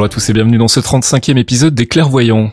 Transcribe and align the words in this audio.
bonjour 0.00 0.06
à 0.06 0.14
tous 0.14 0.30
et 0.30 0.32
bienvenue 0.32 0.56
dans 0.56 0.66
ce 0.66 0.80
35e 0.80 1.36
épisode 1.36 1.74
des 1.74 1.86
Clairvoyants. 1.86 2.50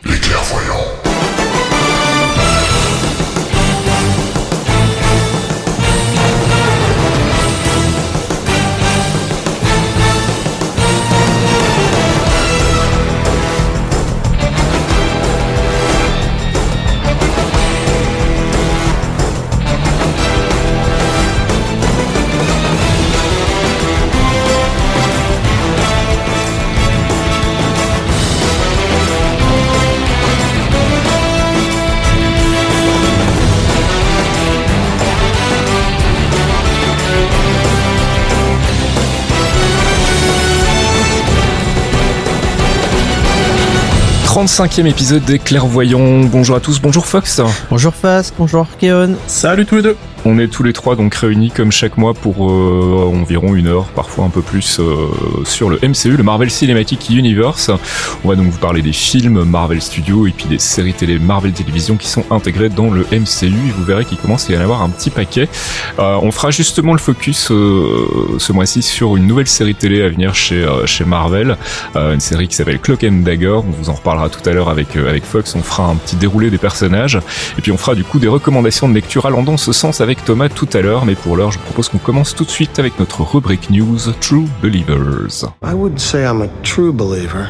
35e 44.48 44.86
épisode 44.86 45.24
des 45.26 45.38
Clairvoyants. 45.38 46.24
Bonjour 46.24 46.56
à 46.56 46.60
tous, 46.60 46.80
bonjour 46.80 47.04
Fox. 47.04 47.42
Bonjour 47.68 47.94
Fast, 47.94 48.34
bonjour 48.38 48.62
Archeon. 48.62 49.14
Salut 49.26 49.66
tous 49.66 49.76
les 49.76 49.82
deux. 49.82 49.96
On 50.30 50.38
est 50.38 50.48
tous 50.48 50.62
les 50.62 50.74
trois 50.74 50.94
donc 50.94 51.14
réunis 51.14 51.50
comme 51.50 51.72
chaque 51.72 51.96
mois 51.96 52.12
pour 52.12 52.50
euh, 52.50 53.10
environ 53.18 53.54
une 53.54 53.66
heure, 53.66 53.86
parfois 53.86 54.26
un 54.26 54.28
peu 54.28 54.42
plus, 54.42 54.78
euh, 54.78 55.08
sur 55.46 55.70
le 55.70 55.78
MCU, 55.82 56.18
le 56.18 56.22
Marvel 56.22 56.50
Cinematic 56.50 57.08
Universe. 57.08 57.70
On 58.24 58.28
va 58.28 58.36
donc 58.36 58.48
vous 58.48 58.58
parler 58.58 58.82
des 58.82 58.92
films 58.92 59.44
Marvel 59.44 59.80
Studios 59.80 60.26
et 60.26 60.32
puis 60.32 60.44
des 60.44 60.58
séries 60.58 60.92
télé 60.92 61.18
Marvel 61.18 61.52
Télévision 61.52 61.96
qui 61.96 62.08
sont 62.08 62.26
intégrées 62.30 62.68
dans 62.68 62.90
le 62.90 63.06
MCU. 63.10 63.46
Et 63.46 63.72
vous 63.74 63.84
verrez 63.84 64.04
qu'il 64.04 64.18
commence 64.18 64.50
à 64.50 64.52
y 64.52 64.58
en 64.58 64.60
avoir 64.60 64.82
un 64.82 64.90
petit 64.90 65.08
paquet. 65.08 65.48
Euh, 65.98 66.18
on 66.20 66.30
fera 66.30 66.50
justement 66.50 66.92
le 66.92 66.98
focus 66.98 67.46
ce 67.46 68.52
mois-ci 68.52 68.82
sur 68.82 69.16
une 69.16 69.26
nouvelle 69.26 69.48
série 69.48 69.74
télé 69.74 70.02
à 70.02 70.10
venir 70.10 70.34
chez, 70.34 70.62
chez 70.84 71.06
Marvel, 71.06 71.56
une 71.94 72.20
série 72.20 72.48
qui 72.48 72.54
s'appelle 72.54 72.80
Clock 72.80 73.02
and 73.02 73.22
Dagger. 73.22 73.60
On 73.66 73.72
vous 73.80 73.88
en 73.88 73.94
reparlera 73.94 74.28
tout 74.28 74.46
à 74.46 74.52
l'heure 74.52 74.68
avec, 74.68 74.94
avec 74.94 75.24
Fox. 75.24 75.54
On 75.54 75.62
fera 75.62 75.84
un 75.84 75.96
petit 75.96 76.16
déroulé 76.16 76.50
des 76.50 76.58
personnages 76.58 77.18
et 77.56 77.62
puis 77.62 77.72
on 77.72 77.78
fera 77.78 77.94
du 77.94 78.04
coup 78.04 78.18
des 78.18 78.28
recommandations 78.28 78.90
de 78.90 78.94
lecture 78.94 79.24
allant 79.24 79.42
dans 79.42 79.56
ce 79.56 79.72
sens 79.72 80.02
avec 80.02 80.17
Thomas 80.24 80.48
tout 80.48 80.68
à 80.72 80.80
l'heure, 80.80 81.04
mais 81.04 81.14
pour 81.14 81.36
l'heure, 81.36 81.50
je 81.50 81.58
propose 81.58 81.88
qu'on 81.88 81.98
commence 81.98 82.34
tout 82.34 82.44
de 82.44 82.50
suite 82.50 82.78
avec 82.78 82.98
notre 82.98 83.22
rubrique 83.22 83.70
news 83.70 83.98
True 84.20 84.46
Believers. 84.62 85.44
I 85.62 85.74
say 85.98 86.24
I'm 86.24 86.42
a 86.42 86.48
true 86.62 86.92
believer. 86.92 87.48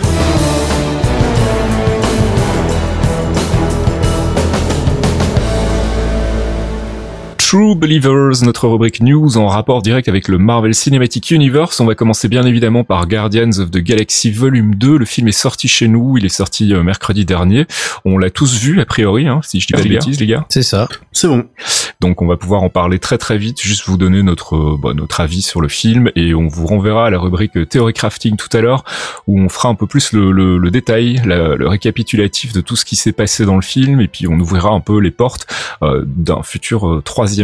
True 7.48 7.74
Believers, 7.74 8.42
notre 8.42 8.68
rubrique 8.68 9.00
news 9.00 9.38
en 9.38 9.46
rapport 9.46 9.80
direct 9.80 10.06
avec 10.06 10.28
le 10.28 10.36
Marvel 10.36 10.74
Cinematic 10.74 11.30
Universe. 11.30 11.80
On 11.80 11.86
va 11.86 11.94
commencer 11.94 12.28
bien 12.28 12.44
évidemment 12.44 12.84
par 12.84 13.08
Guardians 13.08 13.58
of 13.58 13.70
the 13.70 13.78
Galaxy 13.78 14.30
Volume 14.30 14.74
2. 14.74 14.98
Le 14.98 15.06
film 15.06 15.28
est 15.28 15.32
sorti 15.32 15.66
chez 15.66 15.88
nous, 15.88 16.18
il 16.18 16.26
est 16.26 16.28
sorti 16.28 16.74
euh, 16.74 16.82
mercredi 16.82 17.24
dernier. 17.24 17.64
On 18.04 18.18
l'a 18.18 18.28
tous 18.28 18.58
vu 18.58 18.82
a 18.82 18.84
priori, 18.84 19.28
hein, 19.28 19.40
si 19.42 19.60
je 19.60 19.66
dis 19.66 19.72
pas 19.72 19.80
de 19.80 19.88
bêtises 19.88 20.20
les 20.20 20.26
gars. 20.26 20.44
C'est 20.50 20.62
ça. 20.62 20.90
C'est 21.12 21.26
bon. 21.26 21.46
Donc 22.00 22.20
on 22.20 22.26
va 22.26 22.36
pouvoir 22.36 22.62
en 22.62 22.68
parler 22.68 22.98
très 22.98 23.16
très 23.16 23.38
vite, 23.38 23.62
juste 23.62 23.86
vous 23.86 23.96
donner 23.96 24.22
notre 24.22 24.54
euh, 24.54 24.78
bah, 24.80 24.92
notre 24.94 25.20
avis 25.20 25.40
sur 25.40 25.62
le 25.62 25.68
film 25.68 26.10
et 26.16 26.34
on 26.34 26.48
vous 26.48 26.66
renverra 26.66 27.06
à 27.06 27.10
la 27.10 27.18
rubrique 27.18 27.66
Theory 27.70 27.94
Crafting 27.94 28.36
tout 28.36 28.54
à 28.54 28.60
l'heure 28.60 28.84
où 29.26 29.40
on 29.40 29.48
fera 29.48 29.70
un 29.70 29.74
peu 29.74 29.86
plus 29.86 30.12
le, 30.12 30.32
le, 30.32 30.58
le 30.58 30.70
détail, 30.70 31.22
le 31.24 31.66
récapitulatif 31.66 32.52
de 32.52 32.60
tout 32.60 32.76
ce 32.76 32.84
qui 32.84 32.94
s'est 32.94 33.12
passé 33.12 33.46
dans 33.46 33.56
le 33.56 33.62
film 33.62 34.02
et 34.02 34.06
puis 34.06 34.28
on 34.28 34.38
ouvrira 34.38 34.68
un 34.68 34.80
peu 34.80 35.00
les 35.00 35.10
portes 35.10 35.46
euh, 35.82 36.02
d'un 36.06 36.42
futur 36.42 36.88
euh, 36.88 37.00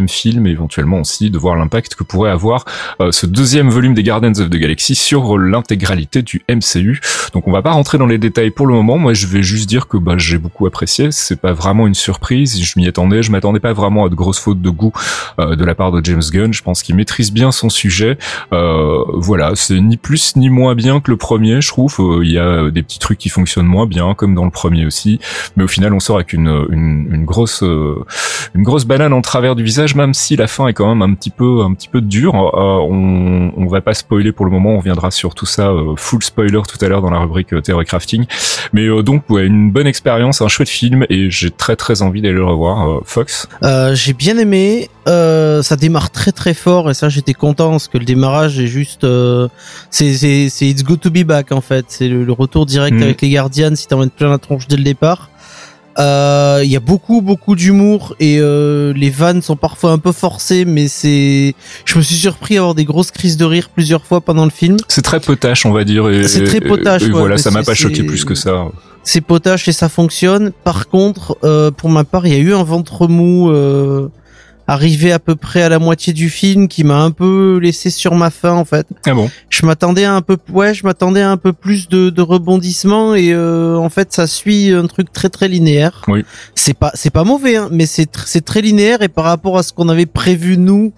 film 0.08 0.46
et 0.46 0.50
éventuellement 0.50 1.00
aussi 1.00 1.30
de 1.30 1.38
voir 1.38 1.56
l'impact 1.56 1.94
que 1.94 2.04
pourrait 2.04 2.30
avoir 2.30 2.64
euh, 3.00 3.12
ce 3.12 3.26
deuxième 3.26 3.70
volume 3.70 3.94
des 3.94 4.02
Guardians 4.02 4.32
of 4.32 4.50
the 4.50 4.56
Galaxy 4.56 4.94
sur 4.94 5.38
l'intégralité 5.38 6.22
du 6.22 6.42
MCU. 6.48 7.00
Donc 7.32 7.48
on 7.48 7.52
va 7.52 7.62
pas 7.62 7.72
rentrer 7.72 7.98
dans 7.98 8.06
les 8.06 8.18
détails 8.18 8.50
pour 8.50 8.66
le 8.66 8.74
moment. 8.74 8.98
Moi 8.98 9.14
je 9.14 9.26
vais 9.26 9.42
juste 9.42 9.68
dire 9.68 9.88
que 9.88 9.96
bah, 9.96 10.14
j'ai 10.16 10.38
beaucoup 10.38 10.66
apprécié. 10.66 11.10
C'est 11.10 11.40
pas 11.40 11.52
vraiment 11.52 11.86
une 11.86 11.94
surprise. 11.94 12.60
Je 12.62 12.78
m'y 12.78 12.86
attendais. 12.86 13.22
Je 13.22 13.30
m'attendais 13.30 13.60
pas 13.60 13.72
vraiment 13.72 14.04
à 14.04 14.08
de 14.08 14.14
grosses 14.14 14.38
fautes 14.38 14.60
de 14.60 14.70
goût 14.70 14.92
euh, 15.38 15.56
de 15.56 15.64
la 15.64 15.74
part 15.74 15.92
de 15.92 16.04
James 16.04 16.22
Gunn. 16.32 16.52
Je 16.52 16.62
pense 16.62 16.82
qu'il 16.82 16.94
maîtrise 16.94 17.32
bien 17.32 17.52
son 17.52 17.68
sujet. 17.68 18.18
Euh, 18.52 19.04
voilà, 19.14 19.52
c'est 19.54 19.80
ni 19.80 19.96
plus 19.96 20.36
ni 20.36 20.50
moins 20.50 20.74
bien 20.74 21.00
que 21.00 21.10
le 21.10 21.16
premier. 21.16 21.60
Je 21.60 21.68
trouve 21.68 21.94
il 22.22 22.30
y 22.30 22.38
a 22.38 22.70
des 22.70 22.82
petits 22.82 22.98
trucs 22.98 23.18
qui 23.18 23.28
fonctionnent 23.28 23.66
moins 23.66 23.86
bien, 23.86 24.14
comme 24.14 24.34
dans 24.34 24.44
le 24.44 24.50
premier 24.50 24.86
aussi. 24.86 25.20
Mais 25.56 25.64
au 25.64 25.68
final 25.68 25.92
on 25.92 26.00
sort 26.00 26.16
avec 26.16 26.32
une 26.32 27.24
grosse 27.24 27.62
une 28.54 28.62
grosse 28.62 28.84
banane 28.84 29.12
en 29.12 29.20
travers 29.20 29.56
du 29.56 29.64
visage 29.64 29.83
même 29.94 30.14
si 30.14 30.36
la 30.36 30.46
fin 30.46 30.66
est 30.68 30.72
quand 30.72 30.88
même 30.88 31.02
un 31.02 31.14
petit 31.14 31.30
peu, 31.30 31.60
un 31.62 31.74
petit 31.74 31.88
peu 31.88 32.00
dure. 32.00 32.34
Euh, 32.34 32.78
on, 32.88 33.52
on 33.56 33.66
va 33.66 33.80
pas 33.80 33.94
spoiler 33.94 34.32
pour 34.32 34.46
le 34.46 34.50
moment, 34.50 34.70
on 34.70 34.78
reviendra 34.78 35.10
sur 35.10 35.34
tout 35.34 35.46
ça 35.46 35.68
euh, 35.68 35.94
full 35.96 36.22
spoiler 36.22 36.60
tout 36.68 36.82
à 36.84 36.88
l'heure 36.88 37.02
dans 37.02 37.10
la 37.10 37.18
rubrique 37.18 37.52
euh, 37.52 37.60
Theory 37.60 37.84
Crafting. 37.84 38.24
Mais 38.72 38.88
donc 39.02 39.28
ouais, 39.28 39.46
une 39.46 39.70
bonne 39.70 39.86
expérience, 39.86 40.40
un 40.40 40.48
chouette 40.48 40.68
film 40.68 41.04
et 41.10 41.30
j'ai 41.30 41.50
très 41.50 41.76
très 41.76 42.02
envie 42.02 42.22
d'aller 42.22 42.34
le 42.34 42.44
revoir. 42.44 43.00
Fox. 43.04 43.48
j'ai 43.92 44.12
bien 44.14 44.38
aimé. 44.38 44.88
ça 45.06 45.76
démarre 45.76 46.10
très 46.10 46.32
très 46.32 46.54
fort 46.54 46.90
et 46.90 46.94
ça 46.94 47.08
j'étais 47.08 47.34
content 47.34 47.72
parce 47.72 47.88
que 47.88 47.98
le 47.98 48.04
démarrage 48.04 48.58
est 48.58 48.66
juste, 48.66 49.06
c'est 49.90 50.06
it's 50.06 50.82
good 50.82 51.00
to 51.00 51.10
be 51.10 51.24
back 51.24 51.52
en 51.52 51.60
fait. 51.60 51.86
C'est 51.88 52.08
le, 52.08 52.32
retour 52.32 52.66
direct 52.66 52.96
mm. 52.96 53.02
avec 53.02 53.20
les 53.20 53.30
Guardians 53.30 53.74
si 53.74 53.86
t'en 53.86 54.04
de 54.04 54.10
plein 54.10 54.30
la 54.30 54.38
tronche 54.38 54.66
dès 54.66 54.76
le 54.76 54.84
départ. 54.84 55.30
Euh, 55.98 56.60
il 56.64 56.70
y 56.70 56.76
a 56.76 56.80
beaucoup 56.80 57.20
beaucoup 57.20 57.54
d'humour 57.54 58.16
et 58.18 58.38
euh, 58.40 58.92
les 58.94 59.10
vannes 59.10 59.42
sont 59.42 59.56
parfois 59.56 59.92
un 59.92 59.98
peu 59.98 60.12
forcées, 60.12 60.64
mais 60.64 60.88
c'est. 60.88 61.54
Je 61.84 61.98
me 61.98 62.02
suis 62.02 62.16
surpris 62.16 62.56
à 62.56 62.60
avoir 62.60 62.74
des 62.74 62.84
grosses 62.84 63.10
crises 63.10 63.36
de 63.36 63.44
rire 63.44 63.68
plusieurs 63.68 64.04
fois 64.04 64.20
pendant 64.20 64.44
le 64.44 64.50
film. 64.50 64.76
C'est 64.88 65.02
très 65.02 65.20
potache, 65.20 65.66
on 65.66 65.72
va 65.72 65.84
dire. 65.84 66.08
C'est 66.26 66.44
très 66.44 66.60
potache. 66.60 67.02
Et, 67.02 67.10
voilà, 67.10 67.38
ça 67.38 67.50
m'a 67.50 67.62
pas 67.62 67.74
choqué 67.74 68.02
plus 68.02 68.24
que 68.24 68.34
ça. 68.34 68.66
C'est 69.04 69.20
potache 69.20 69.68
et 69.68 69.72
ça 69.72 69.90
fonctionne. 69.90 70.50
Par 70.64 70.88
contre, 70.88 71.36
euh, 71.44 71.70
pour 71.70 71.90
ma 71.90 72.04
part, 72.04 72.26
il 72.26 72.32
y 72.32 72.36
a 72.36 72.38
eu 72.38 72.54
un 72.54 72.64
ventre 72.64 73.06
mou. 73.06 73.50
Euh, 73.50 74.08
arrivé 74.66 75.12
à 75.12 75.18
peu 75.18 75.36
près 75.36 75.62
à 75.62 75.68
la 75.68 75.78
moitié 75.78 76.12
du 76.12 76.30
film 76.30 76.68
qui 76.68 76.84
m'a 76.84 77.02
un 77.02 77.10
peu 77.10 77.58
laissé 77.62 77.90
sur 77.90 78.14
ma 78.14 78.30
faim 78.30 78.54
en 78.54 78.64
fait. 78.64 78.86
Ah 79.06 79.14
bon? 79.14 79.30
Je 79.50 79.66
m'attendais 79.66 80.04
à 80.04 80.14
un 80.14 80.22
peu 80.22 80.38
ouais, 80.50 80.74
je 80.74 80.84
m'attendais 80.84 81.20
à 81.20 81.30
un 81.30 81.36
peu 81.36 81.52
plus 81.52 81.88
de, 81.88 82.10
de 82.10 82.22
rebondissements 82.22 83.14
et 83.14 83.32
euh, 83.32 83.76
en 83.76 83.90
fait 83.90 84.12
ça 84.12 84.26
suit 84.26 84.72
un 84.72 84.86
truc 84.86 85.12
très 85.12 85.28
très 85.28 85.48
linéaire. 85.48 86.02
Oui. 86.08 86.24
C'est 86.54 86.74
pas 86.74 86.90
c'est 86.94 87.10
pas 87.10 87.24
mauvais 87.24 87.56
hein, 87.56 87.68
mais 87.70 87.86
c'est 87.86 88.08
c'est 88.24 88.44
très 88.44 88.62
linéaire 88.62 89.02
et 89.02 89.08
par 89.08 89.24
rapport 89.24 89.58
à 89.58 89.62
ce 89.62 89.72
qu'on 89.72 89.88
avait 89.88 90.06
prévu 90.06 90.56
nous 90.56 90.92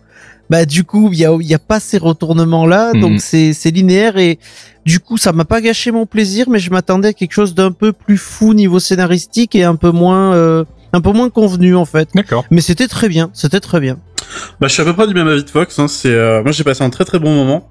bah 0.49 0.65
du 0.65 0.85
coup 0.85 1.11
il 1.13 1.19
y 1.19 1.25
a 1.25 1.37
il 1.41 1.47
y 1.47 1.55
a 1.55 1.59
pas 1.59 1.81
ces 1.81 1.99
retournements 1.99 2.67
là 2.67 2.93
mhm. 2.95 3.01
donc 3.01 3.21
c'est 3.21 3.53
c'est 3.53 3.71
linéaire 3.71 4.17
et 4.17 4.39
du 4.85 5.01
coup 5.01 5.17
ça 5.17 5.33
m'a 5.33 5.45
pas 5.45 5.61
gâché 5.61 5.91
mon 5.91 6.07
plaisir 6.07 6.49
mais 6.49 6.59
je 6.59 6.71
m'attendais 6.71 7.09
à 7.09 7.13
quelque 7.13 7.33
chose 7.33 7.55
d'un 7.55 7.73
peu 7.73 7.93
plus 7.93 8.17
fou 8.17 8.55
niveau 8.55 8.79
scénaristique 8.79 9.57
et 9.57 9.65
un 9.65 9.75
peu 9.77 9.91
moins 9.91 10.35
euh, 10.35 10.65
un 10.97 11.01
peu 11.01 11.13
moins 11.13 11.31
convenu 11.31 11.77
en 11.77 11.85
fait. 11.85 12.09
D'accord. 12.15 12.45
Mais 12.51 12.61
c'était 12.61 12.89
très 12.89 13.09
bien, 13.09 13.31
c'était 13.33 13.61
très 13.61 13.81
bien. 13.81 13.99
Bah, 14.61 14.67
je 14.67 14.73
suis 14.73 14.83
à 14.83 14.85
peu 14.85 14.95
près 14.95 15.07
du 15.07 15.15
même 15.15 15.29
avis 15.29 15.45
de 15.45 15.51
Fox. 15.51 15.79
Hein. 15.79 15.89
C'est, 15.89 16.13
euh, 16.13 16.43
moi, 16.43 16.53
j'ai 16.53 16.65
passé 16.65 16.83
un 16.83 16.91
très 16.91 17.05
très 17.05 17.19
bon 17.19 17.35
moment. 17.35 17.71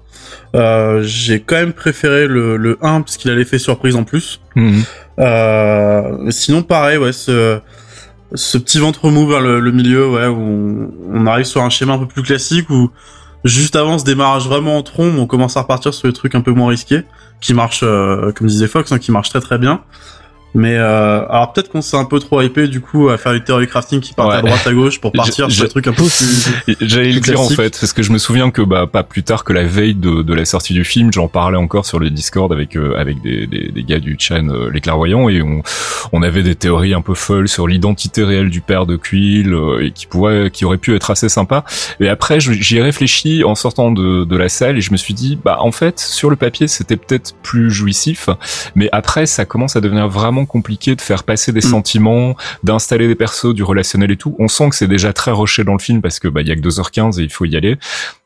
Euh, 0.54 1.02
j'ai 1.02 1.40
quand 1.40 1.56
même 1.56 1.72
préféré 1.72 2.26
le, 2.26 2.56
le 2.56 2.78
1 2.82 3.02
parce 3.02 3.16
qu'il 3.16 3.30
a 3.30 3.34
l'effet 3.34 3.58
surprise 3.58 3.96
en 3.96 4.04
plus. 4.04 4.40
Mhm. 4.54 4.82
Euh, 5.18 6.30
sinon, 6.30 6.62
pareil, 6.62 6.98
ouais, 6.98 7.12
ce, 7.12 7.58
ce 8.34 8.58
petit 8.58 8.78
ventre 8.78 9.10
mou 9.10 9.26
vers 9.26 9.40
le, 9.40 9.70
milieu, 9.72 10.08
ouais, 10.08 10.26
où 10.26 10.90
on, 11.12 11.26
arrive 11.26 11.46
sur 11.46 11.62
un 11.62 11.70
schéma 11.70 11.94
un 11.94 11.98
peu 11.98 12.06
plus 12.06 12.22
classique 12.22 12.70
où 12.70 12.90
juste 13.44 13.76
avant 13.76 13.98
ce 13.98 14.04
démarrage 14.04 14.46
vraiment 14.46 14.76
en 14.76 14.82
trombe, 14.82 15.18
on 15.18 15.26
commence 15.26 15.56
à 15.56 15.62
repartir 15.62 15.94
sur 15.94 16.06
les 16.06 16.12
trucs 16.12 16.34
un 16.34 16.40
peu 16.40 16.52
moins 16.52 16.68
risqués, 16.68 17.02
qui 17.40 17.54
marchent, 17.54 17.84
euh, 17.84 18.32
comme 18.32 18.46
disait 18.46 18.68
Fox, 18.68 18.90
hein, 18.92 18.98
qui 18.98 19.12
marchent 19.12 19.30
très 19.30 19.40
très 19.40 19.58
bien. 19.58 19.82
Mais 20.56 20.74
euh, 20.78 21.28
alors 21.28 21.52
peut-être 21.52 21.68
qu'on 21.68 21.82
s'est 21.82 21.98
un 21.98 22.06
peu 22.06 22.18
trop 22.18 22.40
hypé 22.40 22.66
du 22.66 22.80
coup 22.80 23.10
à 23.10 23.18
faire 23.18 23.34
du 23.34 23.44
theory 23.44 23.66
crafting 23.66 24.00
qui 24.00 24.14
part 24.14 24.30
à 24.30 24.40
droite 24.40 24.66
à 24.66 24.72
gauche 24.72 25.02
pour 25.02 25.12
partir 25.12 25.50
sur 25.50 25.64
des 25.64 25.68
trucs 25.68 25.86
un 25.86 25.92
peu 25.92 26.04
plus. 26.04 26.48
J'allais 26.80 27.12
le 27.12 27.20
dire 27.20 27.38
en 27.38 27.50
fait 27.50 27.78
parce 27.78 27.92
que 27.92 28.02
je 28.02 28.10
me 28.10 28.16
souviens 28.16 28.50
que 28.50 28.62
bah 28.62 28.86
pas 28.86 29.02
plus 29.02 29.22
tard 29.22 29.44
que 29.44 29.52
la 29.52 29.64
veille 29.64 29.94
de, 29.94 30.22
de 30.22 30.34
la 30.34 30.46
sortie 30.46 30.72
du 30.72 30.84
film, 30.84 31.12
j'en 31.12 31.28
parlais 31.28 31.58
encore 31.58 31.84
sur 31.84 31.98
le 31.98 32.08
Discord 32.08 32.50
avec 32.54 32.74
euh, 32.74 32.96
avec 32.96 33.20
des, 33.20 33.46
des, 33.46 33.70
des, 33.70 33.82
gars 33.82 33.98
du 33.98 34.16
chan 34.18 34.48
euh, 34.48 34.70
les 34.72 34.80
clairvoyants 34.80 35.28
et 35.28 35.42
on 35.42 35.60
on 36.12 36.22
avait 36.22 36.42
des 36.42 36.54
théories 36.54 36.94
un 36.94 37.02
peu 37.02 37.12
folles 37.12 37.48
sur 37.48 37.68
l'identité 37.68 38.24
réelle 38.24 38.48
du 38.48 38.62
père 38.62 38.86
de 38.86 38.96
Quill 38.96 39.52
euh, 39.52 39.84
et 39.84 39.90
qui 39.90 40.06
pourrait 40.06 40.50
qui 40.50 40.64
aurait 40.64 40.78
pu 40.78 40.96
être 40.96 41.10
assez 41.10 41.28
sympa. 41.28 41.66
Et 42.00 42.08
après 42.08 42.40
j'y 42.40 42.78
ai 42.78 42.82
réfléchi 42.82 43.44
en 43.44 43.54
sortant 43.54 43.90
de, 43.90 44.24
de 44.24 44.36
la 44.38 44.48
salle 44.48 44.78
et 44.78 44.80
je 44.80 44.92
me 44.92 44.96
suis 44.96 45.12
dit 45.12 45.38
bah 45.44 45.58
en 45.60 45.70
fait 45.70 46.00
sur 46.00 46.30
le 46.30 46.36
papier 46.36 46.66
c'était 46.66 46.96
peut-être 46.96 47.34
plus 47.42 47.70
jouissif, 47.70 48.30
mais 48.74 48.88
après 48.92 49.26
ça 49.26 49.44
commence 49.44 49.76
à 49.76 49.82
devenir 49.82 50.08
vraiment 50.08 50.45
compliqué 50.46 50.94
de 50.94 51.00
faire 51.00 51.24
passer 51.24 51.52
des 51.52 51.60
sentiments, 51.60 52.36
d'installer 52.62 53.08
des 53.08 53.14
persos, 53.14 53.54
du 53.54 53.62
relationnel 53.62 54.10
et 54.10 54.16
tout. 54.16 54.36
On 54.38 54.48
sent 54.48 54.70
que 54.70 54.76
c'est 54.76 54.88
déjà 54.88 55.12
très 55.12 55.30
rushé 55.30 55.64
dans 55.64 55.72
le 55.72 55.78
film 55.78 56.00
parce 56.00 56.18
que 56.18 56.28
bah 56.28 56.40
il 56.42 56.48
y 56.48 56.52
a 56.52 56.56
que 56.56 56.60
2h15 56.60 57.20
et 57.20 57.24
il 57.24 57.30
faut 57.30 57.44
y 57.44 57.56
aller. 57.56 57.76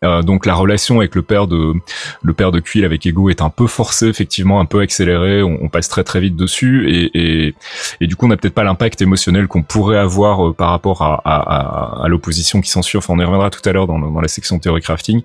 Euh, 0.04 0.22
donc 0.22 0.46
la 0.46 0.54
relation 0.54 0.98
avec 1.00 1.14
le 1.14 1.22
père 1.22 1.46
de 1.46 1.74
le 2.22 2.32
père 2.32 2.52
de 2.52 2.60
Quill 2.60 2.84
avec 2.84 3.06
Ego 3.06 3.30
est 3.30 3.42
un 3.42 3.50
peu 3.50 3.66
forcée 3.66 4.06
effectivement, 4.06 4.60
un 4.60 4.64
peu 4.64 4.80
accélérée. 4.80 5.42
On, 5.42 5.58
on 5.62 5.68
passe 5.68 5.88
très 5.88 6.04
très 6.04 6.20
vite 6.20 6.36
dessus 6.36 6.90
et 6.90 7.10
et, 7.14 7.54
et 8.00 8.06
du 8.06 8.16
coup 8.16 8.26
on 8.26 8.28
n'a 8.28 8.36
peut-être 8.36 8.54
pas 8.54 8.64
l'impact 8.64 9.02
émotionnel 9.02 9.48
qu'on 9.48 9.62
pourrait 9.62 9.98
avoir 9.98 10.48
euh, 10.48 10.52
par 10.52 10.70
rapport 10.70 11.02
à 11.02 11.20
à, 11.24 12.00
à, 12.00 12.04
à 12.04 12.08
l'opposition 12.08 12.60
qui 12.60 12.70
s'ensuit. 12.70 12.98
Enfin 12.98 13.14
on 13.14 13.18
y 13.18 13.24
reviendra 13.24 13.50
tout 13.50 13.66
à 13.68 13.72
l'heure 13.72 13.86
dans, 13.86 13.98
dans 13.98 14.20
la 14.20 14.28
section 14.28 14.58
théorie 14.58 14.82
crafting. 14.82 15.22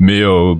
Mais 0.00 0.22
euh, 0.22 0.54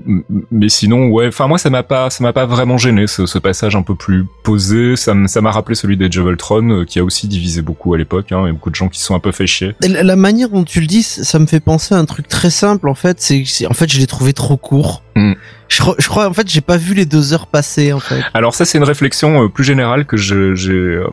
mais 0.51 0.69
sinon 0.69 1.09
ouais. 1.09 1.27
Enfin 1.27 1.47
moi 1.47 1.57
ça 1.57 1.69
m'a 1.69 1.83
pas 1.83 2.09
ça 2.09 2.23
m'a 2.23 2.33
pas 2.33 2.45
vraiment 2.45 2.77
gêné 2.77 3.07
ce, 3.07 3.25
ce 3.25 3.39
passage 3.39 3.75
un 3.75 3.81
peu 3.81 3.95
plus 3.95 4.25
posé. 4.43 4.95
Ça 4.95 5.13
m'a 5.13 5.51
rappelé 5.51 5.75
celui 5.79 5.97
d'Age 5.97 6.17
of 6.17 6.27
Ultron 6.27 6.69
euh, 6.69 6.85
qui 6.85 6.99
a 6.99 7.03
aussi 7.03 7.27
divisé 7.27 7.61
beaucoup 7.61 7.93
à 7.93 7.97
l'époque. 7.97 8.31
Hein. 8.31 8.41
Il 8.43 8.47
y 8.47 8.49
a 8.49 8.53
beaucoup 8.53 8.69
de 8.69 8.75
gens 8.75 8.89
qui 8.89 8.99
sont 8.99 9.15
un 9.15 9.19
peu 9.19 9.31
fait 9.31 9.47
chier. 9.47 9.75
La, 9.81 10.15
manière 10.15 10.49
dont 10.49 10.63
tu 10.63 10.81
le 10.81 10.87
dis, 10.87 11.03
ça 11.03 11.39
me 11.39 11.45
fait 11.45 11.59
penser 11.59 11.95
à 11.95 11.97
un 11.97 12.05
truc 12.05 12.27
très 12.27 12.49
simple 12.49 12.89
en 12.89 12.95
fait. 12.95 13.21
C'est 13.21 13.43
en 13.67 13.73
fait 13.73 13.91
je 13.91 13.99
l'ai 13.99 14.07
trouvé 14.07 14.33
trop 14.33 14.57
court. 14.57 15.03
Mm. 15.15 15.33
Je, 15.67 15.81
crois- 15.81 15.95
je 15.97 16.07
crois 16.07 16.27
en 16.27 16.33
fait 16.33 16.49
j'ai 16.49 16.61
pas 16.61 16.77
vu 16.77 16.93
les 16.93 17.05
deux 17.05 17.33
heures 17.33 17.47
passer 17.47 17.93
en 17.93 17.99
fait. 17.99 18.21
Alors 18.33 18.53
ça 18.55 18.65
c'est 18.65 18.77
une 18.77 18.83
réflexion 18.83 19.43
euh, 19.43 19.49
plus 19.49 19.63
générale 19.63 20.05
que 20.05 20.17
j'ai 20.17 20.35
euh, 20.35 21.07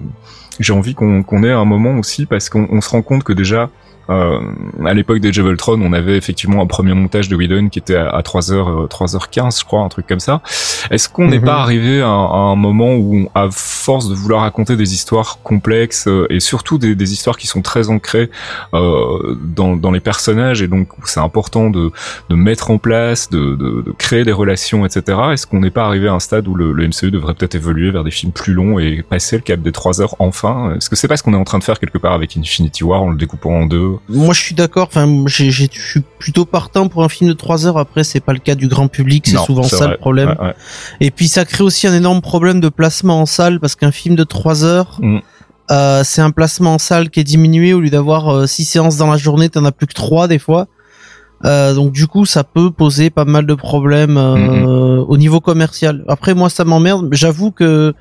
j'ai 0.58 0.72
envie 0.72 0.94
qu'on 0.94 1.42
ait 1.42 1.50
à 1.50 1.58
un 1.58 1.64
moment 1.64 1.98
aussi 1.98 2.26
parce 2.26 2.48
qu'on 2.48 2.66
on 2.70 2.80
se 2.80 2.88
rend 2.88 3.02
compte 3.02 3.24
que 3.24 3.32
déjà 3.32 3.70
euh, 4.10 4.40
à 4.84 4.94
l'époque 4.94 5.18
des 5.18 5.38
of 5.38 5.46
Ultron, 5.46 5.80
on 5.82 5.92
avait 5.92 6.16
effectivement 6.16 6.62
un 6.62 6.66
premier 6.66 6.94
montage 6.94 7.28
de 7.28 7.36
Whedon 7.36 7.68
qui 7.68 7.78
était 7.78 7.96
à, 7.96 8.08
à 8.08 8.22
3h 8.22 8.52
euh, 8.52 8.86
3h15 8.86 9.60
je 9.60 9.64
crois 9.64 9.80
un 9.80 9.88
truc 9.88 10.06
comme 10.06 10.20
ça. 10.20 10.42
Est-ce 10.90 11.08
qu'on 11.08 11.28
n'est 11.28 11.38
Mhm. 11.38 11.44
pas 11.44 11.56
arrivé 11.60 12.00
à, 12.00 12.06
à 12.08 12.10
un 12.52 12.56
moment 12.56 12.94
où 12.94 13.28
à 13.34 13.48
force 13.50 14.08
de 14.08 14.14
vouloir 14.14 14.42
raconter 14.42 14.76
des 14.76 14.94
histoires 14.94 15.38
complexes 15.42 16.06
euh, 16.08 16.26
et 16.30 16.40
surtout 16.40 16.78
des, 16.78 16.94
des 16.94 17.12
histoires 17.12 17.36
qui 17.36 17.46
sont 17.46 17.62
très 17.62 17.88
ancrées 17.90 18.30
euh, 18.74 19.36
dans, 19.42 19.76
dans 19.76 19.90
les 19.90 20.00
personnages 20.00 20.62
et 20.62 20.68
donc 20.68 20.88
c'est 21.04 21.20
important 21.20 21.70
de, 21.70 21.90
de 22.30 22.34
mettre 22.34 22.70
en 22.70 22.78
place, 22.78 23.28
de, 23.30 23.54
de, 23.56 23.82
de 23.82 23.92
créer 23.92 24.24
des 24.24 24.32
relations, 24.32 24.86
etc. 24.86 25.18
Est-ce 25.32 25.46
qu'on 25.46 25.60
n'est 25.60 25.70
pas 25.70 25.84
arrivé 25.86 26.08
à 26.08 26.12
un 26.14 26.20
stade 26.20 26.46
où 26.48 26.54
le, 26.54 26.72
le 26.72 26.86
MCU 26.88 27.10
devrait 27.10 27.34
peut-être 27.34 27.54
évoluer 27.54 27.90
vers 27.90 28.04
des 28.04 28.10
films 28.10 28.32
plus 28.32 28.52
longs 28.54 28.78
et 28.78 29.02
passer 29.08 29.36
le 29.36 29.42
cap 29.42 29.60
des 29.60 29.72
trois 29.72 30.00
heures 30.00 30.14
enfin? 30.18 30.74
Est-ce 30.76 30.88
que 30.90 30.96
c'est 30.96 31.08
pas 31.08 31.16
ce 31.16 31.22
qu'on 31.22 31.34
est 31.34 31.38
en 31.38 31.44
train 31.44 31.58
de 31.58 31.64
faire 31.64 31.78
quelque 31.78 31.98
part 31.98 32.12
avec 32.12 32.36
Infinity 32.36 32.84
War 32.84 33.02
en 33.02 33.10
le 33.10 33.16
découpant 33.16 33.50
en 33.52 33.66
deux 33.66 33.95
Moi 34.08 34.34
je 34.34 34.40
suis 34.40 34.54
d'accord. 34.54 34.86
Enfin 34.88 35.06
je 35.26 35.50
suis 35.50 36.02
plutôt 36.18 36.44
partant 36.44 36.88
pour 36.88 37.04
un 37.04 37.08
film 37.08 37.28
de 37.28 37.34
trois 37.34 37.66
heures. 37.66 37.78
Après 37.78 38.04
c'est 38.04 38.20
pas 38.20 38.32
le 38.32 38.38
cas 38.38 38.54
du 38.54 38.68
grand 38.68 38.88
public. 38.88 39.26
C'est 39.26 39.36
souvent 39.38 39.62
ça 39.62 39.76
vrai. 39.76 39.88
le 39.88 39.96
problème. 39.96 40.28
Ouais, 40.40 40.46
ouais. 40.48 40.54
Et 41.00 41.10
puis 41.10 41.28
ça 41.28 41.44
crée 41.44 41.64
aussi 41.64 41.86
un 41.86 41.94
énorme 41.94 42.20
problème 42.20 42.60
de 42.60 42.68
placement 42.68 43.20
en 43.20 43.26
salle 43.26 43.60
parce 43.60 43.74
qu'un 43.76 43.92
film 43.92 44.14
de 44.16 44.24
3 44.24 44.64
heures, 44.64 44.98
Mm. 45.00 45.18
euh, 45.70 46.02
c'est 46.04 46.22
un 46.22 46.30
placement 46.30 46.74
en 46.74 46.78
salle 46.78 47.10
qui 47.10 47.20
est 47.20 47.24
diminué 47.24 47.72
au 47.74 47.80
lieu 47.80 47.90
d'avoir 47.90 48.48
6 48.48 48.64
séances 48.64 48.96
dans 48.96 49.10
la 49.10 49.16
journée, 49.16 49.48
t'en 49.48 49.64
as 49.64 49.72
plus 49.72 49.86
que 49.86 49.94
3 49.94 50.28
des 50.28 50.38
fois. 50.38 50.66
Euh, 51.44 51.74
donc 51.74 51.92
du 51.92 52.06
coup, 52.06 52.24
ça 52.24 52.44
peut 52.44 52.70
poser 52.70 53.10
pas 53.10 53.26
mal 53.26 53.44
de 53.44 53.54
problèmes 53.54 54.16
euh, 54.16 54.96
au 55.06 55.18
niveau 55.18 55.40
commercial. 55.40 56.02
Après, 56.08 56.32
moi, 56.34 56.48
ça 56.48 56.64
m'emmerde. 56.64 57.08
J'avoue 57.12 57.50
que 57.50 57.92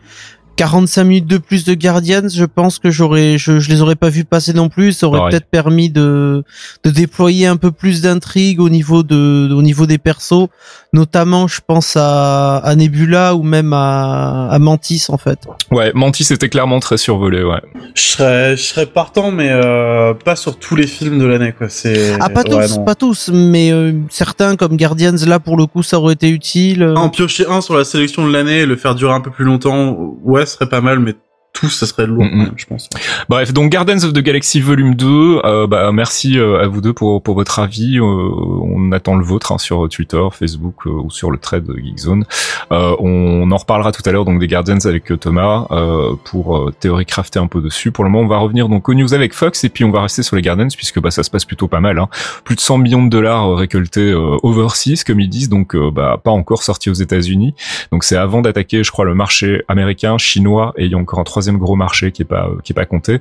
45 0.55 1.03
minutes 1.03 1.27
de 1.27 1.37
plus 1.37 1.65
de 1.65 1.73
Guardians, 1.73 2.27
je 2.33 2.45
pense 2.45 2.79
que 2.79 2.91
j'aurais, 2.91 3.37
je, 3.37 3.59
je 3.59 3.69
les 3.69 3.81
aurais 3.81 3.95
pas 3.95 4.09
vus 4.09 4.23
passer 4.23 4.53
non 4.53 4.69
plus. 4.69 4.93
Ça 4.93 5.07
aurait 5.07 5.29
peut-être 5.29 5.47
permis 5.49 5.89
de 5.89 6.43
de 6.83 6.89
déployer 6.89 7.47
un 7.47 7.57
peu 7.57 7.71
plus 7.71 8.01
d'intrigue 8.01 8.59
au 8.59 8.69
niveau 8.69 9.03
de 9.03 9.51
au 9.53 9.61
niveau 9.61 9.85
des 9.85 9.97
persos, 9.97 10.47
notamment, 10.93 11.47
je 11.47 11.59
pense 11.65 11.95
à, 11.97 12.57
à 12.57 12.75
Nebula 12.75 13.35
ou 13.35 13.43
même 13.43 13.73
à, 13.73 14.47
à 14.49 14.59
Mantis 14.59 15.05
en 15.09 15.17
fait. 15.17 15.39
Ouais, 15.71 15.91
Mantis 15.93 16.27
était 16.31 16.49
clairement 16.49 16.79
très 16.79 16.97
survolé, 16.97 17.43
ouais. 17.43 17.61
Je 17.95 18.01
serais, 18.01 18.57
je 18.57 18.63
serais 18.63 18.85
partant, 18.85 19.31
mais 19.31 19.49
euh, 19.51 20.13
pas 20.13 20.35
sur 20.35 20.57
tous 20.57 20.75
les 20.75 20.87
films 20.87 21.19
de 21.19 21.25
l'année, 21.25 21.53
quoi. 21.57 21.67
C'est. 21.69 22.13
Ah 22.19 22.29
pas 22.29 22.43
ouais, 22.43 22.67
tous, 22.67 22.77
non. 22.77 22.85
pas 22.85 22.95
tous, 22.95 23.29
mais 23.33 23.71
euh, 23.71 23.93
certains 24.09 24.55
comme 24.55 24.77
Guardians 24.77 25.15
là 25.25 25.39
pour 25.39 25.57
le 25.57 25.65
coup 25.65 25.83
ça 25.83 25.99
aurait 25.99 26.13
été 26.13 26.29
utile. 26.29 26.83
En 26.95 27.09
piocher 27.09 27.45
un 27.47 27.61
sur 27.61 27.77
la 27.77 27.83
sélection 27.83 28.25
de 28.27 28.31
l'année 28.31 28.59
et 28.59 28.65
le 28.65 28.75
faire 28.75 28.95
durer 28.95 29.13
un 29.13 29.21
peu 29.21 29.31
plus 29.31 29.45
longtemps, 29.45 30.15
ouais, 30.23 30.44
serait 30.45 30.69
pas 30.69 30.81
mal, 30.81 30.99
mais 30.99 31.15
tous, 31.55 31.69
ça 31.69 31.87
serait 31.87 32.05
lourd, 32.05 32.25
Mm, 32.25 32.35
mm. 32.35 32.43
même, 32.43 32.53
je 32.55 32.65
pense. 32.65 32.89
Bref, 33.29 33.53
donc 33.53 33.71
Gardens 33.71 34.03
of 34.03 34.13
the 34.13 34.19
Galaxy 34.19 34.59
Volume 34.59 34.95
2, 34.95 35.41
euh, 35.43 35.67
bah, 35.67 35.91
merci 35.91 36.37
euh, 36.37 36.61
à 36.61 36.67
vous 36.67 36.81
deux 36.81 36.93
pour, 36.93 37.21
pour 37.21 37.35
votre 37.35 37.59
avis. 37.59 37.97
Euh, 37.97 38.01
on 38.03 38.91
attend 38.91 39.15
le 39.15 39.23
vôtre 39.23 39.51
hein, 39.51 39.57
sur 39.57 39.87
Twitter, 39.89 40.21
Facebook 40.31 40.85
euh, 40.85 40.89
ou 40.91 41.09
sur 41.09 41.31
le 41.31 41.37
thread 41.37 41.65
Geekzone. 41.65 42.25
Euh, 42.71 42.95
on 42.99 43.49
en 43.51 43.57
reparlera 43.57 43.91
tout 43.91 44.01
à 44.05 44.11
l'heure 44.11 44.25
donc 44.25 44.39
des 44.39 44.47
Guardians 44.47 44.79
avec 44.85 45.11
euh, 45.11 45.17
Thomas 45.17 45.67
pour 46.25 46.71
théorie 46.79 47.05
crafter 47.05 47.39
un 47.39 47.47
peu 47.47 47.61
dessus. 47.61 47.91
Pour 47.91 48.03
le 48.03 48.09
moment, 48.09 48.25
on 48.25 48.27
va 48.27 48.37
revenir 48.37 48.67
donc 48.67 48.89
aux 48.89 48.93
news 48.93 49.13
avec 49.13 49.33
Fox 49.33 49.63
et 49.63 49.69
puis 49.69 49.83
on 49.83 49.91
va 49.91 50.01
rester 50.01 50.23
sur 50.23 50.35
les 50.35 50.41
Guardians 50.41 50.67
puisque 50.75 50.99
bah, 50.99 51.11
ça 51.11 51.23
se 51.23 51.29
passe 51.29 51.45
plutôt 51.45 51.67
pas 51.67 51.79
mal. 51.79 51.99
Hein. 51.99 52.09
Plus 52.43 52.55
de 52.55 52.61
100 52.61 52.79
millions 52.79 53.03
de 53.03 53.09
dollars 53.09 53.55
récoltés 53.55 54.13
overseas 54.43 55.03
comme 55.05 55.19
ils 55.19 55.29
disent, 55.29 55.49
donc 55.49 55.75
bah, 55.75 56.19
pas 56.21 56.31
encore 56.31 56.63
sortis 56.63 56.89
aux 56.89 56.93
États-Unis. 56.93 57.53
Donc 57.91 58.03
c'est 58.03 58.17
avant 58.17 58.41
d'attaquer, 58.41 58.83
je 58.83 58.91
crois, 58.91 59.05
le 59.05 59.15
marché 59.15 59.63
américain, 59.67 60.17
chinois 60.17 60.73
et 60.77 60.85
il 60.85 60.91
y 60.91 60.95
a 60.95 60.97
encore 60.97 61.19
un 61.19 61.23
troisième 61.23 61.44
gros 61.53 61.75
marché 61.75 62.11
qui 62.11 62.21
est 62.21 62.25
pas 62.25 62.49
qui 62.63 62.73
est 62.73 62.75
pas 62.75 62.85
compté. 62.85 63.19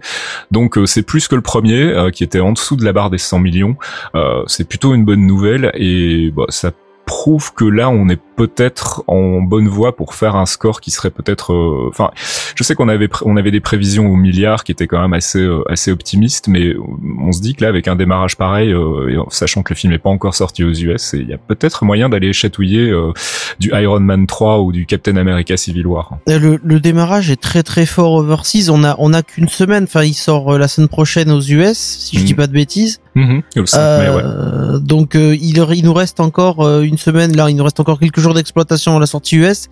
Donc 0.50 0.78
euh, 0.78 0.86
c'est 0.86 1.02
plus 1.02 1.28
que 1.28 1.34
le 1.34 1.42
premier 1.42 1.82
euh, 1.82 2.10
qui 2.10 2.24
était 2.24 2.40
en 2.40 2.52
dessous 2.52 2.76
de 2.76 2.84
la 2.84 2.92
barre 2.92 3.10
des 3.10 3.18
100 3.18 3.38
millions. 3.38 3.76
Euh, 4.14 4.42
c'est 4.46 4.68
plutôt 4.68 4.94
une 4.94 5.04
bonne 5.04 5.26
nouvelle 5.26 5.70
et 5.74 6.32
bah, 6.34 6.44
ça 6.48 6.72
prouve 7.06 7.52
que 7.52 7.64
là 7.64 7.90
on 7.90 8.08
est 8.08 8.20
peut-être 8.36 9.02
en 9.06 9.40
bonne 9.40 9.68
voie 9.68 9.94
pour 9.96 10.14
faire 10.14 10.36
un 10.36 10.46
score 10.46 10.80
qui 10.80 10.90
serait 10.90 11.10
peut-être 11.10 11.52
euh, 11.52 11.88
enfin 11.88 12.10
je 12.54 12.62
sais 12.64 12.74
qu'on 12.74 12.88
avait 12.88 13.08
on 13.24 13.36
avait 13.36 13.50
des 13.50 13.60
prévisions 13.60 14.06
au 14.10 14.16
milliard 14.16 14.64
qui 14.64 14.72
étaient 14.72 14.86
quand 14.86 15.00
même 15.00 15.12
assez 15.12 15.40
euh, 15.40 15.62
assez 15.70 15.90
optimistes 15.92 16.48
mais 16.48 16.74
on 17.20 17.32
se 17.32 17.40
dit 17.40 17.54
que 17.54 17.62
là 17.62 17.68
avec 17.68 17.88
un 17.88 17.96
démarrage 17.96 18.36
pareil 18.36 18.72
euh, 18.72 19.08
et 19.10 19.16
sachant 19.30 19.62
que 19.62 19.72
le 19.72 19.76
film 19.78 19.92
n'est 19.92 19.98
pas 19.98 20.10
encore 20.10 20.34
sorti 20.34 20.64
aux 20.64 20.72
US 20.72 21.14
il 21.18 21.28
y 21.28 21.32
a 21.32 21.38
peut-être 21.38 21.84
moyen 21.84 22.08
d'aller 22.08 22.32
chatouiller 22.32 22.90
euh, 22.90 23.12
du 23.60 23.70
Iron 23.74 24.00
Man 24.00 24.26
3 24.26 24.60
ou 24.60 24.72
du 24.72 24.86
Captain 24.86 25.16
America 25.16 25.56
Civil 25.56 25.86
War. 25.86 26.18
Le, 26.26 26.58
le 26.62 26.80
démarrage 26.80 27.30
est 27.30 27.40
très 27.40 27.62
très 27.62 27.86
fort 27.86 28.12
overseas. 28.14 28.68
On 28.70 28.82
a 28.84 28.96
on 28.98 29.12
a 29.12 29.22
qu'une 29.22 29.48
semaine. 29.48 29.84
Enfin, 29.84 30.02
il 30.02 30.14
sort 30.14 30.58
la 30.58 30.66
semaine 30.68 30.88
prochaine 30.88 31.30
aux 31.30 31.40
US, 31.40 31.76
si 31.78 32.16
je 32.16 32.20
Mhm. 32.22 32.26
dis 32.26 32.34
pas 32.34 32.46
de 32.46 32.52
bêtises. 32.52 33.00
Mhm, 33.14 33.42
le 33.54 33.66
5 33.66 33.78
mai, 34.00 34.08
ouais. 34.10 34.22
Euh, 34.24 34.78
Donc 34.78 35.14
il, 35.14 35.38
il 35.72 35.84
nous 35.84 35.92
reste 35.94 36.18
encore 36.20 36.80
une 36.80 36.98
semaine. 36.98 37.36
Là, 37.36 37.48
il 37.50 37.56
nous 37.56 37.64
reste 37.64 37.78
encore 37.80 37.98
quelques 38.00 38.18
jours 38.24 38.34
d'exploitation 38.34 38.96
à 38.96 39.00
la 39.00 39.06
sortie 39.06 39.36
US. 39.36 39.68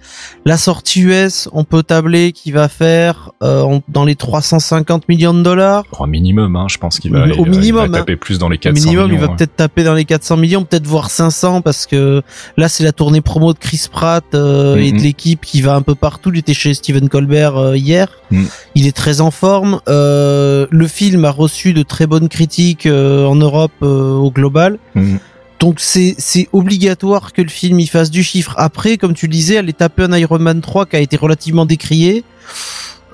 La 0.46 0.56
sortie 0.56 1.00
US, 1.02 1.48
on 1.52 1.64
peut 1.64 1.82
tabler 1.82 2.32
qui 2.32 2.52
va 2.52 2.68
faire 2.68 3.32
euh, 3.42 3.78
dans 3.88 4.04
les 4.04 4.14
350 4.14 5.08
millions 5.08 5.34
de 5.34 5.42
dollars. 5.42 5.84
Au 5.98 6.06
minimum, 6.06 6.54
hein, 6.56 6.66
je 6.68 6.78
pense 6.78 7.00
qu'il 7.00 7.12
va, 7.12 7.24
Au 7.24 7.44
il 7.44 7.50
minimum, 7.50 7.90
va 7.90 7.98
hein. 8.00 8.04
plus 8.20 8.38
dans 8.38 8.48
les 8.48 8.56
Au 8.56 8.60
400 8.60 8.84
minimum, 8.84 9.06
millions. 9.06 9.18
il 9.18 9.20
va 9.20 9.30
ouais. 9.32 9.36
peut-être 9.36 9.56
taper 9.56 9.82
dans 9.84 9.94
les 9.94 10.04
400 10.04 10.36
millions, 10.36 10.64
peut-être 10.64 10.86
voir 10.86 11.10
500 11.10 11.60
parce 11.62 11.86
que 11.86 12.22
là, 12.56 12.68
c'est 12.68 12.84
la 12.84 12.92
tournée 12.92 13.20
promo 13.20 13.52
de 13.52 13.58
Chris 13.58 13.86
Pratt 13.90 14.24
euh, 14.34 14.76
et 14.76 14.92
de 14.92 14.96
Mhm. 14.98 15.02
l'équipe 15.02 15.40
qui 15.44 15.62
va 15.62 15.74
un 15.74 15.82
peu 15.82 15.94
partout. 15.94 16.30
Il 16.32 16.38
était 16.38 16.54
chez 16.54 16.74
Steven 16.74 17.08
Colbert 17.08 17.56
euh, 17.56 17.76
hier. 17.76 18.08
Mhm. 18.30 18.46
Il 18.74 18.86
est 18.86 18.96
très 18.96 19.20
en 19.20 19.30
forme. 19.30 19.80
Euh, 19.88 20.66
le 20.70 20.86
film 20.86 21.24
a 21.24 21.30
reçu 21.30 21.72
de 21.72 21.82
très 21.82 22.06
bonnes 22.06 22.28
critiques 22.28 22.86
euh, 22.86 23.26
en 23.26 23.34
Europe 23.36 23.72
euh, 23.82 24.12
au 24.14 24.30
global. 24.30 24.78
Mhm. 24.94 25.18
Donc 25.62 25.78
c'est 25.78 26.48
obligatoire 26.52 27.32
que 27.32 27.40
le 27.40 27.48
film 27.48 27.78
y 27.78 27.86
fasse 27.86 28.10
du 28.10 28.24
chiffre. 28.24 28.52
Après, 28.56 28.96
comme 28.96 29.14
tu 29.14 29.28
le 29.28 29.32
disais, 29.32 29.58
aller 29.58 29.72
taper 29.72 30.02
un 30.02 30.18
Iron 30.18 30.40
Man 30.40 30.60
3 30.60 30.86
qui 30.86 30.96
a 30.96 30.98
été 30.98 31.16
relativement 31.16 31.66
décrié. 31.66 32.24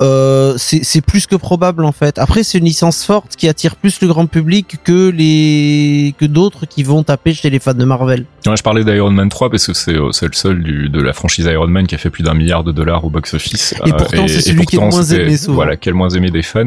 Euh, 0.01 0.55
c'est 0.57 1.01
plus 1.01 1.27
que 1.27 1.37
probable 1.37 1.85
en 1.85 1.93
fait. 1.93 2.19
Après, 2.19 2.43
c'est 2.43 2.59
une 2.59 2.65
licence 2.65 3.05
forte 3.05 3.37
qui 3.37 3.49
attire 3.49 3.77
plus 3.77 4.01
le 4.01 4.09
grand 4.09 4.27
public 4.27 4.77
que 4.85 5.11
les 5.11 6.15
que 6.19 6.25
d'autres 6.25 6.67
qui 6.67 6.83
vont 6.83 7.03
taper 7.03 7.35
chez 7.35 7.51
les 7.51 7.59
fans 7.59 7.75
de 7.75 7.85
Marvel. 7.85 8.25
Ouais, 8.47 8.57
je 8.57 8.63
parlais 8.63 8.85
d'Iron 8.85 9.11
Man 9.11 9.29
3 9.29 9.51
parce 9.51 9.67
que 9.67 9.73
c'est 9.73 9.95
euh, 9.95 10.13
c'est 10.13 10.27
le 10.27 10.33
seul 10.33 10.63
du, 10.63 10.89
de 10.89 11.01
la 11.01 11.13
franchise 11.13 11.47
Iron 11.47 11.67
Man 11.67 11.87
qui 11.87 11.95
a 11.95 11.99
fait 11.99 12.11
plus 12.11 12.23
d'un 12.23 12.35
milliard 12.35 12.65
de 12.65 12.73
dollars 12.73 13.05
au 13.05 13.11
box-office. 13.11 13.75
Et 13.85 13.93
pourtant, 13.93 14.29
c'est 14.29 14.41
celui 14.41 14.67
qui 14.67 14.77
est 14.77 14.81
le 14.81 14.89
moins 14.89 15.03
aimé 15.03 15.37
souvent. 15.37 15.55
Voilà, 15.55 15.77
qui 15.77 15.89
est 15.89 15.93
le 15.93 15.99
moins 15.99 16.11
aimé 16.11 16.31
des 16.31 16.43
fans. 16.43 16.67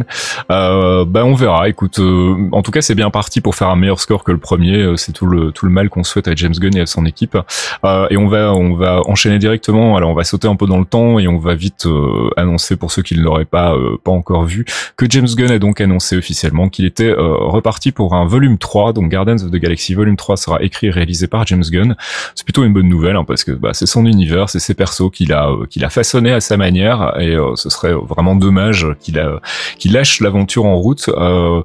Euh, 0.52 1.06
bah 1.06 1.24
on 1.26 1.36
verra. 1.36 1.70
Écoute, 1.70 2.00
euh, 2.00 2.50
en 2.52 2.62
tout 2.62 2.72
cas, 2.72 2.82
c'est 2.82 2.96
bien 2.96 3.10
parti 3.10 3.42
pour 3.42 3.56
faire 3.56 3.70
un 3.70 3.76
meilleur 3.76 4.00
score 4.00 4.24
que 4.24 4.32
le 4.32 4.38
premier. 4.38 4.78
Euh, 4.78 4.98
C'est 4.98 5.14
tout 5.14 5.26
le 5.26 5.52
tout 5.52 5.66
le 5.66 5.72
mal 5.72 5.90
qu'on 5.90 6.04
souhaite 6.04 6.28
à 6.28 6.36
James 6.36 6.54
Gunn 6.54 6.76
et 6.76 6.82
à 6.82 6.86
son 6.86 7.06
équipe. 7.06 7.38
Euh, 7.86 8.08
et 8.10 8.18
on 8.18 8.28
va 8.28 8.54
on 8.54 8.76
va 8.76 9.02
enchaîner 9.08 9.40
directement. 9.40 9.96
Alors 9.96 10.12
on 10.12 10.14
va 10.14 10.24
sauter 10.24 10.48
un 10.48 10.56
peu 10.56 10.68
dans 10.68 10.80
le 10.80 10.86
temps 10.86 11.20
et 11.20 11.28
on 11.28 11.38
va 11.38 11.56
vite 11.56 11.86
euh, 11.86 12.30
annoncer 12.38 12.76
pour 12.76 12.92
ceux 12.92 13.02
qui 13.02 13.16
ne 13.22 13.26
l'auraient 13.26 13.46
pas 13.46 13.74
euh, 13.74 13.98
pas 14.04 14.12
encore 14.12 14.46
vu 14.46 14.66
que 14.98 15.06
James 15.10 15.28
Gunn 15.28 15.52
a 15.52 15.60
donc 15.60 15.82
annoncé 15.82 16.18
officiellement 16.18 16.70
qu'il 16.70 16.86
était 16.86 17.10
euh, 17.10 17.36
reparti 17.38 17.92
pour 17.92 18.14
un 18.14 18.26
volume 18.26 18.58
3. 18.58 18.94
Donc 18.94 19.12
Guardians 19.12 19.44
of 19.44 19.52
the 19.52 19.56
Galaxy 19.56 19.94
volume 19.94 20.16
3 20.16 20.38
sera 20.38 20.62
écrit 20.62 20.88
et 20.88 20.92
réalisé 20.92 21.28
par 21.28 21.46
James 21.48 21.64
Gunn. 21.70 21.96
C'est 22.36 22.44
plutôt 22.44 22.64
une 22.64 22.74
bonne 22.74 22.88
nouvelle 22.90 23.16
hein, 23.16 23.24
parce 23.26 23.44
que 23.44 23.52
bah, 23.52 23.72
c'est 23.74 23.86
son 23.86 24.06
univers, 24.06 24.50
c'est 24.50 24.60
ses 24.60 24.74
persos 24.74 25.12
qu'il 25.12 25.34
a 25.34 25.50
euh, 25.50 25.66
qu'il 25.66 25.86
a 25.86 25.90
façonné 25.90 26.32
à 26.32 26.40
sa 26.40 26.58
manière 26.58 27.14
et 27.20 27.36
ce 27.56 27.70
serait 27.70 27.94
vraiment 27.94 28.36
dommage 28.36 28.88
qu'il 29.00 29.20
a 29.20 29.40
qu'il 29.78 29.94
lâche 29.94 30.20
l'aventure 30.20 30.66
en 30.66 30.76
route. 30.76 31.10
Euh, 31.10 31.62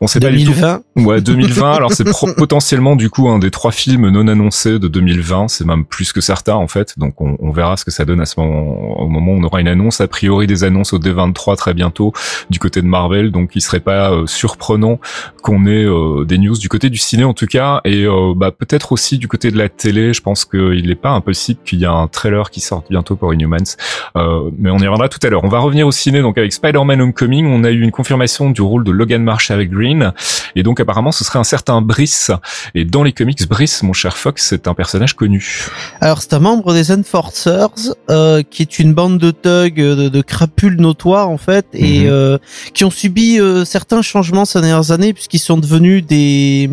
on 0.00 0.06
sait 0.06 0.20
pas 0.20 0.30
du 0.30 0.44
tout 0.44 0.52
2020. 0.52 0.82
Ouais, 0.96 1.20
2020. 1.20 1.72
alors 1.72 1.92
c'est 1.92 2.04
potentiellement 2.36 2.96
du 2.96 3.10
coup 3.10 3.28
un 3.28 3.38
des 3.38 3.50
trois 3.50 3.72
films 3.72 4.08
non 4.08 4.28
annoncés 4.28 4.78
de 4.78 4.88
2020. 4.88 5.48
C'est 5.48 5.64
même 5.64 5.84
plus 5.84 6.12
que 6.12 6.20
certains 6.20 6.54
en 6.54 6.68
fait. 6.68 6.98
Donc 6.98 7.20
on, 7.20 7.36
on 7.40 7.50
verra 7.50 7.76
ce 7.76 7.84
que 7.84 7.90
ça 7.90 8.04
donne 8.04 8.20
à 8.20 8.26
ce 8.26 8.38
moment, 8.38 9.00
au 9.00 9.08
moment 9.08 9.32
où 9.32 9.36
on 9.36 9.44
aura 9.44 9.60
une 9.60 9.68
annonce. 9.68 10.00
A 10.00 10.08
priori 10.08 10.46
des 10.46 10.64
annonces 10.64 10.92
au 10.96 10.98
D23 10.98 11.56
très 11.56 11.74
bientôt 11.74 12.12
du 12.50 12.58
côté 12.58 12.82
de 12.82 12.86
Marvel, 12.86 13.30
donc 13.30 13.52
il 13.54 13.60
serait 13.60 13.80
pas 13.80 14.12
surprenant 14.26 14.98
qu'on 15.42 15.66
ait 15.66 15.86
des 16.26 16.38
news 16.38 16.56
du 16.56 16.68
côté 16.68 16.90
du 16.90 16.98
ciné 16.98 17.24
en 17.24 17.34
tout 17.34 17.46
cas, 17.46 17.80
et 17.84 18.06
bah, 18.36 18.50
peut-être 18.50 18.92
aussi 18.92 19.18
du 19.18 19.28
côté 19.28 19.50
de 19.50 19.58
la 19.58 19.68
télé. 19.68 20.12
Je 20.12 20.20
pense 20.20 20.44
qu'il 20.44 20.86
n'est 20.86 20.94
pas 20.94 21.10
impossible 21.10 21.60
qu'il 21.64 21.80
y 21.80 21.84
ait 21.84 21.88
un 21.88 22.08
trailer 22.08 22.50
qui 22.50 22.60
sorte 22.60 22.86
bientôt 22.90 23.16
pour 23.16 23.32
Inhumans, 23.32 23.76
mais 24.14 24.70
on 24.70 24.78
y 24.78 24.86
reviendra 24.86 25.08
tout 25.08 25.20
à 25.22 25.30
l'heure. 25.30 25.44
On 25.44 25.48
va 25.48 25.58
revenir 25.58 25.86
au 25.86 25.92
ciné 25.92 26.22
donc 26.22 26.38
avec 26.38 26.52
Spider-Man 26.52 27.00
Homecoming. 27.00 27.46
On 27.46 27.64
a 27.64 27.70
eu 27.70 27.80
une 27.80 27.92
confirmation 27.92 28.50
du 28.50 28.62
rôle 28.62 28.84
de 28.84 28.90
Logan 28.90 29.22
Marshall 29.22 29.66
Green, 29.68 30.12
et 30.54 30.62
donc 30.62 30.80
apparemment 30.80 31.12
ce 31.12 31.24
serait 31.24 31.38
un 31.38 31.44
certain 31.44 31.80
Brice. 31.80 32.30
Et 32.74 32.84
dans 32.84 33.02
les 33.02 33.12
comics, 33.12 33.48
Brice, 33.48 33.82
mon 33.82 33.92
cher 33.92 34.16
Fox, 34.16 34.46
c'est 34.48 34.68
un 34.68 34.74
personnage 34.74 35.14
connu. 35.14 35.66
Alors 36.00 36.20
c'est 36.22 36.34
un 36.34 36.40
membre 36.40 36.72
des 36.72 36.92
Enforcers, 36.92 37.94
euh, 38.10 38.42
qui 38.42 38.62
est 38.62 38.78
une 38.78 38.94
bande 38.94 39.18
de 39.18 39.30
thugs, 39.30 39.74
de, 39.74 40.08
de 40.08 40.22
crapules 40.22 40.76
notoires 40.86 41.28
en 41.36 41.38
fait, 41.48 41.66
et 41.72 42.00
Mhm. 42.00 42.06
euh, 42.08 42.38
qui 42.74 42.84
ont 42.84 42.90
subi 43.02 43.38
euh, 43.38 43.64
certains 43.64 44.02
changements 44.02 44.44
ces 44.44 44.60
dernières 44.60 44.90
années 44.90 45.12
puisqu'ils 45.12 45.44
sont 45.50 45.58
devenus 45.58 46.04
des 46.06 46.70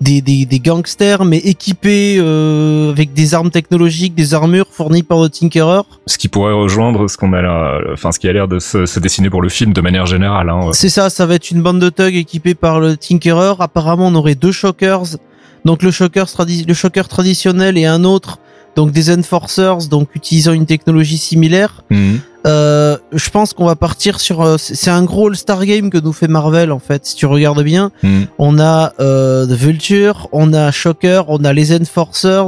des, 0.00 0.20
des, 0.28 0.46
des 0.46 0.60
gangsters 0.68 1.24
mais 1.24 1.38
équipés 1.38 2.16
euh, 2.18 2.90
avec 2.90 3.12
des 3.12 3.34
armes 3.34 3.50
technologiques, 3.58 4.14
des 4.14 4.34
armures 4.34 4.66
fournies 4.78 5.02
par 5.10 5.18
le 5.22 5.28
Tinkerer. 5.28 5.82
Ce 6.06 6.18
qui 6.18 6.28
pourrait 6.28 6.52
rejoindre 6.64 7.08
ce 7.08 7.16
qu'on 7.16 7.32
a 7.32 7.42
là, 7.42 7.78
enfin 7.92 8.10
ce 8.12 8.18
qui 8.18 8.28
a 8.28 8.32
l'air 8.32 8.48
de 8.48 8.58
se, 8.58 8.86
se 8.86 8.98
dessiner 9.00 9.30
pour 9.30 9.42
le 9.42 9.48
film 9.48 9.72
de 9.72 9.80
manière 9.80 10.06
générale. 10.06 10.48
Hein. 10.50 10.70
C'est 10.72 10.88
ça, 10.88 11.10
ça 11.10 11.24
va 11.26 11.34
être 11.34 11.50
une 11.50 11.62
bande 11.62 11.78
de 11.80 11.88
thugs 11.90 12.16
équipée 12.16 12.54
par 12.54 12.80
le 12.80 12.96
Tinkerer. 12.96 13.54
Apparemment, 13.60 14.06
on 14.08 14.14
aurait 14.16 14.34
deux 14.34 14.52
shockers. 14.52 15.04
Donc 15.64 15.82
le 15.82 15.90
shocker, 15.90 16.24
tradi- 16.26 16.66
le 16.66 16.74
shocker 16.74 17.06
traditionnel 17.06 17.76
et 17.76 17.86
un 17.86 18.02
autre, 18.04 18.38
donc 18.76 18.92
des 18.92 19.12
enforcers, 19.12 19.78
donc 19.88 20.08
utilisant 20.14 20.52
une 20.52 20.66
technologie 20.66 21.18
similaire. 21.18 21.82
Mhm. 21.90 22.20
Euh, 22.46 22.96
je 23.12 23.28
pense 23.28 23.52
qu'on 23.52 23.66
va 23.66 23.76
partir 23.76 24.18
sur. 24.18 24.40
euh, 24.40 24.56
c'est 24.58 24.88
un 24.90 25.04
gros 25.04 25.28
All-Star 25.28 25.66
Game 25.66 25.90
que 25.90 25.98
nous 25.98 26.12
fait 26.14 26.28
Marvel 26.28 26.72
en 26.72 26.78
fait. 26.78 27.04
Si 27.04 27.14
tu 27.16 27.26
regardes 27.26 27.62
bien, 27.62 27.90
Mhm. 28.02 28.26
on 28.38 28.58
a 28.58 28.92
euh, 29.00 29.44
The 29.46 29.50
Vulture, 29.50 30.28
on 30.32 30.52
a 30.54 30.70
Shocker, 30.72 31.24
on 31.28 31.44
a 31.44 31.52
les 31.52 31.76
Enforcers, 31.78 32.46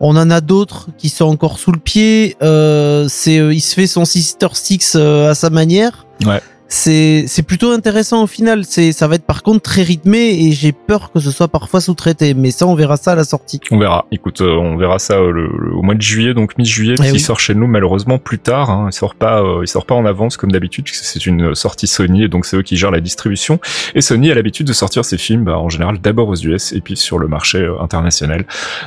on 0.00 0.16
en 0.16 0.30
a 0.30 0.40
d'autres 0.40 0.88
qui 0.96 1.10
sont 1.10 1.26
encore 1.26 1.58
sous 1.58 1.72
le 1.72 1.78
pied. 1.78 2.36
Euh, 2.42 3.06
c'est, 3.10 3.38
euh, 3.38 3.52
il 3.52 3.60
se 3.60 3.74
fait 3.74 3.86
son 3.86 4.04
Sister 4.06 4.48
Six 4.54 4.94
à 4.96 5.34
sa 5.34 5.50
manière. 5.50 6.06
Ouais. 6.24 6.40
C'est 6.68 7.24
c'est 7.28 7.42
plutôt 7.42 7.70
intéressant 7.70 8.24
au 8.24 8.26
final. 8.26 8.64
C'est 8.64 8.90
ça 8.92 9.06
va 9.06 9.14
être 9.14 9.24
par 9.24 9.42
contre 9.42 9.60
très 9.62 9.82
rythmé 9.82 10.46
et 10.46 10.52
j'ai 10.52 10.72
peur 10.72 11.12
que 11.12 11.20
ce 11.20 11.30
soit 11.30 11.48
parfois 11.48 11.80
sous-traité. 11.80 12.34
Mais 12.34 12.50
ça, 12.50 12.66
on 12.66 12.74
verra 12.74 12.96
ça 12.96 13.12
à 13.12 13.14
la 13.14 13.24
sortie. 13.24 13.60
On 13.70 13.78
verra. 13.78 14.06
Écoute, 14.10 14.40
euh, 14.40 14.56
on 14.56 14.76
verra 14.76 14.98
ça 14.98 15.14
euh, 15.14 15.30
le, 15.30 15.48
le- 15.58 15.74
au 15.74 15.82
mois 15.82 15.94
de 15.94 16.02
juillet, 16.02 16.34
donc 16.34 16.58
mi-juillet, 16.58 16.94
Eh 16.98 17.02
qui 17.04 17.12
oui. 17.12 17.20
sort 17.20 17.38
chez 17.38 17.54
nous 17.54 17.66
malheureusement 17.68 18.18
plus 18.18 18.38
tard. 18.40 18.70
Hein. 18.70 18.88
Il 18.90 18.94
sort 18.94 19.14
pas, 19.14 19.42
euh, 19.42 19.60
il 19.62 19.68
sort 19.68 19.86
pas 19.86 19.94
en 19.94 20.04
avance 20.06 20.36
comme 20.36 20.50
d'habitude, 20.50 20.88
c'est 20.92 21.24
une 21.26 21.54
sortie 21.54 21.86
Sony 21.86 22.24
et 22.24 22.28
donc 22.28 22.44
c'est 22.46 22.56
eux 22.56 22.62
qui 22.62 22.76
gèrent 22.76 22.90
la 22.90 23.00
distribution. 23.00 23.60
Et 23.94 24.00
Sony 24.00 24.30
a 24.32 24.34
l'habitude 24.34 24.66
de 24.66 24.72
sortir 24.72 25.04
ses 25.04 25.18
films, 25.18 25.44
bah, 25.44 25.58
en 25.58 25.68
général 25.68 25.98
d'abord 26.00 26.28
aux 26.28 26.36
US 26.36 26.72
et 26.72 26.80
puis 26.80 26.96
sur 26.96 27.18
le 27.18 27.28
marché 27.28 27.58
euh, 27.58 27.80
international. 27.80 28.44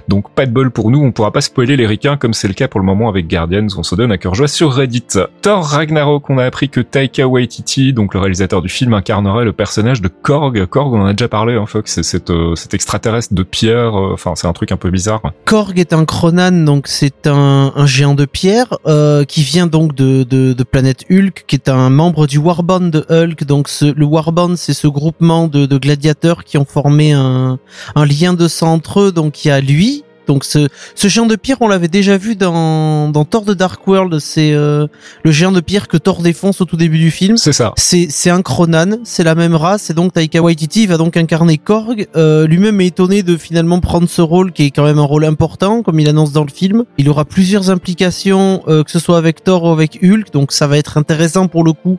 Donc 0.10 0.30
pas 0.32 0.46
de 0.46 0.52
bol 0.52 0.70
pour 0.72 0.92
nous, 0.92 1.02
on 1.02 1.12
pourra 1.14 1.32
pas 1.32 1.42
spoiler 1.42 1.78
les 1.78 1.88
ricains 1.88 2.18
comme 2.18 2.34
c'est 2.34 2.48
le 2.50 2.54
cas 2.54 2.68
pour 2.68 2.80
le 2.82 2.86
moment 2.86 3.08
avec 3.08 3.28
Guardians. 3.30 3.68
On 3.78 3.84
se 3.84 3.96
donne 3.96 4.12
à 4.12 4.18
cœur 4.18 4.36
joie 4.36 4.48
sur 4.50 4.74
Reddit. 4.74 5.04
Thor 5.42 5.64
Ragnarok, 5.66 6.30
on 6.30 6.38
a 6.40 6.44
appris 6.46 6.68
que 6.70 6.82
Taika 6.82 7.28
Waititi, 7.28 7.69
donc 7.94 8.14
le 8.14 8.20
réalisateur 8.20 8.62
du 8.62 8.70
film, 8.70 8.94
incarnerait 8.94 9.46
le 9.46 9.54
personnage 9.54 10.02
de 10.02 10.08
Korg. 10.08 10.66
Korg, 10.66 10.94
on 10.94 11.02
en 11.02 11.06
a 11.06 11.14
déjà 11.14 11.28
parlé, 11.28 11.56
hein, 11.56 11.66
Fox, 11.66 11.94
c'est 11.94 12.04
cet, 12.04 12.30
euh, 12.30 12.56
cet 12.56 12.74
extraterrestre 12.74 13.34
de 13.34 13.44
pierre. 13.44 13.98
euh, 13.98 14.14
Enfin, 14.14 14.34
c'est 14.36 14.48
un 14.48 14.54
truc 14.54 14.72
un 14.72 14.78
peu 14.78 14.90
bizarre. 14.90 15.22
Korg 15.46 15.78
est 15.80 15.94
un 15.94 16.06
Cronan, 16.06 16.66
donc 16.66 16.88
c'est 16.88 17.28
un, 17.28 17.72
géant 17.86 18.16
de 18.16 18.26
pierre 18.26 18.78
euh, 18.86 19.24
qui 19.24 19.44
vient 19.44 19.68
donc 19.68 19.96
de, 19.96 20.64
planète 20.64 21.06
Hulk, 21.10 21.46
qui 21.48 21.56
est 21.56 21.70
un 21.70 21.90
membre 21.90 22.28
du 22.28 22.38
Warband 22.38 22.80
de 22.80 23.06
Hulk. 23.10 23.44
Donc 23.46 23.70
le 23.82 24.06
Warband, 24.06 24.56
c'est 24.56 24.74
ce 24.74 24.88
groupement 24.88 25.48
de, 25.48 25.66
de 25.66 25.78
gladiateurs 25.78 26.44
qui 26.44 26.58
ont 26.58 26.66
formé 26.66 27.14
un, 27.14 27.60
un 27.96 28.06
lien 28.06 28.34
de 28.34 28.48
sang 28.48 28.74
entre 28.74 29.02
eux. 29.02 29.12
Donc 29.12 29.46
il 29.46 29.50
y 29.50 29.52
a 29.52 29.62
lui. 29.62 30.04
Donc 30.30 30.46
ce, 30.46 30.68
ce 30.94 31.08
géant 31.08 31.26
de 31.26 31.36
pierre, 31.36 31.58
on 31.60 31.68
l'avait 31.68 31.88
déjà 31.88 32.16
vu 32.16 32.36
dans, 32.36 33.10
dans 33.10 33.26
Thor 33.26 33.46
de 33.46 33.56
Dark 33.56 33.86
World. 33.88 34.20
C'est 34.20 34.54
euh, 34.54 34.86
le 35.24 35.32
géant 35.32 35.52
de 35.52 35.60
pierre 35.60 35.88
que 35.88 35.98
Thor 35.98 36.22
défonce 36.22 36.62
au 36.62 36.66
tout 36.66 36.78
début 36.78 37.00
du 37.00 37.10
film. 37.10 37.36
C'est 37.38 37.52
ça. 37.52 37.74
C'est 37.76 38.30
un 38.30 38.44
Cronan, 38.44 39.00
c'est 39.04 39.24
la 39.24 39.34
même 39.34 39.56
race, 39.56 39.90
et 39.90 39.96
donc 39.96 40.14
Taika 40.14 40.40
Waititi 40.44 40.86
va 40.86 40.98
donc 40.98 41.18
incarner 41.18 41.58
Korg. 41.58 42.08
Euh, 42.16 42.46
Lui-même 42.46 42.80
est 42.80 42.88
étonné 42.88 43.24
de 43.24 43.38
finalement 43.38 43.80
prendre 43.80 44.08
ce 44.08 44.22
rôle 44.22 44.52
qui 44.52 44.66
est 44.66 44.70
quand 44.70 44.84
même 44.84 45.00
un 45.00 45.04
rôle 45.04 45.26
important, 45.26 45.82
comme 45.82 46.00
il 46.00 46.08
annonce 46.08 46.32
dans 46.32 46.44
le 46.44 46.52
film. 46.52 46.84
Il 47.00 47.10
aura 47.10 47.26
plusieurs 47.26 47.72
implications, 47.72 48.62
euh, 48.68 48.84
que 48.84 48.92
ce 48.92 49.00
soit 49.00 49.18
avec 49.18 49.44
Thor 49.44 49.64
ou 49.64 49.70
avec 49.70 50.00
Hulk, 50.04 50.32
donc 50.32 50.52
ça 50.52 50.68
va 50.68 50.78
être 50.78 51.00
intéressant 51.00 51.48
pour 51.48 51.64
le 51.64 51.74
coup. 51.74 51.98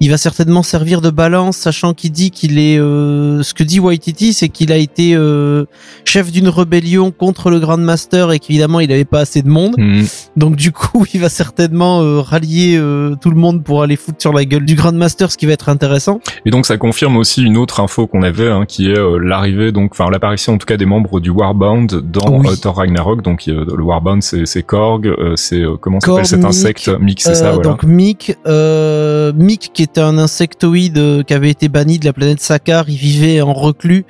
Il 0.00 0.10
va 0.10 0.18
certainement 0.18 0.62
servir 0.62 1.00
de 1.00 1.08
balance, 1.08 1.56
sachant 1.56 1.94
qu'il 1.94 2.12
dit 2.12 2.30
qu'il 2.30 2.58
est... 2.58 2.78
euh, 2.78 3.42
ce 3.42 3.54
que 3.54 3.64
dit 3.64 3.80
Waititi, 3.80 4.34
c'est 4.34 4.50
qu'il 4.50 4.70
a 4.70 4.76
été 4.76 5.14
euh, 5.14 5.64
chef 6.04 6.30
d'une 6.30 6.48
rébellion 6.48 7.10
contre 7.10 7.48
le 7.48 7.58
Grand 7.58 7.69
Master 7.76 8.32
et 8.32 8.38
qu'évidemment 8.38 8.80
il 8.80 8.90
avait 8.92 9.04
pas 9.04 9.20
assez 9.20 9.42
de 9.42 9.48
monde. 9.48 9.74
Mhm. 9.78 10.06
Donc 10.36 10.56
du 10.56 10.72
coup, 10.72 11.04
il 11.14 11.20
va 11.20 11.28
certainement 11.28 12.02
euh, 12.02 12.20
rallier 12.20 12.76
euh, 12.76 13.14
tout 13.20 13.30
le 13.30 13.36
monde 13.36 13.62
pour 13.62 13.82
aller 13.82 13.96
foutre 13.96 14.20
sur 14.20 14.32
la 14.32 14.44
gueule 14.44 14.64
du 14.64 14.74
Grandmaster, 14.74 15.30
ce 15.30 15.36
qui 15.36 15.46
va 15.46 15.52
être 15.52 15.68
intéressant. 15.68 16.20
Et 16.46 16.50
donc 16.50 16.66
ça 16.66 16.76
confirme 16.76 17.16
aussi 17.16 17.42
une 17.42 17.56
autre 17.56 17.80
info 17.80 18.06
qu'on 18.06 18.22
avait, 18.22 18.50
hein, 18.50 18.64
qui 18.66 18.90
est 18.90 18.98
euh, 18.98 19.18
l'arrivée, 19.18 19.72
donc, 19.72 19.92
enfin 19.92 20.10
l'apparition 20.10 20.54
en 20.54 20.58
tout 20.58 20.66
cas 20.66 20.76
des 20.76 20.86
membres 20.86 21.20
du 21.20 21.30
Warbound 21.30 22.02
dans 22.10 22.38
Oui. 22.38 22.48
Thor 22.60 22.76
Ragnarok. 22.76 23.22
Donc 23.22 23.46
le 23.46 23.82
Warbound, 23.82 24.22
c'est 24.22 24.46
c'est 24.46 24.62
Korg, 24.62 25.14
c'est 25.36 25.62
comment 25.80 26.00
s'appelle 26.00 26.26
cet 26.26 26.44
insecte? 26.44 26.88
Mick, 27.00 27.20
c'est 27.20 27.34
ça, 27.34 27.52
voilà. 27.52 27.68
Donc 27.68 27.84
Mick, 27.84 28.36
euh, 28.46 29.32
Mick 29.34 29.70
qui 29.72 29.82
était 29.82 30.00
un 30.00 30.18
insectoïde 30.18 31.24
qui 31.26 31.34
avait 31.34 31.50
été 31.50 31.68
banni 31.68 31.98
de 31.98 32.04
la 32.04 32.12
planète 32.12 32.40
Sakar, 32.40 32.88
il 32.88 32.96
vivait 32.96 33.40
en 33.40 33.52
reclus. 33.52 34.04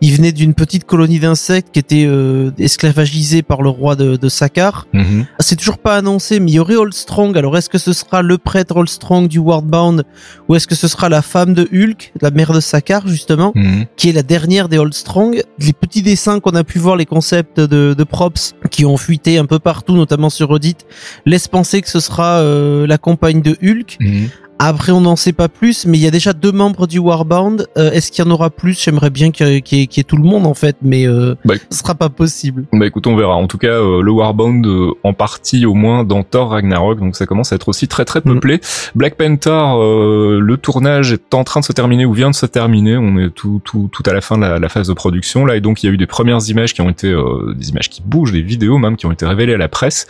Il 0.00 0.12
venait 0.12 0.32
d'une 0.32 0.54
petite 0.54 0.84
colonie 0.84 1.18
d'insectes 1.18 1.68
qui 1.72 1.78
était 1.78 2.04
euh, 2.06 2.50
par 3.42 3.62
le 3.62 3.68
roi 3.68 3.96
de, 3.96 4.16
de 4.16 4.28
Sakar. 4.28 4.86
Mhm. 4.92 5.26
C'est 5.40 5.56
toujours 5.56 5.78
pas 5.78 5.96
annoncé, 5.96 6.40
mais 6.40 6.50
il 6.52 6.54
y 6.54 6.58
aurait 6.58 6.74
Strong. 6.92 7.36
Alors 7.38 7.56
est-ce 7.56 7.68
que 7.68 7.78
ce 7.78 7.92
sera 7.92 8.22
le 8.22 8.38
prêtre 8.38 8.84
Strong 8.86 9.28
du 9.28 9.38
Wardbound 9.38 10.04
ou 10.48 10.54
est-ce 10.54 10.66
que 10.66 10.74
ce 10.74 10.88
sera 10.88 11.08
la 11.08 11.22
femme 11.22 11.54
de 11.54 11.68
Hulk, 11.72 12.12
la 12.20 12.30
mère 12.30 12.52
de 12.52 12.60
Sakar 12.60 13.06
justement 13.06 13.52
Mhm. 13.54 13.86
qui 13.96 14.08
est 14.08 14.12
la 14.12 14.22
dernière 14.22 14.68
des 14.68 14.78
Old 14.78 14.94
Strong? 14.94 15.42
Les 15.58 15.72
petits 15.72 16.02
dessins 16.02 16.40
qu'on 16.40 16.54
a 16.54 16.64
pu 16.64 16.78
voir, 16.78 16.96
les 16.96 17.06
concepts 17.06 17.60
de, 17.60 17.94
de 17.96 18.04
props 18.04 18.54
qui 18.70 18.84
ont 18.84 18.96
fuité 18.96 19.38
un 19.38 19.46
peu 19.46 19.58
partout, 19.58 19.94
notamment 19.94 20.30
sur 20.30 20.48
Reddit, 20.50 20.76
laissent 21.26 21.48
penser 21.48 21.80
que 21.82 21.88
ce 21.88 22.00
sera 22.00 22.38
euh, 22.38 22.86
la 22.86 22.98
compagne 22.98 23.40
de 23.42 23.56
Hulk. 23.62 23.96
Mhm. 24.00 24.28
Après, 24.60 24.92
on 24.92 25.00
n'en 25.00 25.16
sait 25.16 25.32
pas 25.32 25.48
plus, 25.48 25.84
mais 25.84 25.98
il 25.98 26.00
y 26.02 26.06
a 26.06 26.10
déjà 26.12 26.32
deux 26.32 26.52
membres 26.52 26.86
du 26.86 26.98
Warbound. 26.98 27.66
Euh, 27.76 27.90
Est-ce 27.90 28.12
qu'il 28.12 28.24
y 28.24 28.28
en 28.28 28.30
aura 28.30 28.50
plus? 28.50 28.80
J'aimerais 28.80 29.10
bien 29.10 29.30
qu'il 29.32 29.48
y, 29.48 29.74
y 29.76 29.88
y 29.96 30.00
ait 30.00 30.04
tout 30.04 30.16
le 30.16 30.22
monde 30.22 30.46
en 30.46 30.54
fait, 30.54 30.76
mais 30.80 31.06
euh, 31.08 31.34
Bah, 31.44 31.54
ce 31.70 31.78
sera 31.78 31.94
pas 31.94 32.08
possible. 32.08 32.64
Bah 32.72 32.86
écoute, 32.86 33.06
on 33.06 33.16
verra. 33.16 33.34
En 33.34 33.46
tout 33.48 33.58
cas, 33.58 33.66
euh, 33.72 34.00
le 34.00 34.10
Warbound 34.12 34.64
euh, 34.66 34.90
en 35.02 35.12
partie 35.12 35.66
au 35.66 35.74
moins 35.74 36.04
dans 36.04 36.22
Thor 36.22 36.50
Ragnarok, 36.50 37.00
donc 37.00 37.16
ça 37.16 37.26
commence 37.26 37.52
à 37.52 37.56
être 37.56 37.68
aussi 37.68 37.88
très 37.88 38.04
très 38.04 38.20
Mm. 38.20 38.34
peuplé. 38.34 38.60
Black 38.94 39.16
Panther, 39.16 39.50
euh, 39.50 40.38
le 40.40 40.56
tournage 40.56 41.12
est 41.12 41.34
en 41.34 41.42
train 41.44 41.60
de 41.60 41.64
se 41.64 41.72
terminer 41.72 42.06
ou 42.06 42.12
vient 42.12 42.30
de 42.30 42.34
se 42.36 42.46
terminer. 42.46 42.96
On 42.96 43.18
est 43.18 43.30
tout 43.30 43.60
tout 43.64 43.88
tout 43.92 44.02
à 44.06 44.12
la 44.12 44.20
fin 44.20 44.36
de 44.38 44.42
la, 44.42 44.58
la 44.60 44.68
phase 44.68 44.86
de 44.88 44.94
production 44.94 45.44
là, 45.46 45.56
et 45.56 45.60
donc 45.60 45.82
il 45.82 45.86
y 45.86 45.88
a 45.90 45.92
eu 45.92 45.96
des 45.98 46.06
premières 46.06 46.38
images 46.48 46.72
qui 46.74 46.80
ont 46.80 46.90
été 46.90 47.08
euh, 47.08 47.54
des 47.58 47.70
images 47.70 47.90
qui 47.90 48.02
bougent, 48.06 48.32
des 48.32 48.42
vidéos 48.42 48.78
même 48.78 48.96
qui 48.96 49.06
ont 49.06 49.12
été 49.12 49.26
révélées 49.26 49.54
à 49.54 49.58
la 49.58 49.68
presse. 49.68 50.06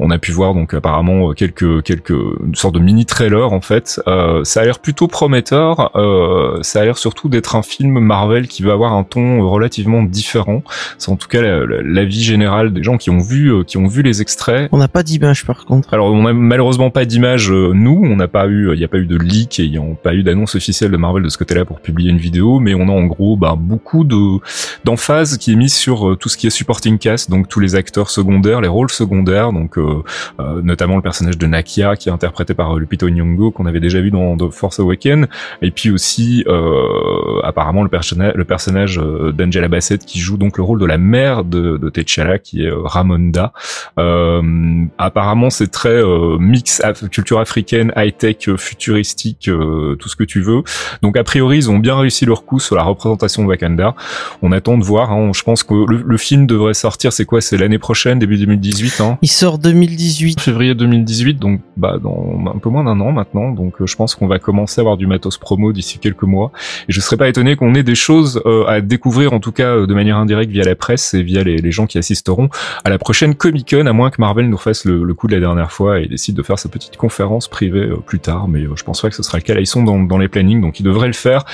On 0.00 0.10
a 0.10 0.18
pu 0.18 0.32
voir 0.32 0.52
donc 0.52 0.74
apparemment 0.74 1.32
quelques 1.32 1.82
quelques 1.84 2.10
une 2.10 2.54
sorte 2.56 2.74
de 2.74 2.80
mini 2.80 3.06
trailer 3.06 3.52
en 3.52 3.60
fait. 3.60 3.83
Euh, 4.06 4.44
ça 4.44 4.60
a 4.60 4.64
l'air 4.64 4.78
plutôt 4.78 5.08
prometteur. 5.08 5.90
Euh, 5.96 6.58
ça 6.62 6.80
a 6.80 6.84
l'air 6.84 6.98
surtout 6.98 7.28
d'être 7.28 7.56
un 7.56 7.62
film 7.62 7.98
Marvel 7.98 8.48
qui 8.48 8.62
va 8.62 8.72
avoir 8.72 8.92
un 8.94 9.04
ton 9.04 9.48
relativement 9.48 10.02
différent. 10.02 10.62
C'est 10.98 11.10
en 11.10 11.16
tout 11.16 11.28
cas 11.28 11.42
la- 11.42 11.66
la- 11.66 11.82
l'avis 11.82 12.22
général 12.22 12.72
des 12.72 12.82
gens 12.82 12.96
qui 12.96 13.10
ont 13.10 13.18
vu 13.20 13.48
euh, 13.52 13.62
qui 13.64 13.76
ont 13.78 13.86
vu 13.86 14.02
les 14.02 14.22
extraits. 14.22 14.68
On 14.72 14.78
n'a 14.78 14.88
pas 14.88 15.02
d'image 15.02 15.44
par 15.46 15.64
contre. 15.64 15.92
Alors 15.92 16.12
on 16.12 16.26
a 16.26 16.32
malheureusement 16.32 16.90
pas 16.90 17.04
d'image 17.04 17.50
euh, 17.50 17.72
nous, 17.74 18.00
on 18.04 18.16
n'a 18.16 18.28
pas 18.28 18.46
eu, 18.46 18.72
il 18.72 18.78
n'y 18.78 18.84
a 18.84 18.88
pas 18.88 18.98
eu 18.98 19.06
de 19.06 19.16
leak 19.16 19.60
et 19.60 19.64
il 19.64 19.70
n'y 19.70 19.78
a 19.78 19.82
pas 20.02 20.14
eu 20.14 20.22
d'annonce 20.22 20.54
officielle 20.54 20.90
de 20.90 20.96
Marvel 20.96 21.22
de 21.22 21.28
ce 21.28 21.38
côté-là 21.38 21.64
pour 21.64 21.80
publier 21.80 22.10
une 22.10 22.18
vidéo, 22.18 22.58
mais 22.60 22.74
on 22.74 22.88
a 22.88 22.92
en 22.92 23.04
gros 23.04 23.36
bah, 23.36 23.54
beaucoup 23.58 24.04
de 24.04 24.38
d'emphase 24.84 25.38
qui 25.38 25.52
est 25.52 25.56
mise 25.56 25.74
sur 25.74 26.10
euh, 26.10 26.16
tout 26.16 26.28
ce 26.28 26.36
qui 26.36 26.46
est 26.46 26.50
supporting 26.50 26.98
cast, 26.98 27.30
donc 27.30 27.48
tous 27.48 27.60
les 27.60 27.74
acteurs 27.74 28.10
secondaires, 28.10 28.60
les 28.60 28.68
rôles 28.68 28.90
secondaires, 28.90 29.52
donc 29.52 29.78
euh, 29.78 30.02
euh, 30.40 30.60
notamment 30.62 30.96
le 30.96 31.02
personnage 31.02 31.38
de 31.38 31.46
Nakia 31.46 31.96
qui 31.96 32.08
est 32.08 32.12
interprété 32.12 32.54
par 32.54 32.76
Lupita 32.76 33.06
Nyong'o 33.08 33.50
qu'on 33.50 33.66
avait 33.66 33.73
déjà 33.80 34.00
vu 34.00 34.10
dans 34.10 34.36
The 34.36 34.50
Force 34.50 34.80
Awakens, 34.80 35.26
et 35.62 35.70
puis 35.70 35.90
aussi 35.90 36.44
euh, 36.46 37.40
apparemment 37.42 37.82
le 37.82 37.88
personnage 37.88 38.32
le 38.34 38.44
personnage 38.44 38.98
euh, 38.98 39.32
d'Angela 39.32 39.68
Bassett 39.68 40.04
qui 40.04 40.18
joue 40.18 40.36
donc 40.36 40.58
le 40.58 40.64
rôle 40.64 40.80
de 40.80 40.86
la 40.86 40.98
mère 40.98 41.44
de, 41.44 41.76
de 41.76 41.88
T'Challa 41.90 42.38
qui 42.38 42.64
est 42.64 42.70
euh, 42.70 42.80
Ramonda. 42.82 43.52
Euh, 43.98 44.84
apparemment, 44.98 45.50
c'est 45.50 45.68
très 45.70 45.88
euh, 46.02 46.36
mix 46.38 46.80
af- 46.82 47.08
culture 47.08 47.38
africaine, 47.40 47.92
high-tech, 47.96 48.48
euh, 48.48 48.56
futuristique, 48.56 49.48
euh, 49.48 49.94
tout 49.96 50.08
ce 50.08 50.16
que 50.16 50.24
tu 50.24 50.40
veux. 50.40 50.62
Donc, 51.02 51.16
a 51.16 51.24
priori, 51.24 51.56
ils 51.58 51.70
ont 51.70 51.78
bien 51.78 51.96
réussi 51.96 52.26
leur 52.26 52.44
coup 52.44 52.58
sur 52.60 52.76
la 52.76 52.82
représentation 52.82 53.42
de 53.42 53.48
Wakanda. 53.48 53.94
On 54.42 54.52
attend 54.52 54.76
de 54.78 54.84
voir. 54.84 55.12
hein. 55.12 55.30
Je 55.34 55.42
pense 55.42 55.62
que 55.62 55.74
le, 55.74 56.02
le 56.04 56.16
film 56.16 56.46
devrait 56.46 56.74
sortir. 56.74 57.12
C'est 57.12 57.24
quoi? 57.24 57.40
C'est 57.40 57.56
l'année 57.56 57.78
prochaine, 57.78 58.18
début 58.18 58.36
2018. 58.36 59.00
Hein? 59.00 59.18
Il 59.22 59.28
sort 59.30 59.58
2018. 59.58 60.40
février 60.40 60.74
2018, 60.74 61.34
donc 61.38 61.60
bah 61.76 61.98
dans 62.02 62.38
un 62.54 62.58
peu 62.58 62.68
moins 62.68 62.84
d'un 62.84 63.00
an 63.00 63.12
maintenant. 63.12 63.50
Donc 63.50 63.63
donc 63.64 63.74
je 63.84 63.96
pense 63.96 64.14
qu'on 64.14 64.26
va 64.26 64.38
commencer 64.38 64.80
à 64.80 64.82
avoir 64.82 64.96
du 64.96 65.06
matos 65.06 65.38
promo 65.38 65.72
d'ici 65.72 65.98
quelques 65.98 66.22
mois. 66.22 66.52
Et 66.88 66.92
je 66.92 67.00
serais 67.00 67.16
pas 67.16 67.28
étonné 67.28 67.56
qu'on 67.56 67.74
ait 67.74 67.82
des 67.82 67.94
choses 67.94 68.42
à 68.68 68.80
découvrir, 68.80 69.32
en 69.32 69.40
tout 69.40 69.52
cas 69.52 69.86
de 69.86 69.94
manière 69.94 70.18
indirecte 70.18 70.50
via 70.50 70.64
la 70.64 70.74
presse 70.74 71.14
et 71.14 71.22
via 71.22 71.42
les, 71.42 71.56
les 71.56 71.72
gens 71.72 71.86
qui 71.86 71.98
assisteront 71.98 72.48
à 72.84 72.90
la 72.90 72.98
prochaine 72.98 73.34
Comic 73.34 73.70
Con, 73.70 73.86
à 73.86 73.92
moins 73.92 74.10
que 74.10 74.20
Marvel 74.20 74.48
nous 74.48 74.58
fasse 74.58 74.84
le, 74.84 75.02
le 75.02 75.14
coup 75.14 75.26
de 75.26 75.34
la 75.34 75.40
dernière 75.40 75.72
fois 75.72 76.00
et 76.00 76.06
décide 76.06 76.36
de 76.36 76.42
faire 76.42 76.58
sa 76.58 76.68
petite 76.68 76.96
conférence 76.96 77.48
privée 77.48 77.88
plus 78.06 78.20
tard. 78.20 78.48
Mais 78.48 78.64
je 78.74 78.82
pense 78.82 79.00
pas 79.00 79.08
que 79.08 79.16
ce 79.16 79.22
sera 79.22 79.38
le 79.38 79.42
cas. 79.42 79.54
Là, 79.54 79.60
ils 79.60 79.66
sont 79.66 79.82
dans, 79.82 79.98
dans 79.98 80.18
les 80.18 80.28
plannings, 80.28 80.60
donc 80.60 80.80
ils 80.80 80.84
devraient 80.84 81.06
le 81.06 81.12
faire. 81.14 81.44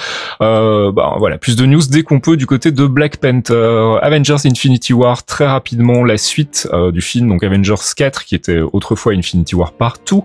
bah, 0.40 1.14
voilà, 1.18 1.38
plus 1.38 1.56
de 1.56 1.66
news 1.66 1.82
dès 1.88 2.02
qu'on 2.02 2.20
peut 2.20 2.36
du 2.36 2.46
côté 2.46 2.72
de 2.72 2.86
Black 2.86 3.18
Panther, 3.18 3.98
Avengers 4.02 4.46
Infinity 4.46 4.92
War, 4.92 5.24
très 5.24 5.46
rapidement 5.46 6.04
la 6.04 6.18
suite 6.18 6.68
du 6.92 7.00
film, 7.00 7.28
donc 7.28 7.42
Avengers 7.42 7.74
4 7.96 8.24
qui 8.24 8.34
était 8.34 8.60
autrefois 8.60 9.12
Infinity 9.12 9.54
War 9.54 9.72
partout. 9.72 10.24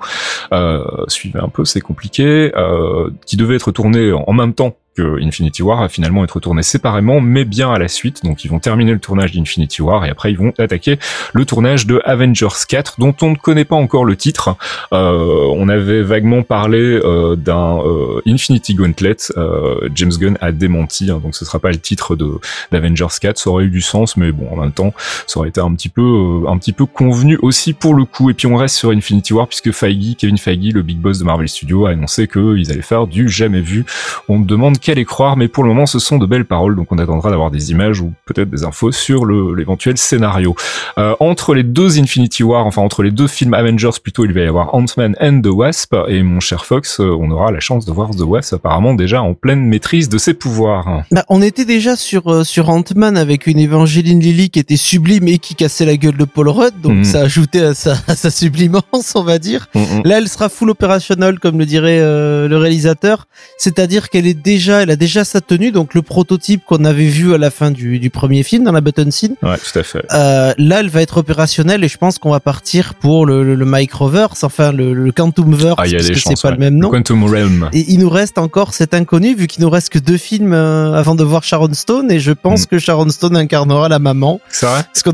Euh, 0.52 0.84
suivez 1.08 1.40
un 1.40 1.50
peu, 1.50 1.66
c'est 1.76 1.82
compliqué. 1.82 2.52
Euh, 2.56 3.10
qui 3.26 3.36
devait 3.36 3.56
être 3.56 3.72
tourné 3.72 4.14
en 4.14 4.32
même 4.32 4.54
temps 4.54 4.78
Infinity 5.00 5.62
War 5.62 5.82
va 5.82 5.90
finalement 5.90 6.24
être 6.24 6.40
tourné 6.40 6.64
séparément, 6.64 7.22
mais 7.22 7.46
bien 7.46 7.72
à 7.72 7.80
la 7.80 7.88
suite. 7.88 8.24
Donc 8.24 8.44
ils 8.46 8.50
vont 8.50 8.60
terminer 8.60 8.94
le 8.94 9.00
tournage 9.00 9.32
d'Infinity 9.32 9.82
War 9.82 10.06
et 10.06 10.10
après 10.10 10.32
ils 10.32 10.38
vont 10.38 10.54
attaquer 10.58 11.00
le 11.34 11.46
tournage 11.46 11.86
de 11.86 12.02
Avengers 12.06 12.48
4, 12.68 12.96
dont 13.00 13.16
on 13.22 13.32
ne 13.32 13.36
connaît 13.36 13.66
pas 13.66 13.76
encore 13.76 14.06
le 14.06 14.16
titre. 14.16 14.56
Euh, 14.94 15.46
on 15.54 15.70
avait 15.70 16.02
vaguement 16.02 16.44
parlé 16.44 16.78
euh, 16.80 17.36
d'un 17.36 17.80
euh, 17.80 18.22
Infinity 18.28 18.76
Gauntlet. 18.76 19.18
Euh, 19.38 19.90
James 19.94 20.12
Gunn 20.12 20.38
a 20.42 20.52
démenti, 20.52 21.12
hein, 21.12 21.20
donc 21.22 21.36
ce 21.36 21.46
sera 21.46 21.60
pas 21.60 21.72
le 21.72 21.78
titre 21.78 22.16
de 22.16 22.32
d'Avengers 22.72 23.08
4. 23.20 23.38
Ça 23.38 23.50
aurait 23.50 23.66
eu 23.66 23.70
du 23.70 23.82
sens, 23.82 24.18
mais 24.18 24.32
bon, 24.32 24.48
en 24.52 24.58
même 24.58 24.72
temps, 24.72 24.94
ça 25.28 25.40
aurait 25.40 25.50
été 25.50 25.62
un 25.62 25.74
petit 25.74 25.90
peu, 25.90 26.44
un 26.48 26.58
petit 26.58 26.74
peu 26.74 26.86
convenu 26.86 27.38
aussi 27.42 27.74
pour 27.74 27.96
le 27.96 28.06
coup. 28.06 28.30
Et 28.30 28.34
puis 28.34 28.48
on 28.48 28.56
reste 28.56 28.76
sur 28.76 28.92
Infinity 28.92 29.34
War 29.34 29.48
puisque 29.48 29.72
Feige, 29.72 30.16
Kevin 30.18 30.38
Feige, 30.38 30.74
le 30.74 30.82
big 30.82 30.98
boss 30.98 31.20
de 31.20 31.24
Marvel 31.24 31.48
Studios, 31.48 31.86
a 31.86 31.92
annoncé 31.92 32.28
qu'ils 32.28 32.72
allaient 32.72 32.82
faire 32.82 33.08
du 33.08 33.30
jamais 33.30 33.62
vu. 33.62 33.86
On 34.28 34.40
demande 34.40 34.80
qu'elle 34.86 35.00
y 35.00 35.06
croire, 35.06 35.36
mais 35.36 35.48
pour 35.48 35.64
le 35.64 35.70
moment, 35.70 35.88
ce 35.88 35.98
sont 35.98 36.20
de 36.20 36.28
belles 36.28 36.46
paroles, 36.46 36.76
donc 36.76 36.92
on 36.92 37.00
attendra 37.00 37.32
d'avoir 37.32 37.50
des 37.50 37.72
images 37.72 38.02
ou 38.02 38.14
peut-être 38.26 38.52
des 38.52 38.64
infos 38.64 38.92
sur 38.92 39.26
l'éventuel 39.26 39.98
scénario. 39.98 40.56
Euh, 41.00 41.16
entre 41.20 41.56
les 41.56 41.64
deux 41.64 42.00
Infinity 42.00 42.44
War, 42.44 42.68
enfin 42.68 42.84
entre 42.84 43.02
les 43.02 43.10
deux 43.10 43.28
films 43.28 43.56
Avengers 43.56 43.98
plutôt, 44.02 44.26
il 44.26 44.34
va 44.34 44.42
y 44.42 44.48
avoir 44.48 44.76
Ant-Man 44.76 45.16
and 45.20 45.42
the 45.42 45.48
Wasp, 45.48 45.96
et 46.08 46.22
mon 46.22 46.40
cher 46.40 46.66
Fox, 46.66 47.00
euh, 47.00 47.18
on 47.20 47.32
aura 47.32 47.52
la 47.52 47.60
chance 47.60 47.86
de 47.86 47.92
voir 47.92 48.12
The 48.12 48.22
Wasp 48.22 48.54
apparemment 48.54 48.94
déjà 48.94 49.24
en 49.24 49.34
pleine 49.34 49.66
maîtrise 49.66 50.08
de 50.08 50.20
ses 50.20 50.36
pouvoirs. 50.36 51.04
Bah, 51.10 51.26
on 51.30 51.42
était 51.42 51.66
déjà 51.66 51.96
sur 51.96 52.32
euh, 52.32 52.44
sur 52.44 52.70
Ant-Man 52.70 53.18
avec 53.18 53.48
une 53.48 53.58
Evangeline 53.58 54.20
Lilly 54.20 54.52
qui 54.52 54.60
était 54.60 54.78
sublime 54.78 55.28
et 55.28 55.40
qui 55.40 55.56
cassait 55.56 55.86
la 55.86 55.98
gueule 55.98 56.18
de 56.18 56.26
Paul 56.26 56.50
Rudd, 56.50 56.80
donc 56.80 56.98
mhm. 56.98 57.04
ça 57.06 57.22
ajoutait 57.22 57.64
à 57.64 57.74
sa, 57.74 57.96
à 58.08 58.16
sa 58.16 58.30
sublimance, 58.30 59.16
on 59.16 59.24
va 59.24 59.40
dire. 59.40 59.68
Mhm. 59.74 60.04
Là, 60.06 60.20
elle 60.20 60.30
sera 60.30 60.48
full 60.48 60.70
opérationnelle, 60.70 61.40
comme 61.40 61.58
le 61.58 61.66
dirait 61.66 61.96
le 61.96 62.58
réalisateur, 62.58 63.28
c'est-à-dire 63.58 64.10
qu'elle 64.10 64.28
est 64.28 64.36
déjà 64.36 64.75
elle 64.82 64.92
a 64.92 64.96
déjà 64.96 65.24
sa 65.24 65.42
tenue, 65.42 65.72
donc 65.72 65.94
le 65.94 66.02
prototype 66.02 66.64
qu'on 66.66 66.86
avait 66.86 67.08
vu 67.08 67.34
à 67.34 67.38
la 67.38 67.52
fin 67.52 67.72
du, 67.72 68.00
du 68.00 68.10
premier 68.10 68.44
film 68.44 68.64
dans 68.64 68.72
la 68.72 68.82
button 68.82 69.12
scene. 69.12 69.36
Ouais, 69.44 69.58
tout 69.58 69.80
à 69.80 69.84
fait. 69.84 70.06
Euh, 70.14 70.54
là, 70.58 70.80
elle 70.80 70.90
va 70.90 71.02
être 71.02 71.18
opérationnelle 71.18 71.84
et 71.84 71.88
je 71.88 71.98
pense 71.98 72.18
qu'on 72.18 72.32
va 72.32 72.40
partir 72.40 72.94
pour 72.96 73.26
le, 73.26 73.44
le, 73.44 73.56
le 73.56 73.66
Microverse, 73.66 74.44
enfin 74.44 74.72
le, 74.72 74.94
le 74.94 75.12
Quantumverse, 75.12 75.76
ah, 75.78 75.84
parce 75.84 76.10
que 76.10 76.16
c'est 76.16 76.42
pas 76.42 76.52
le 76.52 76.58
même 76.58 76.78
nom. 76.78 76.90
Quantum 76.90 77.24
Realm. 77.24 77.70
Et 77.74 77.86
il 77.92 78.00
nous 78.00 78.10
reste 78.10 78.38
encore 78.38 78.74
cet 78.74 78.94
inconnu, 78.94 79.36
vu 79.36 79.48
qu'il 79.48 79.64
nous 79.64 79.70
reste 79.70 79.90
que 79.90 80.00
deux 80.00 80.18
films 80.18 80.54
euh, 80.54 80.94
avant 80.94 81.16
de 81.16 81.24
voir 81.24 81.44
Sharon 81.44 81.74
Stone, 81.74 82.12
et 82.12 82.20
je 82.20 82.32
pense 82.32 82.64
mm. 82.64 82.66
que 82.68 82.80
Sharon 82.80 83.10
Stone 83.10 83.36
incarnera 83.36 83.90
la 83.90 84.00
maman. 84.00 84.40
C'est 84.50 84.66
vrai? 84.66 84.82
Parce 84.94 85.04
qu'on 85.04 85.14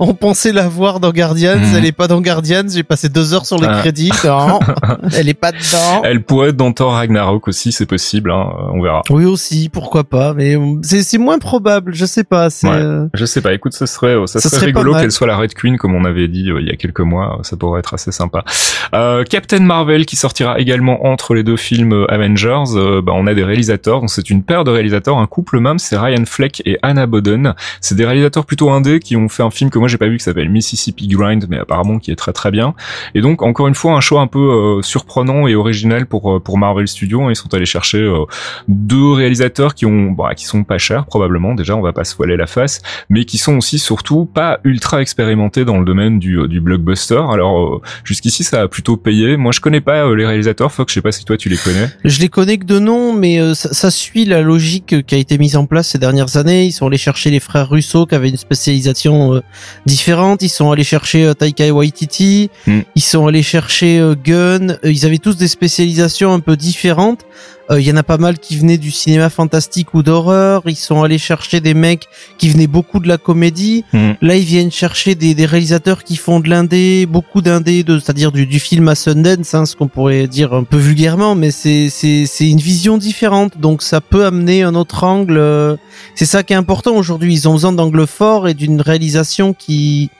on 0.00 0.14
pensait 0.14 0.52
la 0.52 0.68
voir 0.68 1.00
dans 1.00 1.12
Guardians, 1.12 1.58
mm. 1.58 1.76
elle 1.76 1.86
est 1.86 1.92
pas 1.92 2.08
dans 2.08 2.20
Guardians. 2.20 2.64
J'ai 2.68 2.82
passé 2.82 3.08
deux 3.08 3.34
heures 3.34 3.46
sur 3.46 3.58
les 3.58 3.68
ah. 3.68 3.80
crédits. 3.80 4.10
Non, 4.24 4.60
elle 5.16 5.28
est 5.28 5.34
pas 5.34 5.52
dedans. 5.52 6.02
Elle 6.04 6.22
pourrait 6.22 6.50
être 6.50 6.56
dans 6.56 6.72
Thor 6.72 6.92
Ragnarok 6.92 7.48
aussi, 7.48 7.72
c'est 7.72 7.86
possible. 7.86 8.30
Hein, 8.30 8.48
on 8.72 8.82
verra. 8.82 9.01
Oui 9.10 9.24
aussi, 9.24 9.68
pourquoi 9.68 10.04
pas, 10.04 10.34
mais 10.34 10.56
c'est 10.82 11.18
moins 11.18 11.38
probable, 11.38 11.94
je 11.94 12.04
sais 12.04 12.24
pas. 12.24 12.48
Ouais, 12.62 12.70
euh, 12.70 13.06
je 13.14 13.24
sais 13.24 13.40
pas. 13.40 13.52
Écoute, 13.52 13.72
ce 13.72 13.86
serait, 13.86 14.16
ça, 14.26 14.40
serait, 14.40 14.66
rigolo 14.66 14.94
qu'elle 14.94 15.12
soit 15.12 15.26
la 15.26 15.36
Red 15.36 15.54
Queen 15.54 15.76
comme 15.78 15.94
on 15.94 16.04
avait 16.04 16.28
dit 16.28 16.50
euh, 16.50 16.60
il 16.60 16.66
y 16.66 16.70
a 16.70 16.76
quelques 16.76 17.00
mois. 17.00 17.40
Ça 17.42 17.56
pourrait 17.56 17.80
être 17.80 17.94
assez 17.94 18.12
sympa. 18.12 18.44
Euh, 18.94 19.24
Captain 19.24 19.60
Marvel 19.60 20.06
qui 20.06 20.16
sortira 20.16 20.58
également 20.58 21.06
entre 21.06 21.34
les 21.34 21.42
deux 21.42 21.56
films 21.56 22.06
Avengers. 22.08 23.00
bah, 23.02 23.12
on 23.14 23.26
a 23.26 23.34
des 23.34 23.44
réalisateurs. 23.44 24.00
Donc 24.00 24.10
c'est 24.10 24.30
une 24.30 24.42
paire 24.42 24.64
de 24.64 24.70
réalisateurs, 24.70 25.18
un 25.18 25.26
couple 25.26 25.58
même. 25.60 25.78
C'est 25.78 25.96
Ryan 25.96 26.24
Fleck 26.26 26.62
et 26.64 26.78
Anna 26.82 27.06
Boden. 27.06 27.54
C'est 27.80 27.94
des 27.94 28.04
réalisateurs 28.04 28.46
plutôt 28.46 28.70
indés 28.70 29.00
qui 29.00 29.16
ont 29.16 29.28
fait 29.28 29.42
un 29.42 29.50
film 29.50 29.70
que 29.70 29.78
moi 29.78 29.88
j'ai 29.88 29.98
pas 29.98 30.08
vu 30.08 30.18
qui 30.18 30.24
s'appelle 30.24 30.50
Mississippi 30.50 31.08
Grind, 31.08 31.46
mais 31.48 31.58
apparemment 31.58 31.98
qui 31.98 32.10
est 32.10 32.16
très 32.16 32.32
très 32.32 32.50
bien. 32.50 32.74
Et 33.14 33.20
donc 33.20 33.42
encore 33.42 33.68
une 33.68 33.74
fois 33.74 33.92
un 33.94 34.00
choix 34.00 34.20
un 34.20 34.26
peu 34.26 34.80
surprenant 34.82 35.46
et 35.46 35.54
original 35.54 36.06
pour 36.06 36.42
pour 36.42 36.58
Marvel 36.58 36.88
Studios. 36.88 37.30
Ils 37.30 37.36
sont 37.36 37.52
allés 37.54 37.66
chercher 37.66 38.10
deux 38.68 38.91
réalisateurs 38.94 39.74
qui 39.74 39.86
ont 39.86 40.10
bah, 40.10 40.34
qui 40.34 40.44
sont 40.44 40.64
pas 40.64 40.78
chers 40.78 41.06
probablement. 41.06 41.54
Déjà, 41.54 41.76
on 41.76 41.82
va 41.82 41.92
pas 41.92 42.04
se 42.04 42.16
voiler 42.16 42.36
la 42.36 42.46
face, 42.46 42.82
mais 43.08 43.24
qui 43.24 43.38
sont 43.38 43.56
aussi 43.56 43.78
surtout 43.78 44.24
pas 44.24 44.60
ultra 44.64 45.00
expérimentés 45.00 45.64
dans 45.64 45.78
le 45.78 45.84
domaine 45.84 46.18
du, 46.18 46.48
du 46.48 46.60
blockbuster. 46.60 47.20
Alors 47.30 47.62
euh, 47.62 47.80
jusqu'ici, 48.04 48.44
ça 48.44 48.62
a 48.62 48.68
plutôt 48.68 48.96
payé. 48.96 49.36
Moi, 49.36 49.52
je 49.52 49.60
connais 49.60 49.80
pas 49.80 50.06
euh, 50.06 50.14
les 50.14 50.26
réalisateurs. 50.26 50.72
Fox, 50.72 50.92
je 50.92 50.94
sais 50.94 51.02
pas 51.02 51.12
si 51.12 51.24
toi 51.24 51.36
tu 51.36 51.48
les 51.48 51.56
connais. 51.56 51.88
Je 52.04 52.20
les 52.20 52.28
connais 52.28 52.58
que 52.58 52.64
de 52.64 52.78
nom, 52.78 53.12
mais 53.12 53.40
euh, 53.40 53.54
ça, 53.54 53.72
ça, 53.72 53.90
suit 53.90 54.24
la 54.24 54.42
logique 54.42 55.06
qui 55.06 55.14
a 55.14 55.18
été 55.18 55.38
mise 55.38 55.56
en 55.56 55.66
place 55.66 55.88
ces 55.88 55.98
dernières 55.98 56.36
années. 56.36 56.64
Ils 56.66 56.72
sont 56.72 56.86
allés 56.86 56.98
chercher 56.98 57.30
les 57.30 57.40
frères 57.40 57.68
Russo 57.68 58.06
qui 58.06 58.14
avaient 58.14 58.30
une 58.30 58.36
spécialisation 58.36 59.42
différente. 59.86 60.42
Ils 60.42 60.48
sont 60.48 60.70
allés 60.70 60.84
chercher 60.84 61.32
Taika 61.38 61.70
Waititi. 61.72 62.50
Hmm. 62.66 62.80
Ils 62.94 63.02
sont 63.02 63.26
allés 63.26 63.42
chercher 63.42 64.12
Gunn. 64.24 64.78
Ils 64.84 65.06
avaient 65.06 65.18
tous 65.18 65.36
des 65.36 65.48
spécialisations 65.48 66.32
un 66.32 66.40
peu 66.40 66.56
différentes. 66.56 67.24
Il 67.70 67.76
euh, 67.76 67.80
y 67.80 67.92
en 67.92 67.96
a 67.96 68.02
pas 68.02 68.18
mal 68.18 68.38
qui 68.38 68.56
venaient 68.56 68.78
du 68.78 68.90
cinéma 68.90 69.30
fantastique 69.30 69.94
ou 69.94 70.02
d'horreur. 70.02 70.62
Ils 70.66 70.76
sont 70.76 71.02
allés 71.02 71.18
chercher 71.18 71.60
des 71.60 71.74
mecs 71.74 72.08
qui 72.38 72.48
venaient 72.48 72.66
beaucoup 72.66 72.98
de 72.98 73.08
la 73.08 73.18
comédie. 73.18 73.84
Mm. 73.92 74.12
Là, 74.20 74.36
ils 74.36 74.44
viennent 74.44 74.72
chercher 74.72 75.14
des, 75.14 75.34
des, 75.34 75.46
réalisateurs 75.46 76.04
qui 76.04 76.16
font 76.16 76.40
de 76.40 76.48
l'indé, 76.48 77.06
beaucoup 77.06 77.40
d'indé, 77.40 77.84
c'est-à-dire 77.86 78.32
du, 78.32 78.46
du, 78.46 78.58
film 78.58 78.88
à 78.88 78.94
Sundance, 78.94 79.54
hein, 79.54 79.66
ce 79.66 79.76
qu'on 79.76 79.88
pourrait 79.88 80.26
dire 80.26 80.52
un 80.52 80.64
peu 80.64 80.76
vulgairement, 80.76 81.34
mais 81.34 81.50
c'est 81.50 81.88
c'est 81.88 82.48
une 82.48 82.58
vision 82.58 82.98
différente. 82.98 83.58
Donc 83.58 83.82
ça 83.82 84.00
peut 84.00 84.24
amener 84.24 84.62
un 84.62 84.74
autre 84.74 85.04
angle. 85.04 85.36
Euh, 85.38 85.76
c'est 86.14 86.26
ça 86.26 86.42
qui 86.42 86.52
est 86.52 86.56
important 86.56 86.94
aujourd'hui. 86.94 87.34
Ils 87.34 87.48
ont 87.48 87.54
besoin 87.54 87.72
d'angles 87.72 88.06
forts 88.06 88.48
et 88.48 88.54
d'une 88.54 88.80
réalisation 88.80 89.54
qui 89.54 90.10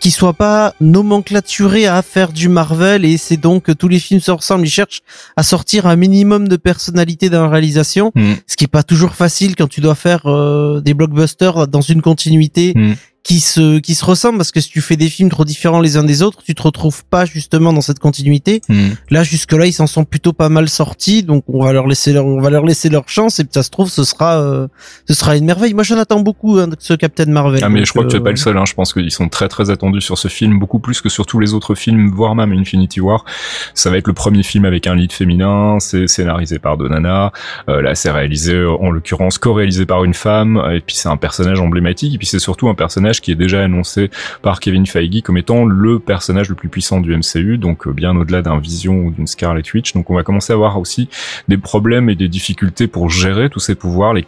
qui 0.00 0.10
soit 0.10 0.34
pas 0.34 0.74
nomenclaturé 0.80 1.86
à 1.86 2.02
faire 2.02 2.32
du 2.32 2.50
Marvel 2.50 3.06
et 3.06 3.16
c'est 3.16 3.38
donc 3.38 3.62
que 3.62 3.72
tous 3.72 3.88
les 3.88 3.98
films 3.98 4.20
se 4.20 4.30
ressemblent. 4.30 4.66
Ils 4.66 4.70
cherchent 4.70 5.00
à 5.36 5.42
sortir 5.42 5.86
un 5.86 5.96
minimum 5.96 6.46
de 6.46 6.56
personnalité 6.56 7.30
dans 7.30 7.42
la 7.42 7.48
réalisation, 7.48 8.12
mm. 8.14 8.32
ce 8.46 8.56
qui 8.56 8.64
est 8.64 8.68
pas 8.68 8.82
toujours 8.82 9.14
facile 9.14 9.56
quand 9.56 9.68
tu 9.68 9.80
dois 9.80 9.94
faire 9.94 10.26
euh, 10.26 10.80
des 10.80 10.92
blockbusters 10.92 11.68
dans 11.68 11.80
une 11.80 12.02
continuité 12.02 12.72
mm 12.74 12.94
qui 13.22 13.38
se 13.38 13.78
qui 13.78 13.94
se 13.94 14.04
ressemblent 14.04 14.38
parce 14.38 14.50
que 14.50 14.60
si 14.60 14.68
tu 14.68 14.80
fais 14.80 14.96
des 14.96 15.08
films 15.08 15.30
trop 15.30 15.44
différents 15.44 15.80
les 15.80 15.96
uns 15.96 16.02
des 16.02 16.22
autres, 16.22 16.42
tu 16.44 16.54
te 16.54 16.62
retrouves 16.62 17.04
pas 17.04 17.24
justement 17.24 17.72
dans 17.72 17.80
cette 17.80 18.00
continuité. 18.00 18.62
Hmm. 18.68 18.90
Là 19.10 19.22
jusque 19.22 19.52
là 19.52 19.66
ils 19.66 19.72
s'en 19.72 19.86
sont 19.86 20.04
plutôt 20.04 20.32
pas 20.32 20.48
mal 20.48 20.68
sortis, 20.68 21.22
donc 21.22 21.44
on 21.46 21.64
va 21.64 21.72
leur 21.72 21.86
laisser 21.86 22.12
leur 22.12 22.26
on 22.26 22.40
va 22.40 22.50
leur 22.50 22.64
laisser 22.64 22.88
leur 22.88 23.08
chance 23.08 23.38
et 23.38 23.44
ça 23.48 23.62
se 23.62 23.70
trouve 23.70 23.88
ce 23.88 24.02
sera 24.02 24.40
euh, 24.40 24.66
ce 25.06 25.14
sera 25.14 25.36
une 25.36 25.44
merveille. 25.44 25.72
Moi 25.72 25.84
j'en 25.84 25.98
attends 25.98 26.20
beaucoup 26.20 26.58
hein, 26.58 26.66
de 26.66 26.76
ce 26.78 26.94
Captain 26.94 27.26
Marvel. 27.26 27.62
Ah 27.62 27.68
mais 27.68 27.84
je 27.84 27.92
crois 27.92 28.04
que 28.04 28.10
tu 28.10 28.16
es 28.16 28.20
pas 28.20 28.30
le 28.30 28.34
euh, 28.34 28.36
seul. 28.36 28.56
Hein. 28.56 28.64
Je 28.66 28.74
pense 28.74 28.92
qu'ils 28.92 29.12
sont 29.12 29.28
très 29.28 29.48
très 29.48 29.70
attendus 29.70 30.00
sur 30.00 30.18
ce 30.18 30.28
film, 30.28 30.58
beaucoup 30.58 30.80
plus 30.80 31.00
que 31.00 31.08
sur 31.08 31.24
tous 31.24 31.38
les 31.38 31.54
autres 31.54 31.76
films, 31.76 32.10
voire 32.10 32.34
même 32.34 32.52
Infinity 32.52 33.00
War. 33.00 33.24
Ça 33.74 33.90
va 33.90 33.98
être 33.98 34.08
le 34.08 34.14
premier 34.14 34.42
film 34.42 34.64
avec 34.64 34.88
un 34.88 34.96
lead 34.96 35.12
féminin, 35.12 35.78
c'est 35.78 36.08
scénarisé 36.08 36.58
par 36.58 36.76
Donana. 36.76 37.32
Euh, 37.68 37.82
là 37.82 37.94
c'est 37.94 38.10
réalisé 38.10 38.64
en 38.64 38.90
l'occurrence 38.90 39.38
co-réalisé 39.38 39.86
par 39.86 40.02
une 40.02 40.14
femme 40.14 40.60
et 40.72 40.80
puis 40.80 40.96
c'est 40.96 41.08
un 41.08 41.16
personnage 41.16 41.60
emblématique 41.60 42.14
et 42.14 42.18
puis 42.18 42.26
c'est 42.26 42.40
surtout 42.40 42.68
un 42.68 42.74
personnage 42.74 43.11
qui 43.20 43.30
est 43.32 43.36
déjà 43.36 43.62
annoncé 43.62 44.10
par 44.42 44.60
Kevin 44.60 44.86
Feige 44.86 45.02
comme 45.22 45.36
étant 45.36 45.64
le 45.64 45.98
personnage 45.98 46.48
le 46.48 46.54
plus 46.54 46.68
puissant 46.68 47.00
du 47.00 47.14
MCU, 47.14 47.58
donc 47.58 47.86
euh, 47.86 47.92
bien 47.92 48.16
au-delà 48.16 48.42
d'un 48.42 48.58
Vision 48.58 49.06
ou 49.06 49.10
d'une 49.10 49.26
Scarlet 49.26 49.62
Witch. 49.74 49.92
Donc 49.92 50.10
on 50.10 50.14
va 50.14 50.22
commencer 50.22 50.52
à 50.52 50.56
avoir 50.56 50.78
aussi 50.78 51.08
des 51.48 51.58
problèmes 51.58 52.08
et 52.08 52.14
des 52.14 52.28
difficultés 52.28 52.86
pour 52.86 53.10
gérer 53.10 53.50
tous 53.50 53.60
ces 53.60 53.74
pouvoirs, 53.74 54.14
les, 54.14 54.22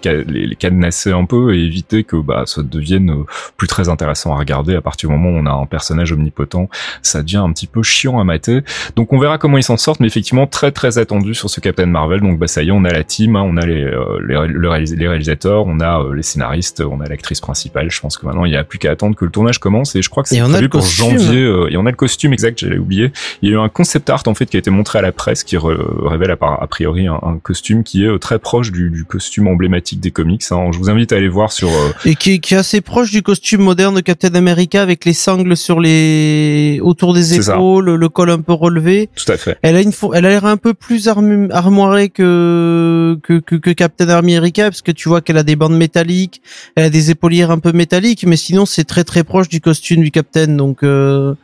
cadenasser 0.59 1.13
un 1.13 1.25
peu 1.25 1.55
et 1.55 1.61
éviter 1.65 2.05
que 2.05 2.17
bah, 2.17 2.45
ça 2.47 2.63
devienne 2.63 3.11
euh, 3.11 3.25
plus 3.57 3.69
très 3.69 3.89
intéressant 3.89 4.35
à 4.35 4.39
regarder 4.39 4.75
à 4.75 4.81
partir 4.81 5.09
du 5.09 5.17
moment 5.17 5.31
où 5.31 5.41
on 5.41 5.47
a 5.47 5.53
un 5.53 5.67
personnage 5.67 6.13
omnipotent. 6.13 6.69
Ça 7.03 7.23
devient 7.23 7.39
un 7.39 7.53
petit 7.53 7.67
peu 7.67 7.83
chiant 7.83 8.19
à 8.21 8.25
mater. 8.25 8.63
Donc 8.97 9.13
on 9.13 9.19
verra 9.19 9.39
comment 9.39 9.59
ils 9.59 9.63
s'en 9.63 9.77
sortent, 9.77 10.01
mais 10.01 10.07
effectivement 10.07 10.47
très 10.47 10.73
très 10.73 10.99
attendu 10.99 11.35
sur 11.35 11.51
ce 11.51 11.61
Captain 11.61 11.87
Marvel. 11.87 12.21
Donc 12.21 12.39
bah 12.39 12.47
ça 12.47 12.63
y 12.63 12.69
est, 12.69 12.73
on 12.73 12.85
a 12.85 12.91
la 12.91 13.05
team, 13.05 13.37
hein, 13.37 13.43
on 13.45 13.57
a 13.57 13.67
les, 13.67 13.85
euh, 13.85 14.19
les, 14.21 15.09
réalisateurs, 15.09 15.67
on 15.67 15.81
a 15.81 16.03
les 16.15 16.23
scénaristes, 16.23 16.81
on 16.81 17.01
a 17.01 17.07
l'actrice 17.07 17.41
principale. 17.41 17.91
Je 17.91 18.01
pense 18.01 18.19
que 18.19 18.27
maintenant 18.27 18.45
il 18.45 18.53
y 18.53 18.57
a 18.57 18.65
plus 18.65 18.74
qu'à 18.79 18.91
attendre 18.91 19.17
que 19.17 19.25
le 19.25 19.31
tournage 19.31 19.59
commence 19.59 19.95
et 19.97 20.03
je 20.03 20.09
crois 20.09 20.23
que 20.23 20.29
c'est 20.29 20.41
prévu 20.41 20.69
pour 20.69 20.81
costume. 20.81 21.19
janvier 21.19 21.41
euh, 21.43 21.69
et 21.71 21.77
on 21.77 21.87
a 21.87 21.91
le 21.91 21.97
costume 21.97 22.33
exact 22.33 22.59
j'allais 22.59 22.79
oublier 22.79 23.13
il 23.43 23.49
y 23.49 23.53
a 23.53 23.57
eu 23.57 23.59
un 23.59 23.69
concept 23.69 24.09
art 24.11 24.23
en 24.27 24.35
fait 24.35 24.47
qui 24.47 24.57
a 24.57 24.59
été 24.61 24.71
montré 24.71 24.99
à 24.99 25.03
la 25.03 25.13
presse 25.13 25.45
qui 25.45 25.57
révèle 25.57 26.31
a, 26.41 26.67
priori 26.67 27.07
un, 27.07 27.15
un 27.23 27.39
costume 27.43 27.85
qui 27.85 28.05
est 28.05 28.09
euh, 28.09 28.19
très 28.19 28.39
proche 28.39 28.73
du, 28.73 28.91
du 28.91 29.05
costume 29.05 29.47
emblématique 29.49 30.01
des 30.01 30.11
comics 30.11 30.43
hein. 30.51 30.71
je 30.73 30.79
vous 30.79 30.91
invite 30.91 31.13
à 31.13 31.17
aller 31.17 31.29
voir 31.29 31.53
sur 31.53 31.69
euh, 31.69 31.91
Et 32.05 32.15
qui, 32.15 32.33
est- 32.35 32.39
qui 32.39 32.55
est 32.55 32.59
assez 32.59 32.81
proche 32.81 33.11
du 33.11 33.23
costume 33.23 33.63
moderne 33.63 33.95
de 33.97 34.01
Captain 34.01 34.35
America 34.35 34.81
avec 34.83 35.05
les 35.05 35.13
sangles 35.13 35.57
sur 35.57 35.81
les 35.81 36.81
autour 36.83 37.15
des 37.15 37.35
épaules, 37.51 37.95
le 37.95 38.09
col 38.09 38.31
un 38.31 38.41
peu 38.41 38.53
relevé. 38.53 39.09
tout 39.15 39.31
à 39.31 39.37
fait 39.37 39.57
Elle 39.63 39.77
a 39.77 39.81
une, 39.83 39.93
elle 40.15 40.27
a 40.27 40.31
l'air 40.31 40.45
un 40.45 40.57
peu 40.57 40.75
plus 40.75 41.07
armu- 41.09 41.51
armoirée 41.51 42.09
que, 42.09 43.19
que 43.23 43.39
que 43.41 43.57
que 43.57 43.71
Captain 43.71 44.09
America 44.09 44.65
parce 44.65 44.83
que 44.83 44.93
tu 44.93 45.09
vois 45.09 45.21
qu'elle 45.21 45.39
a 45.39 45.43
des 45.43 45.57
bandes 45.57 45.77
métalliques, 45.77 46.43
elle 46.77 46.85
a 46.85 46.91
des 46.91 47.11
épaulières 47.11 47.51
un 47.51 47.59
peu 47.59 47.73
métalliques, 47.73 48.25
mais 48.27 48.37
sinon 48.37 48.64
c'est 48.67 48.85
très 48.85 49.05
très 49.05 49.25
proche 49.25 49.49
du 49.49 49.61
costume 49.61 50.03
du 50.03 50.11
Captain. 50.11 50.47
Donc 50.49 50.83
euh, 50.83 51.35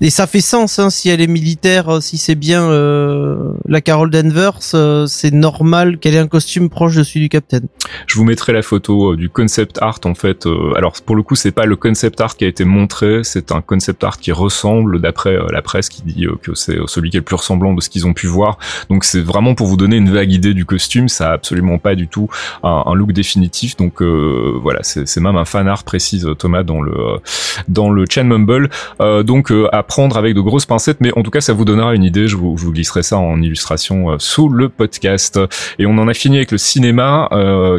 et 0.00 0.10
ça 0.10 0.26
fait 0.26 0.40
sens 0.40 0.78
hein, 0.78 0.90
si 0.90 1.08
elle 1.08 1.20
est 1.20 1.26
militaire, 1.26 1.96
euh, 1.96 2.00
si 2.00 2.18
c'est 2.18 2.34
bien 2.34 2.70
euh, 2.70 3.52
la 3.68 3.80
Carol 3.80 4.10
Danvers, 4.10 4.58
euh, 4.74 5.06
c'est 5.06 5.32
normal 5.32 5.98
qu'elle 5.98 6.14
ait 6.14 6.18
un 6.18 6.28
costume 6.28 6.68
proche 6.68 6.96
de 6.96 7.02
celui 7.02 7.20
du 7.20 7.28
Captain. 7.28 7.60
Je 8.06 8.16
vous 8.16 8.24
mettrai 8.24 8.52
la 8.52 8.62
photo 8.62 9.12
euh, 9.12 9.16
du 9.16 9.28
concept 9.28 9.78
art 9.80 10.00
en 10.04 10.14
fait. 10.14 10.46
euh, 10.46 10.74
alors 10.76 10.94
pour 11.04 11.16
le 11.16 11.22
coup, 11.22 11.34
c'est 11.34 11.52
pas 11.52 11.66
le 11.66 11.76
concept 11.76 12.20
art 12.20 12.36
qui 12.36 12.44
a 12.44 12.48
été 12.48 12.64
montré, 12.64 13.20
c'est 13.24 13.52
un 13.52 13.60
concept 13.60 14.04
art 14.04 14.18
qui 14.18 14.32
ressemble 14.32 15.00
d'après 15.00 15.36
la 15.52 15.62
presse 15.62 15.88
qui 15.88 16.02
dit 16.02 16.26
que 16.42 16.54
c'est 16.54 16.76
celui 16.86 17.10
qui 17.10 17.16
est 17.16 17.20
le 17.20 17.24
plus 17.24 17.36
ressemblant 17.36 17.74
de 17.74 17.80
ce 17.80 17.88
qu'ils 17.90 18.06
ont 18.06 18.14
pu 18.14 18.26
voir. 18.26 18.58
Donc 18.90 19.04
c'est 19.04 19.20
vraiment 19.20 19.54
pour 19.54 19.66
vous 19.66 19.76
donner 19.76 19.96
une 19.96 20.10
vague 20.10 20.32
idée 20.32 20.54
du 20.54 20.64
costume. 20.64 21.08
Ça 21.08 21.30
a 21.30 21.32
absolument 21.32 21.78
pas 21.78 21.94
du 21.94 22.08
tout 22.08 22.28
un, 22.62 22.84
un 22.86 22.94
look 22.94 23.12
définitif. 23.12 23.76
Donc 23.76 24.02
voilà, 24.02 24.80
c'est 24.82 25.20
même 25.20 25.36
un 25.36 25.44
fan 25.44 25.68
art 25.68 25.84
précise 25.84 26.26
Thomas 26.38 26.62
dans 26.66 26.82
le 26.82 27.20
dans 27.68 27.90
le 27.90 28.04
Chain 28.08 28.24
Mumble. 28.24 28.70
Euh, 29.00 29.22
donc 29.22 29.50
euh, 29.50 29.68
à 29.72 29.82
prendre 29.82 30.16
avec 30.16 30.34
de 30.34 30.40
grosses 30.40 30.66
pincettes, 30.66 30.98
mais 31.00 31.12
en 31.16 31.22
tout 31.22 31.30
cas 31.30 31.40
ça 31.40 31.52
vous 31.52 31.64
donnera 31.64 31.94
une 31.94 32.04
idée. 32.04 32.28
Je 32.28 32.36
vous, 32.36 32.56
je 32.56 32.64
vous 32.64 32.72
glisserai 32.72 33.02
ça 33.02 33.18
en 33.18 33.40
illustration 33.40 34.10
euh, 34.10 34.16
sous 34.18 34.48
le 34.48 34.68
podcast. 34.68 35.40
Et 35.78 35.86
on 35.86 35.98
en 35.98 36.08
a 36.08 36.14
fini 36.14 36.36
avec 36.36 36.52
le 36.52 36.58
cinéma. 36.58 37.28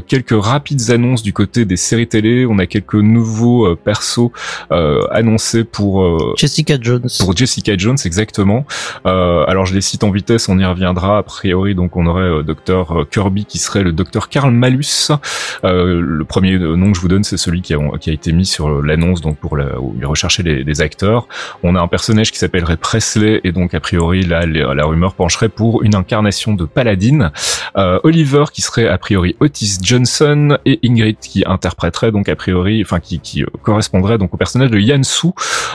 Quelques 0.08 0.36
rapides 0.38 0.92
annonces 0.92 1.24
du 1.24 1.34
côté 1.34 1.66
des 1.66 1.78
séries 1.78 2.08
télé. 2.08 2.46
On 2.46 2.60
a 2.60 2.66
quelques 2.66 2.96
nouveaux 2.96 3.76
persos 3.76 4.32
annoncés 4.70 5.64
pour 5.64 6.36
Jessica 6.38 6.78
Jones. 6.80 7.08
pour 7.20 7.36
Jessica 7.36 7.76
Jones 7.78 7.98
exactement. 8.06 8.66
Alors 9.06 9.66
je 9.66 9.74
les 9.74 9.82
cite 9.82 10.04
en 10.04 10.12
vitesse, 10.12 10.50
on 10.50 10.60
y 10.60 10.66
reviendra 10.66 11.18
a 11.18 11.24
priori. 11.24 11.76
Donc 11.76 11.96
on 11.96 12.06
aurait 12.06 12.44
Dr 12.44 13.06
Kirby 13.10 13.46
qui 13.46 13.60
serait 13.60 13.84
le 13.84 13.92
Dr 13.92 14.30
Karl 14.30 14.52
Malus. 14.52 15.10
Le 15.64 16.24
premier 16.24 16.58
nom 16.60 16.92
que 16.92 16.98
je 16.98 17.02
vous 17.02 17.10
donne, 17.10 17.24
c'est 17.24 17.38
celui 17.38 17.62
qui 17.62 17.74
a, 17.74 17.80
qui 18.00 18.10
a 18.10 18.14
été 18.14 18.32
mis 18.32 18.46
sur 18.46 18.77
l'annonce 18.82 19.22
donc 19.22 19.38
pour 19.38 19.58
la, 19.58 19.80
où 19.80 19.96
il 20.00 20.06
recherchait 20.06 20.44
les, 20.44 20.64
les 20.64 20.82
acteurs. 20.82 21.28
On 21.64 21.76
a 21.76 21.80
un 21.82 21.88
personnage 21.88 22.32
qui 22.32 22.38
s'appellerait 22.38 22.78
Presley 22.78 23.42
et 23.44 23.52
donc 23.52 23.74
a 23.74 23.80
priori 23.80 24.24
là 24.24 24.46
les- 24.46 24.66
la 24.76 24.86
rumeur 24.86 25.14
pencherait 25.14 25.50
pour 25.50 25.84
une 25.84 25.96
incarnation 25.96 26.54
de 26.54 26.66
Paladin. 26.66 27.32
Euh, 27.78 28.00
Oliver 28.04 28.46
qui 28.54 28.62
serait 28.62 28.88
a 28.88 28.98
priori 28.98 29.36
Otis 29.40 29.78
Johnson 29.82 30.58
et 30.66 30.80
Ingrid 30.84 31.18
qui 31.20 31.44
interpréterait 31.46 32.12
donc 32.12 32.30
a 32.30 32.36
priori, 32.36 32.82
enfin 32.84 33.00
qui, 33.00 33.20
qui 33.20 33.44
euh, 33.44 33.48
correspondrait 33.64 34.18
donc 34.18 34.34
au 34.34 34.38
personnage 34.38 34.72
de 34.72 34.80
Yan 34.80 35.04
Su. 35.04 35.28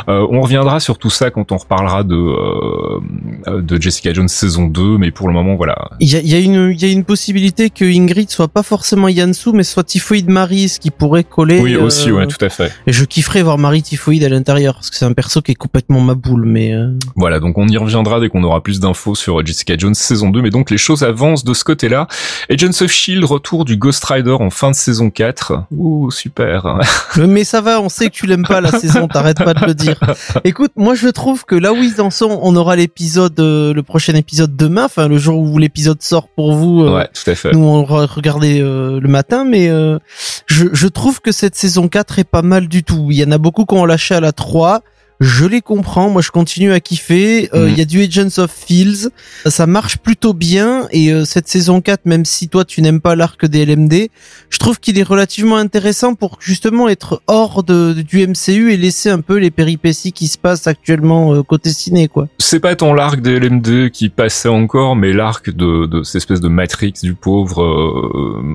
Euh, 0.09 0.27
on 0.31 0.41
reviendra 0.41 0.81
sur 0.81 0.99
tout 0.99 1.11
ça 1.11 1.31
quand 1.31 1.53
on 1.53 1.57
reparlera 1.57 2.03
de 2.05 2.17
euh, 2.17 3.61
de 3.61 3.81
Jessica 3.81 4.13
Jones 4.13 4.29
saison 4.29 4.67
2, 4.67 4.99
mais 4.99 5.11
pour 5.11 5.29
le 5.29 5.35
moment 5.35 5.55
voilà. 5.57 5.91
Il 6.01 6.09
y 6.13 6.17
a, 6.17 6.21
y 6.21 6.35
a 6.35 6.39
une, 6.39 6.71
il 6.73 6.83
y 6.83 6.89
a 6.89 6.93
une 6.93 7.05
possibilité 7.05 7.71
que 7.71 7.85
Ingrid 7.85 8.31
soit 8.31 8.49
pas 8.49 8.63
forcément 8.63 9.09
Yansu, 9.09 9.51
mais 9.53 9.63
soit 9.63 9.85
Typhoïde 9.85 10.29
Marie, 10.31 10.69
ce 10.69 10.81
qui 10.81 10.91
pourrait 10.91 11.25
coller. 11.25 11.61
Oui 11.61 11.77
aussi, 11.77 12.11
euh, 12.11 12.15
ouais, 12.15 12.27
tout 12.27 12.43
à 12.45 12.49
fait. 12.49 12.73
Et 12.87 12.93
je 12.93 13.05
kifferais 13.05 13.43
voir 13.43 13.59
Marie 13.59 13.83
Typhoïde 13.83 14.25
à 14.25 14.29
l'intérieur, 14.29 14.75
parce 14.75 14.91
que 14.91 14.97
c'est 14.97 15.05
un 15.05 15.13
perso 15.13 15.41
qui 15.43 15.53
est 15.53 15.57
complètement 15.57 16.01
ma 16.01 16.15
boule, 16.15 16.45
mais 16.45 16.73
euh, 16.75 16.93
Voilà, 17.17 17.39
donc 17.41 17.57
on 17.59 17.69
y 17.69 17.77
reviendra 17.77 18.21
dès 18.21 18.29
qu'on 18.29 18.43
aura 18.43 18.61
plus 18.63 18.81
d'infos 18.81 19.15
sur 19.15 19.45
Jessica 19.45 19.75
Jones 19.77 19.95
saison 19.95 20.31
2, 20.31 20.43
mais 20.43 20.51
donc 20.51 20.71
les 20.71 20.79
choses 20.79 21.03
avancent 21.03 21.45
de 21.45 21.55
ce 21.55 21.65
côté-là. 21.65 22.07
Agents 22.51 22.69
of 22.83 22.91
Shield, 22.91 23.25
retour 23.25 23.65
du 23.65 23.77
Ghost 23.77 24.05
Rider 24.05 24.37
en 24.39 24.51
fin 24.51 24.71
de 24.71 24.77
saison 24.77 25.11
4. 25.11 25.65
Ouh, 25.71 26.11
super. 26.11 26.79
mais 27.17 27.45
ça 27.45 27.61
va, 27.61 27.81
on 27.81 27.89
sait 27.89 28.09
que 28.11 28.15
tu 28.15 28.27
l'aimes 28.27 28.47
pas 28.47 28.61
la 28.61 28.71
saison, 28.73 29.07
t'arrêtes 29.09 29.39
pas 29.39 29.55
de 29.55 29.65
le 29.67 29.75
dire. 29.75 29.99
Écoute, 30.45 30.73
moi 30.77 30.95
je 30.95 31.09
trouve 31.09 31.45
que 31.45 31.55
là 31.55 31.73
où 31.73 31.77
ils 31.77 32.01
en 32.01 32.11
sont, 32.11 32.39
on 32.43 32.57
aura 32.57 32.77
l'épisode, 32.77 33.39
euh, 33.41 33.73
le 33.73 33.83
prochain 33.83 34.15
épisode 34.15 34.57
demain, 34.57 34.85
enfin 34.87 35.09
le 35.09 35.19
jour 35.19 35.39
où 35.41 35.59
l'épisode 35.59 36.03
sort 36.03 36.29
pour 36.29 36.55
vous. 36.55 36.83
euh, 36.85 36.97
Ouais, 36.97 37.09
tout 37.15 37.31
à 37.31 37.35
fait. 37.35 37.53
Nous 37.53 37.61
on 37.65 37.85
va 37.85 38.07
regarder 38.07 38.61
euh, 38.61 39.01
le 39.01 39.09
matin, 39.09 39.45
mais 39.45 39.69
euh, 39.69 39.99
je, 40.47 40.67
je 40.73 40.89
trouve 40.89 41.21
que 41.21 41.33
cette 41.33 41.55
saison 41.55 41.89
4 41.89 42.19
est 42.19 42.25
pas 42.25 42.43
mal 42.43 42.69
du 42.73 42.83
tout. 42.83 43.09
Il 43.11 43.19
y 43.19 43.25
en 43.25 43.31
a 43.31 43.39
beaucoup 43.39 43.65
qui 43.67 43.75
ont 43.75 43.85
lâché 43.85 44.15
à 44.15 44.21
la 44.21 44.33
3. 44.33 44.81
Je 45.21 45.45
les 45.45 45.61
comprends, 45.61 46.11
moi 46.11 46.21
je 46.21 46.33
continue 46.33 46.73
à 46.73 46.81
kiffer. 46.81 47.49
Euh, 47.55 47.67
Il 47.69 47.73
Mhm. 47.75 47.79
y 47.79 47.83
a 47.83 47.85
du 47.85 48.03
Agents 48.03 48.39
of 48.43 48.51
Fields, 48.51 49.11
ça 49.47 49.69
marche 49.69 49.99
plutôt 49.99 50.35
bien. 50.35 50.89
Et 50.91 51.13
euh, 51.13 51.25
cette 51.25 51.47
saison 51.47 51.81
4, 51.81 52.07
même 52.07 52.25
si 52.25 52.49
toi 52.49 52.65
tu 52.65 52.83
n'aimes 52.83 53.01
pas 53.01 53.15
l'arc 53.15 53.47
des 53.47 53.65
LMD, 53.65 54.09
je 54.51 54.59
trouve 54.59 54.81
qu'il 54.81 54.99
est 54.99 55.05
relativement 55.05 55.59
intéressant 55.59 56.17
pour 56.17 56.39
justement 56.41 56.89
être 56.89 57.23
hors 57.29 57.63
de, 57.63 57.93
du 57.93 58.27
MCU 58.27 58.73
et 58.73 58.77
laisser 58.77 59.11
un 59.11 59.21
peu 59.21 59.37
les 59.37 59.53
péripéties 59.53 60.11
qui 60.11 60.27
se 60.27 60.39
passent 60.39 60.67
actuellement 60.67 61.33
euh, 61.35 61.45
côté 61.45 61.71
ciné, 61.71 62.09
quoi. 62.09 62.27
C'est 62.41 62.59
pas 62.59 62.75
tant 62.75 62.93
l'arc 62.93 63.21
des 63.21 63.39
LMD 63.39 63.91
qui 63.93 64.09
passait 64.09 64.49
encore, 64.49 64.97
mais 64.97 65.13
l'arc 65.13 65.51
de, 65.51 65.87
de 65.87 66.03
cette 66.03 66.17
espèce 66.17 66.41
de 66.41 66.49
Matrix 66.49 66.95
du 67.01 67.15
pauvre 67.15 67.63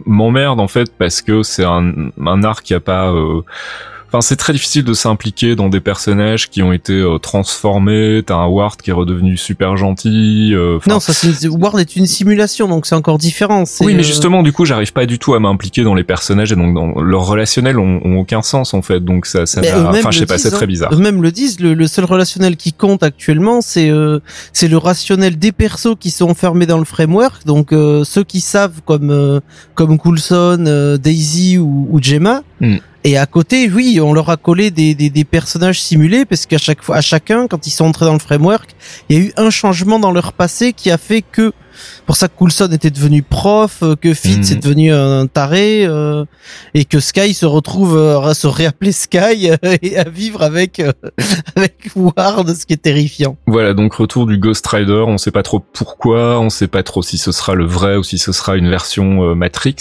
m'emmerde 0.05 0.59
en 0.59 0.67
fait 0.67 0.91
parce 0.97 1.21
que 1.21 1.43
c'est 1.43 1.63
un, 1.63 2.09
un 2.25 2.43
arc 2.43 2.65
qui 2.65 2.73
a 2.73 2.81
pas. 2.81 3.13
Enfin, 4.07 4.21
c'est 4.21 4.37
très 4.37 4.53
difficile 4.53 4.83
de 4.85 4.93
s'impliquer 4.93 5.55
dans 5.55 5.67
des 5.69 5.79
personnages 5.81 6.49
qui 6.49 6.61
ont 6.63 6.71
été 6.71 6.93
euh, 6.93 7.17
transformés. 7.17 8.21
T'as 8.25 8.35
un 8.35 8.47
Ward 8.47 8.81
qui 8.81 8.89
est 8.89 8.93
redevenu 8.93 9.35
super 9.37 9.75
gentil. 9.75 10.51
euh, 10.53 10.79
Non, 10.87 10.99
ça 10.99 11.13
c'est 11.13 11.43
une- 11.43 11.49
Ward 11.61 11.77
est 11.79 11.95
une 11.97 12.05
simulation, 12.07 12.67
donc 12.67 12.85
c'est 12.85 12.95
encore 12.95 13.17
différent. 13.17 13.63
Oui, 13.81 13.93
mais 13.93 13.99
euh, 13.99 14.03
justement, 14.03 14.43
du 14.43 14.53
coup, 14.53 14.63
j'arrive 14.65 14.93
pas 14.93 15.05
du 15.05 15.19
tout 15.19 15.33
à 15.33 15.39
m'impliquer 15.39 15.83
dans 15.83 15.93
les 15.93 16.03
personnages 16.05 16.51
et 16.51 16.55
donc 16.55 16.73
dans 16.73 17.01
leurs 17.01 17.25
relationnels 17.25 17.79
ont, 17.79 17.99
ont 18.05 18.19
aucun 18.19 18.41
sens 18.41 18.73
en 18.73 18.81
fait. 18.81 19.01
Donc 19.01 19.25
ça, 19.25 19.45
ça, 19.45 19.61
enfin, 19.89 20.11
je 20.11 20.19
sais 20.19 20.25
pas, 20.25 20.37
c'est 20.37 20.51
très 20.51 20.63
hein. 20.63 20.67
bizarre. 20.67 20.93
Eux-mêmes 20.93 21.21
le 21.21 21.31
disent, 21.31 21.59
le, 21.59 21.73
le 21.73 21.87
seul 21.87 22.05
relationnel 22.05 22.55
qui 22.55 22.71
compte 22.73 23.03
actuellement, 23.03 23.59
c'est 23.61 23.89
euh, 23.89 24.19
c'est 24.53 24.67
le 24.69 24.77
rationnel 24.77 25.37
des 25.37 25.51
persos 25.51 25.95
qui 25.99 26.11
sont 26.11 26.29
enfermés 26.29 26.65
dans 26.65 26.77
le 26.79 26.85
framework. 26.85 27.45
Donc 27.45 27.73
euh, 27.73 28.03
ceux 28.05 28.23
qui 28.23 28.39
savent, 28.39 28.81
comme 28.85 29.11
euh, 29.11 29.41
comme 29.75 29.97
Coulson, 29.97 30.63
euh, 30.65 30.97
Daisy 30.97 31.57
ou, 31.57 31.87
ou 31.91 32.01
Gemma. 32.01 32.41
Mm. 32.61 32.77
Et 33.07 33.15
à 33.15 33.25
côté, 33.25 33.71
oui, 33.71 34.01
on 34.01 34.11
leur 34.11 34.29
a 34.29 34.35
collé 34.35 34.69
des, 34.69 35.23
personnages 35.23 35.81
simulés 35.81 36.25
parce 36.25 36.45
qu'à 36.45 36.57
chaque 36.57 36.83
fois, 36.83 36.97
à 36.97 37.01
chacun, 37.01 37.47
quand 37.47 37.65
ils 37.65 37.71
sont 37.71 37.85
entrés 37.85 38.03
dans 38.03 38.11
le 38.11 38.19
framework, 38.19 38.71
il 39.07 39.17
y 39.17 39.21
a 39.21 39.23
eu 39.23 39.33
un 39.37 39.49
changement 39.49 39.97
dans 39.97 40.11
leur 40.11 40.33
passé 40.33 40.73
qui 40.73 40.91
a 40.91 40.97
fait 40.97 41.21
que 41.21 41.53
pour 42.05 42.15
ça 42.15 42.27
que 42.27 42.33
Coulson 42.35 42.69
était 42.71 42.89
devenu 42.89 43.21
prof, 43.23 43.79
euh, 43.83 43.95
que 43.95 44.13
Fitz 44.13 44.51
Mhm. 44.51 44.57
est 44.57 44.61
devenu 44.63 44.93
un 44.93 45.27
taré, 45.27 45.85
euh, 45.85 46.25
et 46.73 46.85
que 46.85 46.99
Sky 46.99 47.33
se 47.33 47.45
retrouve 47.45 47.97
euh, 47.97 48.19
à 48.21 48.33
se 48.33 48.47
réappeler 48.47 48.91
Sky 48.91 49.49
euh, 49.51 49.77
et 49.81 49.97
à 49.97 50.03
vivre 50.09 50.41
avec 50.41 50.79
euh, 50.79 50.91
avec 51.55 51.89
Ward, 51.95 52.53
ce 52.55 52.65
qui 52.65 52.73
est 52.73 52.77
terrifiant. 52.81 53.37
Voilà, 53.47 53.73
donc 53.73 53.93
retour 53.93 54.25
du 54.25 54.37
Ghost 54.37 54.65
Rider. 54.67 55.03
On 55.07 55.17
sait 55.17 55.31
pas 55.31 55.43
trop 55.43 55.59
pourquoi, 55.59 56.39
on 56.39 56.49
sait 56.49 56.67
pas 56.67 56.83
trop 56.83 57.01
si 57.01 57.17
ce 57.17 57.31
sera 57.31 57.55
le 57.55 57.65
vrai 57.65 57.95
ou 57.95 58.03
si 58.03 58.17
ce 58.17 58.31
sera 58.31 58.55
une 58.57 58.69
version 58.69 59.35
Matrix. 59.35 59.75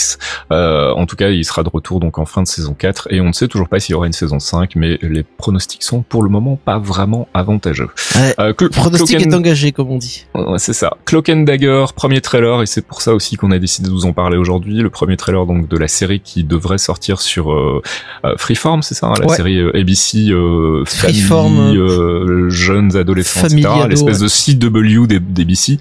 Euh, 0.52 0.92
en 0.94 1.06
tout 1.06 1.16
cas, 1.16 1.28
il 1.30 1.44
sera 1.44 1.62
de 1.62 1.68
retour 1.68 2.00
donc 2.00 2.18
en 2.18 2.26
fin 2.26 2.42
de 2.42 2.48
saison 2.48 2.74
4 2.78 3.08
et 3.10 3.20
on 3.20 3.26
ne 3.28 3.32
sait 3.32 3.48
toujours 3.48 3.68
pas 3.68 3.78
s'il 3.80 3.92
y 3.92 3.96
aura 3.96 4.06
une 4.06 4.12
saison 4.12 4.38
5, 4.38 4.76
mais 4.76 4.98
les 5.02 5.22
pronostics 5.22 5.82
sont 5.82 6.02
pour 6.02 6.22
le 6.22 6.28
moment 6.30 6.56
pas 6.56 6.78
vraiment 6.78 7.28
avantageux. 7.34 7.88
Ouais. 8.16 8.34
Euh, 8.38 8.52
pronostic 8.70 9.20
est 9.20 9.34
engagé, 9.34 9.72
comme 9.72 9.90
on 9.90 9.98
dit. 9.98 10.26
Ouais, 10.34 10.58
c'est 10.58 10.72
ça. 10.72 10.96
Cloak 11.04 11.28
and 11.28 11.42
Dagger, 11.42 11.85
premier 11.94 12.20
trailer, 12.20 12.62
et 12.62 12.66
c'est 12.66 12.82
pour 12.86 13.02
ça 13.02 13.14
aussi 13.14 13.36
qu'on 13.36 13.50
a 13.50 13.58
décidé 13.58 13.88
de 13.88 13.92
vous 13.92 14.06
en 14.06 14.12
parler 14.12 14.36
aujourd'hui. 14.36 14.76
Le 14.80 14.90
premier 14.90 15.16
trailer 15.16 15.46
donc 15.46 15.68
de 15.68 15.76
la 15.76 15.88
série 15.88 16.20
qui 16.20 16.44
devrait 16.44 16.78
sortir 16.78 17.20
sur 17.20 17.52
euh, 17.52 17.82
euh, 18.24 18.34
Freeform, 18.36 18.82
c'est 18.82 18.94
ça, 18.94 19.06
hein, 19.08 19.14
la 19.20 19.26
Ouais. 19.26 19.36
série 19.36 19.58
euh, 19.58 19.76
ABC 19.76 20.30
euh, 20.30 20.84
Freeform, 20.84 21.56
famille, 21.56 21.78
euh, 21.78 22.48
jeunes 22.50 22.96
adolescents, 22.96 23.46
etc. 23.46 23.68
L'espèce 23.88 24.20
ouais. 24.20 24.56
de 24.58 24.68
CW 24.68 25.06
d'ABC. 25.06 25.78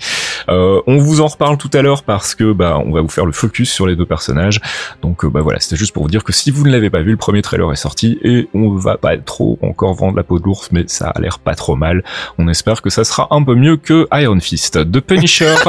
Euh, 0.50 0.82
on 0.88 0.98
vous 0.98 1.22
en 1.22 1.28
reparle 1.28 1.58
tout 1.58 1.70
à 1.74 1.82
l'heure 1.82 2.04
parce 2.04 2.36
que 2.36 2.52
bah 2.54 2.80
on 2.86 2.92
va 2.92 3.02
vous 3.02 3.10
faire 3.10 3.26
le 3.26 3.32
focus 3.32 3.72
sur 3.72 3.88
les 3.88 3.96
deux 3.96 4.06
personnages. 4.06 4.60
Donc 5.02 5.26
bah 5.26 5.42
voilà, 5.42 5.60
c'était 5.60 5.76
juste 5.76 5.94
pour 5.94 6.04
vous 6.04 6.10
dire 6.10 6.24
que 6.24 6.34
si 6.34 6.52
vous 6.52 6.66
ne 6.66 6.72
l'avez 6.72 6.90
pas 6.90 7.02
vu, 7.02 7.12
le 7.12 7.18
premier 7.18 7.42
trailer 7.42 7.72
est 7.72 7.76
sorti 7.78 8.18
et 8.24 8.48
on 8.54 8.70
va 8.76 8.98
pas 8.98 9.18
trop 9.18 9.58
encore 9.62 9.94
vendre 9.94 10.16
la 10.18 10.24
peau 10.24 10.40
de 10.40 10.44
l'ours, 10.44 10.70
mais 10.72 10.84
ça 10.88 11.10
a 11.10 11.20
l'air 11.20 11.40
pas 11.40 11.56
trop 11.56 11.76
mal. 11.76 12.04
On 12.38 12.48
espère 12.48 12.82
que 12.82 12.90
ça 12.90 13.04
sera 13.04 13.28
un 13.32 13.44
peu 13.44 13.56
mieux 13.56 13.78
que 13.78 14.08
Iron 14.14 14.40
Fist. 14.40 14.90
The 14.92 15.00
Punisher, 15.00 15.54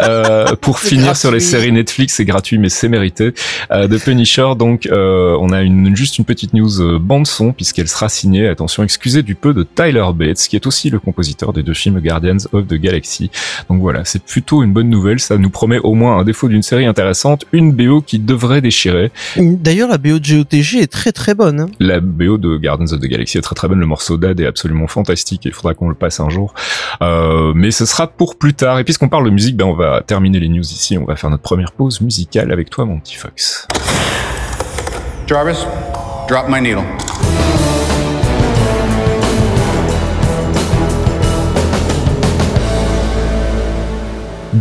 Euh, 0.00 0.54
pour 0.60 0.78
finir 0.78 1.16
sur 1.16 1.30
les 1.30 1.40
séries 1.40 1.72
Netflix, 1.72 2.14
c'est 2.14 2.24
gratuit 2.24 2.58
mais 2.58 2.68
c'est 2.68 2.88
mérité. 2.88 3.32
Euh, 3.70 3.88
de 3.88 3.98
Punisher, 3.98 4.52
donc 4.56 4.86
euh, 4.86 5.36
on 5.40 5.50
a 5.50 5.62
une, 5.62 5.94
juste 5.96 6.18
une 6.18 6.24
petite 6.24 6.54
news 6.54 6.80
euh, 6.80 6.98
bande 6.98 7.26
son 7.26 7.52
puisqu'elle 7.52 7.88
sera 7.88 8.08
signée, 8.08 8.48
attention, 8.48 8.82
excusez 8.82 9.22
du 9.22 9.34
peu, 9.34 9.54
de 9.54 9.62
Tyler 9.62 10.06
Bates, 10.14 10.46
qui 10.48 10.56
est 10.56 10.66
aussi 10.66 10.90
le 10.90 10.98
compositeur 10.98 11.52
des 11.52 11.62
deux 11.62 11.74
films 11.74 12.00
Guardians 12.00 12.38
of 12.52 12.66
the 12.66 12.74
Galaxy. 12.74 13.30
Donc 13.68 13.80
voilà, 13.80 14.04
c'est 14.04 14.22
plutôt 14.22 14.62
une 14.62 14.72
bonne 14.72 14.88
nouvelle. 14.88 15.20
Ça 15.20 15.36
nous 15.36 15.50
promet 15.50 15.78
au 15.78 15.94
moins 15.94 16.18
un 16.18 16.24
défaut 16.24 16.48
d'une 16.48 16.62
série 16.62 16.86
intéressante, 16.86 17.44
une 17.52 17.72
BO 17.72 18.02
qui 18.02 18.18
devrait 18.18 18.60
déchirer. 18.60 19.10
D'ailleurs, 19.36 19.88
la 19.88 19.98
BO 19.98 20.18
de 20.18 20.38
GOTG 20.38 20.80
est 20.80 20.92
très 20.92 21.12
très 21.12 21.34
bonne. 21.34 21.60
Hein. 21.60 21.66
La 21.80 22.00
BO 22.00 22.38
de 22.38 22.56
Guardians 22.56 22.92
of 22.92 23.00
the 23.00 23.06
Galaxy 23.06 23.38
est 23.38 23.42
très 23.42 23.54
très 23.54 23.68
bonne. 23.68 23.80
Le 23.80 23.86
morceau 23.86 24.16
d'Ad 24.16 24.40
est 24.40 24.46
absolument 24.46 24.86
fantastique. 24.86 25.46
Et 25.46 25.50
il 25.50 25.54
faudra 25.54 25.74
qu'on 25.74 25.88
le 25.88 25.94
passe 25.94 26.20
un 26.20 26.30
jour. 26.30 26.54
Euh, 27.02 27.52
mais 27.54 27.70
ce 27.70 27.86
sera 27.86 28.06
pour 28.06 28.36
plus 28.36 28.54
tard. 28.54 28.78
Et 28.78 28.84
puisqu'on 28.84 29.08
parle 29.08 29.24
de 29.24 29.30
musique, 29.30 29.56
ben 29.56 29.66
on 29.68 29.74
va 29.74 30.02
terminer 30.02 30.40
les 30.40 30.48
news 30.48 30.60
ici. 30.60 30.96
On 30.96 31.04
va 31.04 31.16
faire 31.16 31.30
notre 31.30 31.42
première 31.42 31.72
pause 31.72 32.00
musicale 32.00 32.52
avec 32.52 32.70
toi, 32.70 32.84
mon 32.84 32.98
petit 32.98 33.16
Fox. 33.16 33.66
Jarvis, 35.26 35.66
drop 36.26 36.48
my 36.48 36.60
needle. 36.60 36.84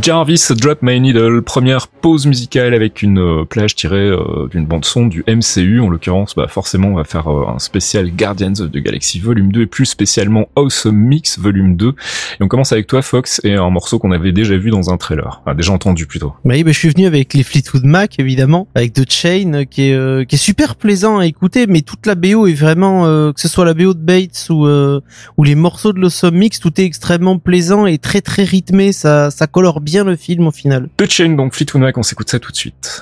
Jarvis 0.01 0.49
Drop 0.49 0.79
My 0.81 0.99
Needle, 0.99 1.41
première 1.43 1.87
pause 1.87 2.27
musicale 2.27 2.73
avec 2.73 3.01
une 3.01 3.19
euh, 3.19 3.45
plage 3.45 3.73
tirée 3.73 4.09
euh, 4.09 4.47
d'une 4.51 4.65
bande 4.65 4.83
son 4.83 5.07
du 5.07 5.23
MCU. 5.25 5.79
En 5.79 5.89
l'occurrence, 5.89 6.35
bah 6.35 6.47
forcément, 6.49 6.89
on 6.89 6.95
va 6.95 7.05
faire 7.05 7.31
euh, 7.31 7.47
un 7.47 7.57
spécial 7.57 8.11
Guardians 8.11 8.59
of 8.59 8.69
the 8.69 8.79
Galaxy 8.79 9.19
Volume 9.19 9.49
2 9.49 9.61
et 9.61 9.65
plus 9.65 9.85
spécialement 9.85 10.49
Awesome 10.57 10.93
Mix 10.93 11.39
Volume 11.39 11.77
2. 11.77 11.87
Et 11.87 11.93
on 12.41 12.49
commence 12.49 12.73
avec 12.73 12.87
toi, 12.87 13.01
Fox, 13.01 13.39
et 13.45 13.53
un 13.53 13.69
morceau 13.69 13.97
qu'on 13.97 14.11
avait 14.11 14.33
déjà 14.33 14.57
vu 14.57 14.71
dans 14.71 14.89
un 14.89 14.97
trailer, 14.97 15.41
enfin, 15.45 15.55
déjà 15.55 15.71
entendu 15.71 16.05
plutôt. 16.05 16.33
Bah 16.43 16.55
oui, 16.55 16.65
bah, 16.65 16.73
je 16.73 16.79
suis 16.79 16.89
venu 16.89 17.05
avec 17.05 17.33
les 17.33 17.43
Fleetwood 17.43 17.85
Mac, 17.85 18.19
évidemment, 18.19 18.67
avec 18.75 18.91
The 18.91 19.09
Chain, 19.09 19.63
qui 19.71 19.83
est, 19.83 20.27
qui 20.27 20.35
est 20.35 20.37
super 20.37 20.75
plaisant 20.75 21.19
à 21.19 21.25
écouter, 21.25 21.65
mais 21.65 21.81
toute 21.81 22.05
la 22.05 22.15
BO 22.15 22.45
est 22.47 22.53
vraiment, 22.53 23.03
que 23.31 23.39
ce 23.39 23.47
soit 23.47 23.63
la 23.63 23.73
BO 23.73 23.93
de 23.93 23.99
Bates 23.99 24.47
ou, 24.49 24.67
ou 24.67 25.43
les 25.43 25.55
morceaux 25.55 25.93
de 25.93 25.99
l'Awesome 25.99 26.35
Mix, 26.35 26.59
tout 26.59 26.79
est 26.79 26.83
extrêmement 26.83 27.39
plaisant 27.39 27.85
et 27.85 27.97
très 27.97 28.19
très 28.19 28.43
rythmé, 28.43 28.91
ça, 28.91 29.31
ça 29.31 29.47
colore 29.47 29.77
bien 29.87 30.03
le 30.03 30.17
film 30.17 30.47
au 30.47 30.51
final. 30.51 30.89
The 30.97 31.09
Chain, 31.09 31.29
donc 31.29 31.53
Fleetwood 31.53 31.81
Mac, 31.81 31.97
on 31.97 32.03
s'écoute 32.03 32.29
ça 32.29 32.39
tout 32.39 32.51
de 32.51 32.57
suite. 32.57 33.01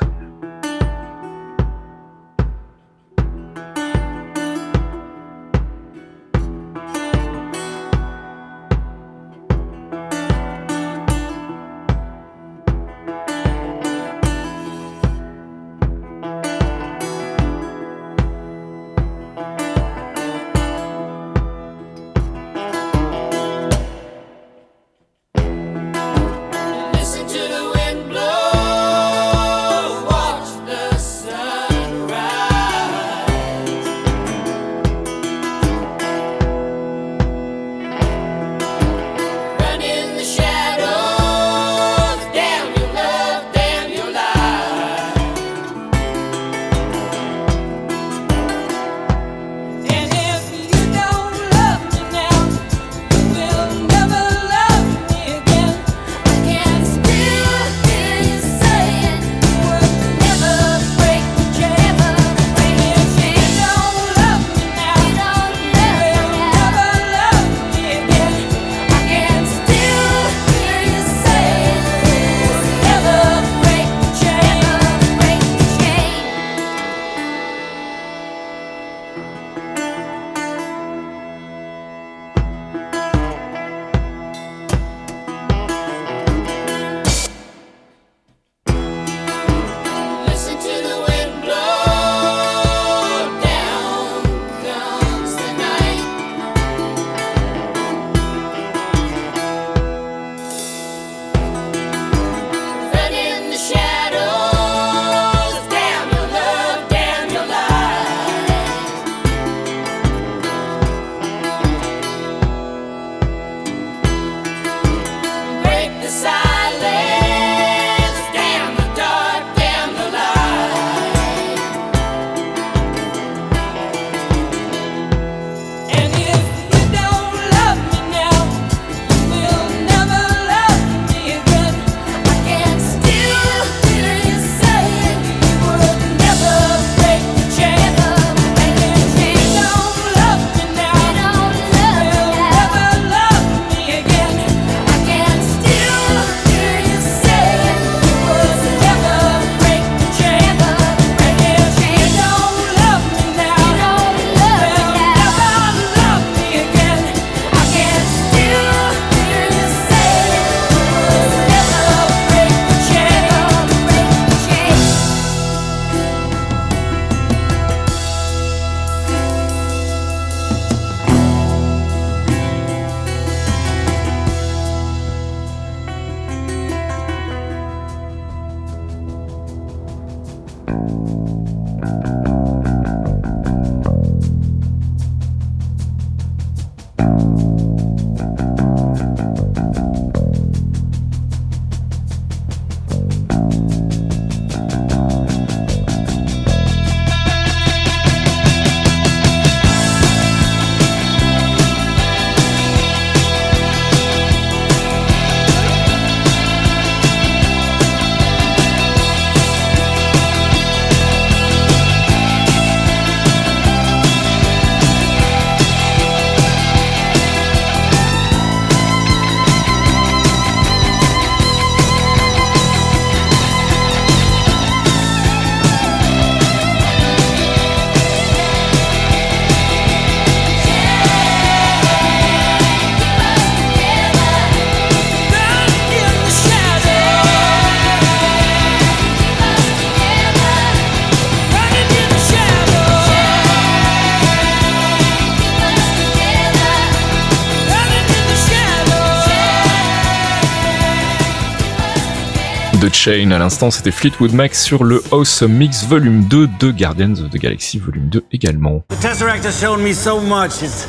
Chain. 253.06 253.30
À 253.30 253.38
l'instant, 253.38 253.70
c'était 253.70 253.92
Fleetwood 253.92 254.34
Mac 254.34 254.56
sur 254.56 254.84
le 254.84 255.04
Awesome 255.12 255.54
Mix 255.54 255.86
Volume 255.86 256.24
2 256.24 256.50
de 256.60 256.72
Guardians 256.72 257.14
of 257.24 257.30
the 257.30 257.38
Galaxy 257.38 257.78
Volume 257.78 258.10
2 258.10 258.26
également. 258.32 258.84
The 258.90 259.00
Tesseract 259.00 259.46
has 259.46 259.60
shown 259.62 259.84
me 259.84 259.94
so 259.94 260.20
much. 260.20 260.64
It's, 260.64 260.88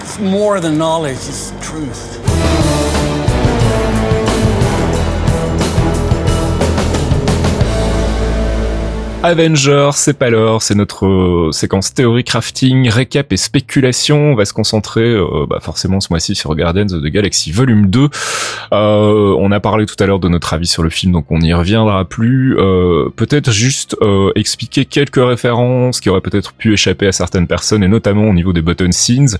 it's 0.00 0.20
more 0.20 0.60
than 0.60 0.78
knowledge, 0.78 1.16
it's 1.26 1.52
truth. 1.60 2.15
Avengers, 9.26 9.90
c'est 9.94 10.16
pas 10.16 10.30
l'heure, 10.30 10.62
c'est 10.62 10.76
notre 10.76 11.04
euh, 11.04 11.50
séquence 11.50 11.92
théorie 11.92 12.22
crafting, 12.22 12.88
récap 12.88 13.32
et 13.32 13.36
spéculation. 13.36 14.32
On 14.32 14.34
va 14.36 14.44
se 14.44 14.52
concentrer 14.52 15.02
euh, 15.02 15.46
bah, 15.50 15.58
forcément 15.60 15.98
ce 15.98 16.06
mois-ci 16.10 16.36
sur 16.36 16.54
Guardians 16.54 16.86
of 16.92 17.02
the 17.02 17.06
Galaxy 17.06 17.50
Volume 17.50 17.88
2. 17.88 18.08
Euh, 18.72 19.34
on 19.36 19.50
a 19.50 19.58
parlé 19.58 19.84
tout 19.86 19.96
à 19.98 20.06
l'heure 20.06 20.20
de 20.20 20.28
notre 20.28 20.54
avis 20.54 20.68
sur 20.68 20.84
le 20.84 20.90
film, 20.90 21.12
donc 21.12 21.26
on 21.30 21.38
n'y 21.38 21.52
reviendra 21.52 22.04
plus. 22.04 22.56
Peut-être 23.16 23.50
juste 23.50 23.96
expliquer 24.36 24.84
quelques 24.84 25.16
références 25.16 26.00
qui 26.00 26.08
auraient 26.08 26.20
peut-être 26.20 26.52
pu 26.52 26.72
échapper 26.72 27.08
à 27.08 27.12
certaines 27.12 27.48
personnes, 27.48 27.82
et 27.82 27.88
notamment 27.88 28.28
au 28.28 28.32
niveau 28.32 28.52
des 28.52 28.62
button 28.62 28.92
scenes, 28.92 29.38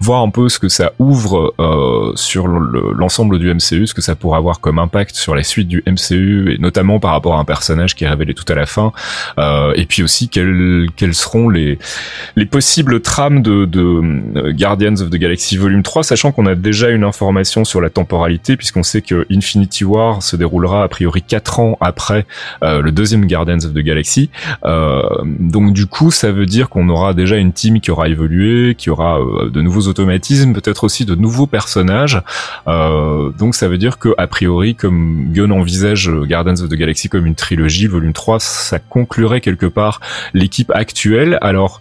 voir 0.00 0.22
un 0.22 0.30
peu 0.30 0.48
ce 0.48 0.60
que 0.60 0.68
ça 0.68 0.92
ouvre 1.00 1.54
sur 2.14 2.46
le- 2.46 2.92
l'ensemble 2.96 3.38
du 3.40 3.52
MCU, 3.52 3.86
ce 3.88 3.94
que 3.94 4.02
ça 4.02 4.14
pourrait 4.14 4.38
avoir 4.38 4.60
comme 4.60 4.78
impact 4.78 5.16
sur 5.16 5.34
la 5.34 5.42
suite 5.42 5.66
du 5.66 5.82
MCU, 5.86 6.52
et 6.54 6.58
notamment 6.58 7.00
par 7.00 7.10
rapport 7.10 7.34
à 7.34 7.38
un 7.40 7.44
personnage 7.44 7.94
qui 7.96 8.04
est 8.04 8.08
révélé 8.08 8.34
tout 8.34 8.44
à 8.48 8.54
la 8.54 8.66
fin. 8.66 8.92
Euh, 9.38 9.72
et 9.76 9.86
puis 9.86 10.02
aussi 10.02 10.28
quelles, 10.28 10.86
quelles 10.96 11.14
seront 11.14 11.48
les, 11.48 11.78
les 12.36 12.46
possibles 12.46 13.00
trames 13.00 13.42
de, 13.42 13.64
de 13.64 13.80
euh, 13.80 14.52
Guardians 14.52 14.94
of 15.00 15.10
the 15.10 15.16
Galaxy 15.16 15.56
Volume 15.56 15.82
3, 15.82 16.02
sachant 16.02 16.32
qu'on 16.32 16.46
a 16.46 16.54
déjà 16.54 16.90
une 16.90 17.04
information 17.04 17.64
sur 17.64 17.80
la 17.80 17.90
temporalité, 17.90 18.56
puisqu'on 18.56 18.82
sait 18.82 19.02
que 19.02 19.26
Infinity 19.30 19.84
War 19.84 20.22
se 20.22 20.36
déroulera 20.36 20.84
a 20.84 20.88
priori 20.88 21.22
4 21.22 21.60
ans 21.60 21.78
après 21.80 22.26
euh, 22.62 22.82
le 22.82 22.92
deuxième 22.92 23.26
Guardians 23.26 23.58
of 23.64 23.72
the 23.72 23.78
Galaxy. 23.78 24.30
Euh, 24.64 25.02
donc 25.24 25.72
du 25.72 25.86
coup, 25.86 26.10
ça 26.10 26.32
veut 26.32 26.46
dire 26.46 26.68
qu'on 26.68 26.88
aura 26.88 27.14
déjà 27.14 27.36
une 27.36 27.52
team 27.52 27.80
qui 27.80 27.90
aura 27.90 28.08
évolué, 28.08 28.74
qui 28.76 28.90
aura 28.90 29.18
de 29.52 29.60
nouveaux 29.60 29.88
automatismes, 29.88 30.52
peut-être 30.52 30.84
aussi 30.84 31.04
de 31.04 31.14
nouveaux 31.14 31.46
personnages. 31.46 32.20
Donc 32.66 33.54
ça 33.54 33.68
veut 33.68 33.78
dire 33.78 33.98
que 33.98 34.10
a 34.18 34.26
priori, 34.26 34.74
comme 34.74 35.32
Gunn 35.32 35.52
envisage 35.52 36.10
Guardians 36.10 36.62
of 36.62 36.68
the 36.68 36.74
Galaxy 36.74 37.08
comme 37.08 37.26
une 37.26 37.34
trilogie, 37.34 37.86
volume 37.86 38.12
3, 38.12 38.40
ça 38.40 38.78
conclurait 39.14 39.40
quelque 39.40 39.66
part 39.66 40.00
l'équipe 40.32 40.72
actuelle. 40.74 41.38
Alors, 41.40 41.80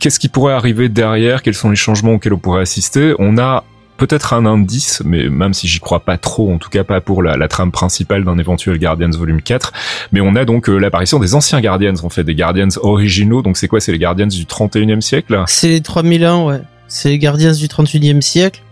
qu'est-ce 0.00 0.18
qui 0.18 0.28
pourrait 0.28 0.52
arriver 0.52 0.88
derrière? 0.88 1.42
Quels 1.42 1.54
sont 1.54 1.70
les 1.70 1.76
changements 1.76 2.14
auxquels 2.14 2.34
on 2.34 2.38
pourrait 2.38 2.62
assister? 2.62 3.14
On 3.20 3.38
a 3.38 3.62
peut-être 3.98 4.32
un 4.32 4.46
indice, 4.46 5.00
mais 5.04 5.28
même 5.28 5.54
si 5.54 5.68
j'y 5.68 5.78
crois 5.78 6.00
pas 6.00 6.18
trop, 6.18 6.52
en 6.52 6.58
tout 6.58 6.70
cas 6.70 6.82
pas 6.82 7.00
pour 7.00 7.22
la, 7.22 7.46
trame 7.46 7.70
principale 7.70 8.24
d'un 8.24 8.36
éventuel 8.38 8.78
Guardians 8.78 9.10
volume 9.10 9.42
4, 9.42 9.72
mais 10.10 10.20
on 10.20 10.34
a 10.34 10.44
donc 10.44 10.68
euh, 10.68 10.78
l'apparition 10.78 11.20
des 11.20 11.36
anciens 11.36 11.60
Guardians, 11.60 12.02
en 12.02 12.08
fait, 12.08 12.24
des 12.24 12.34
Guardians 12.34 12.70
originaux, 12.82 13.42
donc 13.42 13.56
c'est 13.56 13.68
quoi? 13.68 13.78
C'est 13.78 13.92
les 13.92 13.98
Guardians 13.98 14.26
du 14.26 14.44
31e 14.44 15.00
siècle? 15.02 15.40
C'est 15.46 15.68
les 15.68 15.82
3001, 15.82 16.44
ouais. 16.44 16.62
C'est 16.88 17.10
les 17.10 17.18
Guardians 17.18 17.52
du 17.52 17.68
38e 17.68 18.22
siècle. 18.22 18.62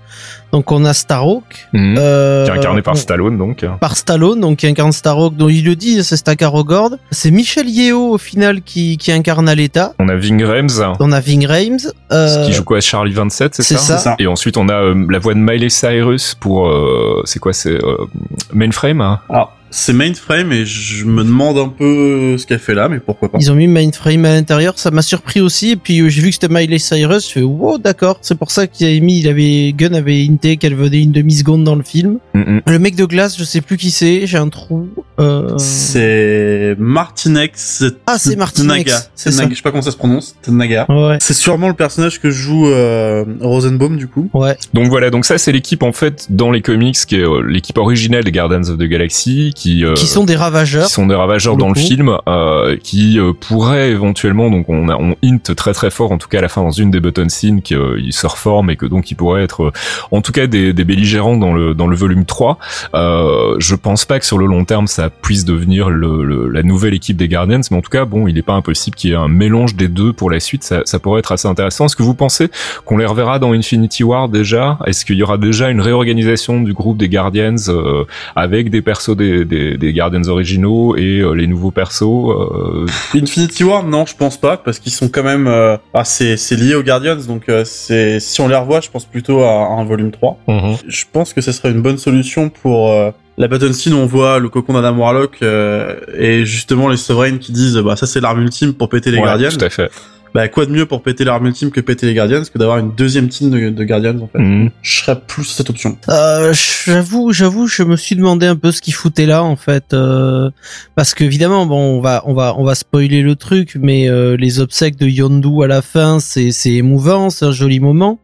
Donc 0.53 0.73
on 0.73 0.85
a 0.87 0.95
Starhawk. 0.95 1.69
Mhm. 1.73 1.97
euh, 1.99 2.45
Qui 2.45 2.51
est 2.51 2.55
incarné 2.55 2.83
par 2.83 2.95
on- 2.95 2.97
Stallone, 2.97 3.37
donc. 3.37 3.67
par 3.81 3.97
Stallone, 3.97 4.41
donc 4.41 4.59
qui 4.59 4.67
incarne 4.67 4.93
Starhawk, 4.93 5.37
dont 5.37 5.49
il 5.49 5.65
le 5.65 5.77
dit, 5.77 6.03
c'est 6.03 6.17
Stakarogord. 6.17 6.93
C'est 7.11 7.31
Michel 7.31 7.69
Yeo 7.69 8.13
au 8.15 8.19
final 8.19 8.63
qui, 8.63 8.97
qui 8.97 9.13
incarne 9.13 9.49
Aleta. 9.49 9.93
On 9.99 10.09
a 10.09 10.17
Ving 10.17 10.43
Rhames, 10.45 10.95
On 11.01 11.13
a 11.13 11.21
Ving 11.21 11.47
Rhames. 11.47 11.79
euh, 12.13 12.47
qui 12.47 12.53
joue 12.55 12.65
quoi 12.65 12.81
Charlie 12.81 13.13
27, 13.13 13.55
c'est 13.57 13.63
c'est 13.63 13.75
ça 13.75 13.81
ça. 13.81 13.99
C'est 13.99 14.05
ça. 14.05 14.17
Et 14.19 14.27
ensuite, 14.27 14.57
on 14.57 14.69
a 14.71 14.75
euh, 14.75 15.07
la 15.11 15.19
voix 15.19 15.35
de 15.35 15.39
Miley 15.39 15.69
Cyrus 15.69 16.35
pour, 16.35 16.69
euh, 16.69 17.21
c'est 17.25 17.39
quoi, 17.41 17.53
c'est 17.53 17.73
euh, 17.85 18.07
Mainframe 18.55 19.01
hein 19.03 19.21
Alors, 19.29 19.53
c'est 19.71 19.93
mainframe 19.93 20.53
et 20.53 20.65
je 20.65 21.05
me 21.05 21.25
demande 21.25 21.59
un 21.59 21.69
peu 21.69 22.37
ce 22.39 22.47
qu'elle 22.47 22.59
fait 22.59 22.75
là, 22.75 22.89
mais 22.89 23.01
pourquoi 23.01 23.31
pas. 23.31 23.39
Ils 23.41 23.51
ont 23.51 23.55
mis 23.55 23.67
Mindframe 23.67 24.25
à 24.25 24.35
l'intérieur, 24.35 24.79
ça 24.79 24.91
m'a 24.91 25.03
surpris 25.03 25.41
aussi. 25.41 25.71
Et 25.71 25.77
puis 25.77 26.01
euh, 26.01 26.09
j'ai 26.09 26.23
vu 26.23 26.29
que 26.29 26.35
c'était 26.35 26.49
Miley 26.49 26.79
Cyrus, 26.79 27.27
je 27.29 27.33
fais 27.33 27.43
wow 27.43 27.79
d'accord. 27.79 28.19
C'est 28.23 28.37
pour 28.39 28.51
ça 28.51 28.67
qu'il 28.67 28.87
avait 28.87 29.01
mis, 29.01 29.21
il 29.21 29.29
avait 29.29 29.73
Gunn 29.73 29.95
avait 29.95 30.25
hinté 30.25 30.57
qu'elle 30.57 30.75
venait 30.75 31.03
une 31.03 31.13
demi 31.13 31.35
seconde 31.35 31.65
dans 31.65 31.75
le 31.75 31.83
film. 31.83 32.19
Mhm. 32.35 32.63
Le 32.67 32.79
mec 32.79 32.97
de 32.97 33.05
glace, 33.05 33.37
je 33.39 33.45
sais 33.45 33.61
plus 33.61 33.77
qui 33.77 33.91
c'est, 33.91 34.27
j'ai 34.27 34.39
un 34.39 34.49
trou. 34.49 34.89
Euh... 35.19 35.57
C'est 35.59 36.77
Martinex. 36.79 37.85
Ah, 38.07 38.17
c'est 38.19 38.37
Martinex, 38.37 39.11
c'est 39.15 39.31
Tenaga, 39.31 39.43
ça. 39.45 39.49
Je 39.51 39.55
sais 39.55 39.63
pas 39.63 39.71
comment 39.71 39.83
ça 39.83 39.91
se 39.91 39.97
prononce. 39.97 40.37
Tenaga. 40.43 40.87
Ouais, 40.89 41.19
C'est 41.21 41.35
sûrement 41.35 41.69
le 41.69 41.75
personnage 41.75 42.21
que 42.21 42.31
joue 42.31 42.69
euh, 42.69 43.25
Rosenbaum 43.41 43.97
du 43.97 44.07
coup. 44.07 44.31
ouais. 44.35 44.57
Donc 44.75 44.89
voilà, 44.89 45.11
donc 45.11 45.25
ça 45.25 45.39
c'est 45.39 45.53
l'équipe 45.53 45.83
en 45.83 45.93
fait 45.93 46.27
dans 46.31 46.51
les 46.51 46.63
comics 46.63 46.97
qui 47.07 47.17
est 47.17 47.25
euh, 47.25 47.43
l'équipe 47.47 47.79
originelle 47.79 48.25
des 48.25 48.33
Guardians 48.33 48.69
of 48.69 48.79
the 48.79 48.85
Galaxy 48.85 49.53
qui 49.59 49.85
euh, 49.85 49.95
Qui 49.95 50.07
sont 50.07 50.25
des 50.25 50.37
ravageurs. 50.37 50.87
qui 50.87 50.93
sont 50.93 51.07
des 51.07 51.15
ravageurs 51.15 51.55
le 51.55 51.61
dans 51.61 51.69
le 51.69 51.75
coup. 51.75 51.81
film, 51.81 52.17
euh, 52.29 52.77
qui 52.83 53.19
euh, 53.19 53.33
pourraient 53.33 53.91
éventuellement, 53.91 54.51
donc 54.51 54.69
on, 54.69 54.89
a, 54.89 54.97
on 54.97 55.17
hint 55.25 55.55
très 55.57 55.73
très 55.73 55.91
fort, 55.91 56.13
en 56.13 56.19
tout 56.19 56.29
cas 56.29 56.39
à 56.39 56.43
la 56.43 56.49
fin 56.49 56.63
dans 56.63 56.71
une 56.71 56.91
des 56.91 57.01
button 57.01 57.29
scenes, 57.29 57.61
qu'ils 57.63 58.13
se 58.13 58.27
reforment 58.27 58.71
et 58.71 58.77
que 58.77 58.87
donc 58.87 59.11
ils 59.11 59.15
pourraient 59.15 59.43
être, 59.43 59.65
euh, 59.65 59.73
en 60.13 60.21
tout 60.21 60.33
cas 60.33 60.47
des, 60.47 60.73
des 60.73 60.85
belligérants 60.85 61.37
dans 61.37 61.53
le 61.53 61.75
dans 61.75 61.87
le 61.89 61.97
volume 61.97 62.25
3. 62.25 62.59
Euh, 62.95 63.57
je 63.59 63.75
pense 63.75 64.05
pas 64.05 64.19
que 64.19 64.27
sur 64.27 64.39
le 64.39 64.47
long 64.47 64.65
terme 64.65 64.87
ça 64.87 65.11
puisse 65.11 65.45
devenir 65.45 65.91
le, 65.91 66.25
le- 66.25 66.49
la 66.49 66.63
nouvelle 66.63 66.95
équipe 66.95 67.17
des 67.17 67.29
Guardians, 67.29 67.61
mais 67.71 67.77
en 67.77 67.83
tout 67.83 67.91
cas 67.91 68.05
bon, 68.05 68.29
il 68.29 68.39
est 68.39 68.43
pas 68.43 68.55
impossible 68.55 68.97
qu'il 68.97 69.11
y 69.11 69.13
ait 69.13 69.17
un 69.17 69.29
mélange 69.29 69.75
des 69.75 69.89
deux 69.89 70.13
pour 70.13 70.31
la 70.31 70.41
suite. 70.41 70.63
Ça, 70.65 70.83
ça 70.85 70.99
pourrait 70.99 71.19
être 71.21 71.33
assez 71.33 71.49
intéressant. 71.49 71.87
Est-ce 71.87 71.97
que 71.97 72.03
vous 72.03 72.15
pensez 72.15 72.49
qu'on 72.85 72.97
les 72.97 73.07
reverra 73.07 73.39
dans 73.39 73.53
Infinity 73.53 74.05
War 74.05 74.29
déjà? 74.29 74.79
Est-ce 74.87 75.05
qu'il 75.05 75.17
y 75.17 75.23
aura 75.23 75.39
déjà 75.39 75.71
une 75.71 75.81
réorganisation 75.81 76.61
du 76.63 76.73
groupe 76.73 76.97
des 76.99 77.09
Guardians 77.09 77.55
euh, 77.69 78.05
avec 78.37 78.71
des 78.71 78.83
persos 78.83 79.17
des, 79.17 79.45
des, 79.49 79.77
des 79.77 79.93
Guardians 79.93 80.29
originaux 80.29 80.95
et 80.97 81.21
euh, 81.21 81.33
les 81.33 81.47
nouveaux 81.47 81.71
persos 81.73 82.03
euh, 82.31 82.87
Infinity 83.15 83.65
War, 83.65 83.83
non, 83.85 84.07
je 84.07 84.15
pense 84.15 84.37
pas, 84.37 84.57
parce 84.57 84.79
qu'ils 84.79 84.93
sont 84.93 85.09
quand 85.09 85.25
même. 85.25 85.47
euh, 85.49 85.77
Ah, 85.95 86.05
c'est 86.05 86.37
c'est 86.37 86.55
lié 86.57 86.75
aux 86.75 86.83
Guardians, 86.83 87.17
donc 87.27 87.49
euh, 87.49 87.65
c'est 87.65 88.21
si 88.21 88.41
on 88.41 88.49
les 88.49 88.57
revoit, 88.57 88.81
je 88.81 88.91
pense 88.91 89.05
plutôt 89.07 89.43
à, 89.43 89.49
à 89.51 89.81
un 89.81 89.85
volume 89.85 90.11
3. 90.13 90.39
Je 90.87 91.05
pense 91.13 91.33
que 91.33 91.41
ce 91.41 91.51
serait 91.53 91.71
une 91.71 91.83
bonne 91.83 91.99
solution 91.99 92.49
pour 92.51 92.93
euh, 92.93 93.11
la 93.37 93.49
Button 93.49 93.73
Scene 93.73 93.95
où 93.95 93.99
on 93.99 94.07
voit 94.07 94.39
le 94.39 94.49
cocon 94.49 94.75
d'Adam 94.75 94.97
Warlock 94.97 95.39
euh, 95.43 95.97
et 96.17 96.45
justement 96.45 96.89
les 96.89 96.97
Sovereigns 96.97 97.39
qui 97.39 97.53
disent 97.53 97.77
bah 97.79 97.95
ça 97.97 98.07
c'est 98.07 98.21
l'arme 98.21 98.43
ultime 98.43 98.75
pour 98.75 98.89
péter 98.89 99.11
les 99.11 99.19
Ouais, 99.19 99.25
Guardians. 99.25 99.51
Tout 99.57 99.65
à 99.65 99.71
fait. 99.71 99.91
Bah 100.35 100.49
quoi 100.49 100.67
de 100.67 100.71
mieux 100.71 100.87
pour 100.87 101.03
péter 101.03 101.25
l'arme 101.25 101.47
ultime 101.47 101.71
que 101.71 101.81
péter 101.81 102.07
les 102.07 102.15
Guardians 102.15 102.43
que 102.53 102.59
d'avoir 102.59 102.79
une 102.79 102.95
deuxième 102.95 103.29
team 103.29 103.51
de, 103.51 103.71
de 103.71 103.85
Guardians 103.85 104.19
en 104.21 104.29
fait. 104.29 104.39
Mhm. 104.39 104.71
Je 104.83 105.01
serais 105.01 105.21
plus 105.21 105.45
sur 105.45 105.57
cette 105.57 105.71
option. 105.71 105.97
Euh, 106.09 106.53
j'avoue, 106.55 107.33
j'avoue, 107.33 107.67
je 107.67 107.83
me 107.83 107.97
suis 107.97 108.17
demandé 108.17 108.47
un 108.47 108.57
peu 108.57 108.73
ce 108.73 108.81
qu'ils 108.81 108.95
foutaient 108.95 109.27
là 109.27 109.43
en 109.43 109.57
fait, 109.57 109.93
euh, 109.93 110.51
parce 110.95 111.15
qu'évidemment, 111.15 111.67
bon, 111.67 111.99
on 111.99 112.01
va, 112.01 112.23
on 112.27 112.35
va, 112.35 112.55
on 112.57 112.65
va 112.65 112.75
spoiler 112.75 113.23
le 113.23 113.37
truc, 113.37 113.77
mais 113.81 114.09
euh, 114.09 114.37
les 114.37 114.61
obsèques 114.61 114.97
de 114.97 115.07
Yondu 115.07 115.63
à 115.63 115.67
la 115.67 115.83
fin, 115.83 116.21
c'est, 116.21 116.51
c'est 116.51 116.73
émouvant, 116.73 117.31
c'est 117.31 117.47
un 117.47 117.53
joli 117.53 117.81
moment. 117.81 118.21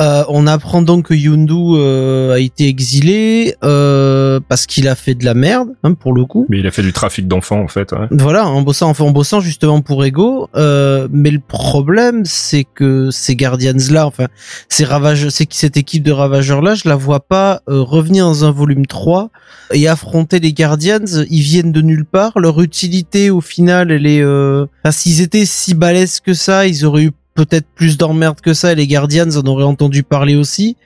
Euh, 0.00 0.24
on 0.28 0.46
apprend 0.46 0.82
donc 0.82 1.06
que 1.06 1.14
Yondu 1.14 1.54
euh, 1.54 2.34
a 2.34 2.38
été 2.38 2.66
exilé 2.68 3.54
euh, 3.62 4.40
parce 4.48 4.66
qu'il 4.66 4.88
a 4.88 4.94
fait 4.94 5.14
de 5.14 5.24
la 5.24 5.34
merde, 5.34 5.68
hein, 5.82 5.94
pour 5.94 6.14
le 6.14 6.24
coup. 6.24 6.46
Mais 6.48 6.58
il 6.60 6.66
a 6.66 6.70
fait 6.70 6.82
du 6.82 6.92
trafic 6.92 7.28
d'enfants 7.28 7.60
en 7.60 7.68
fait. 7.68 7.92
Ouais. 7.92 8.06
Voilà, 8.10 8.46
en 8.46 8.62
bossant, 8.62 8.88
enfin, 8.88 9.04
en 9.04 9.10
bossant 9.10 9.40
justement 9.40 9.80
pour 9.82 10.04
Ego. 10.04 10.48
Euh, 10.56 11.08
mais 11.10 11.30
le 11.30 11.40
problème, 11.40 12.24
c'est 12.24 12.64
que 12.64 13.10
ces 13.10 13.36
Guardians-là, 13.36 14.06
enfin, 14.06 14.26
ces 14.68 14.84
ravageurs, 14.84 15.32
c'est 15.32 15.46
que 15.46 15.54
cette 15.54 15.76
équipe 15.76 16.02
de 16.02 16.12
ravageurs-là, 16.12 16.74
je 16.74 16.88
la 16.88 16.96
vois 16.96 17.20
pas 17.20 17.60
euh, 17.68 17.82
revenir 17.82 18.24
dans 18.24 18.44
un 18.44 18.50
volume 18.50 18.86
3 18.86 19.30
et 19.72 19.86
affronter 19.86 20.40
les 20.40 20.52
Guardians. 20.52 21.24
Ils 21.28 21.42
viennent 21.42 21.72
de 21.72 21.82
nulle 21.82 22.06
part. 22.06 22.38
Leur 22.38 22.60
utilité, 22.62 23.30
au 23.30 23.40
final, 23.40 23.90
elle 23.90 24.06
est, 24.06 24.22
euh... 24.22 24.66
enfin, 24.82 24.92
s'ils 24.92 25.20
étaient 25.20 25.44
si 25.44 25.74
balèzes 25.74 26.20
que 26.20 26.32
ça, 26.32 26.66
ils 26.66 26.86
auraient 26.86 27.04
eu 27.04 27.12
peut-être 27.34 27.66
plus 27.74 27.96
d'emmerdes 27.96 28.40
que 28.40 28.54
ça 28.54 28.72
et 28.72 28.74
les 28.74 28.86
Guardians 28.86 29.30
en 29.36 29.46
auraient 29.46 29.64
entendu 29.64 30.02
parler 30.02 30.36
aussi 30.36 30.76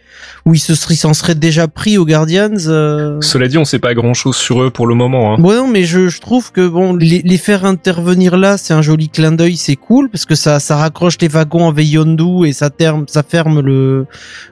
ou 0.46 0.54
ils 0.54 0.60
se 0.60 0.74
seraient 0.74 0.94
s'en 0.94 1.14
seraient 1.14 1.34
déjà 1.34 1.66
pris 1.68 1.98
aux 1.98 2.04
Guardians 2.04 2.50
euh... 2.66 3.18
Cela 3.20 3.48
dit, 3.48 3.58
on 3.58 3.64
sait 3.64 3.78
pas 3.78 3.94
grand 3.94 4.14
chose 4.14 4.36
sur 4.36 4.62
eux 4.62 4.70
pour 4.70 4.86
le 4.86 4.94
moment. 4.94 5.34
Hein. 5.34 5.36
Bon 5.38 5.52
non, 5.54 5.66
mais 5.66 5.84
je, 5.84 6.08
je 6.08 6.20
trouve 6.20 6.52
que 6.52 6.66
bon, 6.68 6.94
les, 6.94 7.22
les 7.22 7.38
faire 7.38 7.64
intervenir 7.64 8.36
là, 8.36 8.56
c'est 8.56 8.74
un 8.74 8.82
joli 8.82 9.08
clin 9.08 9.32
d'œil, 9.32 9.56
c'est 9.56 9.76
cool 9.76 10.10
parce 10.10 10.24
que 10.26 10.34
ça, 10.34 10.60
ça 10.60 10.76
raccroche 10.76 11.16
les 11.20 11.28
wagons 11.28 11.68
avec 11.68 11.88
Yondu 11.88 12.46
et 12.46 12.52
ça 12.52 12.70
terme, 12.70 13.06
ça 13.08 13.22
ferme 13.22 13.60
le, 13.60 14.06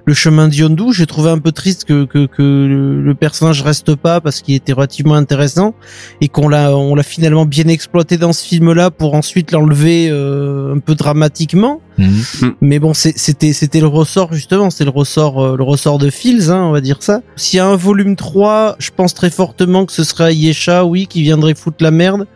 le 0.05 0.15
chemin 0.15 0.49
de 0.49 0.55
Yondu. 0.55 0.93
J'ai 0.93 1.07
trouvé 1.07 1.31
un 1.31 1.39
peu 1.39 1.53
triste 1.53 1.85
que, 1.85 2.05
que, 2.05 2.27
que 2.27 2.43
le, 2.43 3.03
le 3.03 3.15
personnage 3.15 3.63
reste 3.63 3.95
pas 3.95 4.21
parce 4.21 4.41
qu'il 4.41 4.55
était 4.55 4.73
relativement 4.73 5.15
intéressant 5.15 5.75
et 6.21 6.29
qu'on 6.29 6.49
l'a, 6.49 6.77
on 6.77 6.95
l'a 6.95 7.03
finalement 7.03 7.47
bien 7.47 7.69
exploité 7.69 8.17
dans 8.17 8.33
ce 8.33 8.45
film-là 8.45 8.91
pour 8.91 9.15
ensuite 9.15 9.53
l'enlever 9.53 10.09
euh, 10.11 10.75
un 10.75 10.79
peu 10.79 10.95
dramatiquement. 10.95 11.81
Mhm. 11.99 12.55
Mais 12.63 12.79
bon, 12.79 12.95
c'est- 12.95 13.17
c'était 13.19 13.53
c'était 13.53 13.81
le 13.81 13.87
ressort 13.87 14.33
justement, 14.33 14.71
c'est 14.71 14.85
le 14.85 14.91
ressort 14.91 15.45
euh, 15.45 15.57
le 15.57 15.63
ressort 15.63 15.99
de 15.99 16.09
Fields, 16.11 16.51
hein, 16.51 16.63
on 16.65 16.73
va 16.73 16.81
dire 16.81 16.97
ça. 17.01 17.21
S'il 17.37 17.59
y 17.59 17.61
a 17.61 17.67
un 17.67 17.77
volume 17.77 18.17
3, 18.17 18.77
je 18.79 18.91
pense 18.97 19.13
très 19.15 19.31
fortement 19.31 19.85
que 19.85 19.93
ce 19.93 20.03
serait 20.05 20.35
Yesha, 20.35 20.85
oui, 20.87 21.07
qui 21.07 21.23
viendrait 21.23 21.55
foutre 21.55 21.77
la 21.81 21.91
merde. 21.91 22.27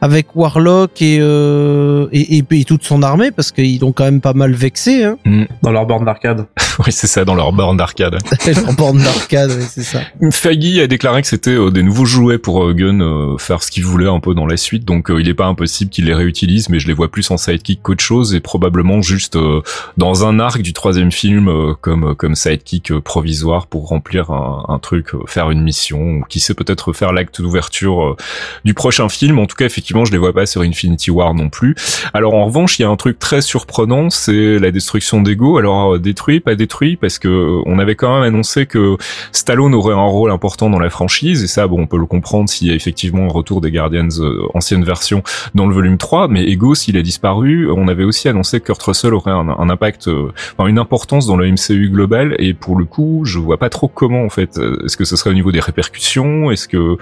Avec 0.00 0.36
Warlock 0.36 1.00
et, 1.00 1.18
euh, 1.20 2.08
et, 2.12 2.38
et, 2.38 2.44
et 2.50 2.64
toute 2.64 2.84
son 2.84 3.02
armée 3.02 3.30
parce 3.30 3.52
qu'ils 3.52 3.80
l'ont 3.80 3.92
quand 3.92 4.04
même 4.04 4.20
pas 4.20 4.34
mal 4.34 4.52
vexé. 4.52 5.04
Hein. 5.04 5.16
Dans 5.62 5.70
leur 5.72 5.86
borne 5.86 6.04
d'arcade. 6.04 6.46
oui, 6.80 6.92
c'est 6.92 7.06
ça, 7.06 7.24
dans 7.24 7.34
leur 7.34 7.52
borne 7.52 7.76
d'arcade. 7.76 8.18
en 8.68 8.72
borne 8.72 8.98
d'arcade, 8.98 9.50
oui, 9.56 9.64
c'est 9.68 9.82
ça. 9.82 10.00
Faggy 10.30 10.80
a 10.80 10.86
déclaré 10.86 11.22
que 11.22 11.28
c'était 11.28 11.50
euh, 11.50 11.70
des 11.70 11.82
nouveaux 11.82 12.04
jouets 12.04 12.38
pour 12.38 12.64
euh, 12.64 12.72
Gunn 12.74 13.02
euh, 13.02 13.38
faire 13.38 13.62
ce 13.62 13.70
qu'il 13.70 13.84
voulait 13.84 14.08
un 14.08 14.20
peu 14.20 14.34
dans 14.34 14.46
la 14.46 14.56
suite, 14.56 14.84
donc 14.84 15.10
euh, 15.10 15.20
il 15.20 15.28
est 15.28 15.34
pas 15.34 15.46
impossible 15.46 15.90
qu'il 15.90 16.06
les 16.06 16.14
réutilise, 16.14 16.68
mais 16.68 16.78
je 16.78 16.86
les 16.86 16.94
vois 16.94 17.10
plus 17.10 17.30
en 17.30 17.36
sidekick 17.36 17.82
qu'autre 17.82 18.02
chose, 18.02 18.34
et 18.34 18.40
probablement 18.40 19.02
juste 19.02 19.36
euh, 19.36 19.62
dans 19.96 20.26
un 20.26 20.38
arc 20.40 20.62
du 20.62 20.72
troisième 20.72 21.12
film 21.12 21.48
euh, 21.48 21.74
comme 21.80 22.14
comme 22.14 22.34
sidekick 22.34 22.90
euh, 22.90 23.00
provisoire 23.00 23.66
pour 23.66 23.88
remplir 23.88 24.30
un, 24.30 24.64
un 24.68 24.78
truc, 24.78 25.14
euh, 25.14 25.20
faire 25.26 25.50
une 25.50 25.62
mission, 25.62 26.00
ou 26.00 26.24
qui 26.28 26.40
sait 26.40 26.54
peut-être 26.54 26.92
faire 26.92 27.12
l'acte 27.12 27.40
d'ouverture 27.40 28.04
euh, 28.04 28.16
du 28.64 28.74
prochain 28.74 29.08
film. 29.08 29.38
En 29.38 29.46
tout 29.46 29.56
cas, 29.56 29.66
effectivement, 29.66 29.83
je 30.04 30.12
les 30.12 30.18
vois 30.18 30.32
pas 30.32 30.46
sur 30.46 30.62
Infinity 30.62 31.10
War 31.10 31.34
non 31.34 31.48
plus. 31.48 31.74
Alors 32.12 32.34
en 32.34 32.46
revanche, 32.46 32.78
il 32.78 32.82
y 32.82 32.84
a 32.84 32.88
un 32.88 32.96
truc 32.96 33.18
très 33.18 33.40
surprenant, 33.40 34.10
c'est 34.10 34.58
la 34.58 34.70
destruction 34.70 35.22
d'Ego. 35.22 35.58
Alors 35.58 35.94
euh, 35.94 35.98
détruit, 35.98 36.40
pas 36.40 36.54
détruit, 36.54 36.96
parce 36.96 37.18
que 37.18 37.28
euh, 37.28 37.62
on 37.66 37.78
avait 37.78 37.94
quand 37.94 38.14
même 38.14 38.22
annoncé 38.22 38.66
que 38.66 38.96
Stallone 39.32 39.74
aurait 39.74 39.94
un 39.94 40.06
rôle 40.06 40.30
important 40.30 40.70
dans 40.70 40.78
la 40.78 40.90
franchise, 40.90 41.42
et 41.42 41.46
ça, 41.46 41.66
bon, 41.66 41.82
on 41.82 41.86
peut 41.86 41.98
le 41.98 42.06
comprendre 42.06 42.48
s'il 42.48 42.68
y 42.68 42.70
a 42.70 42.74
effectivement 42.74 43.24
un 43.24 43.32
retour 43.32 43.60
des 43.60 43.70
Guardians 43.70 44.08
euh, 44.20 44.42
ancienne 44.54 44.84
version 44.84 45.22
dans 45.54 45.66
le 45.66 45.74
volume 45.74 45.98
3, 45.98 46.28
mais 46.28 46.44
Ego, 46.44 46.74
s'il 46.74 46.96
a 46.96 47.02
disparu, 47.02 47.70
on 47.70 47.88
avait 47.88 48.04
aussi 48.04 48.28
annoncé 48.28 48.60
que 48.60 48.66
Kurt 48.66 48.82
Russell 48.82 49.14
aurait 49.14 49.32
un, 49.32 49.68
impact, 49.68 50.08
euh, 50.08 50.32
enfin 50.56 50.68
une 50.68 50.78
importance 50.78 51.26
dans 51.26 51.36
le 51.36 51.50
MCU 51.50 51.90
global, 51.90 52.36
et 52.38 52.54
pour 52.54 52.76
le 52.76 52.84
coup, 52.84 53.22
je 53.24 53.38
vois 53.38 53.58
pas 53.58 53.70
trop 53.70 53.88
comment 53.88 54.24
en 54.24 54.30
fait. 54.30 54.58
Est-ce 54.84 54.96
que 54.96 55.04
ce 55.04 55.16
serait 55.16 55.30
au 55.30 55.34
niveau 55.34 55.52
des 55.52 55.60
répercussions? 55.60 56.50
Est-ce 56.50 56.68
que 56.68 56.96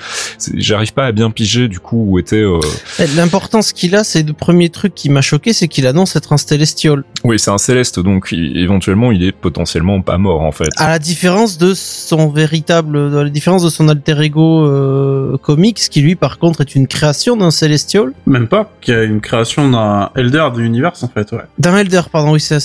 j'arrive 0.54 0.92
pas 0.92 1.06
à 1.06 1.12
bien 1.12 1.30
piger 1.30 1.68
du 1.68 1.80
coup 1.80 2.04
où 2.08 2.18
était 2.18 2.44
L'importance 3.16 3.72
qu'il 3.72 3.94
a, 3.96 4.04
c'est 4.04 4.22
le 4.22 4.32
premier 4.32 4.68
truc 4.70 4.94
qui 4.94 5.08
m'a 5.08 5.22
choqué, 5.22 5.52
c'est 5.52 5.68
qu'il 5.68 5.86
annonce 5.86 6.16
être 6.16 6.32
un 6.32 6.38
Celestial. 6.38 7.04
Oui, 7.24 7.38
c'est 7.38 7.50
un 7.50 7.58
céleste, 7.58 8.00
donc 8.00 8.32
éventuellement 8.32 9.12
il 9.12 9.22
est 9.22 9.32
potentiellement 9.32 10.00
pas 10.02 10.18
mort 10.18 10.40
en 10.42 10.52
fait. 10.52 10.68
À 10.76 10.88
la 10.88 10.98
différence 10.98 11.58
de 11.58 11.72
son 11.74 12.28
véritable, 12.30 12.96
à 13.16 13.22
la 13.24 13.30
différence 13.30 13.62
de 13.62 13.68
son 13.70 13.88
alter 13.88 14.20
ego 14.22 14.66
euh, 14.66 15.36
comics, 15.38 15.76
qui 15.90 16.00
lui 16.00 16.14
par 16.16 16.38
contre 16.38 16.60
est 16.62 16.74
une 16.74 16.86
création 16.86 17.36
d'un 17.36 17.50
Celestial. 17.50 18.12
Même 18.26 18.48
pas, 18.48 18.72
qui 18.80 18.92
a 18.92 19.02
une 19.04 19.20
création 19.20 19.70
d'un 19.70 20.10
Elder 20.16 20.48
de 20.54 20.60
l'univers 20.60 20.92
en 21.02 21.08
fait, 21.08 21.30
ouais. 21.32 21.42
D'un 21.58 21.76
Elder, 21.76 22.02
pardon, 22.10 22.32
oui, 22.32 22.40
ça, 22.40 22.58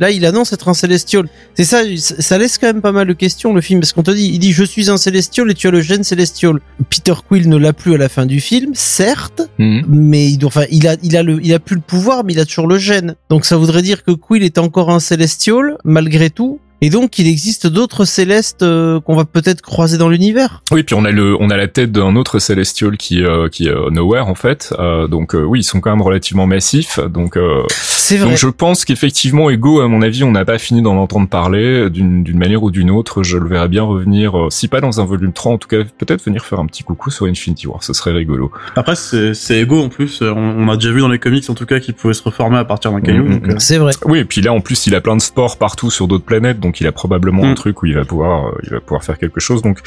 là 0.00 0.10
il 0.10 0.24
annonce 0.26 0.52
être 0.52 0.68
un 0.68 0.74
Celestial. 0.74 1.28
C'est 1.54 1.64
ça, 1.64 1.82
ça 1.96 2.38
laisse 2.38 2.58
quand 2.58 2.66
même 2.66 2.80
pas 2.82 2.92
mal 2.92 3.06
de 3.06 3.12
questions 3.12 3.52
le 3.54 3.60
film, 3.60 3.80
parce 3.80 3.92
qu'on 3.92 4.02
te 4.02 4.10
dit, 4.10 4.30
il 4.32 4.38
dit 4.38 4.52
je 4.52 4.64
suis 4.64 4.90
un 4.90 4.96
Celestial 4.96 5.50
et 5.50 5.54
tu 5.54 5.68
as 5.68 5.70
le 5.70 5.80
gène 5.80 6.02
Celestial. 6.04 6.58
Peter 6.88 7.14
Quill 7.28 7.48
ne 7.48 7.56
l'a 7.56 7.72
plus 7.72 7.94
à 7.94 7.98
la 7.98 8.08
fin 8.08 8.26
du 8.26 8.40
film, 8.40 8.72
certes, 8.74 9.42
Mhm. 9.58 9.84
mais 9.88 10.26
il, 10.28 10.38
doit- 10.38 10.48
enfin, 10.48 10.64
il 10.70 10.86
a, 10.88 10.96
il 11.02 11.16
a 11.16 11.22
le, 11.22 11.38
il 11.42 11.52
a 11.54 11.58
plus 11.58 11.76
le 11.76 11.82
pouvoir, 11.82 12.24
mais 12.24 12.32
il 12.32 12.40
a 12.40 12.44
toujours 12.44 12.66
le 12.66 12.78
gène. 12.78 13.14
Donc 13.28 13.44
ça 13.44 13.56
voudrait 13.56 13.82
dire 13.82 13.99
que 14.02 14.12
Quill 14.12 14.42
est 14.42 14.58
encore 14.58 14.90
un 14.90 15.00
Celestial, 15.00 15.78
malgré 15.84 16.30
tout. 16.30 16.60
Et 16.82 16.88
donc, 16.90 17.18
il 17.18 17.26
existe 17.28 17.66
d'autres 17.66 18.04
célestes 18.04 18.62
euh, 18.62 19.00
qu'on 19.00 19.14
va 19.16 19.24
peut-être 19.24 19.60
croiser 19.60 19.98
dans 19.98 20.08
l'univers. 20.08 20.62
Oui, 20.72 20.82
puis 20.82 20.94
on 20.94 21.04
a 21.04 21.10
le, 21.10 21.36
on 21.40 21.50
a 21.50 21.56
la 21.56 21.68
tête 21.68 21.92
d'un 21.92 22.16
autre 22.16 22.38
Celestial 22.38 22.96
qui, 22.96 23.22
euh, 23.22 23.48
qui 23.48 23.66
est 23.66 23.70
euh, 23.70 23.90
Nowhere 23.90 24.28
en 24.28 24.34
fait. 24.34 24.74
Euh, 24.78 25.06
donc 25.06 25.34
euh, 25.34 25.42
oui, 25.42 25.60
ils 25.60 25.64
sont 25.64 25.80
quand 25.80 25.90
même 25.90 26.02
relativement 26.02 26.46
massifs. 26.46 26.98
Donc, 27.00 27.36
euh, 27.36 27.62
C'est 27.70 28.16
vrai. 28.16 28.30
donc 28.30 28.38
je 28.38 28.48
pense 28.48 28.84
qu'effectivement, 28.84 29.50
Ego, 29.50 29.80
à 29.80 29.88
mon 29.88 30.00
avis, 30.02 30.24
on 30.24 30.30
n'a 30.30 30.44
pas 30.44 30.58
fini 30.58 30.80
d'en 30.82 30.96
entendre 30.96 31.28
parler 31.28 31.90
d'une 31.90 32.24
d'une 32.24 32.38
manière 32.38 32.62
ou 32.62 32.70
d'une 32.70 32.90
autre. 32.90 33.22
Je 33.22 33.36
le 33.36 33.48
verrais 33.48 33.68
bien 33.68 33.82
revenir, 33.82 34.38
euh, 34.38 34.50
si 34.50 34.68
pas 34.68 34.80
dans 34.80 35.00
un 35.00 35.04
volume 35.04 35.32
3, 35.32 35.52
en 35.52 35.58
tout 35.58 35.68
cas 35.68 35.78
peut-être 35.98 36.24
venir 36.24 36.44
faire 36.44 36.60
un 36.60 36.66
petit 36.66 36.82
coucou 36.82 37.10
sur 37.10 37.26
Infinity 37.26 37.66
War. 37.66 37.82
Ce 37.82 37.92
serait 37.92 38.12
rigolo. 38.12 38.50
Après, 38.76 38.96
c'est 38.96 39.34
c'est 39.34 39.58
Ego 39.60 39.82
en 39.82 39.88
plus, 39.90 40.22
on, 40.22 40.34
on 40.36 40.68
a 40.68 40.76
déjà 40.76 40.92
vu 40.92 41.00
dans 41.00 41.08
les 41.08 41.18
comics 41.18 41.48
en 41.50 41.54
tout 41.54 41.66
cas 41.66 41.78
qu'il 41.80 41.94
pouvait 41.94 42.14
se 42.14 42.22
reformer 42.22 42.56
à 42.58 42.64
partir 42.64 42.90
d'un 42.92 43.00
caillou. 43.00 43.28
Donc, 43.28 43.48
euh, 43.48 43.54
C'est 43.58 43.78
vrai. 43.78 43.92
Oui, 44.06 44.20
et 44.20 44.24
puis 44.24 44.40
là 44.40 44.52
en 44.52 44.60
plus, 44.60 44.86
il 44.86 44.94
a 44.94 45.00
plein 45.00 45.16
de 45.16 45.20
sports 45.22 45.58
partout 45.58 45.90
sur 45.90 46.08
d'autres 46.08 46.24
planètes, 46.24 46.58
donc 46.60 46.69
il 46.78 46.86
a 46.86 46.92
probablement 46.92 47.42
un 47.44 47.52
Mm. 47.52 47.54
truc 47.54 47.82
où 47.82 47.86
il 47.86 47.94
va 47.94 48.04
pouvoir, 48.04 48.48
euh, 48.48 48.52
il 48.64 48.70
va 48.70 48.80
pouvoir 48.80 49.02
faire 49.02 49.18
quelque 49.18 49.40
chose. 49.40 49.62
Donc 49.62 49.78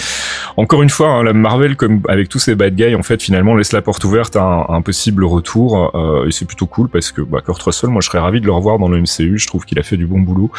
encore 0.57 0.81
une 0.83 0.89
fois, 0.89 1.09
hein, 1.09 1.23
la 1.23 1.33
Marvel, 1.33 1.75
comme 1.75 2.01
avec 2.09 2.27
tous 2.29 2.39
ces 2.39 2.55
bad 2.55 2.75
guys, 2.75 2.95
en 2.95 3.03
fait, 3.03 3.21
finalement 3.21 3.55
laisse 3.55 3.71
la 3.71 3.81
porte 3.81 4.03
ouverte 4.03 4.35
à 4.35 4.41
un, 4.43 4.65
un 4.75 4.81
possible 4.81 5.23
retour, 5.23 5.91
euh, 5.95 6.27
et 6.27 6.31
c'est 6.31 6.45
plutôt 6.45 6.65
cool 6.65 6.89
parce 6.89 7.11
que 7.11 7.21
bah, 7.21 7.39
Kurt 7.45 7.61
Russell, 7.61 7.89
moi, 7.91 8.01
je 8.01 8.07
serais 8.07 8.19
ravi 8.19 8.41
de 8.41 8.45
le 8.45 8.51
revoir 8.51 8.79
dans 8.79 8.87
le 8.89 8.99
MCU. 8.99 9.37
Je 9.37 9.47
trouve 9.47 9.65
qu'il 9.65 9.79
a 9.79 9.83
fait 9.83 9.97
du 9.97 10.05
bon 10.07 10.19
boulot 10.19 10.51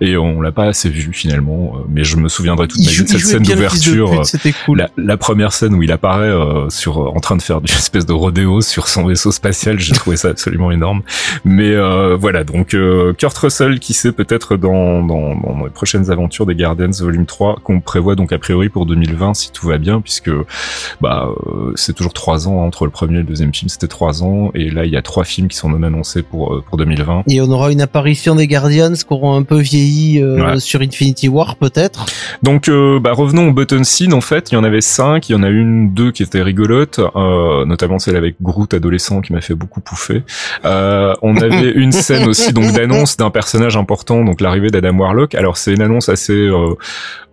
et 0.00 0.16
on 0.16 0.40
l'a 0.40 0.52
pas 0.52 0.64
assez 0.64 0.88
vu 0.90 1.10
finalement. 1.12 1.72
euh, 1.76 1.78
Mais 1.88 2.04
je 2.04 2.16
me 2.16 2.28
souviendrai 2.28 2.68
toute 2.68 2.78
Il, 2.80 2.86
ma 2.86 2.90
vie 2.92 3.02
de 3.04 3.08
cette 3.08 3.20
scène 3.20 3.42
d'ouverture. 3.42 4.20
euh, 4.20 4.22
c'était 4.24 4.52
cool. 4.66 4.78
la, 4.78 4.90
la 4.96 5.16
première 5.16 5.52
scène 5.52 5.74
où 5.74 5.82
il 5.82 5.90
apparaît 5.92 6.26
euh, 6.28 6.68
sur 6.70 6.98
en 6.98 7.20
train 7.20 7.36
de 7.36 7.42
faire 7.42 7.60
du 7.60 7.72
espèce 7.72 8.06
de 8.06 8.12
rodéo 8.12 8.60
sur 8.60 8.88
son 8.88 9.06
vaisseau 9.06 9.32
spatial, 9.32 9.78
j'ai 9.80 9.94
trouvé 9.94 10.16
ça 10.16 10.28
absolument 10.28 10.70
énorme. 10.70 11.02
Mais 11.44 11.70
euh, 11.72 12.16
voilà, 12.18 12.44
donc 12.44 12.74
euh, 12.74 13.12
Kurt 13.14 13.36
Russell 13.38 13.78
qui 13.80 13.94
sait 13.94 14.12
peut-être 14.12 14.56
dans, 14.56 15.02
dans, 15.02 15.34
dans 15.34 15.54
prochaines 15.72 16.10
aventures 16.10 16.46
des 16.46 16.54
Guardians 16.54 16.90
volume 17.00 17.26
3 17.26 17.56
qu'on 17.64 17.80
prévoit 17.80 18.14
donc 18.14 18.32
a 18.32 18.38
priori 18.38 18.68
pour 18.68 18.86
2020 18.86 19.34
si 19.34 19.52
tout 19.52 19.66
va 19.66 19.78
bien 19.78 20.00
puisque 20.00 20.30
bah 21.00 21.28
euh, 21.46 21.72
c'est 21.74 21.94
toujours 21.94 22.12
trois 22.12 22.48
ans 22.48 22.62
hein, 22.62 22.66
entre 22.66 22.84
le 22.84 22.90
premier 22.90 23.16
et 23.16 23.18
le 23.18 23.24
deuxième 23.24 23.52
film, 23.52 23.68
c'était 23.68 23.88
trois 23.88 24.22
ans 24.22 24.50
et 24.54 24.70
là 24.70 24.84
il 24.84 24.92
y 24.92 24.96
a 24.96 25.02
trois 25.02 25.24
films 25.24 25.48
qui 25.48 25.56
sont 25.56 25.68
non 25.68 25.82
annoncés 25.82 26.22
pour 26.22 26.54
euh, 26.54 26.64
pour 26.68 26.78
2020. 26.78 27.24
Et 27.28 27.40
on 27.40 27.50
aura 27.50 27.72
une 27.72 27.80
apparition 27.80 28.34
des 28.34 28.46
Guardians 28.46 28.92
qui 28.92 29.06
auront 29.10 29.34
un 29.34 29.42
peu 29.42 29.58
vieilli 29.58 30.22
euh, 30.22 30.58
sur 30.58 30.80
Infinity 30.80 31.28
War, 31.28 31.56
peut-être? 31.56 32.06
Donc 32.42 32.68
euh, 32.68 32.98
bah, 33.00 33.12
revenons 33.12 33.48
au 33.48 33.52
button 33.52 33.84
scene 33.84 34.14
en 34.14 34.20
fait, 34.20 34.50
il 34.50 34.54
y 34.54 34.58
en 34.58 34.64
avait 34.64 34.80
cinq, 34.80 35.28
il 35.28 35.32
y 35.32 35.34
en 35.34 35.42
a 35.42 35.48
une, 35.48 35.92
deux 35.92 36.12
qui 36.12 36.22
étaient 36.22 36.42
rigolotes, 36.42 37.00
euh, 37.16 37.64
notamment 37.64 37.98
celle 37.98 38.16
avec 38.16 38.36
Groot 38.40 38.74
adolescent 38.74 39.20
qui 39.20 39.32
m'a 39.32 39.40
fait 39.40 39.54
beaucoup 39.54 39.80
pouffer. 39.80 40.22
On 40.64 41.36
avait 41.36 41.70
une 41.74 41.92
scène 41.92 42.28
aussi 42.28 42.52
donc 42.52 42.72
d'annonce 42.72 43.16
d'un 43.16 43.30
personnage 43.30 43.76
important, 43.76 44.24
donc 44.24 44.40
l'arrivée 44.40 44.70
d'Adam 44.70 44.98
Warlock. 44.98 45.34
Alors 45.34 45.56
c'est 45.62 45.72
une 45.72 45.82
annonce 45.82 46.08
assez 46.08 46.32
euh, 46.32 46.74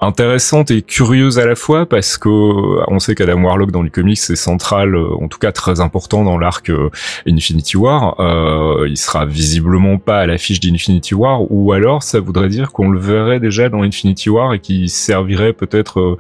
intéressante 0.02 0.72
et 0.72 0.82
curieuse 0.82 1.40
à 1.40 1.46
la 1.46 1.56
fois 1.56 1.86
parce 1.86 2.18
que 2.18 2.30
euh, 2.30 2.84
on 2.88 3.00
sait 3.00 3.16
qu'Adam 3.16 3.44
Warlock 3.44 3.72
dans 3.72 3.82
le 3.82 3.90
comics 3.90 4.18
c'est 4.18 4.36
central, 4.36 4.96
euh, 4.96 5.16
en 5.22 5.28
tout 5.28 5.40
cas 5.40 5.52
très 5.52 5.82
important 5.82 6.24
dans 6.24 6.38
l'arc 6.38 6.70
euh, 6.70 6.90
Infinity 7.28 7.78
War. 7.78 8.20
Euh, 8.20 8.88
il 8.88 8.98
sera 8.98 9.26
visiblement 9.26 9.98
pas 9.98 10.20
à 10.20 10.26
l'affiche 10.26 10.60
d'Infinity 10.60 11.16
War 11.16 11.52
ou 11.52 11.74
alors 11.74 12.04
ça 12.04 12.20
voudrait 12.20 12.50
dire 12.50 12.72
qu'on 12.72 12.90
le 12.90 13.00
verrait 13.00 13.40
déjà 13.40 13.70
dans 13.70 13.84
Infinity 13.84 14.30
War 14.30 14.54
et 14.54 14.60
qui 14.60 14.90
servirait 14.90 15.54
peut-être 15.54 16.18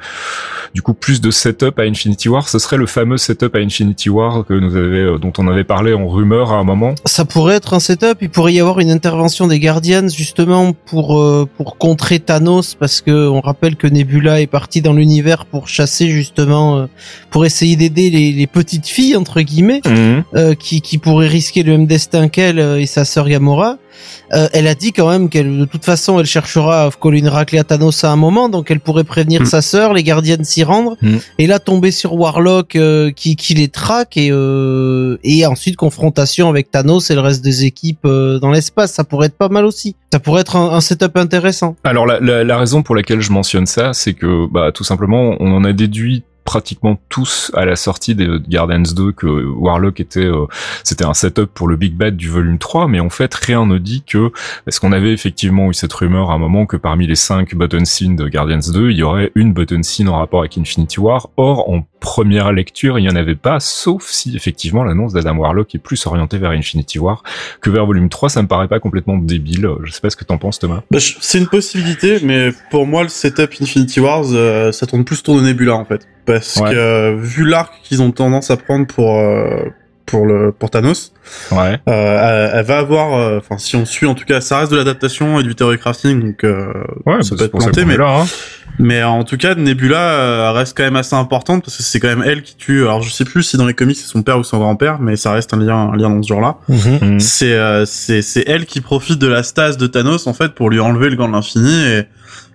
du 0.73 0.81
coup 0.81 0.93
plus 0.93 1.21
de 1.21 1.31
setup 1.31 1.79
à 1.79 1.83
Infinity 1.83 2.29
War. 2.29 2.47
Ce 2.49 2.59
serait 2.59 2.77
le 2.77 2.85
fameux 2.85 3.17
setup 3.17 3.55
à 3.55 3.59
Infinity 3.59 4.09
War 4.09 4.45
que 4.45 4.53
nous 4.53 4.75
avait, 4.75 5.19
dont 5.19 5.33
on 5.37 5.47
avait 5.47 5.63
parlé 5.63 5.93
en 5.93 6.07
rumeur 6.07 6.51
à 6.51 6.55
un 6.55 6.63
moment. 6.63 6.95
Ça 7.05 7.25
pourrait 7.25 7.55
être 7.55 7.73
un 7.73 7.79
setup. 7.79 8.17
Il 8.21 8.29
pourrait 8.29 8.53
y 8.53 8.59
avoir 8.59 8.79
une 8.79 8.91
intervention 8.91 9.47
des 9.47 9.59
Guardians 9.59 10.07
justement 10.09 10.73
pour 10.73 11.47
pour 11.57 11.77
contrer 11.77 12.19
Thanos 12.19 12.75
parce 12.75 13.01
que 13.01 13.27
on 13.27 13.41
rappelle 13.41 13.68
que 13.75 13.87
Nebula 13.87 14.41
est 14.41 14.47
partie 14.47 14.81
dans 14.81 14.93
l'univers 14.93 15.45
pour 15.45 15.67
chasser 15.67 16.09
justement 16.09 16.77
euh, 16.77 16.85
pour 17.29 17.45
essayer 17.45 17.75
d'aider 17.75 18.09
les, 18.09 18.31
les 18.31 18.47
petites 18.47 18.87
filles 18.87 19.15
entre 19.15 19.41
guillemets 19.41 19.81
euh, 20.35 20.55
qui 20.55 20.81
qui 20.81 20.97
pourraient 20.97 21.27
risquer 21.27 21.63
le 21.63 21.73
même 21.73 21.85
destin 21.85 22.29
qu'elle 22.29 22.59
euh, 22.59 22.79
et 22.79 22.85
sa 22.85 23.05
sœur 23.05 23.27
Gamora. 23.27 23.77
Euh, 24.33 24.47
elle 24.53 24.67
a 24.67 24.75
dit 24.75 24.91
quand 24.93 25.09
même 25.09 25.27
qu'elle 25.29 25.57
de 25.57 25.65
toute 25.65 25.83
façon 25.85 26.19
elle 26.19 26.25
cherchera 26.25 26.85
à 26.85 26.91
coller 26.91 27.19
une 27.19 27.27
raclée 27.27 27.57
à 27.59 27.63
Thanos 27.63 28.03
à 28.03 28.11
un 28.11 28.15
moment 28.15 28.47
donc 28.49 28.69
elle 28.71 28.79
pourrait 28.79 29.03
prévenir 29.03 29.41
Mm. 29.41 29.45
sa 29.45 29.61
sœur, 29.61 29.93
les 29.93 30.03
Gardiens 30.03 30.43
s'y 30.43 30.63
rendre 30.63 30.97
Mm. 31.01 31.17
et 31.39 31.47
là 31.47 31.59
tomber 31.59 31.91
sur 31.91 32.13
Warlock 32.13 32.75
euh, 32.75 33.11
qui 33.11 33.35
qui 33.35 33.53
les 33.55 33.67
traque 33.69 34.17
et 34.17 34.29
euh, 34.31 35.17
et 35.23 35.45
ensuite 35.45 35.75
confrontation 35.77 36.47
avec 36.49 36.69
Thanos 36.71 37.09
et 37.09 37.15
le 37.15 37.21
reste 37.21 37.43
des 37.43 37.65
équipes 37.65 38.05
dans 38.05 38.51
l'espace 38.51 38.93
ça 38.93 39.03
pourrait 39.03 39.27
être 39.27 39.37
pas 39.37 39.49
mal 39.49 39.65
aussi. 39.65 39.95
Ça 40.13 40.19
pourrait 40.19 40.41
être 40.41 40.55
un, 40.55 40.71
un 40.73 40.81
setup 40.81 41.15
intéressant. 41.17 41.75
Alors 41.83 42.05
la, 42.05 42.19
la, 42.19 42.43
la 42.43 42.57
raison 42.57 42.81
pour 42.83 42.95
laquelle 42.95 43.21
je 43.21 43.31
mentionne 43.31 43.65
ça, 43.67 43.93
c'est 43.93 44.13
que 44.13 44.47
bah 44.51 44.71
tout 44.73 44.83
simplement 44.83 45.35
on 45.39 45.51
en 45.53 45.63
a 45.63 45.73
déduit 45.73 46.23
pratiquement 46.49 46.99
tous 47.09 47.51
à 47.53 47.63
la 47.63 47.75
sortie 47.75 48.15
des 48.15 48.27
Guardians 48.49 48.81
2 48.81 49.11
que 49.11 49.27
Warlock 49.27 49.99
était 49.99 50.25
euh, 50.25 50.47
c'était 50.83 51.05
un 51.05 51.13
setup 51.13 51.45
pour 51.53 51.67
le 51.67 51.75
Big 51.75 51.93
Bad 51.93 52.17
du 52.17 52.27
volume 52.27 52.57
3 52.57 52.87
mais 52.87 52.99
en 52.99 53.11
fait 53.11 53.35
rien 53.35 53.67
ne 53.67 53.77
dit 53.77 54.01
que 54.01 54.31
parce 54.65 54.79
qu'on 54.79 54.91
avait 54.91 55.13
effectivement 55.13 55.69
eu 55.69 55.75
cette 55.75 55.93
rumeur 55.93 56.31
à 56.31 56.33
un 56.33 56.37
moment 56.39 56.65
que 56.65 56.75
parmi 56.75 57.05
les 57.05 57.13
cinq 57.13 57.53
button 57.53 57.85
scenes 57.85 58.15
de 58.15 58.27
Guardians 58.27 58.71
2 58.73 58.89
il 58.89 58.97
y 58.97 59.03
aurait 59.03 59.31
une 59.35 59.53
button 59.53 59.83
scene 59.83 60.09
en 60.09 60.17
rapport 60.17 60.39
avec 60.39 60.57
Infinity 60.57 60.99
War. 60.99 61.29
Or 61.37 61.69
en 61.69 61.85
première 61.99 62.51
lecture 62.51 62.97
il 62.97 63.03
n'y 63.03 63.09
en 63.11 63.15
avait 63.15 63.35
pas 63.35 63.59
sauf 63.59 64.07
si 64.07 64.35
effectivement 64.35 64.83
l'annonce 64.83 65.13
d'Adam 65.13 65.37
Warlock 65.37 65.75
est 65.75 65.79
plus 65.79 66.03
orientée 66.07 66.39
vers 66.39 66.49
Infinity 66.49 66.97
War 66.97 67.21
que 67.61 67.69
vers 67.69 67.85
volume 67.85 68.09
3 68.09 68.29
ça 68.29 68.41
me 68.41 68.47
paraît 68.47 68.67
pas 68.67 68.79
complètement 68.79 69.17
débile. 69.17 69.69
Je 69.83 69.91
sais 69.91 70.01
pas 70.01 70.09
ce 70.09 70.15
que 70.15 70.25
t'en 70.25 70.39
penses 70.39 70.57
Thomas. 70.57 70.81
Bah, 70.89 70.97
c'est 70.99 71.37
une 71.37 71.47
possibilité, 71.47 72.19
mais 72.23 72.49
pour 72.71 72.87
moi, 72.87 73.03
le 73.03 73.09
setup 73.09 73.53
Infinity 73.61 73.99
Wars, 73.99 74.25
euh, 74.31 74.71
ça 74.71 74.87
tourne 74.87 75.03
plus 75.03 75.19
autour 75.19 75.37
de 75.37 75.41
Nebula 75.41 75.75
en 75.75 75.85
fait. 75.85 76.07
Parce 76.33 76.55
Ouais. 76.57 76.71
que 76.71 77.15
vu 77.19 77.45
l'arc 77.45 77.73
qu'ils 77.83 78.01
ont 78.01 78.11
tendance 78.11 78.51
à 78.51 78.57
prendre 78.57 78.85
pour 78.87 79.17
euh, 79.17 79.65
pour 80.05 80.25
le 80.25 80.51
pour 80.51 80.69
Thanos. 80.71 81.13
Ouais. 81.51 81.79
Euh, 81.87 82.49
elle, 82.51 82.59
elle 82.59 82.65
va 82.65 82.77
avoir, 82.79 83.13
euh, 83.17 83.37
enfin 83.37 83.57
si 83.59 83.75
on 83.75 83.85
suit 83.85 84.07
en 84.07 84.15
tout 84.15 84.25
cas, 84.25 84.41
ça 84.41 84.59
reste 84.59 84.71
de 84.71 84.77
l'adaptation 84.77 85.39
et 85.39 85.43
du 85.43 85.53
theory 85.55 85.77
crafting, 85.77 86.19
donc 86.19 86.43
euh, 86.43 86.65
Ouais, 87.05 87.21
ça 87.21 87.35
bah, 87.35 87.35
peut 87.35 87.37
c'est 87.37 87.43
être 87.45 87.51
planté, 87.51 87.85
mais 87.85 87.95
là. 87.97 88.21
Hein. 88.21 88.25
mais 88.79 89.03
en 89.03 89.23
tout 89.23 89.37
cas 89.37 89.53
Nebula 89.53 90.51
reste 90.53 90.75
quand 90.75 90.81
même 90.83 90.95
assez 90.95 91.15
importante 91.15 91.63
parce 91.63 91.77
que 91.77 91.83
c'est 91.83 91.99
quand 91.99 92.07
même 92.07 92.23
elle 92.25 92.41
qui 92.41 92.55
tue. 92.55 92.81
Alors 92.83 93.03
je 93.03 93.11
sais 93.11 93.25
plus 93.25 93.43
si 93.43 93.57
dans 93.57 93.67
les 93.67 93.75
comics 93.75 93.97
c'est 93.97 94.07
son 94.07 94.23
père 94.23 94.39
ou 94.39 94.43
son 94.43 94.57
grand-père, 94.57 94.99
mais 94.99 95.15
ça 95.15 95.31
reste 95.31 95.53
un 95.53 95.57
lien 95.57 95.91
un 95.93 95.95
lien 95.95 96.09
dans 96.09 96.23
ce 96.23 96.27
genre-là. 96.29 96.55
Mm. 96.69 97.19
C'est 97.19 97.53
euh, 97.53 97.85
c'est 97.85 98.23
c'est 98.23 98.43
elle 98.47 98.65
qui 98.65 98.81
profite 98.81 99.19
de 99.19 99.27
la 99.27 99.43
stase 99.43 99.77
de 99.77 99.85
Thanos 99.85 100.25
en 100.25 100.33
fait 100.33 100.53
pour 100.55 100.71
lui 100.71 100.79
enlever 100.79 101.11
le 101.11 101.15
gant 101.17 101.27
de 101.27 101.33
l'infini 101.33 101.83
et 101.85 102.05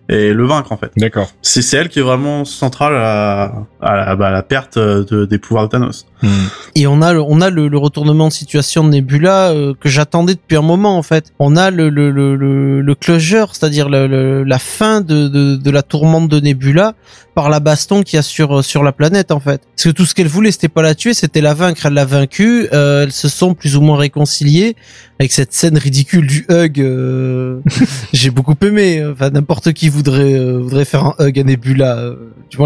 et 0.09 0.33
le 0.33 0.45
vaincre 0.45 0.73
en 0.73 0.77
fait. 0.77 0.93
D'accord. 0.97 1.31
C'est 1.43 1.77
elle 1.77 1.89
qui 1.89 1.99
est 1.99 2.03
vraiment 2.03 2.45
centrale 2.45 2.95
à, 2.97 3.67
à, 3.81 3.97
la, 3.97 4.17
bah, 4.17 4.29
à 4.29 4.31
la 4.31 4.43
perte 4.43 4.79
de, 4.79 5.25
des 5.25 5.39
pouvoirs 5.39 5.65
de 5.65 5.71
Thanos. 5.71 6.07
Mm. 6.25 6.49
Et 6.77 6.87
on 6.87 7.03
a 7.03 7.13
le, 7.13 7.21
on 7.23 7.41
a 7.41 7.51
le, 7.51 7.69
le 7.69 7.79
retournement 7.79 8.29
de 8.29 8.33
situation 8.33 8.83
de 8.85 8.89
Nebula 8.89 9.51
euh, 9.51 9.75
que 9.79 9.89
j'attendais 9.89 10.35
depuis 10.35 10.57
un 10.57 10.63
moment 10.63 10.99
en 10.99 11.03
fait. 11.03 11.33
On 11.39 11.57
a 11.57 11.71
le 11.71 11.89
le 11.89 12.11
le, 12.11 12.35
le, 12.81 12.95
closure, 12.95 13.55
c'est-à-dire 13.55 13.89
la 13.89 14.59
fin 14.59 15.01
de, 15.01 15.29
de, 15.29 15.57
de 15.57 15.71
la 15.71 15.83
tourmente 15.83 16.29
de 16.29 16.41
Nebula 16.41 16.95
par 17.35 17.49
la 17.51 17.59
baston 17.61 18.03
qu'il 18.03 18.17
y 18.17 18.19
a 18.19 18.23
sur 18.23 18.65
sur 18.65 18.83
la 18.83 18.93
planète 18.93 19.31
en 19.31 19.41
fait. 19.41 19.63
Parce 19.77 19.85
que 19.85 19.91
tout 19.91 20.05
ce 20.05 20.15
qu'elle 20.15 20.29
voulait 20.29 20.51
c'était 20.51 20.69
pas 20.69 20.83
la 20.83 20.95
tuer, 20.95 21.15
c'était 21.15 21.41
la 21.41 21.55
vaincre. 21.55 21.87
Elle 21.87 21.95
l'a 21.95 22.05
vaincue. 22.05 22.69
Euh, 22.73 23.05
elles 23.05 23.13
se 23.13 23.29
sont 23.29 23.55
plus 23.55 23.77
ou 23.77 23.81
moins 23.81 23.97
réconciliées 23.99 24.75
avec 25.21 25.33
cette 25.33 25.53
scène 25.53 25.79
ridicule 25.79 26.27
du 26.27 26.45
hug. 26.51 26.81
euh, 26.81 27.61
J'ai 28.13 28.31
beaucoup 28.31 28.57
aimé. 28.63 29.05
Enfin 29.13 29.31
n'importe 29.31 29.73
qui 29.73 29.89
voudrait 29.89 30.35
euh, 30.35 30.59
voudrait 30.59 30.85
faire 30.85 31.05
un 31.07 31.15
hug 31.21 31.39
à 31.39 31.45
Nebula. 31.45 32.11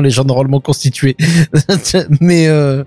Les 0.02 0.10
gens 0.10 0.24
normalement 0.24 0.60
constitués. 0.60 1.16
mais 2.20 2.48
euh, 2.48 2.84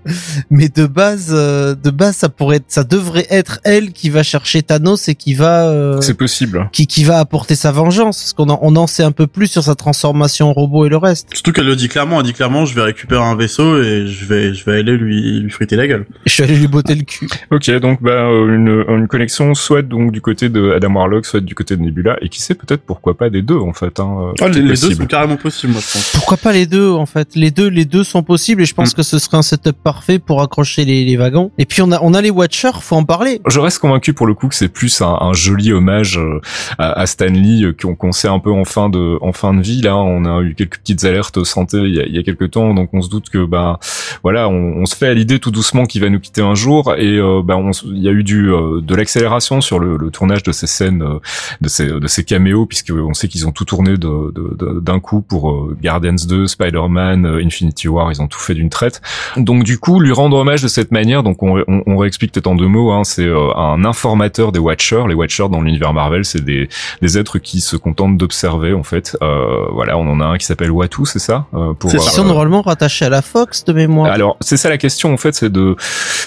mais 0.50 0.68
de 0.68 0.86
base, 0.86 1.28
euh, 1.32 1.74
de 1.74 1.90
base, 1.90 2.16
ça 2.16 2.28
pourrait, 2.28 2.56
être, 2.56 2.64
ça 2.68 2.84
devrait 2.84 3.26
être 3.30 3.60
elle 3.64 3.92
qui 3.92 4.10
va 4.10 4.22
chercher 4.22 4.62
Thanos 4.62 5.08
et 5.08 5.14
qui 5.14 5.34
va, 5.34 5.68
euh, 5.68 6.00
C'est 6.00 6.14
possible. 6.14 6.68
qui, 6.72 6.86
qui 6.86 7.04
va 7.04 7.18
apporter 7.18 7.54
sa 7.54 7.72
vengeance. 7.72 8.18
Parce 8.20 8.32
qu'on 8.32 8.48
en, 8.48 8.58
on 8.62 8.76
en 8.76 8.86
sait 8.86 9.02
un 9.02 9.12
peu 9.12 9.26
plus 9.26 9.46
sur 9.48 9.62
sa 9.64 9.74
transformation 9.74 10.50
en 10.50 10.52
robot 10.52 10.86
et 10.86 10.88
le 10.88 10.96
reste. 10.96 11.28
Surtout 11.32 11.52
qu'elle 11.52 11.66
le 11.66 11.76
dit 11.76 11.88
clairement, 11.88 12.20
elle 12.20 12.26
dit 12.26 12.32
clairement, 12.32 12.64
je 12.64 12.74
vais 12.74 12.82
récupérer 12.82 13.22
un 13.22 13.36
vaisseau 13.36 13.82
et 13.82 14.06
je 14.06 14.24
vais, 14.26 14.54
je 14.54 14.64
vais 14.64 14.78
aller 14.78 14.96
lui, 14.96 15.40
lui 15.40 15.50
friter 15.50 15.76
la 15.76 15.86
gueule. 15.86 16.06
Je 16.26 16.32
suis 16.32 16.42
allé 16.42 16.56
lui 16.56 16.68
botter 16.68 16.94
le 16.94 17.02
cul. 17.02 17.28
Ok, 17.50 17.70
donc 17.80 18.02
bah, 18.02 18.22
une, 18.30 18.84
une 18.88 19.08
connexion 19.08 19.54
soit 19.54 19.82
donc 19.82 20.12
du 20.12 20.20
côté 20.20 20.48
de 20.48 20.72
Adam 20.72 20.94
Warlock, 20.94 21.26
soit 21.26 21.40
du 21.40 21.54
côté 21.54 21.76
de 21.76 21.82
Nebula, 21.82 22.16
et 22.20 22.28
qui 22.28 22.40
sait 22.40 22.54
peut-être 22.54 22.82
pourquoi 22.82 23.16
pas 23.16 23.30
des 23.30 23.42
deux 23.42 23.56
en 23.58 23.72
fait. 23.72 23.98
Hein, 24.00 24.32
Ah, 24.40 24.48
les, 24.48 24.54
les 24.56 24.62
deux 24.62 24.68
possible. 24.70 24.94
sont 24.96 25.06
carrément 25.06 25.36
possibles, 25.36 25.72
moi, 25.72 25.82
je 25.84 25.92
pense. 25.92 26.10
Pourquoi 26.14 26.36
pas 26.36 26.52
les 26.52 26.66
deux 26.66 26.90
en 26.96 27.06
fait 27.06 27.30
Les 27.34 27.50
deux, 27.50 27.68
les 27.68 27.84
deux 27.84 28.04
sont 28.04 28.22
possibles 28.22 28.62
et 28.62 28.64
je 28.66 28.74
pense 28.74 28.92
Mm. 28.92 28.96
que 28.96 29.02
ce 29.02 29.18
serait 29.18 29.36
un 29.36 29.42
setup 29.42 29.76
parfait 29.82 30.18
pour 30.18 30.42
accrocher 30.42 30.84
les, 30.84 31.04
les 31.04 31.16
wagons. 31.16 31.50
Et 31.58 31.64
puis 31.66 31.82
on 31.82 31.90
a, 31.92 32.00
on 32.02 32.14
a 32.14 32.20
les 32.20 32.30
Watchers, 32.30 32.70
faut 32.80 32.96
en 32.96 33.04
parler. 33.04 33.40
Je 33.48 33.60
reste 33.60 33.78
convaincu 33.78 34.12
pour 34.14 34.26
le 34.26 34.34
coup 34.34 34.48
que 34.48 34.54
c'est 34.54 34.68
plus 34.68 35.00
un, 35.02 35.16
un 35.20 35.32
joli 35.32 35.72
hommage 35.72 36.18
euh, 36.18 36.40
à, 36.78 36.92
à 37.00 37.06
Stan 37.06 37.26
Lee 37.26 37.64
euh, 37.64 37.72
qu'on 37.72 38.12
sait 38.12 38.28
un 38.28 38.38
peu 38.38 38.50
en 38.50 38.64
fin 38.64 38.88
de 38.88 39.18
en 39.22 39.32
fin 39.32 39.54
de 39.54 39.60
vie. 39.62 39.80
Là, 39.82 39.96
on 39.96 40.24
a 40.24 40.42
eu 40.42 40.54
quelques 40.54 40.78
petites 40.78 41.04
alertes 41.04 41.42
santé 41.44 41.78
il 41.78 41.94
y 41.94 42.00
a, 42.00 42.06
il 42.06 42.14
y 42.14 42.18
a 42.18 42.22
quelques 42.22 42.50
temps, 42.50 42.74
donc 42.74 42.90
on 42.92 43.02
se 43.02 43.08
doute 43.08 43.30
que 43.30 43.44
bah 43.44 43.78
voilà, 44.22 44.48
on, 44.48 44.74
on 44.76 44.86
se 44.86 44.94
fait 44.96 45.06
à 45.08 45.14
l'idée 45.14 45.38
tout 45.38 45.50
doucement 45.50 45.86
qu'il 45.86 46.00
va 46.02 46.08
nous 46.10 46.20
quitter 46.20 46.42
un 46.42 46.54
jour. 46.54 46.94
Et 46.98 47.16
euh, 47.18 47.42
bah, 47.44 47.56
on 47.56 47.70
il 47.84 48.02
y 48.02 48.08
a 48.08 48.12
eu 48.12 48.24
du 48.24 48.50
euh, 48.50 48.80
de 48.80 48.94
l'accélération 48.94 49.60
sur 49.60 49.78
le, 49.78 49.96
le 49.96 50.10
tournage 50.10 50.42
de 50.42 50.52
ces 50.52 50.66
scènes, 50.66 51.04
de 51.60 51.68
ces 51.68 51.86
de 51.86 52.06
ces 52.06 52.24
caméos, 52.24 52.66
puisque 52.66 52.92
on 52.92 53.14
sait 53.14 53.28
qu'ils 53.28 53.46
ont 53.46 53.52
tout 53.52 53.64
tourné 53.64 53.92
de- 53.92 54.32
de- 54.32 54.56
de- 54.58 54.80
d'un 54.80 55.00
coup 55.00 55.22
pour 55.22 55.68
Guardians 55.82 56.14
2, 56.28 56.46
Spider-Man, 56.82 57.26
euh, 57.26 57.44
Infinity 57.44 57.88
War, 57.88 58.10
ils 58.12 58.20
ont 58.20 58.28
tout 58.28 58.38
fait 58.38 58.54
d'une 58.54 58.70
traite. 58.70 59.00
Donc 59.36 59.64
du 59.64 59.78
coup, 59.78 60.00
lui 60.00 60.12
rendre 60.12 60.36
hommage 60.36 60.62
de 60.62 60.68
cette 60.68 60.92
manière, 60.92 61.22
donc 61.22 61.42
on, 61.42 61.62
on, 61.68 61.82
on 61.86 61.96
réexplique 61.96 62.32
peut-être 62.32 62.46
en 62.46 62.54
deux 62.54 62.66
mots, 62.66 62.92
hein, 62.92 63.04
c'est 63.04 63.26
euh, 63.26 63.54
un 63.56 63.84
informateur 63.84 64.52
des 64.52 64.58
Watchers. 64.58 65.04
Les 65.08 65.14
Watchers 65.14 65.48
dans 65.50 65.60
l'univers 65.60 65.92
Marvel, 65.92 66.24
c'est 66.24 66.44
des, 66.44 66.68
des 67.00 67.18
êtres 67.18 67.38
qui 67.38 67.60
se 67.60 67.76
contentent 67.76 68.16
d'observer 68.16 68.72
en 68.72 68.82
fait. 68.82 69.16
Euh, 69.22 69.66
voilà, 69.72 69.98
on 69.98 70.08
en 70.08 70.20
a 70.20 70.24
un 70.24 70.38
qui 70.38 70.46
s'appelle 70.46 70.70
Watu, 70.70 71.04
c'est 71.04 71.18
ça 71.18 71.46
euh, 71.54 71.72
pour, 71.74 71.90
C'est 71.90 71.98
sont 71.98 72.24
euh, 72.24 72.28
normalement 72.28 72.62
rattachés 72.62 73.04
à 73.04 73.08
la 73.08 73.22
Fox 73.22 73.64
de 73.64 73.72
mémoire. 73.72 74.10
alors, 74.10 74.36
c'est 74.40 74.56
ça 74.56 74.68
la 74.68 74.78
question 74.78 75.12
en 75.12 75.16
fait, 75.16 75.34
c'est 75.34 75.50
de 75.50 75.76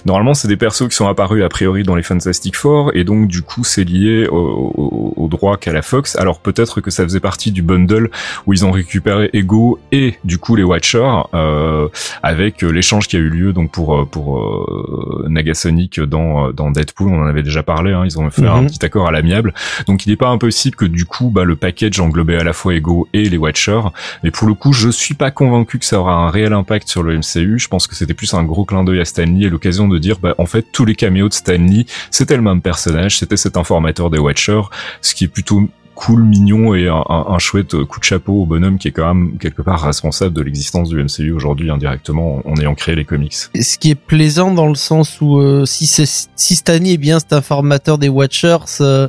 normalement 0.06 0.34
c'est 0.34 0.48
des 0.48 0.58
persos 0.58 0.88
qui 0.88 0.96
sont 0.96 1.08
apparus 1.08 1.44
a 1.44 1.50
priori 1.50 1.84
dans 1.84 1.96
les 1.96 2.04
Fantastic 2.04 2.56
Four 2.56 2.92
et 2.94 3.04
donc 3.04 3.28
du 3.28 3.42
coup 3.42 3.64
c'est 3.64 3.84
lié 3.84 4.28
au, 4.28 4.36
au, 4.36 5.14
au 5.16 5.28
droit 5.28 5.58
qu'a 5.58 5.74
la 5.74 5.82
Fox. 5.82 6.16
Alors 6.18 6.40
peut-être 6.40 6.82
que 6.82 6.92
ça 6.92 7.04
faisait 7.04 7.20
partie 7.20 7.52
du 7.52 7.62
bundle 7.62 8.10
où 8.46 8.54
ils 8.54 8.66
ont 8.66 8.72
récupéré 8.72 9.30
Ego 9.34 9.80
et 9.92 10.16
du 10.24 10.35
coup 10.38 10.56
les 10.56 10.64
Watchers 10.64 11.22
euh, 11.34 11.88
avec 12.24 12.64
euh, 12.64 12.70
l'échange 12.70 13.08
qui 13.08 13.16
a 13.16 13.20
eu 13.20 13.30
lieu 13.30 13.54
donc 13.54 13.72
pour 13.72 13.98
euh, 13.98 14.06
pour 14.06 14.40
euh, 14.40 15.26
Nagasonic 15.30 16.00
dans 16.00 16.52
dans 16.52 16.72
Deadpool, 16.72 17.10
on 17.10 17.22
en 17.22 17.28
avait 17.28 17.44
déjà 17.44 17.64
parlé. 17.64 17.94
Hein, 17.94 18.04
ils 18.06 18.20
ont 18.20 18.30
fait 18.30 18.46
un 18.46 18.62
Mhm. 18.62 18.68
petit 18.68 18.86
accord 18.86 19.08
à 19.08 19.12
l'amiable. 19.12 19.54
Donc 19.88 20.06
il 20.06 20.10
n'est 20.10 20.16
pas 20.16 20.30
impossible 20.30 20.76
que 20.76 20.86
du 20.86 21.06
coup 21.06 21.30
bah 21.30 21.44
le 21.44 21.56
package 21.56 22.00
englobait 22.00 22.38
à 22.38 22.44
la 22.44 22.54
fois 22.54 22.74
Ego 22.76 23.08
et 23.14 23.24
les 23.30 23.38
Watchers. 23.38 23.82
Mais 24.24 24.32
pour 24.32 24.48
le 24.48 24.54
coup, 24.54 24.74
je 24.74 24.90
suis 24.90 25.14
pas 25.14 25.32
convaincu 25.32 25.80
que 25.80 25.86
ça 25.86 26.00
aura 26.00 26.14
un 26.16 26.30
réel 26.30 26.54
impact 26.54 26.88
sur 26.88 27.04
le 27.04 27.18
MCU. 27.18 27.60
Je 27.60 27.68
pense 27.68 27.88
que 27.88 27.96
c'était 27.96 28.14
plus 28.14 28.34
un 28.34 28.44
gros 28.44 28.66
clin 28.66 28.84
d'œil 28.84 29.00
à 29.02 29.06
Stan 29.06 29.24
Lee 29.24 29.46
et 29.46 29.50
l'occasion 29.50 29.88
de 29.88 29.98
dire, 29.98 30.18
bah, 30.20 30.36
en 30.38 30.46
fait, 30.46 30.66
tous 30.72 30.86
les 30.86 30.96
caméos 30.96 31.30
de 31.30 31.34
Stan 31.34 31.54
Lee, 31.54 31.86
c'était 32.12 32.36
le 32.36 32.42
même 32.42 32.62
personnage, 32.62 33.18
c'était 33.20 33.38
cet 33.38 33.58
informateur 33.58 34.10
des 34.10 34.18
Watchers, 34.20 34.62
ce 35.02 35.14
qui 35.16 35.26
est 35.26 35.28
plutôt 35.28 35.68
cool, 35.96 36.24
mignon 36.24 36.76
et 36.76 36.88
un, 36.88 37.04
un- 37.10 37.40
chouette 37.40 37.76
coup 37.86 38.00
de 38.00 38.04
chapeau 38.06 38.42
au 38.42 38.46
bonhomme 38.46 38.78
qui 38.78 38.90
est 38.90 38.92
quand 38.92 39.14
même 39.14 39.38
quelque 39.38 39.62
part 39.62 39.82
responsable 39.82 40.34
de 40.36 40.42
l'existence 40.42 40.90
du 40.90 41.02
MCU 41.02 41.32
aujourd'hui 41.32 41.72
indirectement 41.72 42.42
en 42.46 42.56
ayant 42.58 42.76
créé 42.76 42.96
les 42.96 43.06
comics. 43.06 43.34
Ce 43.34 43.78
qui 43.78 43.92
est 43.92 43.96
plaisant 43.96 44.52
dans 44.54 44.68
le 44.68 44.76
sens 44.76 45.20
où 45.22 45.40
euh, 45.40 45.66
si 45.66 45.86
si 45.88 46.56
Stanley 46.56 46.94
est 46.94 46.98
bien 46.98 47.20
cet 47.20 47.34
informateur 47.34 47.98
des 47.98 48.10
Watchers, 48.10 48.58
euh, 48.82 49.08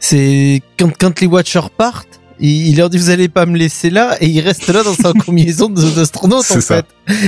c'est 0.00 0.62
quand 0.78 0.90
quand 0.98 1.20
les 1.20 1.26
Watchers 1.26 1.70
partent, 1.76 2.17
il, 2.40 2.68
il 2.68 2.76
leur 2.76 2.90
dit 2.90 2.98
vous 2.98 3.10
allez 3.10 3.28
pas 3.28 3.46
me 3.46 3.56
laisser 3.56 3.90
là 3.90 4.16
et 4.20 4.26
il 4.26 4.40
reste 4.40 4.66
là 4.68 4.82
dans 4.82 4.94
sa 4.94 5.12
combinaison 5.24 5.68
d'astronaute 5.68 6.50
en 6.50 6.60
ça. 6.60 6.82
fait. 6.82 6.86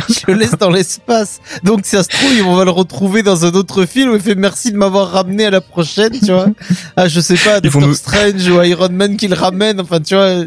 Je 0.08 0.20
le 0.28 0.34
laisse 0.34 0.56
dans 0.58 0.70
l'espace. 0.70 1.40
Donc 1.64 1.80
si 1.84 1.92
ça 1.96 2.02
se 2.02 2.08
trouve, 2.08 2.30
on 2.46 2.54
va 2.56 2.64
le 2.64 2.70
retrouver 2.70 3.22
dans 3.22 3.44
un 3.46 3.52
autre 3.52 3.86
film 3.86 4.10
où 4.10 4.14
il 4.16 4.20
fait 4.20 4.34
merci 4.34 4.72
de 4.72 4.76
m'avoir 4.76 5.10
ramené 5.10 5.46
à 5.46 5.50
la 5.50 5.60
prochaine, 5.60 6.12
tu 6.18 6.32
vois. 6.32 6.46
Ah 6.96 7.08
je 7.08 7.20
sais 7.20 7.36
pas, 7.36 7.60
Doctor 7.60 7.82
nous- 7.82 7.94
Strange 7.94 8.46
ou 8.48 8.62
Iron 8.62 8.88
Man 8.90 9.16
qui 9.16 9.28
le 9.28 9.34
ramène, 9.34 9.80
enfin 9.80 10.00
tu 10.00 10.14
vois. 10.14 10.44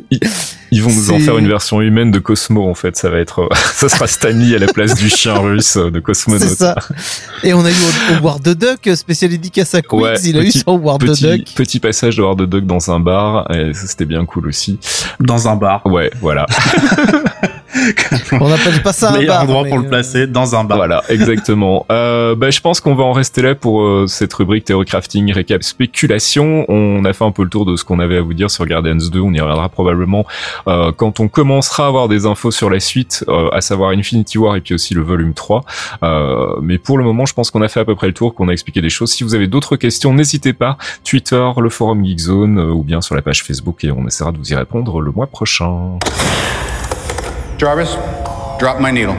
Ils 0.74 0.82
vont 0.84 0.92
nous 0.92 1.12
en 1.12 1.20
faire 1.20 1.38
une 1.38 1.48
version 1.48 1.82
humaine 1.82 2.12
de 2.12 2.20
Cosmo 2.20 2.68
en 2.70 2.74
fait. 2.74 2.96
Ça 2.98 3.10
va 3.10 3.20
être, 3.20 3.48
ça 3.74 3.88
sera 3.90 4.08
Stan 4.08 4.30
Lee 4.30 4.56
à 4.56 4.60
la 4.60 4.68
place 4.68 4.96
du 4.96 5.10
chien 5.10 5.34
russe 5.40 5.78
de 5.78 6.00
Cosmonaut. 6.00 6.40
C'est 6.46 6.56
ça. 6.56 6.76
Et 7.44 7.54
on 7.54 7.64
a 7.64 7.70
eu 7.72 7.74
Howard 8.20 8.42
the 8.44 8.58
Duck, 8.58 8.96
spécial 8.96 9.32
dédicace 9.32 9.76
à 9.76 9.82
Queens, 9.82 9.98
Ouais, 10.00 10.14
il 10.24 10.38
a 10.38 10.42
petit- 10.42 10.58
eu 10.60 10.62
son 10.62 10.72
Howard 10.72 11.02
the 11.02 11.08
Petit, 11.08 11.24
Duck. 11.24 11.54
petit 11.56 11.80
passage 11.80 12.18
de 12.18 12.22
Howard 12.24 12.40
the 12.40 12.50
Duck 12.50 12.66
dans 12.66 12.92
un 12.92 13.00
bar, 13.00 13.50
et 13.54 13.72
c'était 13.74 14.06
bien 14.06 14.26
cool 14.26 14.48
aussi. 14.48 14.80
Dans 15.20 15.48
un 15.48 15.56
bar. 15.56 15.86
Ouais, 15.86 16.10
voilà. 16.22 16.46
On 18.40 18.50
n'appelle 18.50 18.82
pas 18.82 18.94
ça 18.94 19.10
un 19.12 19.18
Meilleur 19.18 19.36
bar. 19.36 19.44
endroit 19.44 19.66
pour 19.66 19.78
le 19.78 19.86
euh, 19.86 19.90
placer, 19.90 20.28
dans 20.28 20.56
un 20.56 20.64
bar. 20.64 20.78
Voilà, 20.78 21.04
exactement. 21.10 21.86
Euh, 21.94 22.36
bah, 22.36 22.50
je 22.50 22.60
pense 22.60 22.80
qu'on 22.80 22.96
va 22.96 23.04
en 23.04 23.12
rester 23.12 23.42
là 23.42 23.56
pour 23.56 23.84
euh, 23.84 24.06
cette 24.08 24.34
rubrique 24.34 24.66
Théo 24.66 24.84
Crafting 24.84 25.32
Récap 25.32 25.64
Spéculation. 25.64 26.66
On 26.70 27.06
a 27.06 27.14
fait 27.14 27.24
un 27.24 27.32
peu 27.32 27.44
le 27.44 27.50
tour 27.50 27.66
de 27.66 27.76
ce 27.76 27.84
qu'on 27.84 28.00
avait 28.00 28.18
à 28.18 28.22
vous 28.22 28.34
dire 28.34 28.50
sur 28.50 28.66
Guardians 28.66 28.96
2. 28.96 29.20
On 29.20 29.32
y 29.34 29.40
reviendra 29.40 29.70
probablement 29.70 30.26
euh, 30.68 30.92
quand 30.92 31.20
on 31.20 31.28
commencera 31.28 31.86
à 31.86 31.88
avoir 31.88 32.08
des 32.08 32.26
infos 32.26 32.52
sur 32.52 32.70
la 32.70 32.80
suite, 32.80 33.26
euh, 33.28 33.50
à 33.52 33.62
savoir 33.62 33.92
Infinity 33.92 34.38
War 34.38 34.56
et 34.56 34.62
puis 34.62 34.74
aussi 34.74 34.94
le 34.94 35.02
volume 35.02 35.34
3. 35.34 35.64
Euh, 36.04 36.56
mais 36.62 36.78
pour 36.78 36.98
le 36.98 37.04
moment, 37.04 37.26
je 37.26 37.34
pense 37.34 37.52
qu'on 37.52 37.62
a 37.62 37.68
fait 37.68 37.80
à 37.80 37.86
peu 37.86 37.96
près 37.96 38.08
le 38.08 38.14
tour, 38.14 38.34
qu'on 38.34 38.50
a 38.50 38.54
expliqué 38.54 38.82
des 38.82 38.90
choses. 38.90 39.12
Si 39.12 39.24
vous 39.24 39.36
avez 39.36 39.48
d'autres 39.48 39.76
questions, 39.76 40.14
n'hésitez 40.14 40.54
pas. 40.54 40.78
Twitter, 41.04 41.48
le 41.58 41.70
forum 41.70 42.04
Geekzone 42.06 42.60
euh, 42.60 42.72
ou 42.72 42.84
bien 42.84 43.02
sur 43.02 43.16
la 43.16 43.22
page 43.22 43.44
Facebook 43.44 43.84
et 43.84 43.92
on 43.92 44.08
essaiera 44.08 44.32
de 44.32 44.38
vous 44.38 44.52
y 44.52 44.56
répondre 44.56 45.02
le 45.02 45.12
mois 45.12 45.28
prochain. 45.28 46.00
Jarvis, 47.64 47.96
drop 48.60 48.82
my 48.82 48.92
needle. 48.92 49.16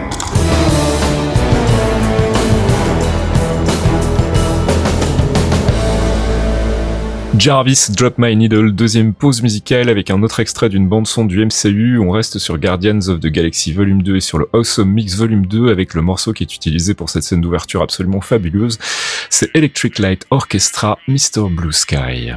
Jarvis 7.38 7.90
Drop 7.97 8.18
My 8.18 8.36
Needle, 8.36 8.72
deuxième 8.72 9.14
pause 9.14 9.40
musicale 9.40 9.88
avec 9.88 10.11
un 10.11 10.22
autre 10.22 10.40
extrait 10.40 10.68
d'une 10.68 10.86
bande 10.86 11.07
son 11.07 11.24
du 11.24 11.42
MCU. 11.42 11.99
On 11.99 12.11
reste 12.11 12.38
sur 12.38 12.59
Guardians 12.59 13.09
of 13.09 13.20
the 13.20 13.28
Galaxy 13.28 13.72
Volume 13.72 14.03
2 14.03 14.16
et 14.16 14.20
sur 14.20 14.36
le 14.36 14.47
Awesome 14.53 14.92
Mix 14.92 15.16
Volume 15.16 15.47
2 15.47 15.70
avec 15.70 15.95
le 15.95 16.03
morceau 16.03 16.34
qui 16.34 16.42
est 16.42 16.55
utilisé 16.55 16.92
pour 16.92 17.09
cette 17.09 17.22
scène 17.22 17.40
d'ouverture 17.40 17.80
absolument 17.80 18.20
fabuleuse. 18.20 18.78
C'est 19.30 19.49
Electric 19.57 19.99
Light 19.99 20.26
Orchestra 20.30 20.99
Mr. 21.09 21.49
Blue 21.49 21.72
Sky. 21.72 22.32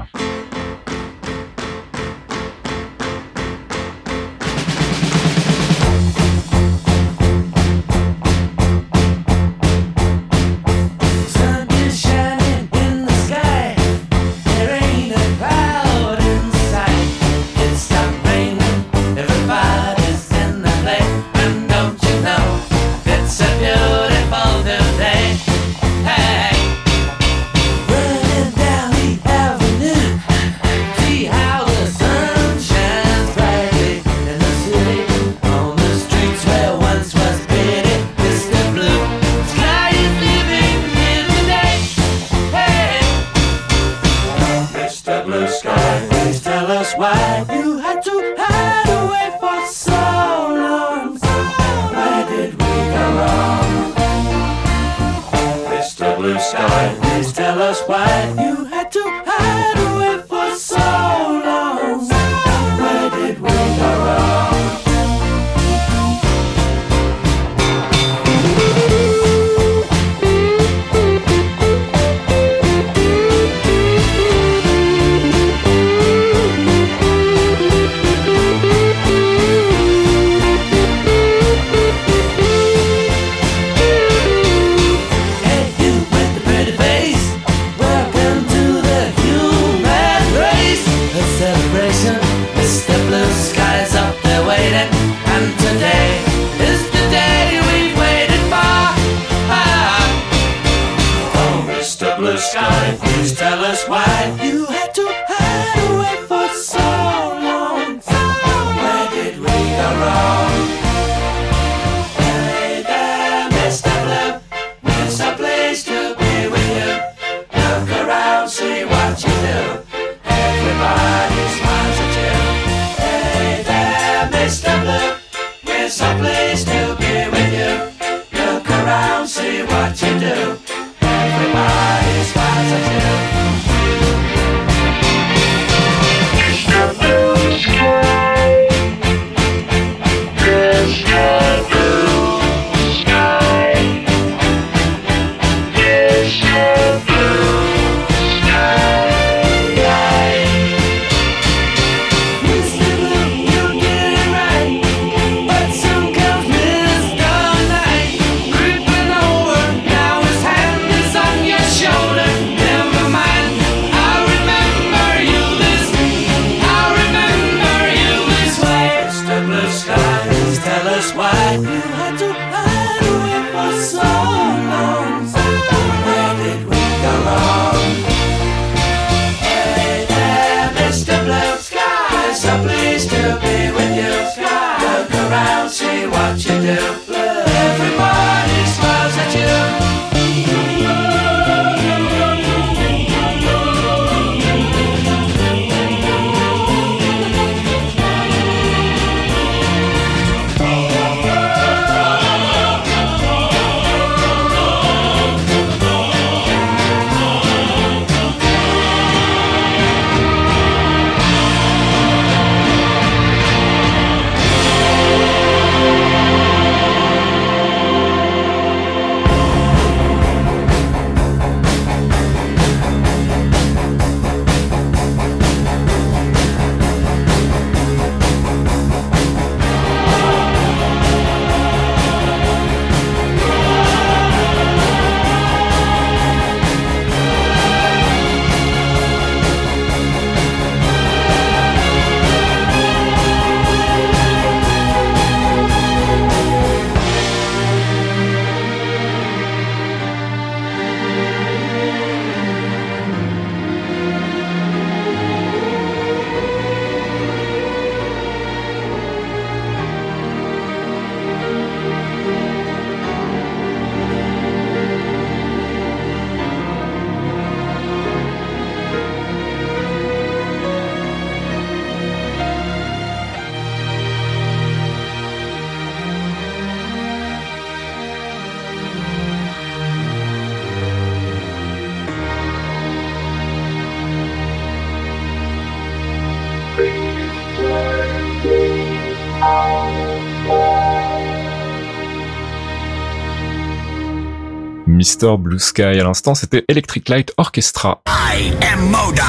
Mr. 295.07 295.37
Blue 295.37 295.57
Sky 295.57 295.83
à 295.83 296.03
l'instant, 296.03 296.35
c'était 296.35 296.65
Electric 296.67 297.07
Light 297.07 297.31
Orchestra. 297.37 298.01
I 298.07 298.51
am 298.73 298.89
Modoc. 298.89 299.23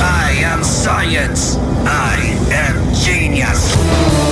I 0.00 0.42
am 0.42 0.64
science. 0.64 1.56
I 1.86 2.34
am 2.52 2.92
genius. 2.92 4.25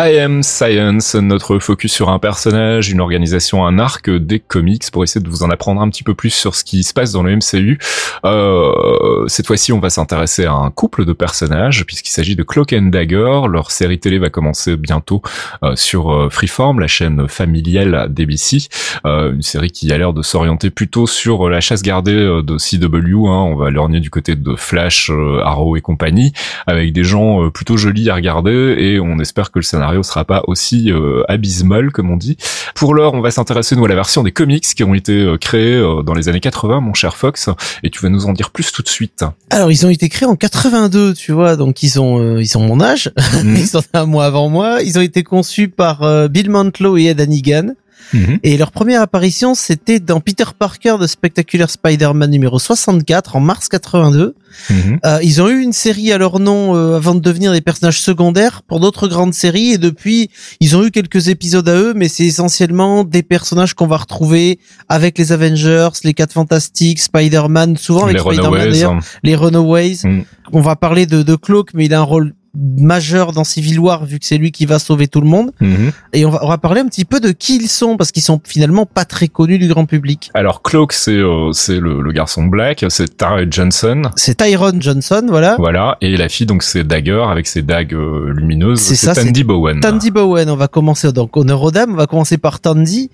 I 0.00 0.16
Am 0.20 0.44
Science, 0.44 1.16
notre 1.16 1.58
focus 1.58 1.92
sur 1.92 2.08
un 2.08 2.20
personnage, 2.20 2.88
une 2.88 3.00
organisation, 3.00 3.66
un 3.66 3.80
arc 3.80 4.08
des 4.08 4.38
comics 4.38 4.88
pour 4.92 5.02
essayer 5.02 5.20
de 5.20 5.28
vous 5.28 5.42
en 5.42 5.50
apprendre 5.50 5.80
un 5.80 5.88
petit 5.88 6.04
peu 6.04 6.14
plus 6.14 6.30
sur 6.30 6.54
ce 6.54 6.62
qui 6.62 6.84
se 6.84 6.92
passe 6.92 7.10
dans 7.10 7.24
le 7.24 7.34
MCU. 7.34 7.80
Euh, 8.24 9.26
cette 9.26 9.48
fois-ci, 9.48 9.72
on 9.72 9.80
va 9.80 9.90
s'intéresser 9.90 10.44
à 10.44 10.52
un 10.52 10.70
couple 10.70 11.04
de 11.04 11.12
personnages 11.12 11.84
puisqu'il 11.84 12.10
s'agit 12.10 12.36
de 12.36 12.44
Cloak 12.44 12.74
and 12.74 12.90
Dagger. 12.92 13.40
Leur 13.50 13.72
série 13.72 13.98
télé 13.98 14.20
va 14.20 14.30
commencer 14.30 14.76
bientôt 14.76 15.20
euh, 15.64 15.74
sur 15.74 16.12
euh, 16.12 16.28
Freeform, 16.30 16.78
la 16.78 16.86
chaîne 16.86 17.26
familiale 17.26 18.06
d'ABC. 18.08 18.68
Euh, 19.04 19.32
une 19.32 19.42
série 19.42 19.72
qui 19.72 19.92
a 19.92 19.98
l'air 19.98 20.12
de 20.12 20.22
s'orienter 20.22 20.70
plutôt 20.70 21.08
sur 21.08 21.48
la 21.48 21.60
chasse 21.60 21.82
gardée 21.82 22.14
de 22.14 22.56
CW. 22.56 23.26
Hein. 23.26 23.42
On 23.50 23.56
va 23.56 23.70
lorgner 23.70 23.98
du 23.98 24.10
côté 24.10 24.36
de 24.36 24.54
Flash, 24.54 25.10
Arrow 25.42 25.76
et 25.76 25.80
compagnie, 25.80 26.32
avec 26.68 26.92
des 26.92 27.02
gens 27.02 27.50
plutôt 27.50 27.76
jolis 27.76 28.10
à 28.10 28.14
regarder 28.14 28.76
et 28.78 29.00
on 29.00 29.18
espère 29.18 29.50
que 29.50 29.58
le 29.58 29.64
scénario 29.64 29.87
scénario 29.88 30.02
sera 30.02 30.24
pas 30.24 30.42
aussi 30.46 30.92
euh, 30.92 31.22
abysmal 31.28 31.90
comme 31.90 32.10
on 32.10 32.16
dit. 32.16 32.36
Pour 32.74 32.94
l'heure, 32.94 33.14
on 33.14 33.20
va 33.20 33.30
s'intéresser 33.30 33.74
nous 33.74 33.84
à 33.84 33.88
la 33.88 33.94
version 33.94 34.22
des 34.22 34.32
comics 34.32 34.62
qui 34.62 34.84
ont 34.84 34.94
été 34.94 35.12
euh, 35.12 35.36
créés 35.38 35.74
euh, 35.76 36.02
dans 36.02 36.14
les 36.14 36.28
années 36.28 36.40
80, 36.40 36.80
mon 36.80 36.94
cher 36.94 37.16
Fox, 37.16 37.48
et 37.82 37.90
tu 37.90 38.00
vas 38.00 38.08
nous 38.08 38.26
en 38.26 38.32
dire 38.32 38.50
plus 38.50 38.70
tout 38.70 38.82
de 38.82 38.88
suite. 38.88 39.24
Alors 39.50 39.70
ils 39.72 39.86
ont 39.86 39.90
été 39.90 40.08
créés 40.08 40.28
en 40.28 40.36
82, 40.36 41.14
tu 41.14 41.32
vois, 41.32 41.56
donc 41.56 41.82
ils 41.82 42.00
ont 42.00 42.20
euh, 42.20 42.42
ils 42.42 42.56
ont 42.58 42.60
mon 42.60 42.80
âge, 42.80 43.10
Mhm. 43.42 43.56
ils 43.58 43.66
sont 43.66 43.82
un 43.94 44.06
mois 44.06 44.26
avant 44.26 44.48
moi. 44.48 44.82
Ils 44.82 44.98
ont 44.98 45.02
été 45.02 45.22
conçus 45.22 45.68
par 45.68 46.28
Bill 46.28 46.50
Mantlo 46.50 46.96
et 46.96 47.06
Ed 47.06 47.20
Hannigan. 47.20 47.74
Mhm. 48.12 48.38
Et 48.42 48.56
leur 48.56 48.72
première 48.72 49.02
apparition, 49.02 49.54
c'était 49.54 50.00
dans 50.00 50.20
Peter 50.20 50.44
Parker 50.58 50.96
de 51.00 51.06
Spectacular 51.06 51.68
Spider-Man 51.68 52.30
numéro 52.30 52.58
64 52.58 53.36
en 53.36 53.40
mars 53.40 53.68
82. 53.68 54.34
Mhm. 54.70 54.98
Euh, 55.04 55.18
ils 55.22 55.42
ont 55.42 55.48
eu 55.48 55.60
une 55.60 55.72
série 55.72 56.10
à 56.12 56.18
leur 56.18 56.40
nom 56.40 56.74
euh, 56.74 56.96
avant 56.96 57.14
de 57.14 57.20
devenir 57.20 57.52
des 57.52 57.60
personnages 57.60 58.00
secondaires 58.00 58.62
pour 58.62 58.80
d'autres 58.80 59.08
grandes 59.08 59.34
séries 59.34 59.72
et 59.72 59.78
depuis, 59.78 60.30
ils 60.60 60.76
ont 60.76 60.84
eu 60.84 60.90
quelques 60.90 61.28
épisodes 61.28 61.68
à 61.68 61.74
eux, 61.74 61.92
mais 61.94 62.08
c'est 62.08 62.24
essentiellement 62.24 63.04
des 63.04 63.22
personnages 63.22 63.74
qu'on 63.74 63.86
va 63.86 63.98
retrouver 63.98 64.58
avec 64.88 65.18
les 65.18 65.32
Avengers, 65.32 65.90
les 66.04 66.14
Quatre 66.14 66.32
Fantastiques, 66.32 67.00
Spider-Man, 67.00 67.76
souvent 67.76 68.04
avec 68.04 68.14
Les 68.14 68.20
Spider-Man 68.20 68.50
Runaways. 68.50 68.70
d'ailleurs, 68.72 68.92
hein. 68.92 69.00
les 69.22 69.36
Runaways. 69.36 69.96
Mm. 70.04 70.22
On 70.52 70.60
va 70.60 70.76
parler 70.76 71.06
de, 71.06 71.22
de 71.22 71.36
Cloak, 71.36 71.74
mais 71.74 71.84
il 71.84 71.94
a 71.94 72.00
un 72.00 72.04
rôle 72.04 72.34
majeur 72.78 73.32
dans 73.32 73.44
Civil 73.44 73.78
War 73.78 74.04
vu 74.04 74.18
que 74.18 74.26
c'est 74.26 74.38
lui 74.38 74.52
qui 74.52 74.66
va 74.66 74.78
sauver 74.78 75.08
tout 75.08 75.20
le 75.20 75.26
monde. 75.26 75.52
Mhm. 75.60 75.92
Et 76.12 76.24
on 76.24 76.30
va, 76.30 76.44
on 76.44 76.48
va 76.48 76.58
parler 76.58 76.80
un 76.80 76.86
petit 76.86 77.04
peu 77.04 77.20
de 77.20 77.30
qui 77.30 77.56
ils 77.56 77.68
sont 77.68 77.96
parce 77.96 78.12
qu'ils 78.12 78.22
sont 78.22 78.40
finalement 78.44 78.86
pas 78.86 79.04
très 79.04 79.28
connus 79.28 79.58
du 79.58 79.68
grand 79.68 79.86
public. 79.86 80.30
Alors 80.34 80.62
Cloak, 80.62 80.92
c'est 80.92 81.12
euh, 81.12 81.52
c'est 81.52 81.80
le, 81.80 82.00
le 82.00 82.12
garçon 82.12 82.44
Black, 82.44 82.84
c'est 82.88 83.16
Tara 83.16 83.48
Johnson. 83.48 84.02
C'est 84.16 84.36
Tyrone 84.36 84.80
Johnson, 84.82 85.26
voilà. 85.28 85.56
Voilà, 85.58 85.96
et 86.00 86.16
la 86.16 86.28
fille 86.28 86.46
donc 86.46 86.62
c'est 86.62 86.84
Dagger 86.84 87.24
avec 87.30 87.46
ses 87.46 87.62
dagues 87.62 87.94
euh, 87.94 88.32
lumineuses. 88.34 88.80
C'est 88.80 88.96
C'est 88.96 89.14
ça, 89.14 89.14
Tandy 89.14 89.44
Bowen. 89.44 89.80
Tandy 89.80 90.10
Bowen, 90.10 90.48
on 90.50 90.56
va 90.56 90.68
commencer 90.68 91.12
donc 91.12 91.36
honneur 91.36 91.62
aux 91.62 91.70
dames, 91.70 91.92
on 91.92 91.96
va 91.96 92.06
commencer 92.06 92.38
par 92.38 92.60
Tandy. 92.60 93.10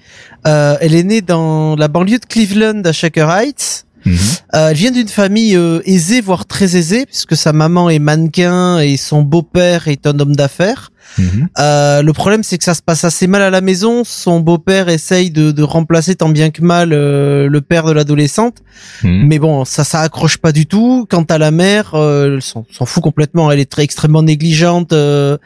Euh, 0.46 0.76
elle 0.80 0.94
est 0.94 1.04
née 1.04 1.20
dans 1.20 1.76
la 1.76 1.88
banlieue 1.88 2.18
de 2.18 2.26
Cleveland 2.26 2.82
à 2.84 2.92
Shaker 2.92 3.30
Heights. 3.30 3.86
Mhm. 4.06 4.16
Euh, 4.54 4.68
elle 4.70 4.76
vient 4.76 4.90
d'une 4.90 5.08
famille 5.08 5.56
euh, 5.56 5.80
aisée, 5.86 6.20
voire 6.20 6.46
très 6.46 6.76
aisée, 6.76 7.06
puisque 7.06 7.36
sa 7.36 7.52
maman 7.52 7.88
est 7.90 7.98
mannequin 7.98 8.78
et 8.78 8.96
son 8.96 9.22
beau-père 9.22 9.88
est 9.88 10.06
un 10.06 10.18
homme 10.18 10.36
d'affaires. 10.36 10.90
Mhm. 11.18 11.48
Euh, 11.58 12.02
le 12.02 12.12
problème, 12.12 12.42
c'est 12.42 12.58
que 12.58 12.64
ça 12.64 12.74
se 12.74 12.82
passe 12.82 13.04
assez 13.04 13.26
mal 13.26 13.42
à 13.42 13.50
la 13.50 13.60
maison. 13.60 14.02
Son 14.04 14.40
beau-père 14.40 14.88
essaye 14.88 15.30
de, 15.30 15.52
de 15.52 15.62
remplacer 15.62 16.16
tant 16.16 16.28
bien 16.28 16.50
que 16.50 16.62
mal 16.62 16.92
euh, 16.92 17.48
le 17.48 17.60
père 17.60 17.84
de 17.84 17.92
l'adolescente. 17.92 18.58
Mhm. 19.02 19.26
Mais 19.28 19.38
bon, 19.38 19.64
ça, 19.64 19.84
ça 19.84 20.00
accroche 20.00 20.38
pas 20.38 20.52
du 20.52 20.66
tout. 20.66 21.06
Quant 21.08 21.22
à 21.24 21.38
la 21.38 21.50
mère, 21.50 21.94
euh, 21.94 22.34
elle 22.36 22.42
s'en 22.42 22.64
s'en 22.70 22.86
fout 22.86 23.02
complètement. 23.02 23.50
Elle 23.50 23.60
est 23.60 23.70
très 23.70 23.82
extrêmement 23.84 24.22
négligente. 24.22 24.92
euh, 24.92 25.36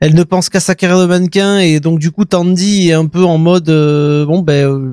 elle 0.00 0.14
ne 0.14 0.22
pense 0.22 0.48
qu'à 0.48 0.60
sa 0.60 0.76
carrière 0.76 1.00
de 1.00 1.06
mannequin 1.06 1.58
et 1.58 1.80
donc 1.80 1.98
du 1.98 2.12
coup, 2.12 2.24
Tandy 2.24 2.88
est 2.88 2.92
un 2.92 3.06
peu 3.06 3.24
en 3.24 3.36
mode 3.36 3.68
euh, 3.68 4.24
bon 4.24 4.42
ben, 4.42 4.64
euh, 4.64 4.92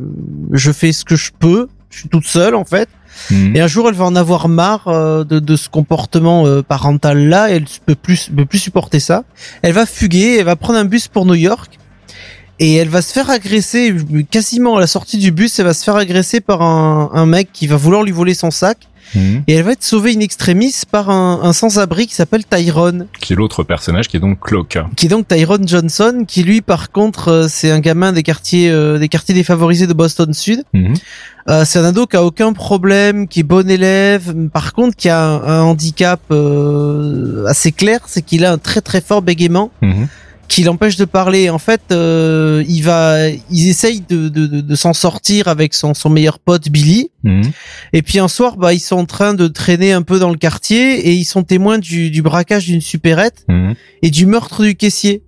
je 0.51 0.71
fais 0.71 0.91
ce 0.91 1.05
que 1.05 1.15
je 1.15 1.29
peux. 1.37 1.67
Je 1.91 1.99
suis 1.99 2.09
toute 2.09 2.25
seule 2.25 2.55
en 2.55 2.65
fait. 2.65 2.89
Mhm. 3.31 3.55
Et 3.55 3.61
un 3.61 3.67
jour, 3.67 3.89
elle 3.89 3.95
va 3.95 4.05
en 4.05 4.15
avoir 4.15 4.47
marre 4.47 4.87
euh, 4.87 5.23
de, 5.23 5.55
ce 5.55 5.69
comportement 5.69 6.45
euh, 6.45 6.61
parental 6.61 7.27
là. 7.27 7.49
Elle 7.49 7.65
peut 7.85 7.95
plus, 7.95 8.29
peut 8.35 8.45
plus 8.45 8.59
supporter 8.59 8.99
ça. 8.99 9.23
Elle 9.61 9.73
va 9.73 9.85
fuguer. 9.85 10.37
Elle 10.39 10.45
va 10.45 10.55
prendre 10.55 10.79
un 10.79 10.85
bus 10.85 11.07
pour 11.07 11.25
New 11.25 11.35
York. 11.35 11.77
Et 12.59 12.75
elle 12.75 12.87
va 12.87 13.01
se 13.01 13.11
faire 13.11 13.29
agresser 13.29 13.93
quasiment 14.31 14.77
à 14.77 14.79
la 14.79 14.87
sortie 14.87 15.17
du 15.17 15.31
bus. 15.31 15.59
Elle 15.59 15.65
va 15.65 15.73
se 15.73 15.83
faire 15.83 15.97
agresser 15.97 16.39
par 16.39 16.61
un 16.61 17.25
mec 17.25 17.49
qui 17.51 17.67
va 17.67 17.75
vouloir 17.75 18.03
lui 18.03 18.13
voler 18.13 18.33
son 18.33 18.49
sac. 18.49 18.87
Et 19.47 19.53
elle 19.53 19.63
va 19.63 19.71
être 19.73 19.83
sauvée 19.83 20.13
in 20.15 20.19
extremis 20.19 20.73
par 20.91 21.09
un, 21.09 21.41
un 21.43 21.53
sans-abri 21.53 22.07
qui 22.07 22.15
s'appelle 22.15 22.43
Tyrone, 22.45 23.07
Qui 23.19 23.33
est 23.33 23.35
l'autre 23.35 23.63
personnage 23.63 24.07
qui 24.07 24.17
est 24.17 24.19
donc 24.19 24.39
Cloak. 24.41 24.77
qui 24.95 25.05
est 25.05 25.09
donc 25.09 25.27
Tyrone 25.27 25.67
Johnson, 25.67 26.25
qui 26.27 26.43
lui 26.43 26.61
par 26.61 26.91
contre 26.91 27.27
euh, 27.29 27.47
c'est 27.49 27.71
un 27.71 27.79
gamin 27.79 28.11
des 28.11 28.23
quartiers 28.23 28.69
euh, 28.69 28.97
des 28.99 29.07
quartiers 29.09 29.35
défavorisés 29.35 29.87
de 29.87 29.93
Boston 29.93 30.33
Sud. 30.33 30.63
Mhm. 30.73 30.93
Euh, 31.47 31.63
c'est 31.63 31.77
un 31.77 31.85
ado 31.85 32.07
qui 32.07 32.15
a 32.17 32.23
aucun 32.23 32.53
problème, 32.53 33.27
qui 33.27 33.41
est 33.41 33.43
bon 33.43 33.69
élève, 33.69 34.33
par 34.51 34.73
contre 34.73 34.95
qui 34.95 35.09
a 35.09 35.23
un, 35.23 35.43
un 35.43 35.61
handicap 35.61 36.19
euh, 36.31 37.45
assez 37.47 37.71
clair, 37.71 37.99
c'est 38.07 38.21
qu'il 38.23 38.45
a 38.45 38.51
un 38.51 38.57
très 38.57 38.81
très 38.81 39.01
fort 39.01 39.21
bégaiement 39.21 39.71
Mhm. 39.81 40.07
Qui 40.47 40.63
l'empêche 40.63 40.95
de 40.95 41.05
parler. 41.05 41.49
En 41.49 41.57
fait, 41.59 41.81
euh, 41.91 42.63
il 42.67 42.81
va, 42.81 43.29
ils 43.29 43.67
essayent 43.69 44.01
de, 44.07 44.29
de, 44.29 44.45
de, 44.47 44.61
de 44.61 44.75
s'en 44.75 44.93
sortir 44.93 45.47
avec 45.47 45.73
son, 45.73 45.93
son 45.93 46.09
meilleur 46.09 46.39
pote 46.39 46.69
Billy. 46.69 47.09
Mhm. 47.23 47.51
Et 47.93 48.01
puis 48.01 48.19
un 48.19 48.27
soir, 48.27 48.57
bah 48.57 48.73
ils 48.73 48.79
sont 48.79 48.97
en 48.97 49.05
train 49.05 49.33
de 49.33 49.47
traîner 49.47 49.91
un 49.91 50.01
peu 50.03 50.19
dans 50.19 50.29
le 50.29 50.37
quartier 50.37 51.07
et 51.07 51.13
ils 51.13 51.25
sont 51.25 51.43
témoins 51.43 51.77
du, 51.79 52.11
du 52.11 52.21
braquage 52.21 52.65
d'une 52.67 52.81
supérette 52.81 53.45
Mhm. 53.49 53.75
et 54.01 54.09
du 54.11 54.25
meurtre 54.25 54.63
du 54.63 54.75
caissier. 54.75 55.23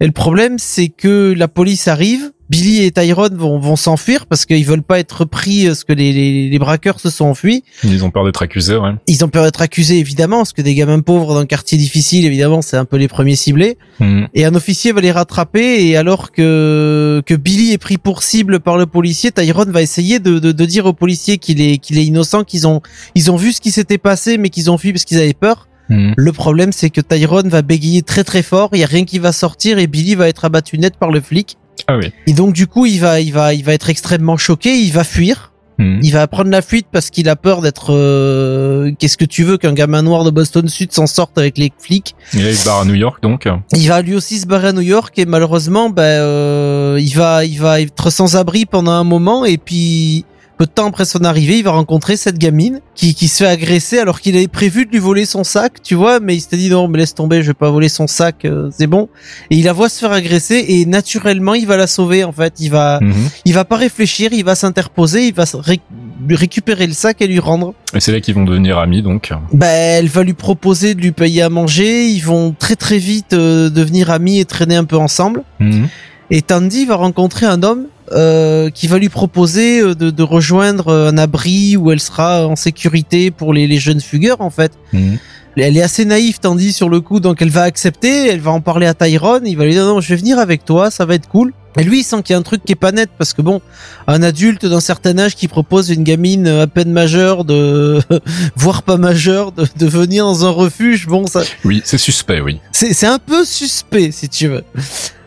Et 0.00 0.06
le 0.06 0.12
problème, 0.12 0.58
c'est 0.58 0.88
que 0.88 1.34
la 1.36 1.46
police 1.48 1.86
arrive. 1.88 2.32
Billy 2.50 2.82
et 2.82 2.90
Tyrone 2.90 3.36
vont, 3.36 3.60
vont 3.60 3.76
s'enfuir 3.76 4.26
parce 4.26 4.44
qu'ils 4.44 4.66
veulent 4.66 4.82
pas 4.82 4.98
être 4.98 5.24
pris 5.24 5.66
parce 5.66 5.84
que 5.84 5.92
les, 5.92 6.12
les, 6.12 6.48
les 6.48 6.58
braqueurs 6.58 6.98
se 6.98 7.08
sont 7.08 7.26
enfuis. 7.26 7.62
Ils 7.84 8.04
ont 8.04 8.10
peur 8.10 8.24
d'être 8.24 8.42
accusés, 8.42 8.76
ouais. 8.76 8.90
Ils 9.06 9.24
ont 9.24 9.28
peur 9.28 9.44
d'être 9.44 9.62
accusés 9.62 9.98
évidemment 9.98 10.38
parce 10.38 10.52
que 10.52 10.60
des 10.60 10.74
gamins 10.74 10.98
pauvres 10.98 11.34
dans 11.34 11.40
un 11.40 11.46
quartier 11.46 11.78
difficile, 11.78 12.26
évidemment, 12.26 12.60
c'est 12.60 12.76
un 12.76 12.84
peu 12.84 12.96
les 12.96 13.06
premiers 13.06 13.36
ciblés. 13.36 13.78
Mhm. 14.00 14.26
Et 14.34 14.44
un 14.44 14.54
officier 14.56 14.90
va 14.90 15.00
les 15.00 15.12
rattraper 15.12 15.86
et 15.86 15.96
alors 15.96 16.32
que 16.32 17.22
que 17.24 17.34
Billy 17.34 17.72
est 17.72 17.78
pris 17.78 17.98
pour 17.98 18.24
cible 18.24 18.58
par 18.58 18.76
le 18.76 18.86
policier, 18.86 19.30
Tyrone 19.30 19.70
va 19.70 19.80
essayer 19.80 20.18
de, 20.18 20.40
de, 20.40 20.50
de 20.50 20.64
dire 20.64 20.86
au 20.86 20.92
policier 20.92 21.38
qu'il 21.38 21.60
est 21.60 21.78
qu'il 21.78 21.98
est 21.98 22.04
innocent, 22.04 22.42
qu'ils 22.42 22.66
ont 22.66 22.80
ils 23.14 23.30
ont 23.30 23.36
vu 23.36 23.52
ce 23.52 23.60
qui 23.60 23.70
s'était 23.70 23.98
passé 23.98 24.38
mais 24.38 24.48
qu'ils 24.48 24.72
ont 24.72 24.78
fui 24.78 24.92
parce 24.92 25.04
qu'ils 25.04 25.18
avaient 25.18 25.34
peur. 25.34 25.68
Mhm. 25.88 26.14
Le 26.16 26.32
problème 26.32 26.72
c'est 26.72 26.90
que 26.90 27.00
Tyrone 27.00 27.48
va 27.48 27.62
bégayer 27.62 28.02
très 28.02 28.24
très 28.24 28.42
fort, 28.42 28.70
il 28.72 28.80
y 28.80 28.84
a 28.84 28.88
rien 28.88 29.04
qui 29.04 29.20
va 29.20 29.30
sortir 29.30 29.78
et 29.78 29.86
Billy 29.86 30.16
va 30.16 30.28
être 30.28 30.44
abattu 30.44 30.78
net 30.78 30.96
par 30.98 31.12
le 31.12 31.20
flic. 31.20 31.56
Ah 31.88 31.96
oui. 31.96 32.12
Et 32.26 32.32
donc 32.32 32.52
du 32.54 32.66
coup, 32.66 32.86
il 32.86 33.00
va 33.00 33.20
il 33.20 33.32
va 33.32 33.54
il 33.54 33.64
va 33.64 33.72
être 33.74 33.90
extrêmement 33.90 34.36
choqué, 34.36 34.76
il 34.78 34.92
va 34.92 35.04
fuir. 35.04 35.52
Mhm. 35.78 36.00
Il 36.02 36.12
va 36.12 36.26
prendre 36.28 36.50
la 36.50 36.60
fuite 36.60 36.88
parce 36.92 37.08
qu'il 37.08 37.26
a 37.30 37.36
peur 37.36 37.62
d'être. 37.62 37.94
euh, 37.94 38.92
Qu'est-ce 38.98 39.16
que 39.16 39.24
tu 39.24 39.44
veux 39.44 39.56
qu'un 39.56 39.72
gamin 39.72 40.02
noir 40.02 40.24
de 40.24 40.30
Boston 40.30 40.68
Sud 40.68 40.92
s'en 40.92 41.06
sorte 41.06 41.38
avec 41.38 41.56
les 41.56 41.72
flics 41.78 42.14
Et 42.34 42.42
là, 42.42 42.50
il 42.50 42.56
se 42.56 42.66
barre 42.66 42.80
à 42.80 42.84
New 42.84 42.94
York, 42.94 43.22
donc. 43.22 43.48
il 43.72 43.88
va 43.88 44.02
lui 44.02 44.14
aussi 44.14 44.38
se 44.38 44.46
barrer 44.46 44.68
à 44.68 44.72
New 44.72 44.82
York 44.82 45.18
et 45.18 45.24
malheureusement, 45.24 45.88
ben, 45.88 46.02
euh, 46.02 46.98
il 47.00 47.14
va, 47.14 47.46
il 47.46 47.58
va 47.58 47.80
être 47.80 48.10
sans 48.10 48.36
abri 48.36 48.66
pendant 48.66 48.92
un 48.92 49.04
moment 49.04 49.46
et 49.46 49.56
puis 49.56 50.26
peu 50.60 50.66
de 50.66 50.70
temps 50.72 50.88
après 50.88 51.06
son 51.06 51.24
arrivée, 51.24 51.56
il 51.56 51.64
va 51.64 51.70
rencontrer 51.70 52.18
cette 52.18 52.36
gamine 52.36 52.80
qui, 52.94 53.14
qui 53.14 53.28
se 53.28 53.38
fait 53.44 53.48
agresser 53.50 53.98
alors 53.98 54.20
qu'il 54.20 54.36
avait 54.36 54.46
prévu 54.46 54.84
de 54.84 54.90
lui 54.90 54.98
voler 54.98 55.24
son 55.24 55.42
sac, 55.42 55.80
tu 55.82 55.94
vois, 55.94 56.20
mais 56.20 56.36
il 56.36 56.40
s'était 56.42 56.58
dit 56.58 56.68
non, 56.68 56.86
mais 56.86 56.98
laisse 56.98 57.14
tomber, 57.14 57.40
je 57.42 57.46
vais 57.48 57.54
pas 57.54 57.70
voler 57.70 57.88
son 57.88 58.06
sac, 58.06 58.44
euh, 58.44 58.68
c'est 58.76 58.86
bon. 58.86 59.08
Et 59.50 59.56
il 59.56 59.64
la 59.64 59.72
voit 59.72 59.88
se 59.88 59.98
faire 60.00 60.12
agresser 60.12 60.62
et 60.68 60.84
naturellement, 60.84 61.54
il 61.54 61.66
va 61.66 61.78
la 61.78 61.86
sauver 61.86 62.24
en 62.24 62.32
fait. 62.32 62.52
Il 62.60 62.68
va, 62.70 62.98
Mhm. 63.00 63.14
il 63.46 63.54
va 63.54 63.64
pas 63.64 63.76
réfléchir, 63.76 64.34
il 64.34 64.44
va 64.44 64.54
s'interposer, 64.54 65.28
il 65.28 65.32
va 65.34 65.44
ré- 65.54 65.80
récupérer 66.28 66.86
le 66.86 66.92
sac 66.92 67.22
et 67.22 67.26
lui 67.26 67.38
rendre. 67.38 67.72
Et 67.94 68.00
c'est 68.00 68.12
là 68.12 68.20
qu'ils 68.20 68.34
vont 68.34 68.44
devenir 68.44 68.78
amis, 68.78 69.00
donc. 69.00 69.32
Ben, 69.54 69.66
elle 69.66 70.08
va 70.08 70.22
lui 70.24 70.34
proposer 70.34 70.94
de 70.94 71.00
lui 71.00 71.12
payer 71.12 71.40
à 71.40 71.48
manger. 71.48 72.06
Ils 72.10 72.20
vont 72.20 72.54
très 72.58 72.76
très 72.76 72.98
vite 72.98 73.32
euh, 73.32 73.70
devenir 73.70 74.10
amis 74.10 74.38
et 74.38 74.44
traîner 74.44 74.76
un 74.76 74.84
peu 74.84 74.98
ensemble. 74.98 75.42
Mhm. 75.58 75.88
Et 76.30 76.42
Tandy 76.42 76.84
va 76.84 76.96
rencontrer 76.96 77.46
un 77.46 77.62
homme 77.62 77.86
euh, 78.12 78.70
qui 78.70 78.86
va 78.86 78.98
lui 78.98 79.08
proposer 79.08 79.80
euh, 79.80 79.94
de, 79.94 80.10
de 80.10 80.22
rejoindre 80.22 80.88
euh, 80.88 81.10
un 81.10 81.18
abri 81.18 81.76
où 81.76 81.92
elle 81.92 82.00
sera 82.00 82.46
en 82.46 82.56
sécurité 82.56 83.30
pour 83.30 83.52
les, 83.54 83.66
les 83.66 83.78
jeunes 83.78 84.00
fugueurs 84.00 84.40
en 84.40 84.50
fait. 84.50 84.72
Mhm. 84.92 85.18
Elle 85.56 85.76
est 85.76 85.82
assez 85.82 86.04
naïve 86.04 86.38
Tandy 86.38 86.72
sur 86.72 86.88
le 86.88 87.00
coup, 87.00 87.20
donc 87.20 87.42
elle 87.42 87.50
va 87.50 87.62
accepter. 87.62 88.28
Elle 88.28 88.40
va 88.40 88.52
en 88.52 88.60
parler 88.60 88.86
à 88.86 88.94
Tyrone. 88.94 89.46
Il 89.46 89.56
va 89.56 89.64
lui 89.64 89.72
dire 89.72 89.84
non, 89.84 90.00
je 90.00 90.08
vais 90.08 90.16
venir 90.16 90.38
avec 90.38 90.64
toi, 90.64 90.90
ça 90.90 91.04
va 91.04 91.14
être 91.16 91.28
cool. 91.28 91.52
Et 91.76 91.84
lui, 91.84 92.00
il 92.00 92.02
sent 92.02 92.22
qu'il 92.24 92.32
y 92.32 92.36
a 92.36 92.38
un 92.38 92.42
truc 92.42 92.64
qui 92.64 92.72
est 92.72 92.76
pas 92.76 92.92
net 92.92 93.10
parce 93.16 93.32
que 93.32 93.42
bon, 93.42 93.60
un 94.06 94.22
adulte 94.22 94.66
d'un 94.66 94.80
certain 94.80 95.16
âge 95.18 95.36
qui 95.36 95.46
propose 95.48 95.90
à 95.90 95.94
une 95.94 96.02
gamine 96.02 96.48
à 96.48 96.66
peine 96.66 96.90
majeure 96.90 97.44
de, 97.44 98.00
voire 98.56 98.82
pas 98.82 98.96
majeure, 98.96 99.52
de, 99.52 99.66
de 99.76 99.86
venir 99.86 100.24
dans 100.24 100.44
un 100.46 100.50
refuge, 100.50 101.06
bon, 101.06 101.26
ça, 101.26 101.42
Oui, 101.64 101.80
c'est 101.84 101.98
suspect, 101.98 102.40
oui. 102.40 102.60
c'est 102.72 102.92
c'est 102.92 103.06
un 103.06 103.18
peu 103.18 103.44
suspect 103.44 104.10
si 104.10 104.28
tu 104.28 104.48
veux. 104.48 104.64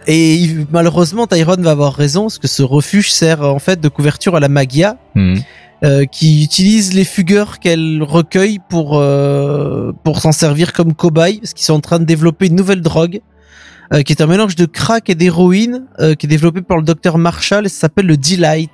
Et 0.07 0.35
il- 0.35 0.65
malheureusement, 0.71 1.27
Tyrone 1.27 1.61
va 1.63 1.71
avoir 1.71 1.93
raison 1.93 2.23
parce 2.23 2.39
que 2.39 2.47
ce 2.47 2.63
refuge 2.63 3.11
sert 3.11 3.41
en 3.41 3.59
fait 3.59 3.79
de 3.79 3.87
couverture 3.89 4.35
à 4.35 4.39
la 4.39 4.49
Magia, 4.49 4.97
Mhm. 5.15 5.41
euh, 5.83 6.05
qui 6.05 6.43
utilise 6.43 6.93
les 6.93 7.03
fugueurs 7.05 7.59
qu'elle 7.59 8.01
recueille 8.03 8.59
pour 8.69 8.97
euh, 8.99 9.91
pour 10.03 10.19
s'en 10.21 10.31
servir 10.31 10.73
comme 10.73 10.93
cobaye, 10.93 11.39
parce 11.39 11.53
qu'ils 11.53 11.65
sont 11.65 11.73
en 11.73 11.79
train 11.81 11.99
de 11.99 12.05
développer 12.05 12.47
une 12.47 12.55
nouvelle 12.55 12.81
drogue. 12.81 13.21
euh, 13.93 14.01
qui 14.01 14.11
est 14.13 14.21
un 14.21 14.27
mélange 14.27 14.55
de 14.55 14.65
crack 14.65 15.09
et 15.11 15.13
d'héroïne, 15.13 15.83
euh, 15.99 16.15
qui 16.15 16.25
est 16.25 16.29
développé 16.29 16.61
par 16.63 16.77
le 16.77 16.83
docteur 16.83 17.19
Marshall 17.19 17.65
et 17.67 17.69
ça 17.69 17.81
s'appelle 17.81 18.07
le 18.07 18.17
Delight. 18.17 18.71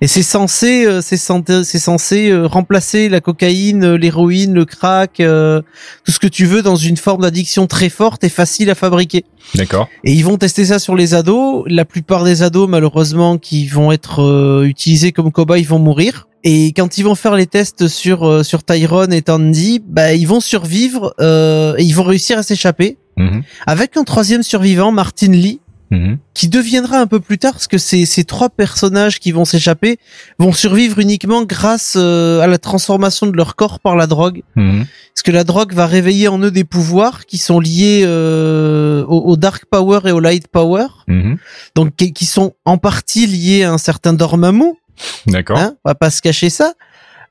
Et 0.00 0.06
c'est 0.06 0.22
censé, 0.22 0.84
euh, 0.84 1.00
c'est 1.00 1.16
censé, 1.16 1.64
c'est 1.64 1.78
censé 1.78 2.30
euh, 2.30 2.46
remplacer 2.46 3.08
la 3.08 3.20
cocaïne, 3.20 3.84
euh, 3.84 3.96
l'héroïne, 3.96 4.52
le 4.52 4.64
crack, 4.64 5.20
euh, 5.20 5.62
tout 6.04 6.12
ce 6.12 6.18
que 6.18 6.26
tu 6.26 6.44
veux 6.44 6.62
dans 6.62 6.76
une 6.76 6.96
forme 6.98 7.22
d'addiction 7.22 7.66
très 7.66 7.88
forte 7.88 8.22
et 8.22 8.28
facile 8.28 8.68
à 8.68 8.74
fabriquer. 8.74 9.24
D'accord. 9.54 9.88
Et 10.04 10.12
ils 10.12 10.22
vont 10.24 10.36
tester 10.36 10.66
ça 10.66 10.78
sur 10.78 10.94
les 10.96 11.14
ados. 11.14 11.64
La 11.66 11.84
plupart 11.84 12.24
des 12.24 12.42
ados, 12.42 12.68
malheureusement, 12.68 13.38
qui 13.38 13.66
vont 13.66 13.92
être 13.92 14.22
euh, 14.22 14.64
utilisés 14.64 15.12
comme 15.12 15.32
cobayes, 15.32 15.62
vont 15.62 15.78
mourir. 15.78 16.28
Et 16.44 16.72
quand 16.76 16.98
ils 16.98 17.02
vont 17.02 17.14
faire 17.14 17.34
les 17.34 17.46
tests 17.46 17.88
sur 17.88 18.24
euh, 18.24 18.42
sur 18.42 18.62
Tyrone 18.62 19.12
et 19.12 19.22
Tandy, 19.22 19.82
bah 19.84 20.12
ils 20.12 20.28
vont 20.28 20.40
survivre 20.40 21.14
euh, 21.20 21.74
et 21.78 21.82
ils 21.82 21.92
vont 21.92 22.04
réussir 22.04 22.38
à 22.38 22.42
s'échapper. 22.42 22.98
Mhm. 23.18 23.44
avec 23.66 23.96
un 23.96 24.04
troisième 24.04 24.42
survivant, 24.42 24.92
Martin 24.92 25.32
Lee, 25.32 25.60
Mhm. 25.90 26.18
qui 26.34 26.48
deviendra 26.48 26.98
un 26.98 27.06
peu 27.06 27.20
plus 27.20 27.38
tard, 27.38 27.52
parce 27.52 27.68
que 27.68 27.78
ces, 27.78 28.06
ces 28.06 28.24
trois 28.24 28.48
personnages 28.50 29.20
qui 29.20 29.30
vont 29.30 29.44
s'échapper 29.44 29.98
vont 30.38 30.52
survivre 30.52 30.98
uniquement 30.98 31.44
grâce 31.44 31.94
euh, 31.96 32.40
à 32.40 32.46
la 32.48 32.58
transformation 32.58 33.26
de 33.28 33.36
leur 33.36 33.54
corps 33.54 33.78
par 33.78 33.94
la 33.94 34.06
drogue. 34.08 34.42
Mhm. 34.56 34.86
Parce 35.14 35.22
que 35.22 35.30
la 35.30 35.44
drogue 35.44 35.72
va 35.72 35.86
réveiller 35.86 36.28
en 36.28 36.38
eux 36.40 36.50
des 36.50 36.64
pouvoirs 36.64 37.24
qui 37.24 37.38
sont 37.38 37.60
liés 37.60 38.02
euh, 38.04 39.04
au, 39.06 39.20
au 39.30 39.36
Dark 39.36 39.64
Power 39.70 40.00
et 40.06 40.12
au 40.12 40.20
Light 40.20 40.48
Power, 40.48 40.86
Mhm. 41.06 41.38
donc 41.76 41.94
qui, 41.96 42.12
qui 42.12 42.26
sont 42.26 42.54
en 42.64 42.78
partie 42.78 43.26
liés 43.26 43.62
à 43.62 43.72
un 43.72 43.78
certain 43.78 44.12
Dormammu. 44.12 44.72
D'accord. 45.26 45.58
Hein, 45.58 45.74
on 45.84 45.90
va 45.90 45.94
pas 45.94 46.10
se 46.10 46.20
cacher 46.20 46.50
ça. 46.50 46.72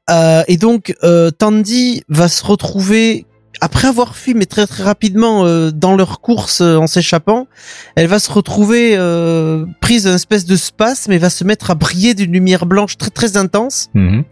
Euh, 0.09 0.43
et 0.47 0.57
donc, 0.57 0.95
Tandy 1.39 2.03
va 2.09 2.27
se 2.29 2.43
retrouver, 2.45 3.25
après 3.61 3.87
avoir 3.87 4.15
fui, 4.15 4.33
mais 4.33 4.45
très 4.45 4.67
très 4.67 4.83
rapidement, 4.83 5.45
euh, 5.45 5.71
dans 5.71 5.95
leur 5.95 6.19
course 6.21 6.61
euh, 6.61 6.77
en 6.77 6.87
s'échappant, 6.87 7.47
elle 7.95 8.07
va 8.07 8.19
se 8.19 8.31
retrouver 8.31 8.95
euh, 8.97 9.65
prise 9.81 10.03
d'une 10.05 10.13
espèce 10.15 10.45
de 10.45 10.55
space, 10.55 11.07
mais 11.07 11.17
va 11.17 11.29
se 11.29 11.43
mettre 11.43 11.71
à 11.71 11.75
briller 11.75 12.13
d'une 12.13 12.31
lumière 12.31 12.65
blanche 12.65 12.97
très 12.97 13.09
très 13.11 13.37
intense. 13.37 13.89
Mhm. 13.93 14.23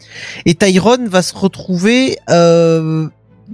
Et 0.46 0.56
Tyrone 0.56 1.08
va 1.08 1.22
se 1.22 1.36
retrouver 1.36 2.18
euh, 2.30 3.08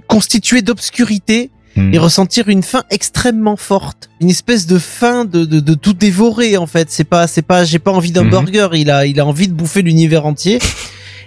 constitué 0.06 0.62
d'obscurité 0.62 1.50
Mhm. 1.76 1.94
et 1.94 1.98
ressentir 1.98 2.48
une 2.48 2.64
faim 2.64 2.82
extrêmement 2.90 3.54
forte, 3.56 4.10
une 4.20 4.28
espèce 4.28 4.66
de 4.66 4.76
faim 4.78 5.24
de, 5.24 5.44
de, 5.44 5.60
de 5.60 5.74
tout 5.74 5.92
dévorer 5.92 6.56
en 6.56 6.66
fait. 6.66 6.90
C'est 6.90 7.04
pas 7.04 7.28
c'est 7.28 7.42
pas 7.42 7.62
j'ai 7.64 7.78
pas 7.78 7.92
envie 7.92 8.10
d'un 8.10 8.24
Mhm. 8.24 8.30
burger, 8.30 8.68
il 8.74 8.90
a 8.90 9.06
il 9.06 9.20
a 9.20 9.24
envie 9.26 9.46
de 9.46 9.52
bouffer 9.52 9.82
l'univers 9.82 10.26
entier 10.26 10.58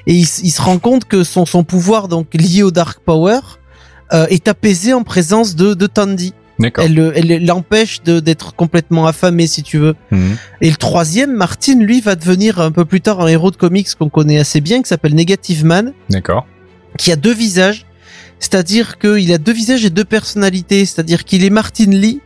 et 0.06 0.14
il, 0.14 0.28
il 0.44 0.52
se 0.52 0.62
rend 0.62 0.80
compte 0.80 1.06
que 1.06 1.24
son 1.24 1.46
son 1.46 1.64
pouvoir 1.64 2.10
donc 2.10 2.34
lié 2.34 2.62
au 2.62 2.72
dark 2.72 3.00
power 3.06 3.40
euh, 4.14 4.26
est 4.30 4.48
apaisé 4.48 4.94
en 4.94 5.04
présence 5.04 5.56
de 5.56 5.74
de 5.74 5.88
Tandy. 5.88 6.34
D'accord. 6.60 6.86
Elle 6.86 6.94
le- 6.94 7.12
elle 7.16 7.46
l'empêche 7.46 8.04
de 8.04 8.20
d'être 8.20 8.56
complètement 8.56 9.08
affamé 9.08 9.48
si 9.48 9.64
tu 9.64 9.80
veux. 9.80 9.96
Mhm. 10.12 10.38
Et 10.62 10.70
le 10.70 10.76
troisième, 10.76 11.34
Martin, 11.34 11.80
lui, 11.80 12.00
va 12.00 12.16
devenir 12.16 12.62
un 12.62 12.72
peu 12.72 12.86
plus 12.86 13.02
tard 13.02 13.22
un 13.22 13.28
héros 13.28 13.50
de 13.52 13.56
comics 13.58 13.88
qu'on 13.96 14.10
connaît 14.10 14.38
assez 14.40 14.62
bien, 14.62 14.82
qui 14.82 14.88
s'appelle 14.88 15.16
Negative 15.16 15.66
Man 15.66 15.94
D'accord. 16.10 16.46
qui 16.98 17.12
a 17.12 17.16
deux 17.16 17.34
visages, 17.34 17.86
c'est-à-dire 18.40 19.00
qu'il 19.00 19.32
a 19.34 19.38
deux 19.40 19.52
visages 19.54 19.84
et 19.84 19.90
deux 19.90 20.06
personnalités, 20.06 20.86
c'est-à-dire 20.86 21.24
qu'il 21.24 21.44
est 21.44 21.50
Martin 21.50 21.90
Lee, 21.90 22.22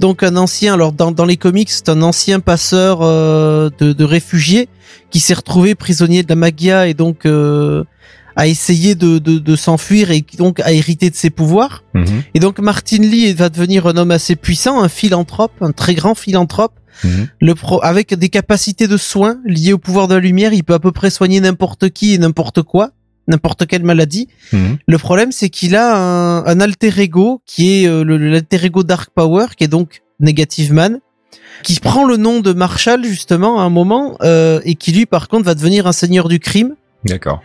donc 0.00 0.22
un 0.24 0.36
ancien, 0.36 0.74
alors 0.74 0.92
dans, 0.92 1.12
dans 1.12 1.24
les 1.24 1.36
comics, 1.36 1.70
c'est 1.70 1.88
un 1.88 2.02
ancien 2.02 2.40
passeur 2.40 2.98
euh, 3.02 3.70
de, 3.78 3.92
de 3.92 4.04
réfugiés 4.04 4.68
qui 5.10 5.20
s'est 5.20 5.34
retrouvé 5.34 5.74
prisonnier 5.76 6.22
de 6.24 6.28
la 6.28 6.36
Magia 6.36 6.88
et 6.88 6.94
donc 6.94 7.26
euh, 7.26 7.84
a 8.38 8.46
essayé 8.46 8.94
de, 8.94 9.18
de, 9.18 9.38
de 9.38 9.56
s'enfuir 9.56 10.10
et 10.12 10.24
donc 10.38 10.60
a 10.60 10.72
hérité 10.72 11.10
de 11.10 11.16
ses 11.16 11.28
pouvoirs. 11.28 11.82
Mhm. 11.92 12.22
Et 12.34 12.38
donc 12.40 12.60
Martin 12.60 12.98
Lee 13.02 13.32
va 13.34 13.48
devenir 13.48 13.86
un 13.86 13.96
homme 13.96 14.12
assez 14.12 14.36
puissant, 14.36 14.80
un 14.80 14.88
philanthrope, 14.88 15.52
un 15.60 15.72
très 15.72 15.94
grand 15.94 16.14
philanthrope, 16.14 16.72
Mhm. 17.04 17.28
le 17.40 17.54
pro 17.54 17.80
avec 17.84 18.14
des 18.14 18.28
capacités 18.28 18.88
de 18.88 18.96
soins 18.96 19.38
liées 19.44 19.72
au 19.72 19.78
pouvoir 19.78 20.08
de 20.08 20.14
la 20.14 20.20
lumière, 20.20 20.52
il 20.52 20.64
peut 20.64 20.74
à 20.74 20.80
peu 20.80 20.90
près 20.90 21.10
soigner 21.10 21.40
n'importe 21.40 21.90
qui 21.90 22.12
et 22.14 22.18
n'importe 22.18 22.62
quoi, 22.62 22.90
n'importe 23.28 23.66
quelle 23.66 23.84
maladie. 23.84 24.26
Mhm. 24.52 24.78
Le 24.86 24.98
problème, 24.98 25.30
c'est 25.32 25.48
qu'il 25.48 25.76
a 25.76 25.96
un, 25.96 26.44
un 26.46 26.60
alter 26.60 26.92
ego 27.00 27.40
qui 27.46 27.62
est 27.84 27.86
euh, 27.88 28.02
l'alter 28.04 28.64
ego 28.64 28.82
Dark 28.82 29.10
Power, 29.14 29.46
qui 29.56 29.62
est 29.64 29.68
donc 29.68 30.02
Negative 30.20 30.72
Man, 30.72 30.98
qui 31.62 31.78
prend 31.80 32.04
le 32.04 32.16
nom 32.16 32.40
de 32.40 32.52
Marshall 32.52 33.04
justement 33.04 33.60
à 33.60 33.62
un 33.62 33.70
moment 33.70 34.16
euh, 34.22 34.60
et 34.64 34.74
qui 34.76 34.90
lui, 34.92 35.06
par 35.06 35.28
contre, 35.28 35.44
va 35.44 35.54
devenir 35.54 35.86
un 35.86 35.92
seigneur 35.92 36.28
du 36.28 36.38
crime. 36.40 36.74
D'accord. 37.04 37.42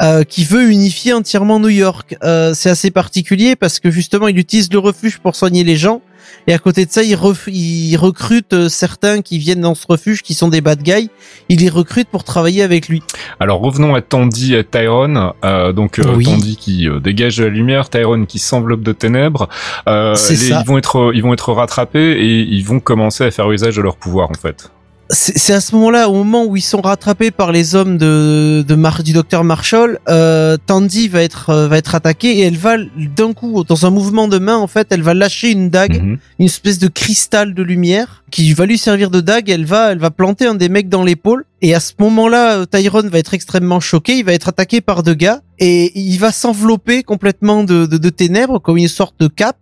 Euh, 0.00 0.24
qui 0.24 0.44
veut 0.44 0.70
unifier 0.70 1.12
entièrement 1.12 1.58
New 1.60 1.68
York. 1.68 2.16
Euh, 2.22 2.52
c'est 2.54 2.70
assez 2.70 2.90
particulier 2.90 3.56
parce 3.56 3.80
que 3.80 3.90
justement 3.90 4.28
il 4.28 4.38
utilise 4.38 4.70
le 4.72 4.78
refuge 4.78 5.18
pour 5.18 5.34
soigner 5.36 5.64
les 5.64 5.76
gens 5.76 6.02
et 6.48 6.52
à 6.52 6.58
côté 6.58 6.84
de 6.86 6.90
ça 6.90 7.02
il, 7.02 7.14
ref- 7.14 7.48
il 7.52 7.96
recrute 7.96 8.52
euh, 8.52 8.68
certains 8.68 9.22
qui 9.22 9.38
viennent 9.38 9.60
dans 9.60 9.74
ce 9.74 9.86
refuge 9.88 10.22
qui 10.22 10.34
sont 10.34 10.48
des 10.48 10.60
bad 10.60 10.82
guys. 10.82 11.08
Il 11.48 11.60
les 11.60 11.68
recrute 11.68 12.08
pour 12.08 12.24
travailler 12.24 12.62
avec 12.62 12.88
lui. 12.88 13.02
Alors 13.40 13.60
revenons 13.60 13.94
à 13.94 14.02
Tandy 14.02 14.54
et 14.54 14.64
Tyrone. 14.64 15.32
Euh, 15.44 15.72
donc 15.72 15.98
euh, 15.98 16.14
Oui. 16.14 16.24
Tandy 16.24 16.56
qui 16.56 16.88
dégage 17.02 17.36
de 17.38 17.44
la 17.44 17.50
lumière, 17.50 17.88
Tyrone 17.88 18.26
qui 18.26 18.38
s'enveloppe 18.38 18.82
de 18.82 18.92
ténèbres. 18.92 19.48
Euh, 19.88 20.14
C'est 20.14 20.34
les- 20.34 20.48
ça. 20.50 20.60
Ils 20.62 20.66
vont 20.68 20.78
être, 20.78 21.12
ils 21.14 21.22
vont 21.22 21.32
être 21.32 21.52
rattrapés 21.52 22.12
et 22.12 22.40
ils 22.42 22.64
vont 22.64 22.80
commencer 22.80 23.24
à 23.24 23.30
faire 23.30 23.50
usage 23.50 23.76
de 23.76 23.82
leur 23.82 23.96
pouvoir 23.96 24.30
en 24.30 24.34
fait. 24.34 24.70
C'est 25.08 25.52
à 25.52 25.60
ce 25.60 25.72
moment-là, 25.76 26.08
au 26.10 26.14
moment 26.14 26.44
où 26.46 26.56
ils 26.56 26.60
sont 26.62 26.80
rattrapés 26.80 27.30
par 27.30 27.52
les 27.52 27.76
hommes 27.76 27.96
de, 27.96 28.64
de 28.66 28.74
Mar- 28.74 29.04
du 29.04 29.12
docteur 29.12 29.44
Marshall, 29.44 30.00
euh, 30.08 30.56
Tandy 30.66 31.06
va 31.06 31.22
être 31.22 31.50
euh, 31.50 31.68
va 31.68 31.78
être 31.78 31.94
attaquée 31.94 32.38
et 32.38 32.40
elle 32.40 32.56
va 32.56 32.76
d'un 32.96 33.32
coup, 33.32 33.62
dans 33.62 33.86
un 33.86 33.90
mouvement 33.90 34.26
de 34.26 34.38
main, 34.40 34.56
en 34.56 34.66
fait, 34.66 34.88
elle 34.90 35.02
va 35.02 35.14
lâcher 35.14 35.52
une 35.52 35.70
dague 35.70 36.02
Mhm. 36.02 36.18
une 36.40 36.46
espèce 36.46 36.80
de 36.80 36.88
cristal 36.88 37.54
de 37.54 37.62
lumière 37.62 38.24
qui 38.32 38.52
va 38.52 38.66
lui 38.66 38.78
servir 38.78 39.10
de 39.10 39.20
dague. 39.20 39.48
Elle 39.48 39.64
va, 39.64 39.92
elle 39.92 39.98
va 39.98 40.10
planter 40.10 40.44
un 40.46 40.54
des 40.56 40.68
mecs 40.68 40.88
dans 40.88 41.04
l'épaule. 41.04 41.44
Et 41.62 41.72
à 41.72 41.78
ce 41.80 41.92
moment-là, 42.00 42.56
euh, 42.58 42.66
Tyrone 42.66 43.08
va 43.08 43.18
être 43.20 43.32
extrêmement 43.32 43.78
choqué. 43.78 44.18
Il 44.18 44.24
va 44.24 44.32
être 44.32 44.48
attaqué 44.48 44.80
par 44.80 45.04
deux 45.04 45.14
gars 45.14 45.40
et 45.60 45.96
il 45.98 46.16
va 46.18 46.32
s'envelopper 46.32 47.04
complètement 47.04 47.62
de, 47.62 47.86
de, 47.86 47.96
de 47.96 48.08
ténèbres 48.10 48.58
comme 48.58 48.76
une 48.76 48.88
sorte 48.88 49.14
de 49.20 49.28
cape. 49.28 49.56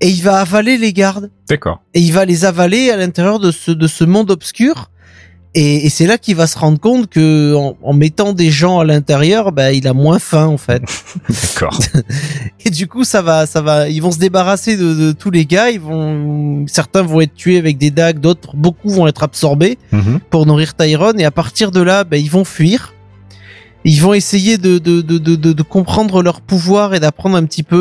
Et 0.00 0.08
il 0.08 0.22
va 0.22 0.40
avaler 0.40 0.78
les 0.78 0.92
gardes. 0.92 1.30
D'accord. 1.48 1.80
Et 1.94 2.00
il 2.00 2.12
va 2.12 2.24
les 2.24 2.44
avaler 2.44 2.90
à 2.90 2.96
l'intérieur 2.96 3.38
de 3.38 3.50
ce, 3.52 3.70
de 3.70 3.86
ce 3.86 4.04
monde 4.04 4.30
obscur. 4.30 4.90
Et, 5.54 5.84
et 5.84 5.90
c'est 5.90 6.06
là 6.06 6.16
qu'il 6.16 6.34
va 6.34 6.46
se 6.46 6.58
rendre 6.58 6.80
compte 6.80 7.08
que 7.10 7.54
en, 7.54 7.76
en 7.82 7.92
mettant 7.92 8.32
des 8.32 8.50
gens 8.50 8.78
à 8.80 8.84
l'intérieur, 8.86 9.52
bah, 9.52 9.70
il 9.72 9.86
a 9.86 9.92
moins 9.92 10.18
faim 10.18 10.46
en 10.46 10.56
fait. 10.56 10.82
D'accord. 11.28 11.78
Et 12.64 12.70
du 12.70 12.86
coup, 12.86 13.04
ça 13.04 13.20
va, 13.20 13.44
ça 13.44 13.60
va, 13.60 13.88
ils 13.90 14.00
vont 14.00 14.12
se 14.12 14.18
débarrasser 14.18 14.78
de, 14.78 14.94
de 14.94 15.12
tous 15.12 15.30
les 15.30 15.44
gars. 15.44 15.68
Ils 15.70 15.78
vont, 15.80 16.64
certains 16.68 17.02
vont 17.02 17.20
être 17.20 17.34
tués 17.34 17.58
avec 17.58 17.76
des 17.76 17.90
dagues, 17.90 18.18
d'autres, 18.18 18.56
beaucoup 18.56 18.88
vont 18.88 19.06
être 19.06 19.22
absorbés 19.22 19.76
Mhm. 19.92 20.20
pour 20.30 20.46
nourrir 20.46 20.74
Tyrone. 20.74 21.20
Et 21.20 21.24
à 21.26 21.30
partir 21.30 21.70
de 21.70 21.80
là, 21.82 22.04
ben, 22.04 22.16
ils 22.16 22.30
vont 22.30 22.44
fuir. 22.44 22.94
Ils 23.84 24.00
vont 24.00 24.14
essayer 24.14 24.58
de, 24.58 24.78
de, 24.78 25.00
de, 25.00 25.18
de, 25.18 25.34
de, 25.36 25.52
de 25.52 25.62
comprendre 25.62 26.22
leur 26.22 26.40
pouvoir 26.40 26.94
et 26.94 27.00
d'apprendre 27.00 27.36
un 27.36 27.44
petit 27.44 27.64
peu 27.64 27.76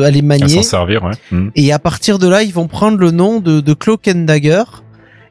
euh, 0.00 0.06
à 0.06 0.10
les 0.10 0.20
À 0.20 0.22
manier. 0.22 0.48
s'en 0.48 0.62
servir, 0.62 1.04
ouais. 1.04 1.12
Mhm. 1.30 1.50
Et 1.54 1.72
à 1.72 1.78
partir 1.78 2.18
de 2.18 2.28
là, 2.28 2.42
ils 2.42 2.52
vont 2.52 2.66
prendre 2.68 2.96
le 2.98 3.10
nom 3.10 3.40
de, 3.40 3.60
de 3.60 3.74
Cloak 3.74 4.08
and 4.08 4.24
Dagger 4.24 4.64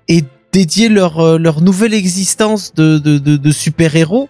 et 0.07 0.23
dédier 0.51 0.87
leur, 0.89 1.19
euh, 1.19 1.37
leur 1.39 1.61
nouvelle 1.61 1.93
existence 1.95 2.73
de, 2.75 2.99
de, 2.99 3.17
de, 3.17 3.37
de 3.37 3.51
super-héros 3.51 4.29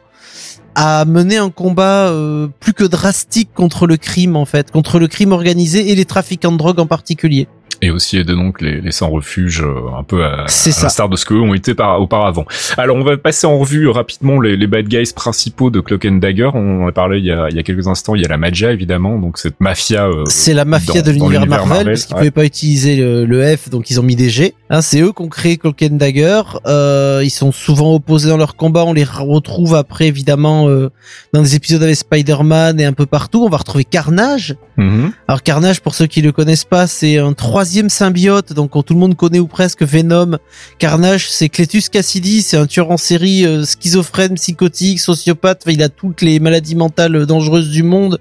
à 0.76 1.06
mener 1.06 1.38
un 1.38 1.50
combat 1.50 2.08
euh, 2.08 2.48
plus 2.60 2.74
que 2.74 2.84
drastique 2.86 3.50
contre 3.54 3.86
le 3.86 3.98
crime 3.98 4.36
en 4.36 4.46
fait, 4.46 4.72
contre 4.72 4.98
le 5.00 5.08
crime 5.08 5.32
organisé 5.32 5.92
et 5.92 5.96
les 5.96 6.06
trafiquants 6.06 6.52
de 6.52 6.58
drogue 6.58 6.80
en 6.80 6.88
particulier. 6.88 7.48
Et 7.86 7.92
aussi 7.92 8.18
aider 8.18 8.34
donc 8.34 8.62
les, 8.62 8.80
les 8.80 8.92
sans-refuge 8.92 9.62
euh, 9.62 9.98
un 10.00 10.04
peu 10.04 10.24
à, 10.24 10.28
à 10.44 10.46
l'instar 10.46 11.10
de 11.10 11.18
ce 11.18 11.26
qu'eux 11.26 11.40
ont 11.42 11.54
été 11.54 11.74
par, 11.76 12.00
auparavant. 12.02 12.46
Alors 12.78 12.96
on 12.96 13.04
va 13.04 13.18
passer 13.18 13.46
en 13.46 13.58
revue 13.58 13.88
euh, 13.88 13.92
rapidement 13.92 14.40
les, 14.40 14.56
les 14.56 14.68
bad 14.68 14.88
guys 14.88 15.12
principaux 15.14 15.70
de 15.70 15.82
Cloak 15.82 16.06
and 16.06 16.16
Dagger. 16.18 16.50
On 16.54 16.84
en 16.84 16.88
a 16.88 16.92
parlé 16.94 17.20
il 17.20 17.26
y 17.26 17.32
a, 17.32 17.48
il 17.50 17.56
y 17.58 17.60
a 17.60 17.64
quelques 17.64 17.88
instants. 17.88 18.16
Il 18.16 18.22
y 18.22 18.26
a 18.26 18.30
la 18.30 18.38
Magia 18.38 18.72
évidemment, 18.72 19.20
donc 19.20 19.38
cette 19.38 19.60
mafia. 19.60 20.06
euh, 20.08 20.24
C'est 20.28 20.54
la 20.54 20.64
mafia 20.64 21.02
dans- 21.02 21.08
de 21.08 21.12
l'univers 21.12 21.46
Marvel, 21.46 21.68
Marvel, 21.68 21.86
parce 21.88 22.06
qu'ils 22.06 22.14
ouais. 22.16 22.20
pouvaient 22.22 22.32
pas 22.32 22.46
utiliser 22.46 22.96
le, 22.96 23.26
le 23.26 23.58
F, 23.58 23.70
donc 23.70 23.90
ils 23.90 24.00
ont 24.00 24.04
mis 24.04 24.16
des 24.16 24.30
G. 24.30 24.54
Hein, 24.70 24.82
c'est 24.82 25.02
eux 25.02 25.12
qui 25.12 25.22
ont 25.22 25.28
créé 25.28 25.58
Cloak 25.58 25.84
and 25.84 25.96
Dagger. 25.98 26.42
Euh, 26.66 27.20
ils 27.24 27.30
sont 27.32 27.52
souvent 27.52 27.94
opposés 27.96 28.30
dans 28.30 28.38
leur 28.38 28.56
combat. 28.56 28.86
On 28.86 28.94
les 28.94 29.04
retrouve 29.04 29.76
après 29.76 30.08
évidemment 30.08 30.70
euh, 30.70 30.90
dans 31.34 31.42
des 31.42 31.56
épisodes 31.56 31.84
avec 31.84 31.98
Spider-Man 31.98 32.80
et 32.80 32.86
un 32.86 32.94
peu 32.94 33.06
partout. 33.06 33.44
On 33.46 33.50
va 33.50 33.58
retrouver 33.58 33.84
Carnage. 33.84 34.56
Mhm. 34.78 35.12
Alors 35.28 35.44
Carnage, 35.44 35.82
pour 35.82 35.94
ceux 35.96 36.08
qui 36.08 36.22
le 36.22 36.32
connaissent 36.32 36.64
pas, 36.66 36.88
c'est 36.88 37.18
un 37.18 37.34
troisième 37.34 37.73
symbiote, 37.90 38.54
donc 38.54 38.72
tout 38.86 38.94
le 38.94 39.00
monde 39.00 39.16
connaît 39.16 39.40
ou 39.40 39.48
presque 39.48 39.82
Venom. 39.84 40.38
Carnage, 40.80 41.30
c'est 41.30 41.50
Cletus 41.50 41.90
Cassidy, 41.90 42.42
c'est 42.42 42.58
un 42.58 42.66
tueur 42.68 42.92
en 42.92 42.98
série 42.98 43.46
euh, 43.46 43.66
schizophrène, 43.66 44.36
psychotique, 44.36 45.00
sociopathe. 45.00 45.64
Il 45.68 45.82
a 45.84 45.90
toutes 45.90 46.22
les 46.22 46.40
maladies 46.40 46.76
mentales 46.76 47.26
dangereuses 47.26 47.70
du 47.70 47.84
monde. 47.84 48.20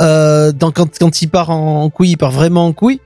Euh, 0.00 0.52
dans, 0.52 0.70
quand, 0.70 0.98
quand 0.98 1.22
il 1.22 1.28
part 1.28 1.50
en, 1.50 1.82
en 1.84 1.90
couille, 1.90 2.10
il 2.10 2.16
part 2.16 2.30
vraiment 2.32 2.66
en 2.66 2.72
couille. 2.72 3.00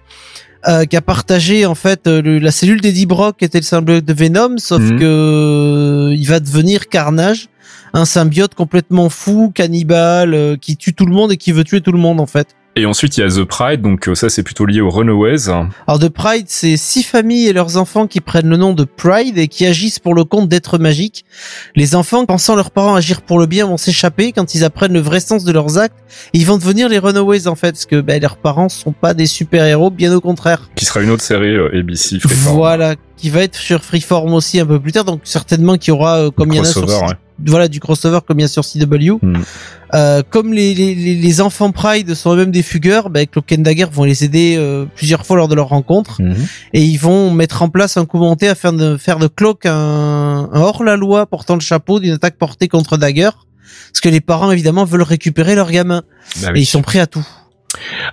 Euh, 0.69 0.85
qui 0.85 0.97
a 0.97 1.01
partagé 1.01 1.67
en 1.67 1.75
fait 1.75 2.07
le- 2.07 2.39
la 2.39 2.53
cellule 2.53 2.81
d'Eddie 2.81 3.05
Brock 3.07 3.39
qui 3.39 3.45
était 3.45 3.59
le 3.59 3.65
symbiote 3.65 4.05
de 4.05 4.13
Venom, 4.13 4.59
sauf 4.59 4.81
Mhm. 4.81 4.99
que 5.01 6.11
il 6.17 6.25
va 6.29 6.39
devenir 6.39 6.87
Carnage, 6.89 7.49
un 7.95 8.05
symbiote 8.05 8.55
complètement 8.55 9.09
fou, 9.11 9.51
cannibale, 9.53 10.57
qui 10.61 10.77
tue 10.77 10.95
tout 10.95 11.05
le 11.07 11.13
monde 11.13 11.33
et 11.33 11.37
qui 11.37 11.51
veut 11.51 11.65
tuer 11.65 11.81
tout 11.81 11.91
le 11.91 11.99
monde 11.99 12.21
en 12.21 12.27
fait. 12.27 12.47
Et 12.75 12.87
ensuite 12.87 13.19
il 13.19 13.21
y 13.21 13.23
a 13.23 13.29
The 13.29 13.45
Pride, 13.45 13.83
donc 13.83 14.09
euh, 14.09 14.15
ça 14.15 14.31
c'est 14.31 14.43
plutôt 14.43 14.65
lié 14.65 14.81
aux 14.81 14.89
Runaways. 14.89 15.51
Alors 15.87 15.99
de 15.99 16.09
Pride, 16.09 16.47
c'est 16.49 16.79
six 16.79 17.03
familles 17.03 17.49
et 17.49 17.53
leurs 17.53 17.77
enfants 17.77 18.07
qui 18.07 18.21
prennent 18.21 18.49
le 18.49 18.57
nom 18.57 18.73
de 18.73 18.85
Pride 18.85 19.37
et 19.37 19.49
qui 19.49 19.67
agissent 19.67 19.99
pour 19.99 20.15
le 20.15 20.25
compte 20.25 20.49
d'êtres 20.49 20.79
magiques. 20.79 21.27
Les 21.77 21.95
enfants, 21.95 22.25
pensant 22.25 22.57
leurs 22.57 22.71
parents 22.71 22.95
agir 22.95 23.21
pour 23.21 23.39
le 23.39 23.45
bien, 23.45 23.67
vont 23.67 23.77
s'échapper 23.77 24.33
quand 24.33 24.55
ils 24.55 24.65
apprennent 24.65 24.95
le 24.95 25.01
vrai 25.01 25.21
sens 25.21 25.45
de 25.45 25.53
leurs 25.53 25.77
actes. 25.77 25.99
Et 26.33 26.39
ils 26.39 26.47
vont 26.47 26.57
devenir 26.57 26.89
les 26.89 26.99
Runaways 26.99 27.47
en 27.47 27.57
fait, 27.57 27.73
parce 27.73 27.85
que 27.85 28.01
ben, 28.01 28.23
leurs 28.23 28.39
parents 28.39 28.71
sont 28.71 28.93
pas 28.93 29.13
des 29.13 29.27
super-héros, 29.27 29.91
bien 29.91 30.15
au 30.15 30.23
contraire. 30.23 30.71
qui 30.75 30.87
sera 30.87 31.03
une 31.03 31.11
autre 31.11 31.23
série 31.23 31.55
euh, 31.55 31.79
ABC 31.79 32.21
Freeform. 32.21 32.57
Voilà, 32.57 32.95
qui 33.23 33.31
va 33.31 33.43
être 33.43 33.55
sur 33.57 33.85
Freeform 33.85 34.35
aussi 34.35 34.59
un 34.59 34.67
peu 34.67 34.81
plus 34.81 34.91
tard, 34.91 35.05
donc 35.05 35.21
certainement 35.23 35.77
qu'il 35.79 35.93
y 35.93 35.95
aura 35.95 36.19
euh, 36.19 36.31
comme 36.33 36.53
il 36.53 36.57
y 36.57 36.61
en 36.61 36.65
a 36.65 36.67
sur 36.67 36.83
ouais. 36.89 37.15
voilà 37.47 37.69
du 37.69 37.79
crossover 37.79 38.19
comme 38.27 38.41
il 38.41 38.43
y 38.43 38.45
a 38.45 38.49
sur 38.49 38.65
CW. 38.65 39.13
Hmm. 39.23 39.43
Euh, 39.95 40.23
comme 40.29 40.53
les, 40.53 40.75
les, 40.75 40.95
les- 41.15 41.41
enfants 41.41 41.71
Pride 41.71 42.15
sont 42.15 42.33
eux-mêmes 42.35 42.51
des 42.51 42.63
fugueurs, 42.63 43.11
bah, 43.11 43.25
Cloak 43.27 43.53
and 43.53 43.63
Dagger 43.63 43.87
vont 43.93 44.03
les 44.05 44.25
aider 44.25 44.57
euh, 44.59 44.87
plusieurs 44.97 45.25
fois 45.25 45.37
lors 45.37 45.47
de 45.49 45.55
leur 45.55 45.69
rencontre 45.69 46.21
Mhm. 46.21 46.35
et 46.73 46.83
ils 46.83 46.97
vont 46.97 47.31
mettre 47.31 47.63
en 47.63 47.69
place 47.69 47.97
un 47.97 48.07
coup 48.07 48.19
monté 48.19 48.49
afin 48.49 48.73
de 48.73 48.97
faire 48.97 49.19
de 49.21 49.29
Cloak 49.29 49.67
un, 49.67 50.49
un 50.53 50.61
hors-la-loi 50.61 51.27
portant 51.27 51.55
le 51.55 51.61
chapeau 51.61 52.01
d'une 52.01 52.15
attaque 52.15 52.37
portée 52.39 52.67
contre 52.69 52.97
Dagger. 52.97 53.31
Parce 53.93 54.01
que 54.03 54.09
les 54.09 54.21
parents 54.21 54.51
évidemment 54.51 54.85
veulent 54.85 55.03
récupérer 55.03 55.55
leur 55.55 55.71
gamin 55.71 56.03
Bah 56.43 56.49
et 56.55 56.61
ils 56.61 56.67
sont 56.67 56.83
prêts 56.83 56.99
à 57.01 57.07
tout. 57.07 57.27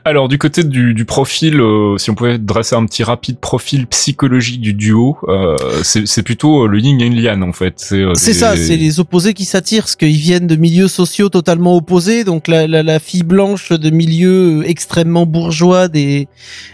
Alors 0.05 0.27
du 0.27 0.37
côté 0.37 0.63
du, 0.63 0.93
du 0.93 1.05
profil, 1.05 1.59
euh, 1.59 1.97
si 1.97 2.09
on 2.09 2.15
pouvait 2.15 2.37
dresser 2.37 2.75
un 2.75 2.85
petit 2.85 3.03
rapide 3.03 3.37
profil 3.39 3.87
psychologique 3.87 4.61
du 4.61 4.73
duo, 4.73 5.17
euh, 5.27 5.55
c'est 5.83 6.23
plutôt 6.23 6.63
euh, 6.63 6.67
le 6.67 6.79
yin 6.79 6.99
et 7.01 7.09
le 7.09 7.21
yang 7.21 7.41
en 7.43 7.53
fait. 7.53 7.73
C'est 7.77 8.01
euh, 8.01 8.13
des- 8.13 8.33
ça, 8.33 8.55
c'est 8.55 8.77
les 8.77 8.99
opposés 8.99 9.33
qui 9.33 9.45
s'attirent, 9.45 9.83
parce 9.83 9.95
qu'ils 9.95 10.15
viennent 10.17 10.47
de 10.47 10.55
milieux 10.55 10.87
sociaux 10.87 11.29
totalement 11.29 11.75
opposés. 11.75 12.23
Donc 12.23 12.47
la, 12.47 12.67
la, 12.67 12.83
la 12.83 12.99
fille 12.99 13.23
blanche 13.23 13.71
de 13.71 13.89
milieux 13.89 14.63
extrêmement 14.67 15.25
bourgeois 15.25 15.87
des 15.87 16.27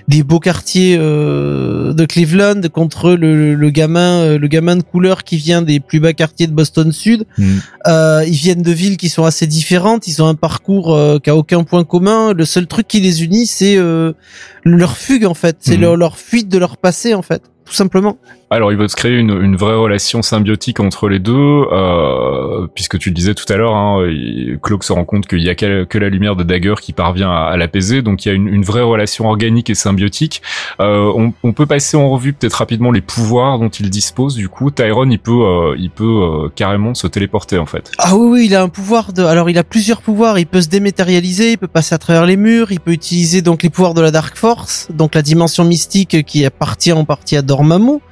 des 0.07 0.23
beaux 0.23 0.39
quartiers 0.39 0.97
euh, 0.99 1.93
de 1.93 2.05
Cleveland 2.05 2.61
contre 2.71 3.11
le, 3.13 3.55
le 3.55 3.69
gamin 3.69 4.19
euh, 4.21 4.37
le 4.37 4.47
gamin 4.47 4.75
de 4.75 4.83
couleur 4.83 5.23
qui 5.23 5.37
vient 5.37 5.61
des 5.61 5.79
plus 5.79 5.99
bas 5.99 6.13
quartiers 6.13 6.47
de 6.47 6.53
Boston 6.53 6.91
Sud. 6.91 7.25
Euh, 7.87 8.23
ils 8.27 8.33
viennent 8.33 8.61
de 8.61 8.71
villes 8.71 8.97
qui 8.97 9.09
sont 9.09 9.25
assez 9.25 9.47
différentes. 9.47 10.07
Ils 10.07 10.21
ont 10.21 10.27
un 10.27 10.35
parcours 10.35 10.93
euh, 10.95 11.19
qui 11.19 11.29
a 11.29 11.35
aucun 11.35 11.63
point 11.63 11.83
commun. 11.83 12.33
Le 12.33 12.45
seul 12.45 12.67
truc 12.67 12.84
qui 12.87 12.99
les 12.99 13.23
unit, 13.23 13.47
c'est 13.47 13.77
euh, 13.77 14.13
leur 14.63 14.97
fugue 14.97 15.25
en 15.25 15.33
fait, 15.33 15.57
c'est 15.59 15.75
Mhm. 15.75 15.81
leur, 15.81 15.97
leur 15.97 16.17
fuite 16.17 16.49
de 16.49 16.57
leur 16.57 16.77
passé 16.77 17.13
en 17.13 17.21
fait, 17.21 17.41
tout 17.65 17.73
simplement. 17.73 18.17
Alors, 18.51 18.71
il 18.71 18.77
va 18.77 18.87
se 18.87 18.95
créer 18.95 19.17
une, 19.17 19.41
une 19.41 19.55
vraie 19.55 19.75
relation 19.75 20.21
symbiotique 20.21 20.79
entre 20.79 21.09
les 21.09 21.19
deux, 21.19 21.33
euh, 21.33 22.67
puisque 22.73 22.99
tu 22.99 23.09
le 23.09 23.15
disais 23.15 23.33
tout 23.33 23.51
à 23.51 23.57
l'heure, 23.57 23.75
hein, 23.75 24.05
se 24.81 24.93
rend 24.93 25.05
compte 25.05 25.27
qu'il 25.27 25.41
y 25.41 25.49
a 25.49 25.55
que, 25.55 25.97
la 25.97 26.09
lumière 26.09 26.35
de 26.35 26.43
Dagger 26.43 26.75
qui 26.81 26.93
parvient 26.93 27.31
à, 27.31 27.55
l'apaiser, 27.57 28.01
donc 28.01 28.25
il 28.25 28.29
y 28.29 28.31
a 28.31 28.35
une, 28.35 28.63
vraie 28.63 28.81
relation 28.81 29.27
organique 29.27 29.69
et 29.69 29.75
symbiotique. 29.75 30.41
Euh, 30.79 31.31
on, 31.43 31.53
peut 31.53 31.65
passer 31.65 31.95
en 31.95 32.09
revue 32.09 32.33
peut-être 32.33 32.55
rapidement 32.55 32.91
les 32.91 33.01
pouvoirs 33.01 33.59
dont 33.59 33.69
il 33.69 33.89
dispose. 33.89 34.35
Du 34.35 34.49
coup, 34.49 34.71
Tyrone, 34.71 35.11
il 35.11 35.19
peut, 35.19 35.31
euh, 35.31 35.75
il 35.77 35.89
peut 35.89 36.03
euh, 36.03 36.49
carrément 36.53 36.93
se 36.93 37.07
téléporter 37.07 37.57
en 37.57 37.65
fait. 37.65 37.91
Ah 37.97 38.15
oui, 38.15 38.27
oui, 38.29 38.45
il 38.47 38.55
a 38.55 38.61
un 38.61 38.69
pouvoir 38.69 39.13
de. 39.13 39.23
Alors, 39.23 39.49
il 39.49 39.57
a 39.57 39.63
plusieurs 39.63 40.01
pouvoirs. 40.01 40.37
Il 40.39 40.47
peut 40.47 40.61
se 40.61 40.67
dématérialiser, 40.67 41.51
il 41.51 41.57
peut 41.57 41.67
passer 41.67 41.95
à 41.95 41.97
travers 41.97 42.25
les 42.25 42.37
murs, 42.37 42.71
il 42.71 42.79
peut 42.79 42.91
utiliser 42.91 43.41
donc 43.41 43.63
les 43.63 43.69
pouvoirs 43.69 43.93
de 43.93 44.01
la 44.01 44.11
Dark 44.11 44.35
Force, 44.35 44.87
donc 44.91 45.15
la 45.15 45.21
dimension 45.21 45.63
mystique 45.63 46.23
qui 46.25 46.45
appartient 46.45 46.93
en 46.93 47.05
partie 47.05 47.37
à 47.37 47.41
Dormammu. 47.41 48.01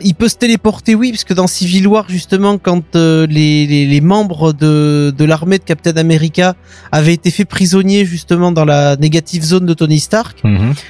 Il 0.00 0.14
peut 0.14 0.28
se 0.28 0.36
téléporter, 0.36 0.94
oui, 0.94 1.10
parce 1.10 1.24
que 1.24 1.34
dans 1.34 1.46
Civil 1.46 1.86
War, 1.86 2.06
justement, 2.08 2.58
quand 2.58 2.96
euh, 2.96 3.26
les, 3.26 3.66
les, 3.66 3.86
les 3.86 4.00
membres 4.00 4.52
de, 4.52 5.14
de 5.16 5.24
l'armée 5.24 5.58
de 5.58 5.64
Captain 5.64 5.96
America 5.96 6.54
avaient 6.92 7.14
été 7.14 7.30
faits 7.30 7.48
prisonniers, 7.48 8.04
justement, 8.04 8.52
dans 8.52 8.64
la 8.64 8.96
négative 8.96 9.42
zone 9.42 9.66
de 9.66 9.74
Tony 9.74 10.00
Stark, 10.00 10.42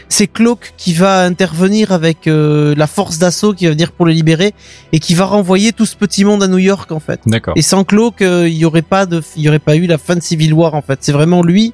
c'est 0.09 0.27
Cloak 0.27 0.75
qui 0.77 0.95
va 0.95 1.23
intervenir 1.25 1.93
avec 1.93 2.27
euh, 2.27 2.75
la 2.77 2.87
force 2.87 3.19
d'assaut 3.19 3.53
qui 3.53 3.67
va 3.67 3.73
venir 3.73 3.93
pour 3.93 4.07
les 4.07 4.15
libérer 4.15 4.55
et 4.93 4.99
qui 4.99 5.15
va 5.15 5.25
renvoyer 5.25 5.73
tout 5.73 5.87
ce 5.87 5.97
petit 5.97 6.25
monde 6.25 6.43
à 6.43 6.49
New 6.49 6.59
York, 6.59 6.91
en 6.93 7.01
fait. 7.01 7.21
D'accord. 7.27 7.55
Et 7.57 7.63
sans 7.63 7.85
Cloak, 7.85 8.23
euh, 8.23 8.49
il 8.49 8.57
y 8.57 8.65
aurait 8.65 8.83
pas 8.83 9.07
de, 9.07 9.23
il 9.37 9.43
y 9.43 9.49
aurait 9.49 9.59
pas 9.59 9.77
eu 9.77 9.87
la 9.87 9.99
fin 9.99 10.17
de 10.17 10.23
Civil 10.23 10.53
War 10.53 10.75
en 10.75 10.83
fait. 10.83 10.99
C'est 11.03 11.13
vraiment 11.13 11.43
lui 11.43 11.73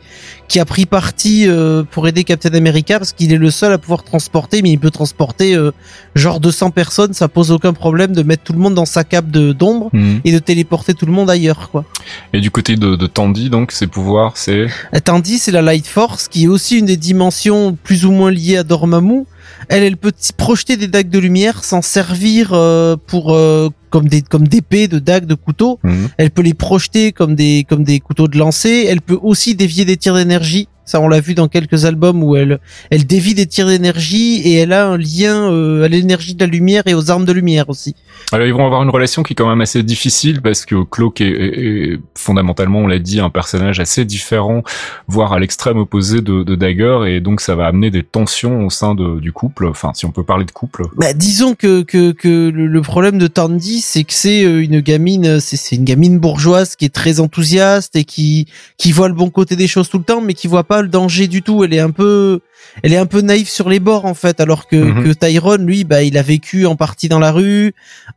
qui 0.49 0.59
a 0.59 0.65
pris 0.65 0.87
parti 0.87 1.47
euh, 1.47 1.85
pour 1.89 2.09
aider 2.09 2.25
Captain 2.25 2.55
America 2.55 2.99
parce 2.99 3.13
qu'il 3.13 3.33
est 3.33 3.39
le 3.39 3.51
seul 3.51 3.73
à 3.73 3.79
pouvoir 3.79 4.03
transporter, 4.03 4.63
mais 4.63 4.71
il 4.71 4.79
peut 4.79 4.91
transporter 4.91 5.55
euh, 5.55 5.71
genre 6.15 6.41
200 6.41 6.71
personnes, 6.71 7.13
ça 7.21 7.29
pose 7.29 7.51
aucun 7.51 7.75
problème 7.75 8.13
de 8.15 8.23
mettre 8.23 8.45
tout 8.45 8.55
le 8.55 8.59
monde 8.65 8.75
dans 8.75 8.87
sa 8.97 9.05
cape 9.05 9.31
de 9.31 9.53
d'ombre 9.61 9.89
Mhm. 9.93 10.21
et 10.27 10.33
de 10.33 10.39
téléporter 10.39 10.93
tout 10.95 11.07
le 11.11 11.13
monde 11.13 11.29
ailleurs 11.37 11.69
quoi. 11.71 11.85
Et 12.33 12.41
du 12.41 12.51
côté 12.51 12.77
de, 12.77 12.97
de 12.97 13.07
Tandy, 13.07 13.51
donc 13.51 13.73
ses 13.73 13.87
pouvoirs, 13.87 14.33
c'est 14.37 14.67
Et 14.97 15.01
Tandis 15.09 15.39
c'est 15.39 15.53
la 15.53 15.63
Light 15.63 15.87
Force 15.87 16.29
qui 16.29 16.45
est 16.45 16.49
aussi 16.57 16.79
une 16.79 16.87
des 16.87 16.97
dimensions 17.11 17.77
plus 17.87 18.01
ou 18.07 18.13
moins 18.19 18.31
liées 18.31 18.57
à 18.57 18.65
Dormammu. 18.65 19.25
Elle, 19.69 19.83
elle 19.83 19.99
peut 19.99 20.13
projeter 20.37 20.77
des 20.83 20.89
dagues 20.89 21.11
de 21.11 21.19
lumière, 21.19 21.63
s'en 21.71 21.83
servir 21.83 22.51
euh, 22.53 22.97
pour 23.11 23.35
euh, 23.35 23.69
comme 23.91 24.09
des 24.09 24.23
comme 24.23 24.47
d'épées, 24.49 24.89
de 24.89 24.99
dagues, 24.99 25.27
de 25.27 25.35
couteaux. 25.47 25.79
Mhm. 25.83 26.09
Elle 26.17 26.31
peut 26.31 26.43
les 26.51 26.55
projeter 26.55 27.13
comme 27.13 27.35
des 27.35 27.67
comme 27.69 27.85
des 27.85 28.01
couteaux 28.01 28.29
de 28.29 28.39
lancer. 28.39 28.87
Elle 28.89 29.03
peut 29.03 29.19
aussi 29.31 29.55
dévier 29.55 29.85
des 29.85 29.97
tirs 30.03 30.15
d'énergie. 30.15 30.67
Ça, 30.91 31.01
on 31.01 31.09
l'a 31.09 31.21
vu 31.21 31.35
dans 31.35 31.47
quelques 31.49 31.85
albums 31.85 32.23
où 32.25 32.35
elle 32.37 32.59
elle 32.91 33.07
dévie 33.07 33.35
des 33.35 33.47
tirs 33.47 33.67
d'énergie 33.69 34.41
et 34.45 34.55
elle 34.55 34.73
a 34.73 34.89
un 34.89 34.99
lien 34.99 35.51
euh, 35.53 35.85
à 35.85 35.89
l'énergie 35.89 36.35
de 36.35 36.41
la 36.45 36.51
lumière 36.51 36.83
et 36.87 36.95
aux 36.95 37.11
armes 37.13 37.25
de 37.25 37.33
lumière 37.33 37.69
aussi. 37.69 37.95
Alors 38.33 38.47
ils 38.47 38.53
vont 38.53 38.67
avoir 38.67 38.83
une 38.83 38.91
relation 38.91 39.23
qui 39.23 39.33
est 39.33 39.37
quand 39.37 39.49
même 39.49 39.61
assez 39.61 39.83
difficile 39.83 40.41
parce 40.43 40.65
que 40.67 40.83
Cloak 40.85 41.21
est, 41.21 41.27
est- 41.31 41.93
est 41.93 42.01
fondamentalement, 42.17 42.81
on 42.81 42.87
l'a 42.87 42.99
dit, 42.99 43.21
un 43.21 43.31
personnage 43.31 43.79
assez 43.81 44.05
différent, 44.05 44.63
voire 45.09 45.33
à 45.33 45.39
l'extrême 45.39 45.79
opposé 45.79 46.21
de, 46.21 46.43
de 46.43 46.55
Dagger, 46.57 46.99
et 47.07 47.21
donc 47.21 47.41
ça 47.41 47.55
va 47.55 47.67
amener 47.67 47.91
des 47.91 48.03
tensions 48.03 48.67
au 48.67 48.71
sein 48.71 48.95
de- 48.95 49.21
du 49.21 49.33
couple. 49.33 49.67
Enfin, 49.67 49.93
si 49.95 50.07
on 50.07 50.11
peut 50.13 50.25
parler 50.25 50.45
de 50.45 50.51
couple. 50.51 50.83
Bah, 50.97 51.13
disons 51.13 51.55
que 51.55 51.83
que 51.83 52.13
que 52.13 52.51
le, 52.51 52.81
problème 52.83 53.19
de 53.19 53.27
Tandy, 53.29 53.81
c'est 53.81 54.05
que 54.05 54.13
c'est 54.13 54.45
euh, 54.45 54.63
une 54.63 54.81
gamine, 54.81 55.39
c'est 55.41 55.77
une 55.77 55.85
gamine 55.85 56.19
bourgeoise 56.19 56.75
qui 56.77 56.85
est 56.87 56.95
très 56.95 57.21
enthousiaste 57.21 57.95
et 57.97 58.05
qui 58.05 58.47
qui 58.77 58.91
voit 58.93 59.09
le 59.09 59.15
bon 59.15 59.31
côté 59.31 59.55
des 59.57 59.69
choses 59.69 59.89
tout 59.89 59.99
le 59.99 60.05
temps, 60.05 60.21
mais 60.21 60.35
qui 60.35 60.49
voit 60.49 60.65
pas 60.65 60.80
le 60.83 60.89
danger 60.89 61.29
du 61.29 61.43
tout. 61.43 61.65
Elle 61.65 61.75
est 61.75 61.81
un 61.81 61.91
peu 61.91 62.41
elle 62.83 62.93
est 62.93 62.97
un 62.97 63.07
peu 63.07 63.21
naïve 63.21 63.49
sur 63.49 63.69
les 63.69 63.81
bords 63.81 64.05
en 64.05 64.15
fait, 64.15 64.41
alors 64.41 64.67
que 64.67 64.77
Mhm. 64.77 65.05
que 65.05 65.13
Tyrone, 65.13 65.67
lui, 65.67 65.85
bah 65.85 66.03
il 66.03 66.17
a 66.19 66.23
vécu 66.23 66.67
en 66.67 66.77
partie 66.77 67.09
dans 67.09 67.19
la 67.19 67.33
rue, 67.33 67.75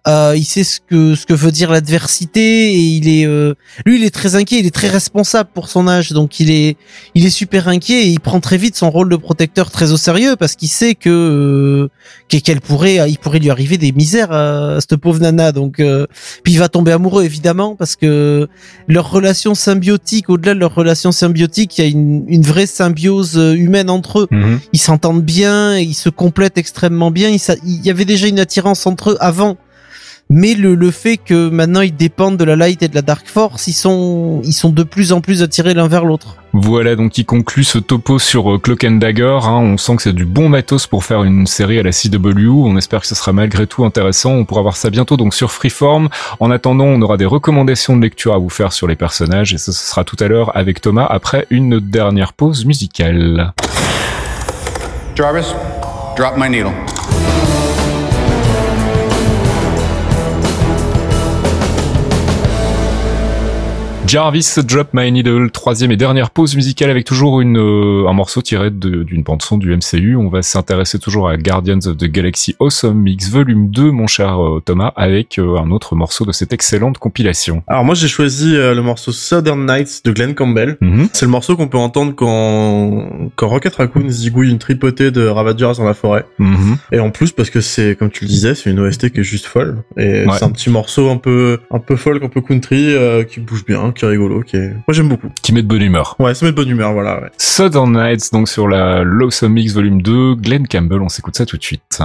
euh, 0.07 0.33
il 0.35 0.45
sait 0.45 0.63
ce 0.63 0.79
que 0.79 1.15
ce 1.15 1.25
que 1.25 1.33
veut 1.33 1.51
dire 1.51 1.71
l'adversité 1.71 2.73
et 2.73 2.79
il 2.79 3.07
est 3.07 3.25
euh, 3.25 3.53
lui 3.85 3.97
il 3.97 4.03
est 4.03 4.13
très 4.13 4.35
inquiet, 4.35 4.59
il 4.59 4.65
est 4.65 4.75
très 4.75 4.89
responsable 4.89 5.49
pour 5.53 5.69
son 5.69 5.87
âge, 5.87 6.11
donc 6.11 6.39
il 6.39 6.49
est 6.51 6.77
il 7.15 7.25
est 7.25 7.29
super 7.29 7.67
inquiet 7.67 8.03
et 8.03 8.07
il 8.07 8.19
prend 8.19 8.39
très 8.39 8.57
vite 8.57 8.75
son 8.75 8.89
rôle 8.89 9.09
de 9.09 9.15
protecteur 9.15 9.71
très 9.71 9.91
au 9.91 9.97
sérieux 9.97 10.35
parce 10.37 10.55
qu'il 10.55 10.69
sait 10.69 10.95
que 10.95 11.09
euh, 11.09 11.89
qu'elle 12.27 12.61
pourrait 12.61 13.09
il 13.09 13.17
pourrait 13.17 13.39
lui 13.39 13.49
arriver 13.49 13.77
des 13.77 13.91
misères 13.91 14.31
à, 14.31 14.79
cette 14.81 14.95
pauvre 14.97 15.19
nana. 15.19 15.51
Donc 15.51 15.79
euh, 15.79 16.07
puis 16.43 16.53
il 16.53 16.59
va 16.59 16.69
tomber 16.69 16.91
amoureux 16.91 17.23
évidemment 17.23 17.75
parce 17.75 17.95
que 17.95 18.47
leur 18.87 19.09
relation 19.11 19.55
symbiotique 19.55 20.29
au-delà 20.29 20.53
de 20.53 20.59
leur 20.59 20.73
relation 20.75 21.11
symbiotique 21.11 21.77
il 21.77 21.81
y 21.83 21.87
a 21.87 21.89
une, 21.89 22.23
une 22.27 22.41
vraie 22.41 22.65
symbiose 22.65 23.37
euh, 23.37 23.53
humaine 23.53 23.89
entre 23.89 24.21
eux 24.21 24.27
ils 24.73 24.79
s'entendent 24.79 25.23
bien 25.23 25.77
ils 25.77 25.93
se 25.93 26.09
complètent 26.09 26.57
extrêmement 26.57 27.11
bien 27.11 27.29
il, 27.29 27.86
y 27.86 27.89
avait 27.89 28.05
déjà 28.05 28.27
une 28.27 28.39
attirance 28.39 28.86
entre 28.86 29.11
eux 29.11 29.17
avant 29.19 29.57
mais 30.29 30.55
le, 30.55 30.73
le 30.75 30.91
fait 30.91 31.17
que 31.17 31.49
maintenant 31.49 31.81
ils 31.81 31.95
dépendent 31.95 32.38
de 32.38 32.43
la 32.43 32.55
Light 32.55 32.81
et 32.81 32.88
de 32.88 32.95
la 32.95 33.01
Dark 33.01 33.27
Force, 33.27 33.67
ils 33.67 33.73
sont 33.73 34.41
ils 34.43 34.53
sont 34.53 34.69
de 34.69 34.84
plus 34.84 35.11
en 35.11 35.21
plus 35.21 35.43
attirés 35.43 35.73
l'un 35.73 35.88
vers 35.88 36.05
l'autre. 36.05 36.38
Voilà 36.53 36.95
donc 36.95 37.11
qui 37.11 37.25
conclut 37.25 37.63
ce 37.63 37.77
topo 37.77 38.19
sur 38.19 38.53
euh, 38.53 38.57
Cloak 38.57 38.84
and 38.84 38.93
Dagger. 38.93 39.39
hein. 39.43 39.59
On 39.59 39.77
sent 39.77 39.95
que 39.97 40.01
c'est 40.01 40.13
du 40.13 40.25
bon 40.25 40.49
matos 40.49 40.88
pour 40.88 41.03
faire 41.03 41.23
une 41.23 41.45
série 41.45 41.79
à 41.79 41.84
la 41.84 41.91
CW. 41.91 42.49
On 42.49 42.77
espère 42.77 43.01
que 43.01 43.07
ce 43.07 43.15
sera 43.15 43.34
malgré 43.34 43.67
tout 43.67 43.86
intéressant. 43.86 44.31
On 44.31 44.45
pourra 44.45 44.61
voir 44.61 44.75
ça 44.75 44.89
bientôt 44.89 45.17
donc 45.17 45.34
sur 45.34 45.51
Freeform. 45.51 46.09
En 46.39 46.51
attendant, 46.51 46.86
on 46.86 47.01
aura 47.01 47.17
des 47.17 47.25
recommandations 47.25 47.95
de 47.97 48.01
lecture 48.01 48.34
à 48.34 48.38
vous 48.38 48.49
faire 48.49 48.71
sur 48.71 48.88
les 48.88 48.95
personnages 48.95 49.53
et 49.53 49.57
ce 49.57 49.71
sera 49.71 50.03
tout 50.03 50.17
à 50.19 50.27
l'heure 50.27 50.55
avec 50.55 50.79
Thomas 50.81 51.05
après 51.09 51.47
une 51.49 51.79
dernière 51.79 52.34
pause 52.34 52.65
musicale. 52.65 53.53
Jarvis, 55.16 55.51
drop 56.16 56.38
my 56.38 56.47
needle. 56.47 56.92
Jarvis 64.14 64.59
Drop 64.64 64.89
My 64.93 65.11
Needle, 65.11 65.49
troisième 65.49 65.91
et 65.91 65.97
dernière 65.97 66.30
pause 66.30 66.55
musicale 66.55 66.91
avec 66.91 67.03
toujours 67.03 67.41
une, 67.41 67.57
euh, 67.57 68.07
un 68.07 68.14
morceau 68.14 68.43
tiré 68.43 68.70
d'une 68.70 69.24
bande 69.24 69.41
son 69.41 69.57
du 69.57 69.76
MCU. 69.76 70.16
On 70.16 70.30
va 70.30 70.43
s'intéresser 70.43 70.99
toujours 70.99 71.28
à 71.28 71.36
Guardians 71.36 71.80
of 71.88 71.97
the 71.97 72.03
Galaxy 72.03 72.55
Awesome 72.59 72.99
Mix 73.01 73.32
Volume 73.32 73.72
2, 73.72 73.89
mon 73.89 74.05
cher 74.05 74.39
euh, 74.39 74.61
Thomas, 74.64 74.93
avec 74.95 75.39
euh, 75.39 75.57
un 75.57 75.72
autre 75.72 75.95
morceau 75.95 76.26
de 76.26 76.32
cette 76.32 76.53
excellente 76.53 76.99
compilation. 76.99 77.64
Alors 77.66 77.84
moi 77.86 77.95
j'ai 77.95 78.07
choisi 78.07 78.55
euh, 78.55 78.76
le 78.76 78.84
morceau 78.84 79.11
Southern 79.11 79.66
Nights 79.66 80.03
de 80.05 80.11
Glenn 80.11 80.36
Campbell. 80.36 80.78
Mhm. 80.80 81.07
C'est 81.11 81.26
le 81.26 81.32
morceau 81.32 81.57
qu'on 81.57 81.68
peut 81.68 81.80
entendre 81.80 82.14
quand 82.14 83.07
quand 83.36 83.47
Rocket 83.47 83.74
Raccoon 83.74 84.07
zigouille 84.11 84.51
une 84.51 84.59
tripotée 84.59 85.09
de 85.09 85.26
Ravagers 85.26 85.72
dans 85.78 85.86
la 85.86 85.95
forêt. 85.95 86.24
Mhm. 86.38 86.78
Et 86.91 86.99
en 86.99 87.09
plus 87.09 87.32
parce 87.32 87.49
que 87.49 87.61
c'est 87.61 87.95
comme 87.97 88.11
tu 88.11 88.26
le 88.26 88.30
disais, 88.30 88.53
c'est 88.53 88.70
une 88.70 88.80
OST 88.80 89.09
qui 89.09 89.22
est 89.22 89.24
juste 89.24 89.47
folle. 89.47 89.82
Et 89.97 90.28
Ouais. 90.28 90.34
c'est 90.38 90.45
un 90.45 90.51
petit 90.51 90.70
morceau 90.70 91.09
un 91.09 91.18
peu 91.18 91.57
un 91.72 91.80
peu 91.80 91.95
folk, 91.95 92.22
un 92.22 92.30
peu 92.30 92.41
country, 92.41 92.93
qui 93.28 93.39
bouge 93.39 93.66
bien, 93.66 93.91
qui 93.91 94.02
est 94.03 94.09
rigolo, 94.09 94.41
qui 94.41 94.57
est. 94.57 94.69
Moi 94.69 94.83
j'aime 94.89 95.09
beaucoup. 95.09 95.29
Qui 95.41 95.53
met 95.53 95.61
de 95.61 95.67
bonne 95.67 95.81
humeur. 95.81 96.15
Ouais, 96.19 96.33
ça 96.33 96.45
met 96.45 96.51
de 96.51 96.55
bonne 96.55 96.69
humeur, 96.69 96.93
voilà. 96.93 97.21
Ouais. 97.21 97.29
Southern 97.37 97.91
Nights, 97.91 98.31
donc 98.31 98.47
sur 98.49 98.67
la 98.67 99.03
Lawsome 99.03 99.53
Mix 99.53 99.73
Volume 99.73 100.01
2, 100.01 100.35
Glenn 100.35 100.67
Campbell, 100.67 101.01
on 101.01 101.09
s'écoute 101.09 101.35
ça 101.35 101.45
tout 101.45 101.57
de 101.57 101.63
suite. 101.63 101.99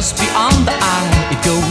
Just 0.00 0.16
beyond 0.16 0.64
the 0.64 0.76
eye. 0.80 1.10
It 1.34 1.40
goes 1.42 1.64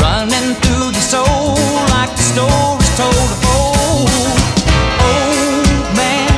running 0.00 0.54
through 0.62 0.92
the 0.96 1.04
soul 1.12 1.56
like 1.92 2.08
the 2.16 2.24
stories 2.32 2.90
told 2.96 3.30
of 3.36 3.44
old. 3.58 4.08
Old 5.10 5.84
man, 6.00 6.32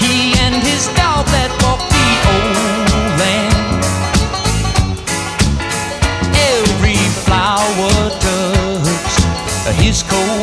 he 0.00 0.32
and 0.44 0.54
his 0.68 0.88
dog 0.96 1.26
that 1.36 1.50
walked 1.60 1.88
the 1.92 2.08
old 2.32 2.88
land. 3.20 3.84
Every 6.54 7.00
flower 7.26 7.96
touched 8.24 9.20
his 9.76 10.02
cold 10.04 10.35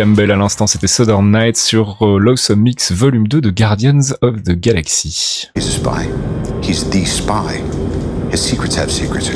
Campbell 0.00 0.30
à 0.30 0.36
l'instant, 0.36 0.66
c'était 0.66 0.86
Southern 0.86 1.30
Night 1.30 1.58
sur 1.58 1.98
euh, 2.00 2.54
Mix 2.56 2.90
Volume 2.90 3.28
2 3.28 3.42
de 3.42 3.50
Guardians 3.50 4.14
of 4.22 4.42
the 4.42 4.52
Galaxy. 4.52 5.50
Spy. 5.58 6.08
Spy. 7.04 7.60
Secrets 8.34 8.88
secrets. 8.88 9.30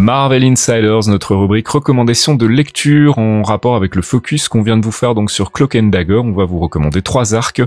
Marvel 0.00 0.44
Insiders, 0.44 1.08
notre 1.08 1.36
rubrique 1.36 1.68
recommandation 1.68 2.34
de 2.34 2.46
lecture 2.46 3.18
en 3.18 3.42
rapport 3.42 3.76
avec 3.76 3.94
le 3.94 4.00
focus 4.00 4.48
qu'on 4.48 4.62
vient 4.62 4.78
de 4.78 4.84
vous 4.84 4.92
faire 4.92 5.14
donc 5.14 5.30
sur 5.30 5.52
Cloak 5.52 5.74
and 5.74 5.88
Dagger. 5.88 6.22
On 6.24 6.32
va 6.32 6.46
vous 6.46 6.58
recommander 6.58 7.02
trois 7.02 7.34
arcs 7.34 7.60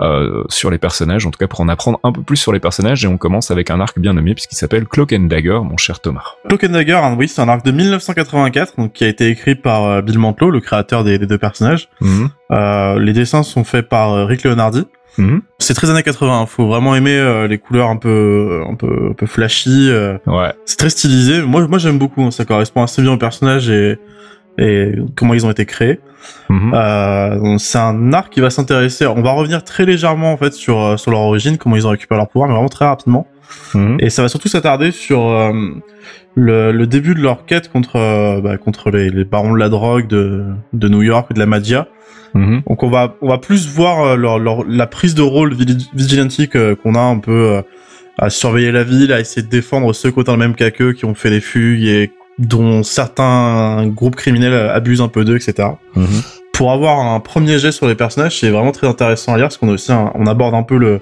euh, 0.00 0.44
sur 0.48 0.70
les 0.70 0.78
personnages, 0.78 1.26
en 1.26 1.32
tout 1.32 1.38
cas 1.38 1.48
pour 1.48 1.60
en 1.60 1.68
apprendre 1.68 1.98
un 2.04 2.12
peu 2.12 2.22
plus 2.22 2.36
sur 2.36 2.52
les 2.52 2.60
personnages. 2.60 3.04
Et 3.04 3.08
on 3.08 3.18
commence 3.18 3.50
avec 3.50 3.72
un 3.72 3.80
arc 3.80 3.98
bien 3.98 4.12
nommé 4.12 4.34
puisqu'il 4.34 4.54
s'appelle 4.54 4.86
Cloak 4.86 5.12
and 5.14 5.24
Dagger, 5.24 5.58
mon 5.64 5.76
cher 5.76 5.98
Thomas. 5.98 6.36
Cloak 6.46 6.62
and 6.62 6.68
Dagger, 6.68 6.92
hein, 6.92 7.16
oui, 7.18 7.26
c'est 7.26 7.40
un 7.40 7.48
arc 7.48 7.64
de 7.64 7.72
1984, 7.72 8.74
donc 8.78 8.92
qui 8.92 9.02
a 9.02 9.08
été 9.08 9.28
écrit 9.28 9.56
par 9.56 9.84
euh, 9.86 10.00
Bill 10.00 10.20
Mantlo, 10.20 10.52
le 10.52 10.60
créateur 10.60 11.02
des, 11.02 11.18
des 11.18 11.26
deux 11.26 11.38
personnages. 11.38 11.88
Mhm. 12.00 12.30
Euh, 12.52 13.00
les 13.00 13.12
dessins 13.12 13.42
sont 13.42 13.64
faits 13.64 13.88
par 13.88 14.12
euh, 14.12 14.26
Rick 14.26 14.44
Leonardi. 14.44 14.86
Mhm. 15.18 15.42
C'est 15.58 15.74
très 15.74 15.90
années 15.90 16.02
80. 16.02 16.46
Faut 16.46 16.66
vraiment 16.66 16.94
aimer 16.94 17.16
euh, 17.16 17.46
les 17.48 17.58
couleurs 17.58 17.88
un 17.88 17.96
peu, 17.96 18.62
un 18.68 18.74
peu, 18.74 19.08
un 19.10 19.12
peu 19.12 19.26
flashy. 19.26 19.88
euh, 19.90 20.16
Ouais. 20.26 20.52
c'est 20.64 20.78
très 20.78 20.90
stylisé. 20.90 21.42
Moi, 21.42 21.66
moi, 21.68 21.78
j'aime 21.78 21.98
beaucoup. 21.98 22.22
hein, 22.22 22.30
Ça 22.30 22.44
correspond 22.44 22.82
assez 22.82 23.02
bien 23.02 23.12
au 23.12 23.16
personnage 23.18 23.68
et, 23.68 23.98
et 24.58 24.92
comment 25.16 25.34
ils 25.34 25.44
ont 25.46 25.50
été 25.50 25.66
créés. 25.66 26.00
Mhm. 26.48 26.72
Euh, 26.74 27.58
c'est 27.58 27.78
un 27.78 28.12
arc 28.12 28.32
qui 28.32 28.40
va 28.40 28.50
s'intéresser. 28.50 29.06
On 29.06 29.22
va 29.22 29.32
revenir 29.32 29.64
très 29.64 29.84
légèrement 29.86 30.32
en 30.32 30.36
fait 30.36 30.52
sur 30.52 30.78
euh, 30.80 30.96
sur 30.96 31.10
leur 31.10 31.20
origine, 31.20 31.56
comment 31.58 31.76
ils 31.76 31.86
ont 31.86 31.90
récupéré 31.90 32.18
leur 32.18 32.28
pouvoir, 32.28 32.48
mais 32.48 32.54
vraiment 32.54 32.68
très 32.68 32.84
rapidement. 32.84 33.26
Mhm. 33.74 33.96
Et 34.00 34.10
ça 34.10 34.22
va 34.22 34.28
surtout 34.28 34.48
s'attarder 34.48 34.90
sur 34.92 35.26
euh, 35.28 35.52
le, 36.34 36.72
le 36.72 36.86
début 36.86 37.14
de 37.14 37.20
leur 37.20 37.46
quête 37.46 37.70
contre 37.70 37.96
euh, 37.96 38.40
bah, 38.40 38.58
contre 38.58 38.90
les, 38.90 39.08
les 39.10 39.24
barons 39.24 39.52
de 39.54 39.58
la 39.58 39.68
drogue 39.68 40.06
de 40.06 40.44
de 40.72 40.88
New 40.88 41.02
York 41.02 41.28
et 41.30 41.34
de 41.34 41.38
la 41.40 41.46
Madia. 41.46 41.88
Mhm. 42.34 42.62
Donc 42.68 42.82
on 42.82 42.88
va 42.90 43.16
on 43.22 43.28
va 43.28 43.38
plus 43.38 43.68
voir 43.68 44.02
euh, 44.04 44.16
leur, 44.16 44.38
leur 44.38 44.64
la 44.64 44.86
prise 44.86 45.14
de 45.14 45.22
rôle 45.22 45.54
vigi- 45.54 45.88
vigilantique 45.94 46.52
qu'on 46.82 46.94
a 46.94 47.00
un 47.00 47.18
peu 47.18 47.56
euh, 47.56 47.62
à 48.18 48.30
surveiller 48.30 48.70
la 48.72 48.84
ville, 48.84 49.12
à 49.12 49.20
essayer 49.20 49.42
de 49.42 49.48
défendre 49.48 49.92
ceux 49.92 50.10
qui 50.10 50.18
ont 50.18 50.24
le 50.32 50.36
même 50.36 50.54
cas 50.54 50.70
qu'eux, 50.70 50.92
qui 50.92 51.04
ont 51.04 51.14
fait 51.14 51.30
des 51.30 51.40
fugues 51.40 51.84
et 51.84 52.12
dont 52.38 52.82
certains 52.82 53.86
groupes 53.86 54.16
criminels 54.16 54.54
abusent 54.70 55.00
un 55.02 55.08
peu 55.08 55.24
d'eux, 55.24 55.36
etc. 55.36 55.68
Mhm. 55.96 56.06
Pour 56.52 56.72
avoir 56.72 57.00
un 57.00 57.20
premier 57.20 57.58
jet 57.58 57.72
sur 57.72 57.88
les 57.88 57.94
personnages, 57.94 58.38
c'est 58.40 58.50
vraiment 58.50 58.72
très 58.72 58.86
intéressant 58.86 59.32
à 59.32 59.36
lire 59.36 59.46
parce 59.46 59.56
qu'on 59.56 59.68
aussi 59.68 59.92
un- 59.92 60.10
on 60.14 60.26
aborde 60.26 60.54
un 60.54 60.62
peu 60.62 60.76
le 60.76 61.00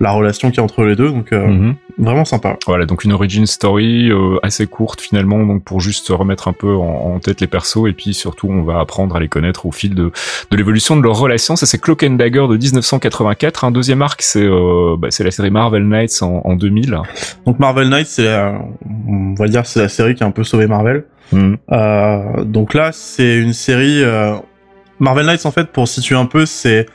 la 0.00 0.10
relation 0.10 0.48
qu'il 0.50 0.58
y 0.58 0.60
a 0.60 0.64
entre 0.64 0.82
les 0.84 0.96
deux, 0.96 1.08
donc 1.10 1.32
euh, 1.32 1.46
Mhm. 1.46 1.74
vraiment 1.98 2.24
sympa. 2.24 2.56
Voilà, 2.66 2.84
donc 2.84 3.04
une 3.04 3.12
origin 3.12 3.46
story 3.46 4.10
euh, 4.10 4.38
assez 4.42 4.66
courte 4.66 5.00
finalement, 5.00 5.44
donc 5.46 5.62
pour 5.62 5.80
juste 5.80 6.08
remettre 6.08 6.48
un 6.48 6.52
peu 6.52 6.74
en, 6.74 6.82
en 7.14 7.18
tête 7.20 7.40
les 7.40 7.46
persos 7.46 7.86
et 7.88 7.92
puis 7.92 8.12
surtout 8.12 8.48
on 8.50 8.62
va 8.64 8.80
apprendre 8.80 9.14
à 9.14 9.20
les 9.20 9.28
connaître 9.28 9.66
au 9.66 9.72
fil 9.72 9.94
de, 9.94 10.10
de 10.50 10.56
l'évolution 10.56 10.96
de 10.96 11.02
leurs 11.02 11.16
relations. 11.18 11.54
Ça 11.54 11.66
c'est 11.66 11.78
Cloak 11.78 12.02
and 12.02 12.14
Dagger 12.16 12.46
de 12.48 12.56
1984. 12.56 13.64
Un 13.64 13.70
deuxième 13.70 14.02
arc 14.02 14.20
c'est 14.22 14.42
euh, 14.42 14.96
bah, 14.98 15.08
c'est 15.10 15.22
la 15.24 15.30
série 15.30 15.50
Marvel 15.50 15.84
Knights 15.86 16.22
en, 16.22 16.42
en 16.44 16.56
2000. 16.56 16.98
Donc 17.46 17.58
Marvel 17.60 17.88
Knights, 17.88 18.08
c'est 18.08 18.24
la- 18.24 18.58
on 19.08 19.34
va 19.34 19.46
dire 19.46 19.64
c'est 19.64 19.80
la 19.80 19.88
série 19.88 20.14
qui 20.16 20.24
a 20.24 20.26
un 20.26 20.32
peu 20.32 20.42
sauvé 20.44 20.66
Marvel. 20.66 21.04
Mhm. 21.32 21.56
Euh, 21.72 22.44
donc 22.44 22.74
là, 22.74 22.90
c'est 22.92 23.36
une 23.36 23.52
série. 23.54 24.02
euh, 24.02 24.34
Marvel 25.00 25.26
Knights, 25.26 25.46
en 25.46 25.50
fait, 25.50 25.68
pour 25.72 25.88
situer 25.88 26.14
un 26.16 26.26
peu, 26.26 26.46
c'est. 26.46 26.86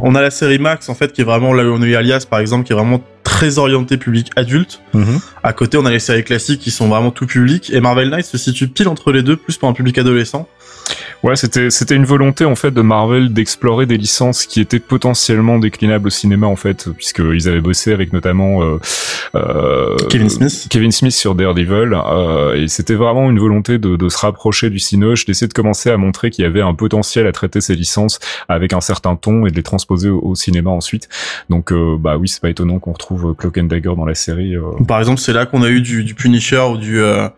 On 0.00 0.14
a 0.14 0.20
la 0.20 0.30
série 0.30 0.58
Max, 0.58 0.88
en 0.88 0.94
fait, 0.94 1.12
qui 1.12 1.20
est 1.20 1.24
vraiment 1.24 1.52
là 1.52 1.64
où 1.64 1.68
on 1.68 1.82
a 1.82 1.86
eu 1.86 1.94
Alias, 1.94 2.26
par 2.28 2.40
exemple, 2.40 2.64
qui 2.64 2.72
est 2.72 2.76
vraiment 2.76 3.00
très 3.26 3.58
orienté 3.58 3.96
public 3.96 4.30
adulte. 4.36 4.80
Mhm. 4.94 5.18
À 5.42 5.52
côté, 5.52 5.76
on 5.76 5.84
a 5.84 5.90
les 5.90 5.98
séries 5.98 6.22
classiques 6.22 6.60
qui 6.60 6.70
sont 6.70 6.86
vraiment 6.86 7.10
tout 7.10 7.26
public. 7.26 7.70
Et 7.74 7.80
Marvel 7.80 8.08
Knights 8.08 8.26
se 8.26 8.38
situe 8.38 8.68
pile 8.68 8.86
entre 8.86 9.10
les 9.10 9.24
deux, 9.24 9.36
plus 9.36 9.56
pour 9.56 9.68
un 9.68 9.72
public 9.72 9.98
adolescent. 9.98 10.48
Ouais, 11.24 11.34
c'était 11.34 11.70
c'était 11.70 11.96
une 11.96 12.04
volonté 12.04 12.44
en 12.44 12.54
fait 12.54 12.70
de 12.70 12.82
Marvel 12.82 13.32
d'explorer 13.32 13.86
des 13.86 13.96
licences 13.96 14.46
qui 14.46 14.60
étaient 14.60 14.78
potentiellement 14.78 15.58
déclinables 15.58 16.06
au 16.06 16.10
cinéma 16.10 16.46
en 16.46 16.54
fait, 16.54 16.88
puisqu'ils 16.92 17.48
avaient 17.48 17.60
bossé 17.60 17.92
avec 17.92 18.12
notamment 18.12 18.62
euh, 18.62 18.78
euh, 19.34 19.96
Kevin 20.08 20.30
Smith. 20.30 20.66
Kevin 20.70 20.92
Smith 20.92 21.12
sur 21.12 21.34
Daredevil, 21.34 21.92
euh, 21.92 22.54
et 22.54 22.68
c'était 22.68 22.94
vraiment 22.94 23.28
une 23.28 23.40
volonté 23.40 23.78
de, 23.78 23.96
de 23.96 24.08
se 24.08 24.18
rapprocher 24.18 24.70
du 24.70 24.78
cinoche, 24.78 25.24
d'essayer 25.24 25.48
de 25.48 25.52
commencer 25.52 25.90
à 25.90 25.96
montrer 25.96 26.30
qu'il 26.30 26.44
y 26.44 26.46
avait 26.46 26.60
un 26.60 26.74
potentiel 26.74 27.26
à 27.26 27.32
traiter 27.32 27.60
ces 27.60 27.74
licences 27.74 28.20
avec 28.48 28.72
un 28.72 28.80
certain 28.80 29.16
ton 29.16 29.46
et 29.46 29.50
de 29.50 29.56
les 29.56 29.64
transposer 29.64 30.10
au, 30.10 30.20
au 30.20 30.34
cinéma 30.36 30.70
ensuite. 30.70 31.08
Donc 31.50 31.72
euh, 31.72 31.96
bah 31.98 32.16
oui, 32.18 32.28
c'est 32.28 32.40
pas 32.40 32.50
étonnant 32.50 32.78
qu'on 32.78 32.92
retrouve 32.92 33.15
retrouve 33.16 33.30
euh, 33.30 33.34
Cloak 33.34 33.58
and 33.58 33.64
Dagger 33.64 33.92
dans 33.96 34.04
la 34.06 34.14
série. 34.14 34.56
euh, 34.56 34.62
Par 34.86 34.98
exemple, 34.98 35.20
c'est 35.20 35.32
là 35.32 35.46
qu'on 35.46 35.62
a 35.62 35.68
eu 35.68 35.80
du, 35.80 36.04
du 36.04 36.14
Punisher 36.14 36.62
ou 36.70 36.76
du 36.76 37.00
euh, 37.00 37.28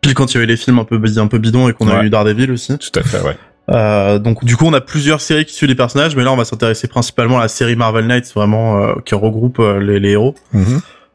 pile 0.00 0.14
quand 0.14 0.30
il 0.32 0.34
y 0.34 0.36
avait 0.38 0.46
les 0.46 0.56
films 0.56 0.78
un 0.78 0.84
peu 0.84 1.00
un 1.16 1.26
peu 1.26 1.38
bidons 1.38 1.68
et 1.68 1.72
qu'on 1.72 1.88
a 1.88 2.04
eu 2.04 2.10
Daredevil 2.10 2.50
aussi. 2.50 2.76
Tout 2.78 2.98
à 2.98 3.02
fait, 3.02 3.20
ouais. 3.20 3.36
Euh, 3.70 4.18
donc 4.18 4.44
du 4.44 4.56
coup, 4.56 4.66
on 4.66 4.72
a 4.72 4.80
plusieurs 4.80 5.20
séries 5.20 5.44
qui 5.44 5.54
suivent 5.54 5.68
les 5.68 5.76
personnages, 5.76 6.16
mais 6.16 6.24
là, 6.24 6.32
on 6.32 6.36
va 6.36 6.44
s'intéresser 6.44 6.88
principalement 6.88 7.38
à 7.38 7.42
la 7.42 7.48
série 7.48 7.76
Marvel 7.76 8.06
Knights, 8.06 8.32
vraiment 8.34 8.82
euh, 8.82 8.94
qui 9.04 9.14
regroupe 9.14 9.60
euh, 9.60 9.78
les, 9.78 10.00
les 10.00 10.10
héros. 10.10 10.34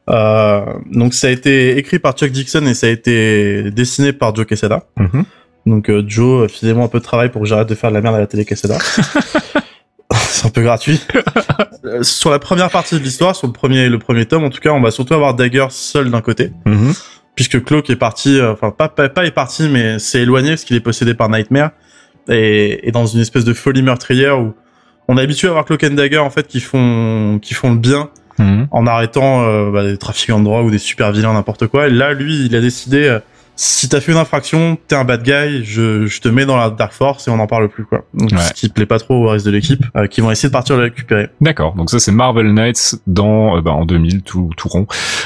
Euh, 0.10 0.62
donc 0.90 1.14
ça 1.14 1.28
a 1.28 1.32
été 1.32 1.78
écrit 1.78 2.00
par 2.00 2.14
Chuck 2.14 2.32
Dixon 2.32 2.66
et 2.66 2.74
ça 2.74 2.88
a 2.88 2.90
été 2.90 3.70
dessiné 3.72 4.14
par 4.14 4.34
Joe 4.34 4.46
Quesada. 4.46 4.84
Mhm. 4.96 5.26
Donc 5.66 5.92
Joe, 6.08 6.50
filez-moi 6.50 6.86
un 6.86 6.88
peu 6.88 7.00
de 7.00 7.04
travail 7.04 7.30
pour 7.30 7.42
que 7.42 7.48
j'arrête 7.48 7.68
de 7.68 7.76
faire 7.76 7.90
de 7.90 7.96
la 7.96 8.02
merde 8.02 8.16
à 8.16 8.20
la 8.20 8.28
télé 8.28 8.46
Quesada. 8.46 8.78
C'est 10.14 10.48
un 10.48 10.50
peu 10.50 10.62
gratuit. 10.62 11.02
Euh, 11.86 12.04
sur 12.04 12.30
la 12.32 12.40
première 12.40 12.70
partie 12.70 12.96
de 12.96 13.00
l'histoire, 13.04 13.36
sur 13.36 13.48
le 13.48 13.54
premier, 13.54 13.90
le 13.90 14.00
premier 14.00 14.26
tome, 14.26 14.44
en 14.44 14.50
tout 14.50 14.60
cas, 14.60 14.72
on 14.72 14.82
va 14.82 14.92
surtout 14.92 15.14
avoir 15.14 15.34
Dagger 15.36 15.68
seul 15.70 16.10
d'un 16.12 16.22
côté, 16.22 16.52
Mhm. 16.66 16.94
puisque 17.36 17.64
Cloak 17.64 17.90
est 17.90 17.96
parti, 17.96 18.40
euh, 18.40 18.54
enfin 18.54 18.72
pas, 18.72 18.90
pas, 18.90 19.10
pas 19.10 19.26
est 19.26 19.32
parti, 19.32 19.70
mais 19.70 20.00
s'est 20.00 20.22
éloigné 20.22 20.50
parce 20.52 20.64
qu'il 20.64 20.76
est 20.76 20.80
possédé 20.82 21.14
par 21.14 21.30
Nightmare 21.30 21.72
et, 22.30 22.88
et 22.88 22.92
dans 22.92 23.06
une 23.06 23.20
espèce 23.22 23.46
de 23.46 23.54
folie 23.54 23.82
meurtrière 23.84 24.40
où 24.40 24.54
on 25.08 25.18
est 25.18 25.22
habitué 25.22 25.48
à 25.48 25.52
voir 25.52 25.66
Cloak 25.66 25.84
and 25.86 25.92
Dagger 25.92 26.18
en 26.18 26.30
fait 26.30 26.48
qui 26.48 26.60
font 26.60 27.40
qui 27.42 27.54
font 27.54 27.72
le 27.72 27.78
bien 27.78 28.10
Mhm. 28.40 28.68
en 28.70 28.86
arrêtant 28.86 29.44
euh, 29.48 29.72
bah, 29.72 29.84
des 29.84 29.98
trafiquants 29.98 30.38
de 30.40 30.44
drogue 30.44 30.66
ou 30.68 30.70
des 30.72 30.78
super 30.78 31.12
vilains 31.12 31.34
n'importe 31.34 31.66
quoi. 31.68 31.88
Et 31.88 31.90
là, 31.90 32.14
lui, 32.14 32.46
il 32.46 32.56
a 32.56 32.62
décidé 32.62 33.18
si 33.58 33.90
t'as 33.90 34.00
fait 34.00 34.12
une 34.14 34.18
infraction, 34.18 34.78
t'es 34.88 34.96
un 34.96 35.04
bad 35.04 35.24
guy, 35.24 35.66
je, 35.66 36.06
je 36.06 36.22
te 36.22 36.30
mets 36.30 36.46
dans 36.46 36.56
la 36.58 36.70
Dark 36.70 36.94
Force 36.94 37.28
et 37.28 37.32
on 37.32 37.38
n'en 37.38 37.48
parle 37.48 37.68
plus 37.70 37.84
quoi. 37.86 38.06
Donc, 38.14 38.32
Ouais. 38.32 38.38
Ce 38.38 38.54
qui 38.54 38.70
plaît 38.70 38.86
pas 38.86 39.00
trop 39.00 39.16
au 39.26 39.30
reste 39.30 39.46
de 39.46 39.52
l'équipe, 39.52 39.84
euh, 39.96 40.06
qui 40.08 40.22
vont 40.22 40.30
essayer 40.32 40.50
de 40.50 40.54
partir 40.54 40.76
le 40.78 40.84
récupérer. 40.84 41.30
D'accord, 41.42 41.74
donc 41.74 41.90
ça 41.90 41.98
c'est 42.00 42.12
Marvel 42.12 42.54
Knights 42.54 42.96
dans 43.08 43.58
euh, 43.58 43.62
bah, 43.62 43.72
en 43.72 43.86
2000 43.86 44.22
tout 44.22 44.52
tout 44.56 44.68
rond. 44.68 44.86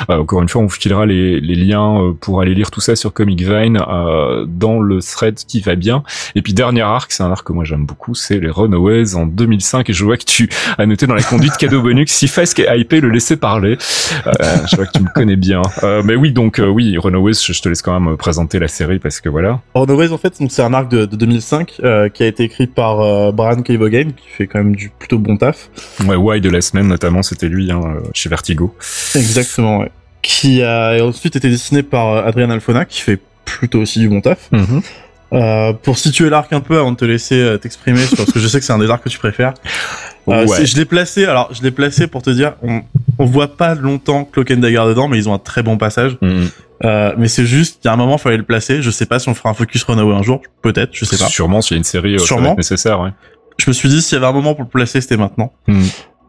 Euh, 0.09 0.19
encore 0.19 0.41
une 0.41 0.47
fois, 0.49 0.61
on 0.61 0.65
vous 0.65 0.71
filera 0.75 1.05
les, 1.05 1.39
les 1.41 1.55
liens 1.55 2.01
euh, 2.01 2.13
pour 2.13 2.41
aller 2.41 2.53
lire 2.55 2.71
tout 2.71 2.79
ça 2.81 2.95
sur 2.95 3.11
Comic 3.13 3.41
Vine 3.41 3.79
euh, 3.87 4.45
dans 4.47 4.79
le 4.79 4.99
thread 5.01 5.35
qui 5.35 5.59
va 5.61 5.75
bien. 5.75 6.03
Et 6.35 6.41
puis 6.41 6.53
dernier 6.53 6.81
arc, 6.81 7.11
c'est 7.11 7.23
un 7.23 7.31
arc 7.31 7.45
que 7.45 7.53
moi 7.53 7.65
j'aime 7.65 7.85
beaucoup, 7.85 8.15
c'est 8.15 8.39
les 8.39 8.49
Runaways 8.49 9.15
en 9.15 9.25
2005 9.25 9.89
et 9.89 9.93
je 9.93 10.05
vois 10.05 10.15
que 10.17 10.23
tu 10.25 10.49
as 10.77 10.85
noté 10.85 11.05
dans 11.07 11.15
la 11.15 11.23
conduite 11.23 11.57
cadeau 11.57 11.81
bonus 11.83 12.09
si 12.11 12.27
Fasque 12.27 12.59
est 12.59 12.79
hypé 12.79 13.01
le 13.01 13.09
laisser 13.09 13.35
parler. 13.35 13.77
Euh, 14.27 14.31
je 14.69 14.75
vois 14.75 14.85
que 14.85 14.91
tu 14.93 15.01
me 15.03 15.09
connais 15.13 15.35
bien. 15.35 15.61
Euh, 15.83 16.01
mais 16.05 16.15
oui, 16.15 16.31
donc 16.31 16.59
euh, 16.59 16.67
oui, 16.67 16.97
Runaways, 16.97 17.33
je, 17.33 17.51
je 17.53 17.61
te 17.61 17.67
laisse 17.69 17.81
quand 17.81 17.99
même 17.99 18.17
présenter 18.22 18.60
la 18.60 18.68
série 18.68 18.99
parce 18.99 19.19
que 19.19 19.30
voilà. 19.30 19.61
Runaways 19.73 20.11
en 20.11 20.18
fait, 20.18 20.39
donc 20.39 20.52
c'est 20.52 20.61
un 20.61 20.73
arc 20.73 20.89
de, 20.89 21.06
de 21.06 21.15
2005 21.15 21.81
euh, 21.84 22.07
qui 22.07 22.22
a 22.22 22.27
été 22.27 22.43
écrit 22.43 22.68
par 22.68 23.02
euh, 23.02 23.31
Brian 23.31 23.64
K. 23.64 23.72
Vaughan, 23.72 24.11
qui 24.15 24.27
fait 24.30 24.45
quand 24.45 24.60
même 24.60 24.76
du 24.76 24.89
plutôt 24.89 25.18
bon 25.18 25.38
taf. 25.38 25.69
Ouais, 26.06 26.15
Why 26.15 26.39
de 26.39 26.49
la 26.49 26.61
semaine 26.61 26.88
notamment, 26.88 27.23
c'était 27.23 27.49
lui 27.49 27.72
hein, 27.72 27.81
euh, 27.84 27.99
chez 28.14 28.30
Vertigo. 28.30 28.76
Exactement, 29.15 29.80
ouais. 29.80 29.91
Qui 30.22 30.61
a 30.61 31.03
ensuite 31.03 31.35
été 31.35 31.49
dessiné 31.49 31.81
par 31.81 32.10
euh, 32.10 32.23
Adrian 32.23 32.52
Alfona, 32.52 32.85
qui 32.85 33.02
fait 33.02 33.19
plutôt 33.43 33.80
aussi 33.80 33.99
du 33.99 34.07
bon 34.07 34.22
taf. 34.22 34.52
Mhm. 34.52 34.81
Euh, 35.34 35.72
pour 35.72 35.98
situer 35.98 36.30
l'arc 36.30 36.52
un 36.52 36.60
peu 36.60 36.77
avant 36.77 36.91
de 36.91 36.98
te 36.98 37.06
laisser 37.06 37.39
euh, 37.39 37.57
t'exprimer 37.57 38.02
parce 38.18 38.30
que 38.34 38.39
je 38.39 38.48
sais 38.49 38.60
que 38.60 38.65
c'est 38.65 38.73
un 38.73 38.80
des 38.80 38.89
arcs 38.89 39.03
que 39.03 39.10
tu 39.10 39.18
préfères. 39.18 39.53
Euh, 40.27 40.45
Ouais. 40.45 40.65
Je 40.65 40.76
l'ai 40.77 40.85
placé, 40.85 41.26
alors 41.26 41.53
je 41.53 41.61
l'ai 41.64 41.72
placé 41.72 42.07
pour 42.07 42.22
te 42.22 42.30
dire, 42.30 42.53
on, 42.61 42.81
on 43.18 43.26
voit 43.26 43.57
pas 43.57 43.73
longtemps 43.76 44.23
Cloak 44.26 44.52
and 44.52 44.57
Dagger 44.57 44.84
dedans, 44.88 45.07
mais 45.07 45.18
ils 45.18 45.27
ont 45.30 45.34
un 45.34 45.39
très 45.39 45.64
bon 45.64 45.77
passage. 45.77 46.18
Mhm. 46.22 46.49
Euh, 46.84 47.14
mais 47.18 47.27
c'est 47.27 47.45
juste, 47.45 47.80
il 47.84 47.88
y 47.88 47.89
a 47.89 47.93
un 47.93 47.98
moment, 47.98 48.18
fallait 48.18 48.38
le 48.38 48.43
placer. 48.43 48.81
Je 48.81 48.89
sais 48.91 49.06
pas 49.06 49.19
si 49.19 49.30
on 49.30 49.34
fera 49.35 49.49
un 49.49 49.53
focus 49.53 49.84
Runaway 49.84 50.15
un 50.15 50.23
jour, 50.23 50.41
peut-être, 50.61 50.91
je 50.93 51.06
sais 51.06 51.18
pas. 51.18 51.26
Sûrement 51.27 51.61
s'il 51.61 51.76
y 51.76 51.77
a 51.77 51.80
une 51.80 51.84
série, 51.84 52.14
euh, 52.15 52.18
ça 52.18 52.23
va 52.23 52.27
Sûrement. 52.27 52.52
être 52.52 52.57
nécessaire. 52.57 52.99
Ouais. 53.02 53.10
Je 53.57 53.65
me 53.69 53.73
suis 53.73 53.89
dit, 53.89 54.02
s'il 54.02 54.15
y 54.15 54.18
avait 54.18 54.27
un 54.27 54.31
moment 54.31 54.53
pour 54.56 54.64
le 54.64 54.69
placer, 54.69 55.02
c'était 55.02 55.18
maintenant. 55.18 55.53
Mhm. 55.68 55.84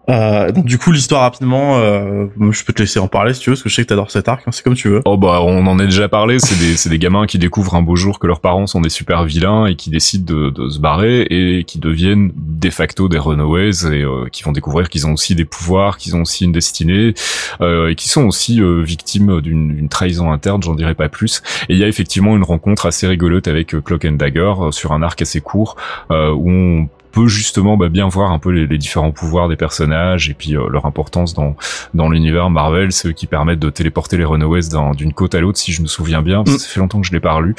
Euh, 0.08 0.50
du 0.50 0.78
coup, 0.78 0.90
l'histoire 0.90 1.22
rapidement, 1.22 1.78
euh, 1.78 2.26
je 2.50 2.64
peux 2.64 2.72
te 2.72 2.82
laisser 2.82 2.98
en 2.98 3.08
parler 3.08 3.34
si 3.34 3.40
tu 3.40 3.50
veux, 3.50 3.54
parce 3.54 3.62
que 3.62 3.68
je 3.68 3.74
sais 3.74 3.82
que 3.82 3.88
t'adores 3.88 4.10
cet 4.10 4.28
arc, 4.28 4.42
hein, 4.46 4.52
c'est 4.52 4.62
comme 4.62 4.74
tu 4.74 4.88
veux. 4.88 5.00
Oh 5.04 5.16
bah 5.16 5.40
on 5.42 5.66
en 5.66 5.78
a 5.78 5.84
déjà 5.84 6.08
parlé, 6.08 6.38
c'est 6.38 6.58
des, 6.58 6.90
des 6.90 6.98
gamins 6.98 7.26
qui 7.26 7.38
découvrent 7.38 7.74
un 7.74 7.82
beau 7.82 7.96
jour 7.96 8.18
que 8.18 8.26
leurs 8.26 8.40
parents 8.40 8.66
sont 8.66 8.80
des 8.80 8.90
super 8.90 9.24
vilains 9.24 9.66
et 9.66 9.76
qui 9.76 9.90
décident 9.90 10.50
de, 10.50 10.68
se 10.68 10.78
barrer 10.78 11.22
et 11.22 11.64
qui 11.64 11.78
deviennent 11.78 12.32
de 12.36 12.70
facto 12.70 13.08
des 13.08 13.18
runaways 13.18 13.86
et 13.86 14.02
euh, 14.02 14.28
qui 14.30 14.42
vont 14.42 14.52
découvrir 14.52 14.88
qu'ils 14.88 15.06
ont 15.06 15.12
aussi 15.12 15.34
des 15.34 15.44
pouvoirs, 15.44 15.98
qu'ils 15.98 16.16
ont 16.16 16.22
aussi 16.22 16.44
une 16.44 16.52
destinée 16.52 17.14
euh, 17.60 17.90
et 17.90 17.94
qui 17.94 18.08
sont 18.08 18.24
aussi 18.24 18.60
victimes 18.82 19.40
d'une 19.40 19.88
trahison 19.88 20.32
interne, 20.32 20.62
j'en 20.62 20.74
dirai 20.74 20.94
pas 20.94 21.08
plus. 21.08 21.42
Et 21.68 21.74
il 21.74 21.78
y 21.78 21.84
a 21.84 21.88
effectivement 21.88 22.36
une 22.36 22.44
rencontre 22.44 22.86
assez 22.86 23.06
rigolote 23.06 23.48
avec 23.48 23.74
Cloak 23.84 24.04
and 24.04 24.12
Dagger 24.12 24.52
sur 24.70 24.92
un 24.92 25.02
arc 25.02 25.20
assez 25.22 25.40
court 25.40 25.76
où 26.10 26.50
on 26.50 26.88
peut 27.12 27.28
justement 27.28 27.76
bah, 27.76 27.88
bien 27.88 28.08
voir 28.08 28.32
un 28.32 28.38
peu 28.38 28.50
les, 28.50 28.66
les 28.66 28.78
différents 28.78 29.12
pouvoirs 29.12 29.48
des 29.48 29.56
personnages 29.56 30.28
et 30.30 30.34
puis 30.34 30.56
euh, 30.56 30.68
leur 30.70 30.86
importance 30.86 31.34
dans 31.34 31.54
dans 31.94 32.08
l'univers 32.08 32.50
Marvel, 32.50 32.90
ceux 32.92 33.12
qui 33.12 33.26
permettent 33.26 33.58
de 33.60 33.70
téléporter 33.70 34.16
les 34.16 34.24
Runaways 34.24 34.68
d'un- 34.70 34.92
d'une 34.92 35.12
côte 35.12 35.34
à 35.34 35.40
l'autre, 35.40 35.58
si 35.58 35.72
je 35.72 35.82
me 35.82 35.86
souviens 35.86 36.22
bien. 36.22 36.42
parce 36.44 36.56
que 36.56 36.62
Mm. 36.62 36.64
Ça 36.64 36.68
fait 36.68 36.80
longtemps 36.80 37.00
que 37.00 37.06
je 37.06 37.12
l'ai 37.12 37.20
pas 37.20 37.40
lu. 37.40 37.54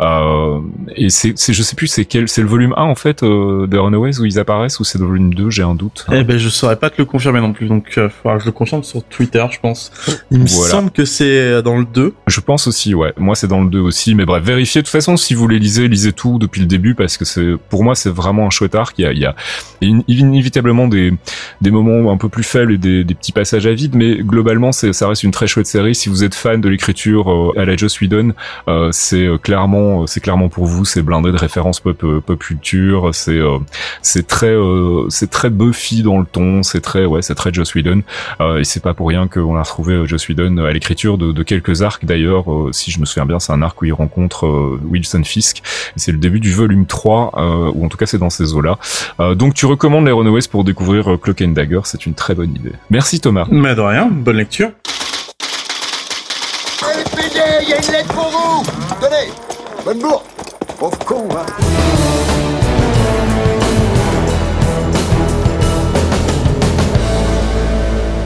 Euh, 0.00 0.60
et 0.96 1.10
c'est, 1.10 1.32
c'est, 1.36 1.52
je 1.52 1.62
sais 1.62 1.74
plus, 1.76 1.86
c'est 1.86 2.04
quel, 2.04 2.28
c'est 2.28 2.42
le 2.42 2.48
volume 2.48 2.74
1 2.76 2.82
en 2.82 2.94
fait 2.94 3.22
euh, 3.22 3.66
des 3.66 3.78
Runaways 3.78 4.18
où 4.20 4.24
ils 4.24 4.38
apparaissent 4.38 4.78
ou 4.80 4.84
c'est 4.84 4.98
le 4.98 5.06
volume 5.06 5.34
2 5.34 5.50
J'ai 5.50 5.62
un 5.62 5.74
doute. 5.74 6.06
Eh 6.12 6.24
ben, 6.24 6.38
je 6.38 6.48
saurais 6.48 6.76
pas 6.76 6.90
te 6.90 6.96
le 6.98 7.04
confirmer 7.04 7.40
non 7.40 7.52
plus, 7.52 7.66
donc 7.68 7.94
euh, 7.98 8.08
faudra 8.08 8.36
que 8.36 8.42
je 8.42 8.46
le 8.46 8.52
confirme 8.52 8.82
sur 8.82 9.02
Twitter, 9.04 9.44
je 9.50 9.58
pense. 9.60 9.90
Il 10.30 10.40
me 10.40 10.46
Voilà. 10.46 10.70
semble 10.70 10.90
que 10.90 11.04
c'est 11.04 11.62
dans 11.62 11.78
le 11.78 11.84
2. 11.84 12.14
Je 12.26 12.40
pense 12.40 12.66
aussi, 12.66 12.94
ouais. 12.94 13.12
Moi, 13.16 13.34
c'est 13.34 13.48
dans 13.48 13.62
le 13.62 13.70
2 13.70 13.80
aussi. 13.80 14.14
Mais 14.14 14.24
bref, 14.24 14.42
vérifiez. 14.44 14.82
De 14.82 14.86
toute 14.86 14.92
façon, 14.92 15.16
si 15.16 15.34
vous 15.34 15.48
les 15.48 15.58
lisez, 15.58 15.88
lisez 15.88 16.12
tout 16.12 16.38
depuis 16.38 16.60
le 16.60 16.66
début 16.66 16.94
parce 16.94 17.16
que 17.16 17.24
c'est, 17.24 17.54
pour 17.70 17.84
moi, 17.84 17.94
c'est 17.94 18.10
vraiment 18.10 18.46
un 18.46 18.50
chouette 18.50 18.74
arc. 18.74 18.97
Il 18.98 19.04
y 19.04 19.06
a, 19.06 19.12
y 19.12 19.24
a 19.24 19.34
in- 19.82 20.02
inévitablement 20.08 20.88
des, 20.88 21.12
des 21.60 21.70
moments 21.70 22.10
un 22.12 22.16
peu 22.16 22.28
plus 22.28 22.42
faibles 22.42 22.72
et 22.72 22.78
des, 22.78 23.04
des 23.04 23.14
petits 23.14 23.32
passages 23.32 23.66
à 23.66 23.72
vide, 23.72 23.94
mais 23.94 24.16
globalement, 24.16 24.72
ça 24.72 25.08
reste 25.08 25.22
une 25.22 25.30
très 25.30 25.46
chouette 25.46 25.66
série. 25.66 25.94
Si 25.94 26.08
vous 26.08 26.24
êtes 26.24 26.34
fan 26.34 26.60
de 26.60 26.68
l'écriture 26.68 27.30
euh, 27.32 27.52
à 27.58 27.64
la 27.64 27.76
Joss 27.76 28.00
Whedon, 28.00 28.32
euh, 28.68 28.88
c'est 28.92 29.26
euh, 29.26 29.38
clairement, 29.38 30.06
c'est 30.06 30.20
clairement 30.20 30.48
pour 30.48 30.66
vous. 30.66 30.84
C'est 30.84 31.02
blindé 31.02 31.30
de 31.32 31.36
références 31.36 31.80
pop, 31.80 32.02
euh, 32.04 32.20
pop 32.20 32.38
culture. 32.38 33.10
C'est, 33.12 33.38
euh, 33.38 33.58
c'est 34.02 34.26
très, 34.26 34.50
euh, 34.54 35.06
c'est 35.10 35.30
très 35.30 35.50
Buffy 35.50 36.02
dans 36.02 36.18
le 36.18 36.26
ton. 36.26 36.62
C'est 36.62 36.80
très, 36.80 37.04
ouais, 37.04 37.22
c'est 37.22 37.34
très 37.34 37.52
Joss 37.52 37.74
Whedon. 37.74 38.02
Euh, 38.40 38.58
et 38.58 38.64
c'est 38.64 38.82
pas 38.82 38.94
pour 38.94 39.08
rien 39.08 39.28
qu'on 39.28 39.56
a 39.56 39.62
retrouvé 39.62 39.94
euh, 39.94 40.06
Joss 40.06 40.28
Whedon 40.28 40.58
à 40.58 40.72
l'écriture 40.72 41.18
de, 41.18 41.32
de 41.32 41.42
quelques 41.42 41.82
arcs 41.82 42.04
d'ailleurs. 42.04 42.52
euh, 42.52 42.70
si 42.72 42.90
je 42.90 42.98
me 43.00 43.04
souviens 43.04 43.26
bien, 43.26 43.38
c'est 43.38 43.52
un 43.52 43.62
arc 43.62 43.80
où 43.80 43.84
il 43.84 43.92
rencontre 43.92 44.46
euh, 44.46 44.80
Wilson 44.90 45.22
Fisk. 45.24 45.62
C'est 45.96 46.12
le 46.12 46.18
début 46.18 46.40
du 46.40 46.52
volume 46.52 46.86
3, 46.86 47.32
euh, 47.36 47.70
ou 47.74 47.84
en 47.84 47.88
tout 47.88 47.96
cas 47.96 48.06
c'est 48.06 48.18
dans 48.18 48.30
ces 48.30 48.54
eaux-là. 48.54 48.78
Euh, 49.20 49.34
donc 49.34 49.54
tu 49.54 49.66
recommandes 49.66 50.06
les 50.06 50.12
Runaways 50.12 50.48
pour 50.50 50.64
découvrir 50.64 51.12
euh, 51.12 51.16
Cloak 51.16 51.42
and 51.42 51.48
Dagger, 51.48 51.80
c'est 51.84 52.06
une 52.06 52.14
très 52.14 52.34
bonne 52.34 52.54
idée. 52.54 52.72
Merci 52.90 53.20
Thomas. 53.20 53.46
Mais 53.50 53.74
de 53.74 53.80
rien, 53.80 54.08
bonne 54.10 54.36
lecture. 54.36 54.70
LPD, 56.82 57.40
il 57.62 57.68
y 57.68 57.72
a 57.72 57.76
une 57.76 57.92
lettre 57.92 58.14
pour 58.14 58.28
vous 58.28 58.62
Tenez 59.00 59.32
Bonne 59.84 59.98
bourre 59.98 60.24
Pauvre 60.78 60.98
con, 61.04 61.28
hein 61.32 62.37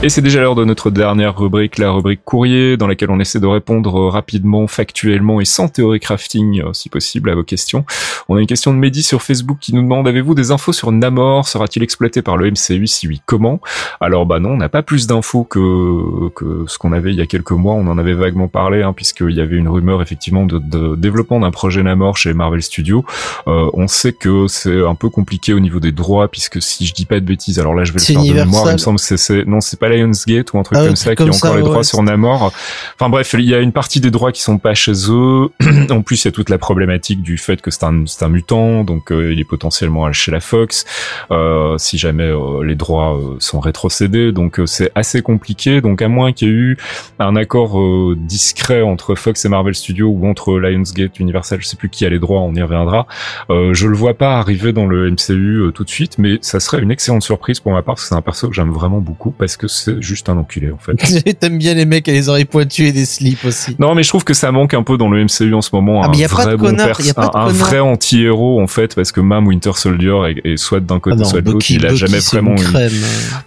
Et 0.03 0.09
c'est 0.09 0.21
déjà 0.21 0.41
l'heure 0.41 0.55
de 0.55 0.65
notre 0.65 0.91
dernière 0.91 1.37
rubrique, 1.37 1.77
la 1.77 1.89
rubrique 1.89 2.25
courrier, 2.25 2.75
dans 2.75 2.87
laquelle 2.87 3.09
on 3.09 3.21
essaie 3.21 3.39
de 3.39 3.47
répondre 3.47 4.09
rapidement, 4.09 4.67
factuellement 4.67 5.39
et 5.39 5.45
sans 5.45 5.69
théorie 5.69 6.01
crafting, 6.01 6.61
euh, 6.61 6.73
si 6.73 6.89
possible, 6.89 7.29
à 7.29 7.35
vos 7.35 7.43
questions. 7.45 7.85
On 8.27 8.35
a 8.35 8.41
une 8.41 8.45
question 8.45 8.73
de 8.73 8.79
Mehdi 8.79 9.01
sur 9.01 9.21
Facebook 9.21 9.59
qui 9.61 9.73
nous 9.73 9.81
demande 9.81 10.05
avez-vous 10.05 10.35
des 10.35 10.51
infos 10.51 10.73
sur 10.73 10.91
Namor? 10.91 11.47
Sera-t-il 11.47 11.83
exploité 11.83 12.21
par 12.21 12.35
le 12.35 12.51
MCU 12.51 12.85
Si 12.85 13.07
oui, 13.07 13.21
comment? 13.25 13.61
Alors 14.01 14.25
bah 14.25 14.41
non, 14.41 14.49
on 14.49 14.57
n'a 14.57 14.67
pas 14.67 14.83
plus 14.83 15.07
d'infos 15.07 15.45
que 15.45 16.27
que 16.35 16.65
ce 16.67 16.77
qu'on 16.77 16.91
avait 16.91 17.11
il 17.11 17.17
y 17.17 17.21
a 17.21 17.25
quelques 17.25 17.51
mois. 17.51 17.73
On 17.75 17.87
en 17.87 17.97
avait 17.97 18.13
vaguement 18.13 18.49
parlé, 18.49 18.83
hein, 18.83 18.91
puisqu'il 18.91 19.31
y 19.31 19.39
avait 19.39 19.55
une 19.55 19.69
rumeur 19.69 20.01
effectivement 20.01 20.45
de, 20.45 20.59
de 20.59 20.97
développement 20.97 21.39
d'un 21.39 21.51
projet 21.51 21.81
Namor 21.81 22.17
chez 22.17 22.33
Marvel 22.33 22.61
Studios. 22.61 23.05
Euh, 23.47 23.69
on 23.73 23.87
sait 23.87 24.11
que 24.11 24.47
c'est 24.49 24.85
un 24.85 24.95
peu 24.95 25.09
compliqué 25.09 25.53
au 25.53 25.61
niveau 25.61 25.79
des 25.79 25.93
droits, 25.93 26.27
puisque 26.27 26.61
si 26.61 26.85
je 26.85 26.93
dis 26.93 27.05
pas 27.05 27.21
de 27.21 27.25
bêtises, 27.25 27.57
alors 27.57 27.73
là 27.73 27.85
je 27.85 27.93
vais 27.93 27.99
le 27.99 28.03
faire 28.03 28.21
de 28.21 28.33
mémoire. 28.33 28.67
Il 28.67 28.73
me 28.73 28.77
semble 28.77 28.99
que 28.99 29.15
c'est 29.15 29.45
non, 29.45 29.61
c'est 29.61 29.79
pas 29.79 29.92
Lionsgate 29.97 30.53
ou 30.53 30.59
un 30.59 30.63
truc 30.63 30.77
Ah, 30.81 30.85
comme 30.85 30.95
ça 30.95 31.05
qui 31.05 31.11
a 31.11 31.15
comme 31.15 31.29
encore 31.29 31.51
ça, 31.51 31.55
les 31.55 31.61
droits 31.61 31.77
ouais, 31.77 31.83
sur 31.83 32.01
Namor. 32.03 32.51
Enfin 32.95 33.09
bref, 33.09 33.33
il 33.33 33.41
y 33.45 33.55
a 33.55 33.59
une 33.59 33.71
partie 33.71 33.99
des 33.99 34.11
droits 34.11 34.31
qui 34.31 34.41
sont 34.41 34.57
pas 34.57 34.73
chez 34.73 34.93
eux. 35.09 35.49
en 35.89 36.01
plus, 36.01 36.23
il 36.23 36.27
y 36.27 36.29
a 36.29 36.31
toute 36.31 36.49
la 36.49 36.57
problématique 36.57 37.21
du 37.21 37.37
fait 37.37 37.61
que 37.61 37.71
c'est 37.71 37.83
un, 37.83 38.03
un 38.21 38.29
mutant, 38.29 38.83
donc 38.83 39.11
euh, 39.11 39.33
il 39.33 39.39
est 39.39 39.45
potentiellement 39.45 40.11
chez 40.11 40.31
la 40.31 40.39
Fox. 40.39 40.85
Euh, 41.31 41.77
si 41.77 41.97
jamais 41.97 42.23
euh, 42.23 42.63
les 42.63 42.75
droits 42.75 43.17
euh, 43.17 43.35
sont 43.39 43.59
rétrocédés, 43.59 44.31
donc 44.31 44.59
euh, 44.59 44.65
c'est 44.65 44.91
assez 44.95 45.21
compliqué. 45.21 45.81
Donc 45.81 46.01
à 46.01 46.07
moins 46.07 46.31
qu'il 46.31 46.47
y 46.47 46.51
ait 46.51 46.53
eu 46.53 46.77
un 47.19 47.35
accord 47.35 47.79
euh, 47.79 48.15
discret 48.17 48.81
entre 48.81 49.15
Fox 49.15 49.45
et 49.45 49.49
Marvel 49.49 49.75
Studios 49.75 50.09
ou 50.09 50.27
entre 50.27 50.57
Lionsgate, 50.59 51.19
Universal, 51.19 51.61
je 51.61 51.67
sais 51.67 51.77
plus 51.77 51.89
qui 51.89 52.05
a 52.05 52.09
les 52.09 52.19
droits, 52.19 52.41
on 52.41 52.53
y 52.53 52.61
reviendra. 52.61 53.07
Je 53.49 53.87
le 53.87 53.95
vois 53.95 54.13
pas 54.13 54.37
arriver 54.39 54.73
dans 54.73 54.85
le 54.85 55.09
MCU 55.11 55.71
tout 55.73 55.83
de 55.83 55.89
suite, 55.89 56.17
mais 56.17 56.39
ça 56.41 56.59
serait 56.59 56.81
une 56.81 56.91
excellente 56.91 57.23
surprise 57.23 57.59
pour 57.59 57.71
ma 57.71 57.81
part 57.81 57.95
parce 57.95 58.03
que 58.03 58.09
c'est 58.09 58.15
un 58.15 58.21
perso 58.21 58.47
que 58.47 58.55
j'aime 58.55 58.71
vraiment 58.71 58.99
beaucoup 58.99 59.31
parce 59.31 59.57
que 59.57 59.67
c'est 59.67 59.82
c'est 59.83 60.01
juste 60.01 60.29
un 60.29 60.37
enculé 60.37 60.71
en 60.71 60.77
fait. 60.77 60.93
T'aimes 61.39 61.57
bien 61.57 61.73
les 61.73 61.85
mecs 61.85 62.07
à 62.09 62.11
les 62.11 62.29
oreilles 62.29 62.45
pointues 62.45 62.87
et 62.87 62.91
des 62.91 63.05
slips 63.05 63.45
aussi. 63.45 63.75
Non, 63.79 63.95
mais 63.95 64.03
je 64.03 64.09
trouve 64.09 64.23
que 64.23 64.33
ça 64.33 64.51
manque 64.51 64.73
un 64.73 64.83
peu 64.83 64.97
dans 64.97 65.09
le 65.09 65.23
MCU 65.23 65.53
en 65.53 65.61
ce 65.61 65.69
moment. 65.73 66.01
Ah, 66.03 66.07
un 66.07 66.09
mais 66.11 66.17
y 66.17 66.23
a 66.23 66.29
pas 66.29 66.35
vrai 66.43 66.51
de 66.53 66.55
bon 66.57 66.65
connard, 66.67 66.87
pers- 66.97 67.01
y 67.05 67.09
a 67.09 67.13
pas 67.13 67.27
de 67.27 67.37
un, 67.37 67.47
vrai 67.47 67.79
anti-héros 67.79 68.61
en 68.61 68.67
fait, 68.67 68.95
parce 68.95 69.11
que 69.11 69.21
même 69.21 69.47
Winter 69.47 69.71
Soldier 69.75 70.15
est, 70.29 70.47
est 70.53 70.57
soit 70.57 70.79
d'un 70.79 70.99
côté, 70.99 71.15
Ah 71.19 71.23
non, 71.23 71.29
soit 71.29 71.41
de 71.41 71.51
l'autre, 71.51 71.65
il 71.69 71.85
a 71.85 71.89
Bucky, 71.89 71.97
jamais 71.99 72.19
vraiment 72.19 72.51
une 72.51 72.57
une- 72.59 72.63
crème. 72.63 72.91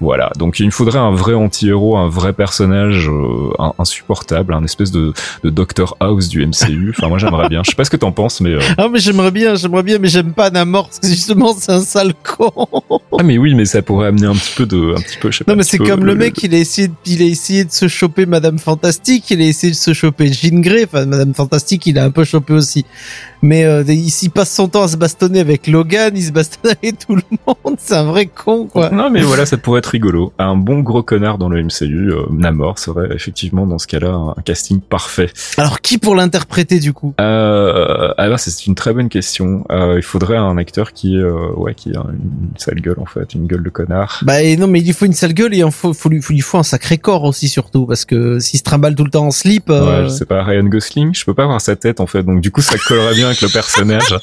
Voilà, 0.00 0.30
donc 0.38 0.60
il 0.60 0.66
me 0.66 0.70
faudrait 0.70 0.98
un 0.98 1.12
vrai 1.12 1.34
anti-héros, 1.34 1.96
un 1.96 2.08
vrai 2.08 2.32
personnage 2.32 3.08
euh, 3.08 3.50
insupportable, 3.78 4.54
un 4.54 4.64
espèce 4.64 4.90
de, 4.90 5.12
de 5.44 5.50
Doctor 5.50 5.96
House 6.00 6.28
du 6.28 6.44
MCU. 6.46 6.90
Enfin, 6.96 7.08
moi 7.08 7.18
j'aimerais 7.18 7.48
bien. 7.48 7.62
Je 7.64 7.70
sais 7.70 7.76
pas 7.76 7.84
ce 7.84 7.90
que 7.90 7.96
t'en 7.96 8.12
penses, 8.12 8.40
mais 8.40 8.50
euh, 8.50 8.60
Ah 8.78 8.88
mais 8.90 8.98
j'aimerais 8.98 9.30
bien, 9.30 9.54
j'aimerais 9.54 9.82
bien, 9.82 9.98
mais 9.98 10.08
j'aime 10.08 10.32
pas 10.32 10.50
Namor 10.50 10.86
parce 10.88 10.98
que 11.00 11.08
justement 11.08 11.54
c'est 11.58 11.72
un 11.72 11.80
sale 11.80 12.12
con. 12.24 12.50
ah 13.18 13.22
mais 13.24 13.38
oui, 13.38 13.54
mais 13.54 13.64
ça 13.64 13.82
pourrait 13.82 14.08
amener 14.08 14.26
un 14.26 14.34
petit 14.34 14.54
peu 14.56 14.66
de, 14.66 14.94
un 14.96 15.00
petit 15.00 15.16
peu, 15.18 15.30
je 15.30 15.38
sais 15.38 15.44
pas. 15.44 15.52
Non 15.52 15.56
mais 15.56 15.62
un 15.62 15.64
petit 15.64 15.76
c'est 15.78 15.78
comme 15.90 16.04
le 16.04 16.14
mec, 16.14 16.25
il 16.42 16.54
a 16.54 16.58
essayé, 16.58 16.88
de, 16.88 16.94
il 17.06 17.22
a 17.22 17.26
essayé 17.26 17.64
de 17.64 17.72
se 17.72 17.88
choper 17.88 18.26
Madame 18.26 18.58
Fantastique, 18.58 19.30
il 19.30 19.40
a 19.40 19.44
essayé 19.44 19.72
de 19.72 19.76
se 19.76 19.92
choper 19.92 20.32
Jean 20.32 20.60
Grey, 20.60 20.84
enfin 20.84 21.06
Madame 21.06 21.34
Fantastique, 21.34 21.86
il 21.86 21.98
a 21.98 22.04
un 22.04 22.10
peu 22.10 22.24
chopé 22.24 22.52
aussi. 22.52 22.84
Mais 23.42 23.64
euh, 23.64 23.82
il 23.86 24.10
s'y 24.10 24.28
passe 24.28 24.52
son 24.52 24.68
temps 24.68 24.82
à 24.84 24.88
se 24.88 24.96
bastonner 24.96 25.40
avec 25.40 25.66
Logan, 25.66 26.12
il 26.14 26.22
se 26.22 26.32
bastonne 26.32 26.72
avec 26.82 26.98
tout 26.98 27.16
le 27.16 27.22
monde, 27.46 27.76
c'est 27.78 27.94
un 27.94 28.04
vrai 28.04 28.26
con 28.26 28.66
quoi. 28.66 28.90
Non 28.90 29.10
mais 29.10 29.22
voilà, 29.22 29.46
ça 29.46 29.56
pourrait 29.56 29.78
être 29.78 29.86
rigolo. 29.86 30.32
Un 30.38 30.56
bon 30.56 30.80
gros 30.80 31.02
connard 31.02 31.38
dans 31.38 31.48
le 31.48 31.62
MCU, 31.62 32.12
euh, 32.12 32.22
Namor 32.30 32.78
serait 32.78 33.14
effectivement 33.14 33.66
dans 33.66 33.78
ce 33.78 33.86
cas-là 33.86 34.08
un, 34.36 34.42
casting 34.44 34.80
parfait. 34.80 35.30
Alors 35.56 35.80
qui 35.80 35.98
pour 35.98 36.14
l'interpréter 36.14 36.78
du 36.78 36.92
coup? 36.92 37.14
Euh, 37.20 38.12
alors 38.16 38.38
c'est 38.38 38.66
une 38.66 38.74
très 38.74 38.92
bonne 38.92 39.08
question. 39.08 39.64
Euh, 39.70 39.94
il 39.96 40.02
faudrait 40.02 40.36
un 40.36 40.56
acteur 40.58 40.92
qui, 40.92 41.16
euh, 41.16 41.50
ouais, 41.56 41.74
qui 41.74 41.90
a 41.90 42.04
une 42.10 42.50
sale 42.56 42.80
gueule 42.80 42.98
en 43.00 43.06
fait, 43.06 43.34
une 43.34 43.46
gueule 43.46 43.62
de 43.62 43.70
connard. 43.70 44.20
Bah 44.22 44.42
et 44.42 44.56
non 44.56 44.66
mais 44.66 44.80
il 44.80 44.86
lui 44.86 44.92
faut 44.92 45.06
une 45.06 45.12
sale 45.12 45.34
gueule 45.34 45.54
et 45.54 45.58
il 45.58 45.70
faut, 45.70 45.92
faut 45.92 46.08
lui, 46.08 46.22
faut, 46.22 46.32
il 46.32 46.36
lui 46.36 46.42
faut 46.42 46.58
un 46.58 46.62
sacré 46.62 46.98
corps 46.98 47.24
aussi 47.24 47.48
surtout 47.48 47.86
parce 47.86 48.04
que 48.04 48.38
s'il 48.38 48.58
se 48.58 48.64
trimballe 48.64 48.94
tout 48.94 49.04
le 49.04 49.10
temps 49.10 49.26
en 49.26 49.30
slip. 49.30 49.70
euh, 49.70 50.02
Ouais, 50.02 50.08
je 50.08 50.14
sais 50.14 50.24
pas, 50.24 50.42
Ryan 50.42 50.64
Gosling, 50.64 51.14
je 51.14 51.24
peux 51.24 51.34
pas 51.34 51.46
voir 51.46 51.60
sa 51.60 51.76
tête 51.76 52.00
en 52.00 52.06
fait, 52.06 52.22
donc 52.22 52.40
du 52.40 52.50
coup 52.50 52.60
ça 52.60 52.76
collerait 52.78 53.14
bien 53.14 53.25
avec 53.26 53.40
le 53.42 53.48
personnage. 53.48 54.16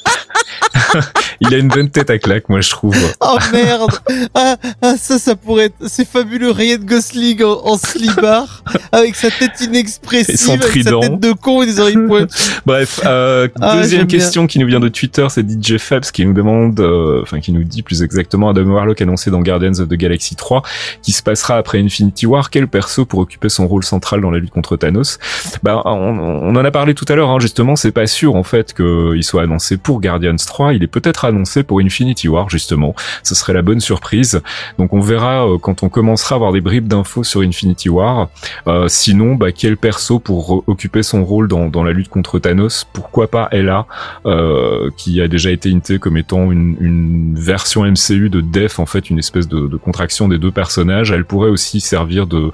il 1.42 1.54
a 1.54 1.58
une 1.58 1.68
bonne 1.68 1.90
tête 1.90 2.10
à 2.10 2.18
claque, 2.18 2.50
moi 2.50 2.62
je 2.62 2.70
trouve. 2.70 2.96
Oh 3.22 3.38
merde 3.52 3.92
ah, 4.34 4.56
ah, 4.82 4.96
ça 4.98 5.18
ça 5.20 5.36
pourrait 5.36 5.66
être 5.66 5.76
c'est 5.88 6.08
fabuleux 6.08 6.52
Ryan 6.52 6.78
Gosling 6.82 7.44
en, 7.44 7.62
en 7.66 7.78
slibard 7.78 8.64
avec 8.92 9.16
sa 9.16 9.30
tête 9.32 9.60
inexpressive 9.62 10.36
Et 10.36 10.38
son 10.38 10.52
avec 10.54 10.64
sa 10.64 10.70
trident. 10.70 11.00
tête 11.02 11.20
de 11.20 11.32
con 11.34 11.64
et 11.64 11.66
des 11.66 11.80
oreilles 11.80 11.98
pointues. 12.08 12.36
Bref, 12.66 13.02
euh, 13.06 13.48
Ah, 13.62 13.78
deuxième 13.78 14.06
bien. 14.06 14.18
question 14.20 14.48
qui 14.48 14.60
nous 14.60 14.68
vient 14.68 14.80
de 14.80 14.90
Twitter, 14.90 15.26
c'est 15.30 15.44
DJ 15.50 15.78
Fabs 15.78 16.04
qui 16.12 16.26
nous 16.26 16.34
demande, 16.34 16.80
euh, 16.80 17.22
enfin 17.24 17.40
qui 17.40 17.52
nous 17.52 17.64
dit 17.64 17.82
plus 17.82 18.04
exactement 18.04 18.50
Adam 18.50 18.64
Warlock 18.66 19.02
annoncé 19.02 19.32
dans 19.32 19.42
Guardians 19.42 19.80
of 19.80 19.90
the 19.90 19.94
Galaxy 19.96 20.36
3, 20.36 20.62
qui 21.02 21.12
se 21.12 21.24
passera 21.24 21.58
après 21.58 21.80
Infinity 21.80 22.26
War, 22.26 22.50
quel 22.50 22.68
perso 22.68 23.06
pour 23.06 23.20
occuper 23.20 23.50
son 23.50 23.68
rôle 23.68 23.84
central 23.84 24.22
dans 24.22 24.32
la 24.32 24.40
lutte 24.40 24.52
contre 24.52 24.78
Thanos? 24.78 25.20
Bah, 25.64 25.82
on, 25.86 25.92
on 25.92 26.56
en 26.56 26.66
a 26.66 26.72
parlé 26.72 26.94
tout 26.94 27.06
à 27.10 27.16
l'heure, 27.16 27.30
hein, 27.30 27.40
justement, 27.40 27.76
c'est 27.76 27.92
pas 27.92 28.08
sûr 28.08 28.36
en 28.36 28.44
fait 28.44 28.74
qu'il 29.14 29.24
soit 29.24 29.44
annoncé 29.44 29.78
pour 29.78 30.02
Guardians 30.02 30.36
3, 30.36 30.74
il 30.74 30.84
est 30.84 30.88
peut-être 30.88 31.26
annoncé 31.26 31.64
pour 31.64 31.80
Infinity 31.80 32.28
War 32.28 32.50
justement. 32.50 32.96
Ce 33.24 33.36
serait 33.36 33.54
la 33.54 33.62
bonne 33.62 33.80
surprise. 33.80 34.42
Donc 34.78 34.94
on 34.94 35.00
verra 35.00 35.48
euh, 35.48 35.58
quand 35.58 35.84
on 35.84 35.90
commencera 35.90 36.36
à 36.36 36.38
avoir 36.38 36.52
des 36.52 36.62
bribes 36.62 36.88
d'infos 36.88 37.24
sur 37.24 37.42
Infinity 37.42 37.90
War. 37.90 38.30
Euh, 38.68 38.88
sinon, 38.88 39.36
bah, 39.36 39.52
quel 39.52 39.78
perso 39.78 40.20
pour 40.20 40.64
occuper 40.68 41.04
son 41.04 41.24
rôle 41.26 41.48
dans, 41.48 41.70
dans 41.70 41.84
la 41.84 41.92
lutte 41.92 42.10
contre 42.10 42.40
Thanos? 42.40 42.86
Pourquoi 42.92 43.28
pas 43.28 43.48
Ella, 43.52 43.86
euh, 44.26 44.90
qui 44.98 45.22
a 45.22 45.28
déjà 45.28 45.52
été 45.52 45.72
hintée 45.72 46.00
comme 46.00 46.18
étant 46.18 46.52
une, 46.52 46.76
une 46.80 47.36
version 47.36 47.84
MCU 47.84 48.30
de 48.30 48.42
Def, 48.42 48.80
en 48.80 48.86
fait, 48.86 49.10
une 49.10 49.20
espèce 49.20 49.48
de, 49.48 49.68
de 49.68 49.78
contraction 49.78 50.28
des 50.28 50.38
deux 50.38 50.52
personnages. 50.52 51.12
Elle 51.12 51.26
pourrait 51.26 51.50
aussi 51.50 51.82
servir 51.82 52.28
de, 52.28 52.52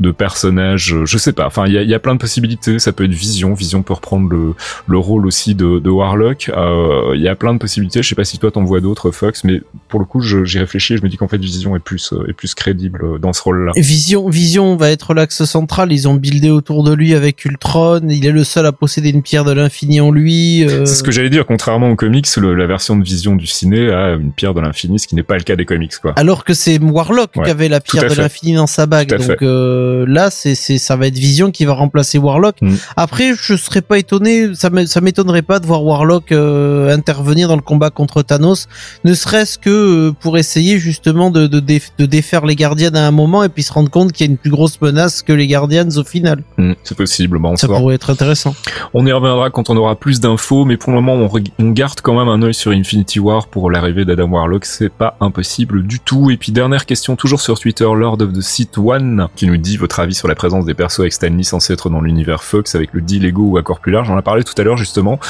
de 0.00 0.10
personnage, 0.10 0.94
euh, 0.94 1.06
je 1.06 1.18
sais 1.18 1.32
pas. 1.32 1.46
Enfin, 1.46 1.66
il 1.66 1.72
y 1.72 1.78
a, 1.78 1.82
il 1.82 1.88
y 1.88 1.94
a 1.94 1.98
plein 1.98 2.14
de 2.14 2.20
possibilités. 2.20 2.78
Ça 2.78 2.92
peut 2.92 3.04
être 3.04 3.10
Vision. 3.10 3.54
Vision 3.54 3.82
peut 3.82 3.94
reprendre 3.94 4.28
le, 4.28 4.54
le 4.86 4.98
rôle 4.98 5.26
aussi 5.26 5.54
de, 5.54 5.79
de 5.80 5.90
Warlock. 5.90 6.50
Euh, 6.54 7.12
Il 7.14 7.22
y 7.22 7.28
a 7.28 7.34
plein 7.34 7.52
de 7.54 7.58
possibilités. 7.58 8.02
Je 8.02 8.08
sais 8.08 8.14
pas 8.14 8.24
si 8.24 8.38
toi 8.38 8.50
t'en 8.50 8.64
vois 8.64 8.80
d'autres, 8.80 9.10
Fox, 9.10 9.44
mais 9.44 9.62
pour 9.88 10.00
le 10.00 10.06
coup, 10.06 10.20
j'y 10.20 10.58
réfléchis. 10.58 10.94
et 10.94 10.96
Je 10.96 11.02
me 11.02 11.08
dis 11.08 11.16
qu'en 11.16 11.28
fait, 11.28 11.38
Vision 11.38 11.74
est 11.76 11.80
plus, 11.80 12.12
euh, 12.12 12.28
est 12.28 12.32
plus 12.32 12.54
crédible 12.54 13.00
euh, 13.04 13.18
dans 13.18 13.32
ce 13.32 13.42
rôle-là. 13.42 13.72
Vision 13.76 14.28
Vision 14.28 14.76
va 14.76 14.90
être 14.90 15.14
l'axe 15.14 15.44
central, 15.44 15.92
ils 15.92 16.08
ont 16.08 16.14
buildé 16.14 16.50
autour 16.50 16.84
de 16.84 16.92
lui 16.92 17.14
avec 17.14 17.44
Ultron, 17.44 18.00
il 18.08 18.24
est 18.26 18.30
le 18.32 18.44
seul 18.44 18.66
à 18.66 18.72
posséder 18.72 19.10
une 19.10 19.22
pierre 19.22 19.44
de 19.44 19.52
l'infini 19.52 20.00
en 20.00 20.10
lui. 20.10 20.64
euh, 20.64 20.84
C'est 20.84 20.94
ce 20.96 21.02
que 21.02 21.10
j'allais 21.10 21.30
dire, 21.30 21.46
contrairement 21.46 21.90
aux 21.90 21.96
comics, 21.96 22.26
le- 22.36 22.54
la 22.54 22.66
version 22.66 22.96
de 22.96 23.04
Vision 23.04 23.36
du 23.36 23.46
ciné 23.46 23.90
a 23.90 24.14
une 24.14 24.32
pierre 24.32 24.54
de 24.54 24.60
l'infini, 24.60 24.98
ce 24.98 25.06
qui 25.06 25.14
n'est 25.14 25.22
pas 25.22 25.36
le 25.36 25.42
cas 25.42 25.56
des 25.56 25.64
comics, 25.64 25.92
quoi. 26.00 26.12
Alors 26.16 26.44
que 26.44 26.54
c'est 26.54 26.78
Warlock 26.80 27.30
Ouais, 27.36 27.44
qui 27.44 27.50
avait 27.50 27.68
la 27.68 27.80
pierre 27.80 28.08
de 28.08 28.14
l'infini 28.14 28.54
dans 28.54 28.66
sa 28.66 28.86
bague. 28.86 29.16
Donc 29.16 29.42
euh, 29.42 30.04
là, 30.08 30.30
c'est 30.30 30.54
ça 30.54 30.96
va 30.96 31.06
être 31.06 31.18
Vision 31.18 31.50
qui 31.50 31.64
va 31.64 31.72
remplacer 31.74 32.18
Warlock. 32.18 32.56
Mm. 32.60 32.74
Après, 32.96 33.32
je 33.40 33.54
serais 33.56 33.82
pas 33.82 33.98
étonné, 33.98 34.48
ça 34.54 35.00
m'étonnerait 35.00 35.42
pas 35.42 35.58
de 35.58 35.66
voir 35.70 35.84
Warlock 35.84 36.32
euh, 36.32 36.92
intervenir 36.92 37.46
dans 37.46 37.54
le 37.54 37.62
combat 37.62 37.90
contre 37.90 38.22
Thanos, 38.22 38.66
ne 39.04 39.14
serait-ce 39.14 39.56
que 39.56 39.70
euh, 39.70 40.12
pour 40.12 40.36
essayer 40.36 40.78
justement 40.80 41.30
de, 41.30 41.46
de, 41.46 41.60
déf- 41.60 41.92
de 41.96 42.06
défaire 42.06 42.44
les 42.44 42.56
Gardiens 42.56 42.92
à 42.96 43.06
un 43.06 43.12
moment 43.12 43.44
et 43.44 43.48
puis 43.48 43.62
se 43.62 43.72
rendre 43.72 43.88
compte 43.88 44.10
qu'il 44.10 44.26
y 44.26 44.28
a 44.28 44.32
une 44.32 44.36
plus 44.38 44.50
grosse 44.50 44.80
menace 44.80 45.22
que 45.22 45.32
les 45.32 45.46
Guardians 45.46 45.88
au 45.96 46.02
final. 46.02 46.42
Hmm, 46.58 46.72
c'est 46.82 46.96
possible, 46.96 47.38
on, 47.44 47.56
Ça 47.56 47.68
pourrait 47.68 47.94
être 47.94 48.10
intéressant. 48.10 48.52
on 48.94 49.06
y 49.06 49.12
reviendra 49.12 49.50
quand 49.50 49.70
on 49.70 49.76
aura 49.76 49.94
plus 49.94 50.18
d'infos, 50.18 50.64
mais 50.64 50.76
pour 50.76 50.90
le 50.92 51.00
moment, 51.00 51.14
on, 51.14 51.64
on 51.64 51.70
garde 51.70 52.00
quand 52.02 52.18
même 52.18 52.28
un 52.28 52.42
œil 52.42 52.54
sur 52.54 52.72
Infinity 52.72 53.20
War 53.20 53.46
pour 53.46 53.70
l'arrivée 53.70 54.04
d'Adam 54.04 54.28
Warlock, 54.28 54.64
c'est 54.64 54.92
pas 54.92 55.16
impossible 55.20 55.86
du 55.86 56.00
tout. 56.00 56.32
Et 56.32 56.36
puis 56.36 56.50
dernière 56.50 56.84
question, 56.84 57.14
toujours 57.14 57.40
sur 57.40 57.60
Twitter, 57.60 57.84
Lord 57.84 58.20
of 58.22 58.32
the 58.32 58.40
Sith 58.40 58.76
One, 58.78 59.28
qui 59.36 59.46
nous 59.46 59.56
dit 59.56 59.76
votre 59.76 60.00
avis 60.00 60.14
sur 60.14 60.26
la 60.26 60.34
présence 60.34 60.64
des 60.64 60.74
persos 60.74 60.98
avec 61.00 61.12
Stanley 61.12 61.44
censés 61.44 61.74
être 61.74 61.90
dans 61.90 62.00
l'univers 62.00 62.42
Fox 62.42 62.74
avec 62.74 62.90
le 62.92 63.00
deal 63.02 63.22
Lego 63.22 63.42
ou 63.42 63.56
accord 63.58 63.78
plus 63.80 63.92
large. 63.92 64.08
J'en 64.08 64.18
ai 64.18 64.22
parlé 64.22 64.42
tout 64.42 64.54
à 64.56 64.62
l'heure 64.64 64.78
justement. 64.78 65.20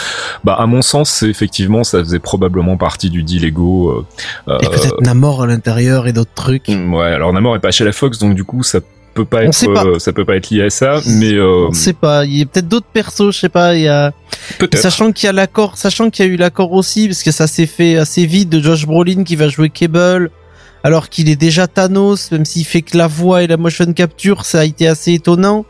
Bah, 0.45 0.57
à 0.59 0.67
mon 0.67 0.83
sens, 0.83 1.11
c'est 1.11 1.29
effectivement, 1.29 1.85
ça 1.85 1.99
faisait 2.01 2.19
probablement 2.19 2.77
partie 2.77 3.11
du 3.11 3.23
deal 3.23 3.43
Lego. 3.43 4.05
euh, 4.49 4.59
Et 4.63 4.67
peut-être 4.69 5.01
Namor 5.03 5.43
à 5.43 5.47
l'intérieur 5.47 6.07
et 6.07 6.13
d'autres 6.13 6.35
trucs. 6.35 6.69
Ouais, 6.69 7.07
alors 7.07 7.33
Namor 7.33 7.57
est 7.57 7.61
pas 7.61 7.71
chez 7.71 7.85
la 7.85 7.93
Fox, 7.93 8.19
donc 8.19 8.35
du 8.35 8.45
coup 8.45 8.63
ça 8.63 8.81
peut 9.15 9.25
pas 9.25 9.39
On 9.39 9.49
être, 9.49 9.73
pas. 9.75 9.85
euh, 9.85 9.99
ça 9.99 10.13
peut 10.13 10.25
pas 10.25 10.37
être 10.37 10.51
lié 10.51 10.63
à 10.63 10.71
ça, 10.71 11.01
mais 11.07 11.33
euh, 11.35 11.67
On 11.69 11.73
sait 11.73 11.93
pas, 11.93 12.25
il 12.25 12.39
y 12.39 12.43
a 12.43 12.47
peut-être 12.47 12.69
d'autres 12.69 12.87
persos, 12.93 13.35
je 13.35 13.41
sais 13.41 13.49
pas, 13.49 13.75
il 13.75 13.83
y 13.83 13.89
a 13.89 14.13
peut-être. 14.59 14.79
sachant 14.81 15.11
qu'il 15.13 15.27
y 15.27 15.29
a 15.31 15.33
l'accord, 15.33 15.77
sachant 15.77 16.11
qu'il 16.11 16.27
y 16.27 16.29
a 16.29 16.33
eu 16.33 16.37
l'accord 16.37 16.73
aussi 16.73 17.09
parce 17.09 17.23
que 17.23 17.33
ça 17.33 17.47
s'est 17.47 17.67
fait 17.67 17.97
assez 17.97 18.25
vite 18.27 18.49
de 18.49 18.61
Josh 18.63 18.87
Brolin 18.87 19.25
qui 19.25 19.37
va 19.37 19.49
jouer 19.49 19.69
Cable 19.71 20.31
alors 20.83 21.09
qu'il 21.11 21.29
est 21.29 21.37
déjà 21.37 21.67
Thanos, 21.67 22.31
même 22.33 22.45
s'il 22.45 22.65
fait 22.65 22.83
que 22.83 22.97
la 22.97 23.07
voix 23.07 23.43
et 23.43 23.47
la 23.47 23.57
motion 23.59 23.93
capture, 23.93 24.47
ça 24.47 24.61
a 24.61 24.65
été 24.65 24.87
assez 24.89 25.13
étonnant. 25.13 25.67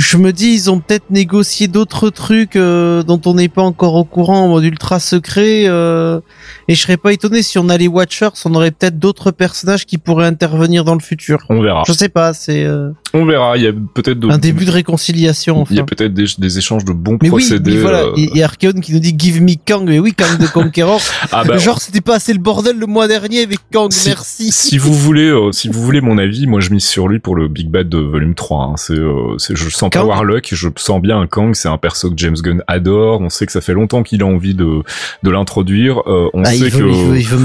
Je 0.00 0.16
me 0.16 0.32
dis, 0.32 0.46
ils 0.54 0.70
ont 0.70 0.80
peut-être 0.80 1.10
négocié 1.10 1.68
d'autres 1.68 2.08
trucs 2.08 2.56
euh, 2.56 3.02
dont 3.02 3.20
on 3.26 3.34
n'est 3.34 3.50
pas 3.50 3.60
encore 3.60 3.96
au 3.96 4.04
courant 4.04 4.44
en 4.44 4.48
mode 4.48 4.64
ultra 4.64 4.98
secret. 4.98 5.64
euh, 5.66 6.20
et 6.68 6.74
je 6.74 6.80
serais 6.80 6.96
pas 6.96 7.12
étonné 7.12 7.42
si 7.42 7.58
on 7.58 7.68
a 7.68 7.76
les 7.76 7.86
Watchers, 7.86 8.30
on 8.46 8.54
aurait 8.54 8.70
peut-être 8.70 8.98
d'autres 8.98 9.30
personnages 9.30 9.84
qui 9.84 9.98
pourraient 9.98 10.24
intervenir 10.24 10.84
dans 10.84 10.94
le 10.94 11.00
futur. 11.00 11.44
On 11.50 11.60
verra. 11.60 11.82
Je 11.86 11.92
sais 11.92 12.08
pas, 12.08 12.32
c'est 12.32 12.64
euh, 12.64 12.92
On 13.12 13.24
verra. 13.24 13.56
Il 13.56 13.64
y 13.64 13.66
a 13.66 13.72
peut-être 13.72 14.18
un 14.30 14.38
début 14.38 14.64
de 14.64 14.70
réconciliation. 14.70 15.64
Il 15.70 15.76
y 15.76 15.78
a 15.80 15.82
Enfin. 15.82 15.94
peut-être 15.96 16.14
des, 16.14 16.26
des 16.38 16.58
échanges 16.58 16.84
de 16.84 16.92
bons 16.92 17.18
Mais 17.22 17.28
oui, 17.30 17.42
procédés. 17.42 17.72
mais 17.72 17.80
voilà, 17.80 18.02
euh, 18.02 18.12
il 18.16 18.36
y 18.36 18.42
a 18.42 18.46
Archeon 18.46 18.72
qui 18.80 18.92
nous 18.92 19.00
dit 19.00 19.14
Give 19.18 19.42
me 19.42 19.54
Kang, 19.64 19.84
mais 19.86 19.98
oui, 19.98 20.12
Kang 20.14 20.38
de 20.38 20.46
Conqueror. 20.52 21.00
Ah 21.32 21.42
bah, 21.44 21.58
Genre, 21.58 21.80
c'était 21.80 22.00
pas 22.00 22.16
assez 22.16 22.32
le 22.32 22.38
bordel 22.38 22.78
le 22.78 22.86
mois 22.86 23.08
dernier 23.08 23.42
avec 23.42 23.58
Kang, 23.72 23.90
Si- 23.92 24.08
merci. 24.08 24.52
si 24.52 24.78
vous 24.78 24.92
voulez, 24.94 25.28
euh, 25.28 25.52
si 25.52 25.68
vous 25.68 25.82
voulez 25.82 26.00
mon 26.00 26.18
avis, 26.18 26.46
moi 26.46 26.60
je 26.60 26.70
mise 26.70 26.84
sur 26.84 27.08
lui 27.08 27.18
pour 27.18 27.34
le 27.36 27.48
Big 27.48 27.68
Bad 27.68 27.88
de 27.88 27.98
volume 27.98 28.34
3. 28.34 28.64
hein. 28.64 28.74
C'est, 28.76 28.94
euh, 28.94 29.36
c'est, 29.38 29.56
je 29.56 29.68
sens 29.70 29.90
pas 29.90 30.00
Kang 30.00 30.08
Warlock, 30.08 30.48
je 30.52 30.68
sens 30.76 31.00
bien 31.02 31.18
un 31.20 31.26
Kang. 31.26 31.54
C'est 31.54 31.68
un 31.68 31.78
perso 31.78 32.08
que 32.10 32.16
James 32.16 32.36
Gunn 32.40 32.62
adore. 32.68 33.20
On 33.20 33.28
sait 33.30 33.46
que 33.46 33.52
ça 33.52 33.60
fait 33.60 33.74
longtemps 33.74 34.02
qu'il 34.02 34.22
a 34.22 34.26
envie 34.26 34.54
de 34.54 34.82
de 35.22 35.30
l'introduire. 35.30 35.98
Euh, 36.06 36.28
on 36.32 36.42
Ah, 36.44 36.50
sait 36.50 36.58
il, 36.58 36.70
veut, 36.70 36.78
que 36.80 36.84
il, 36.92 37.04
veut, 37.06 37.18
il 37.18 37.26
veut 37.26 37.44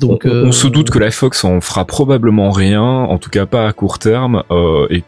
donc. 0.00 0.22
on, 0.24 0.28
on 0.28 0.48
euh, 0.48 0.52
se 0.52 0.66
doute 0.66 0.90
que 0.90 0.98
la 0.98 1.10
Fox 1.10 1.44
en 1.44 1.60
fera 1.60 1.84
probablement 1.84 2.50
rien, 2.50 2.82
en 2.82 3.18
tout 3.18 3.30
cas 3.30 3.46
pas 3.46 3.66
à 3.68 3.72
court 3.72 3.98
terme, 3.98 4.42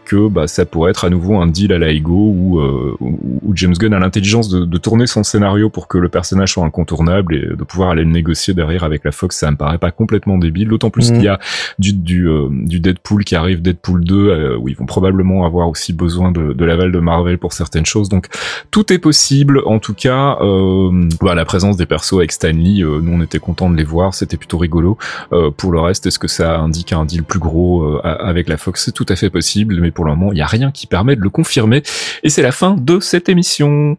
et 0.05 0.09
que 0.09 0.29
bah, 0.29 0.47
ça 0.47 0.65
pourrait 0.67 0.91
être 0.91 1.05
à 1.05 1.11
nouveau 1.11 1.37
un 1.37 1.47
deal 1.47 1.73
à 1.73 1.79
la 1.79 1.91
Ego 1.91 2.33
où, 2.37 2.61
euh, 2.61 2.97
où 3.01 3.53
James 3.55 3.75
Gunn 3.75 3.95
a 3.95 3.99
l'intelligence 3.99 4.49
de, 4.49 4.65
de 4.65 4.79
tourner 4.79 5.07
son 5.07 5.23
scénario 5.25 5.71
pour 5.71 5.89
que 5.89 5.99
le 5.99 6.09
personnage 6.09 6.53
soit 6.53 6.65
incontournable 6.65 7.35
et 7.35 7.41
de 7.57 7.65
pouvoir 7.65 7.91
aller 7.91 8.05
le 8.05 8.11
négocier 8.11 8.55
derrière 8.55 8.85
avec 8.85 9.05
la 9.05 9.13
Fox. 9.13 9.37
Ça 9.37 9.51
me 9.51 9.57
paraît 9.57 9.79
pas 9.79 9.91
complètement 9.91 10.39
débile, 10.39 10.69
d'autant 10.69 10.91
plus 10.91 11.11
Mhm. 11.11 11.17
qu'il 11.17 11.25
y 11.25 11.29
a 11.29 11.39
du 11.79 11.93
du, 11.93 12.29
euh, 12.29 12.49
du 12.51 12.81
Deadpool 12.81 13.25
qui 13.25 13.35
arrive, 13.37 13.63
Deadpool 13.63 14.05
2, 14.05 14.29
euh, 14.29 14.57
où 14.57 14.69
ils 14.69 14.77
vont 14.77 14.87
probablement 14.87 15.45
avoir 15.47 15.69
aussi 15.69 15.93
besoin 15.93 16.31
de, 16.33 16.53
de 16.53 16.65
l'aval 16.65 16.93
de 16.93 16.99
Marvel 17.01 17.39
pour 17.39 17.53
certaines 17.53 17.87
choses. 17.87 18.09
Donc 18.09 18.27
tout 18.71 18.93
est 18.93 18.99
possible. 18.99 19.61
En 19.67 19.79
tout 19.79 19.95
cas, 19.95 20.37
euh, 20.41 21.09
voilà, 21.21 21.35
la 21.37 21.45
présence 21.45 21.77
des 21.77 21.87
persos 21.87 22.15
avec 22.19 22.33
Stanley, 22.33 22.83
euh, 22.83 23.01
nous 23.03 23.13
on 23.13 23.23
était 23.23 23.39
contents 23.39 23.71
de 23.71 23.77
les 23.77 23.85
voir, 23.85 24.15
c'était 24.15 24.37
plutôt 24.37 24.59
rigolo. 24.59 24.99
Euh, 25.33 25.51
pour 25.51 25.73
le 25.73 25.81
reste, 25.81 26.07
est-ce 26.07 26.19
que 26.19 26.29
ça 26.29 26.59
indique 26.59 26.93
un 26.93 27.05
deal 27.05 27.23
plus 27.23 27.39
gros 27.39 27.85
euh, 27.85 28.01
avec 28.03 28.49
la 28.49 28.57
Fox? 28.57 28.85
C'est 28.85 28.93
tout 28.93 29.07
à 29.09 29.17
fait 29.17 29.31
possible, 29.31 29.75
mais 29.87 29.93
pour 29.93 30.05
le 30.05 30.15
moment, 30.17 30.33
il 30.33 30.35
n'y 30.35 30.43
a 30.43 30.47
rien 30.47 30.73
qui 30.73 30.89
permet 30.89 31.15
de 31.15 31.21
le 31.21 31.31
confirmer. 31.31 31.83
Et 32.25 32.29
c'est 32.29 32.43
la 32.43 32.51
fin 32.51 32.75
de 32.77 32.99
cette 32.99 33.29
émission. 33.29 33.97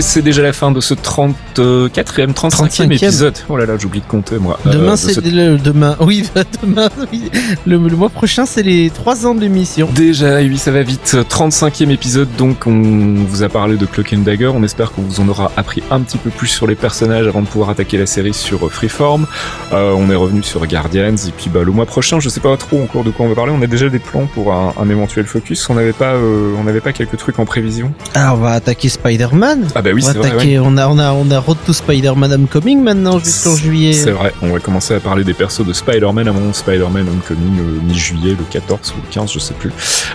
Et 0.00 0.02
c'est 0.02 0.22
déjà 0.22 0.40
la 0.40 0.54
fin 0.54 0.70
de 0.70 0.80
ce 0.80 0.94
34e, 0.94 1.90
35e 2.32 2.32
35e. 2.32 2.92
épisode. 2.94 3.34
Oh 3.50 3.58
là 3.58 3.66
là, 3.66 3.74
j'oublie 3.78 4.00
de 4.00 4.06
compter 4.06 4.38
moi. 4.38 4.58
Euh, 4.66 4.72
Demain, 4.72 4.92
de 4.92 4.96
c'est 4.96 5.12
ce- 5.12 5.20
le 5.20 5.58
demain. 5.58 5.94
Oui, 6.00 6.26
demain. 6.62 6.88
oui. 7.12 7.30
Le, 7.66 7.76
le 7.76 7.96
mois 7.96 8.08
prochain, 8.08 8.46
c'est 8.46 8.62
les 8.62 8.88
3 8.88 9.26
ans 9.26 9.34
de 9.34 9.40
l'émission. 9.42 9.90
Déjà, 9.94 10.38
oui, 10.38 10.56
ça 10.56 10.70
va 10.70 10.82
vite. 10.82 11.18
35e 11.28 11.90
épisode, 11.90 12.28
donc 12.38 12.66
on 12.66 13.24
vous 13.28 13.42
a 13.42 13.50
parlé 13.50 13.76
de 13.76 13.84
Cloak 13.84 14.14
and 14.14 14.20
Dagger. 14.22 14.46
On 14.46 14.62
espère 14.62 14.92
qu'on 14.92 15.02
vous 15.02 15.20
en 15.20 15.28
aura 15.28 15.52
appris 15.58 15.82
un 15.90 16.00
petit 16.00 16.16
peu 16.16 16.30
plus 16.30 16.46
sur 16.48 16.66
les 16.66 16.76
personnages 16.76 17.26
avant 17.26 17.42
de 17.42 17.46
pouvoir 17.46 17.68
attaquer 17.68 17.98
la 17.98 18.06
série 18.06 18.32
sur 18.32 18.64
euh, 18.64 18.70
Freeform. 18.70 19.26
Euh, 19.74 19.92
on 19.94 20.08
est 20.10 20.14
revenu 20.16 20.42
sur 20.42 20.66
Guardians, 20.66 21.14
et 21.14 21.30
puis 21.36 21.50
bah, 21.52 21.60
le 21.62 21.72
mois 21.72 21.84
prochain, 21.84 22.20
je 22.20 22.30
sais 22.30 22.40
pas 22.40 22.56
trop 22.56 22.82
encore 22.82 23.04
de 23.04 23.10
quoi 23.10 23.26
on 23.26 23.28
va 23.28 23.34
parler. 23.34 23.52
On 23.54 23.60
a 23.60 23.66
déjà 23.66 23.90
des 23.90 23.98
plans 23.98 24.24
pour 24.32 24.54
un, 24.54 24.72
un 24.80 24.88
éventuel 24.88 25.26
focus. 25.26 25.68
On 25.68 25.74
n'avait 25.74 25.92
pas, 25.92 26.14
euh, 26.14 26.54
on 26.58 26.64
n'avait 26.64 26.80
pas 26.80 26.94
quelques 26.94 27.18
trucs 27.18 27.38
en 27.38 27.44
prévision. 27.44 27.92
Ah, 28.14 28.32
on 28.34 28.38
va 28.38 28.52
attaquer 28.52 28.88
Spider-Man. 28.88 29.68
Ah 29.74 29.82
bah 29.82 29.89
oui, 29.92 30.02
on 30.04 30.12
va 30.12 30.12
vrai. 30.28 30.36
ouais. 30.36 30.58
On 30.58 30.76
a, 30.76 30.88
on 30.88 30.98
a, 30.98 31.12
on 31.12 31.30
a 31.30 31.38
Road 31.38 31.56
to 31.66 31.72
Spider-Man 31.72 32.32
Homecoming 32.32 32.82
maintenant 32.82 33.18
jusqu'en 33.18 33.54
juillet. 33.56 33.92
C'est 33.92 34.10
vrai, 34.12 34.32
on 34.42 34.52
va 34.52 34.58
commencer 34.60 34.94
à 34.94 35.00
parler 35.00 35.24
des 35.24 35.34
persos 35.34 35.64
de 35.64 35.72
Spider-Man 35.72 36.28
avant 36.28 36.52
Spider-Man 36.52 37.06
Homecoming 37.08 37.58
euh, 37.60 37.80
mi-juillet, 37.86 38.30
le 38.38 38.44
14 38.50 38.94
ou 38.96 39.00
le 39.06 39.12
15, 39.12 39.32
je 39.32 39.38
sais 39.38 39.54
plus. 39.54 39.70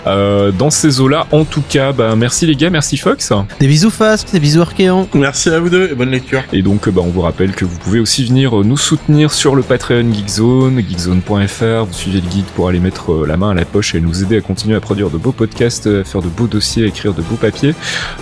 Euh, 0.06 0.50
dans 0.52 0.70
ces 0.70 1.00
eaux-là, 1.00 1.26
en 1.32 1.44
tout 1.44 1.62
cas, 1.68 1.92
bah, 1.92 2.14
merci 2.16 2.46
les 2.46 2.56
gars, 2.56 2.70
merci 2.70 2.96
Fox. 2.96 3.32
Des 3.60 3.66
bisous 3.66 3.90
Fast, 3.90 4.32
des 4.32 4.40
bisous 4.40 4.60
Archéan. 4.62 5.08
Merci 5.14 5.50
à 5.50 5.58
vous 5.60 5.68
deux 5.70 5.88
et 5.90 5.94
bonne 5.94 6.10
lecture. 6.10 6.42
Et 6.52 6.62
donc, 6.62 6.88
bah, 6.88 7.02
on 7.04 7.10
vous 7.10 7.20
rappelle 7.22 7.52
que 7.52 7.64
vous 7.64 7.78
pouvez 7.78 8.00
aussi 8.00 8.24
venir 8.24 8.58
euh, 8.60 8.64
nous 8.64 8.76
soutenir 8.76 9.32
sur 9.32 9.54
le 9.54 9.62
Patreon 9.62 10.12
Geekzone, 10.12 10.80
geekzone.fr. 10.80 11.84
Vous 11.86 11.92
suivez 11.92 12.20
le 12.20 12.28
guide 12.28 12.44
pour 12.54 12.68
aller 12.68 12.80
mettre 12.80 13.12
euh, 13.12 13.26
la 13.26 13.36
main 13.36 13.50
à 13.50 13.54
la 13.54 13.64
poche 13.64 13.94
et 13.94 14.00
nous 14.00 14.22
aider 14.22 14.36
à 14.38 14.40
continuer 14.40 14.76
à 14.76 14.80
produire 14.80 15.10
de 15.10 15.18
beaux 15.18 15.32
podcasts, 15.32 15.86
à 15.86 16.04
faire 16.04 16.22
de 16.22 16.28
beaux 16.28 16.46
dossiers, 16.46 16.84
à 16.84 16.86
écrire 16.86 17.12
de 17.14 17.22
beaux 17.22 17.36
papiers. 17.36 17.74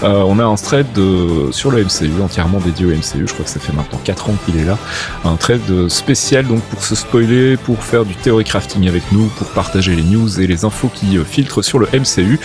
Euh, 0.02 0.22
on 0.26 0.38
a 0.38 0.44
un 0.44 0.54
thread 0.56 0.86
de- 0.94 1.43
sur 1.52 1.70
le 1.70 1.82
MCU, 1.84 2.10
entièrement 2.22 2.58
dédié 2.60 2.86
au 2.86 2.90
MCU. 2.90 3.26
Je 3.26 3.32
crois 3.32 3.44
que 3.44 3.50
ça 3.50 3.60
fait 3.60 3.72
maintenant 3.72 4.00
4 4.04 4.30
ans 4.30 4.34
qu'il 4.44 4.56
est 4.58 4.64
là. 4.64 4.78
Un 5.24 5.36
thread 5.36 5.60
euh, 5.70 5.88
spécial 5.88 6.46
donc 6.46 6.60
pour 6.62 6.82
se 6.84 6.94
spoiler, 6.94 7.56
pour 7.56 7.82
faire 7.82 8.04
du 8.04 8.14
theory 8.14 8.44
crafting 8.44 8.88
avec 8.88 9.02
nous, 9.12 9.26
pour 9.36 9.46
partager 9.48 9.94
les 9.94 10.02
news 10.02 10.40
et 10.40 10.46
les 10.46 10.64
infos 10.64 10.90
qui 10.92 11.16
euh, 11.18 11.24
filtrent 11.24 11.62
sur 11.64 11.78
le 11.78 11.86
MCU. 11.92 12.38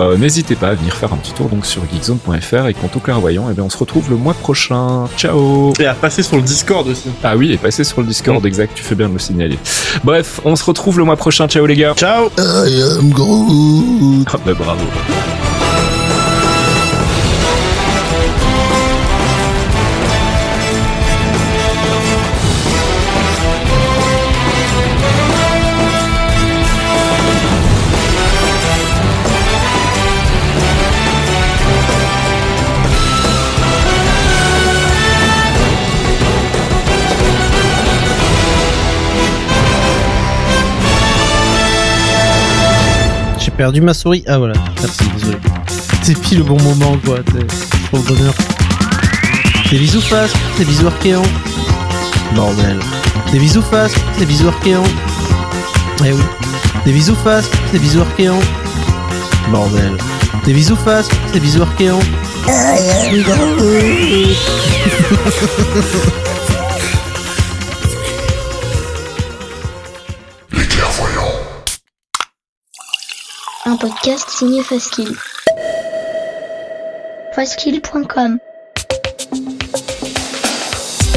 Euh, 0.00 0.16
N'hésitez 0.16 0.56
pas 0.56 0.68
à 0.68 0.74
venir 0.74 0.94
faire 0.94 1.12
un 1.12 1.16
petit 1.16 1.32
tour 1.32 1.48
donc 1.48 1.66
sur 1.66 1.82
geekzone.fr 1.92 2.66
et 2.68 2.74
quant 2.74 2.90
au 2.94 2.98
clairvoyant, 3.00 3.46
eh 3.50 3.54
bien, 3.54 3.64
on 3.64 3.70
se 3.70 3.78
retrouve 3.78 4.10
le 4.10 4.16
mois 4.16 4.34
prochain. 4.34 5.06
Ciao 5.16 5.72
Et 5.78 5.86
à 5.86 5.94
passer 5.94 6.22
sur 6.22 6.36
le 6.36 6.42
Discord 6.42 6.86
aussi. 6.88 7.08
Ah 7.22 7.36
oui, 7.36 7.52
et 7.52 7.58
passer 7.58 7.84
sur 7.84 8.00
le 8.00 8.06
Discord, 8.06 8.44
exact, 8.46 8.72
tu 8.74 8.82
fais 8.82 8.94
bien 8.94 9.08
de 9.08 9.14
le 9.14 9.18
signaler. 9.18 9.58
Bref, 10.04 10.40
on 10.44 10.56
se 10.56 10.64
retrouve 10.64 10.98
le 10.98 11.04
mois 11.04 11.16
prochain. 11.16 11.46
Ciao 11.48 11.66
les 11.66 11.76
gars. 11.76 11.94
Ciao 11.96 12.28
I 12.38 12.82
am 12.98 13.10
Groot. 13.10 14.26
Ah 14.32 14.38
bah 14.44 14.52
bravo. 14.54 14.84
Perdu 43.56 43.80
ma 43.80 43.94
souris. 43.94 44.24
Ah 44.26 44.38
voilà, 44.38 44.54
merci, 44.80 45.04
désolé. 45.16 45.38
C'est 46.02 46.20
pile 46.20 46.38
le 46.38 46.44
bon 46.44 46.60
moment 46.62 46.96
quoi, 47.04 47.18
c'est 47.32 47.46
pour 47.90 47.98
le 47.98 48.04
bonheur. 48.04 48.34
Des 49.70 49.78
bisous 49.78 50.00
Fast, 50.00 50.36
des 50.58 50.64
bisous 50.64 50.86
Archéan. 50.86 51.22
Bordel. 52.34 52.78
Des 53.32 53.38
bisous 53.38 53.62
Fast, 53.62 53.96
des 54.18 54.26
bisous 54.26 54.48
Archéan. 54.48 54.82
Eh 56.04 56.12
oui. 56.12 56.22
Des 56.84 56.92
bisous 56.92 57.16
Fast, 57.16 57.50
des 57.72 57.78
bisous 57.78 58.00
Archéan. 58.00 58.38
Bordel. 59.50 59.96
Des 60.44 60.52
bisous 60.52 60.76
Fast, 60.76 61.10
des 61.32 61.40
bisous 61.40 61.62
Archéan. 61.62 61.98
Un 73.66 73.76
podcast 73.76 74.28
signé 74.30 74.62
Faskill. 74.62 75.12
Faskill.com 77.34 78.38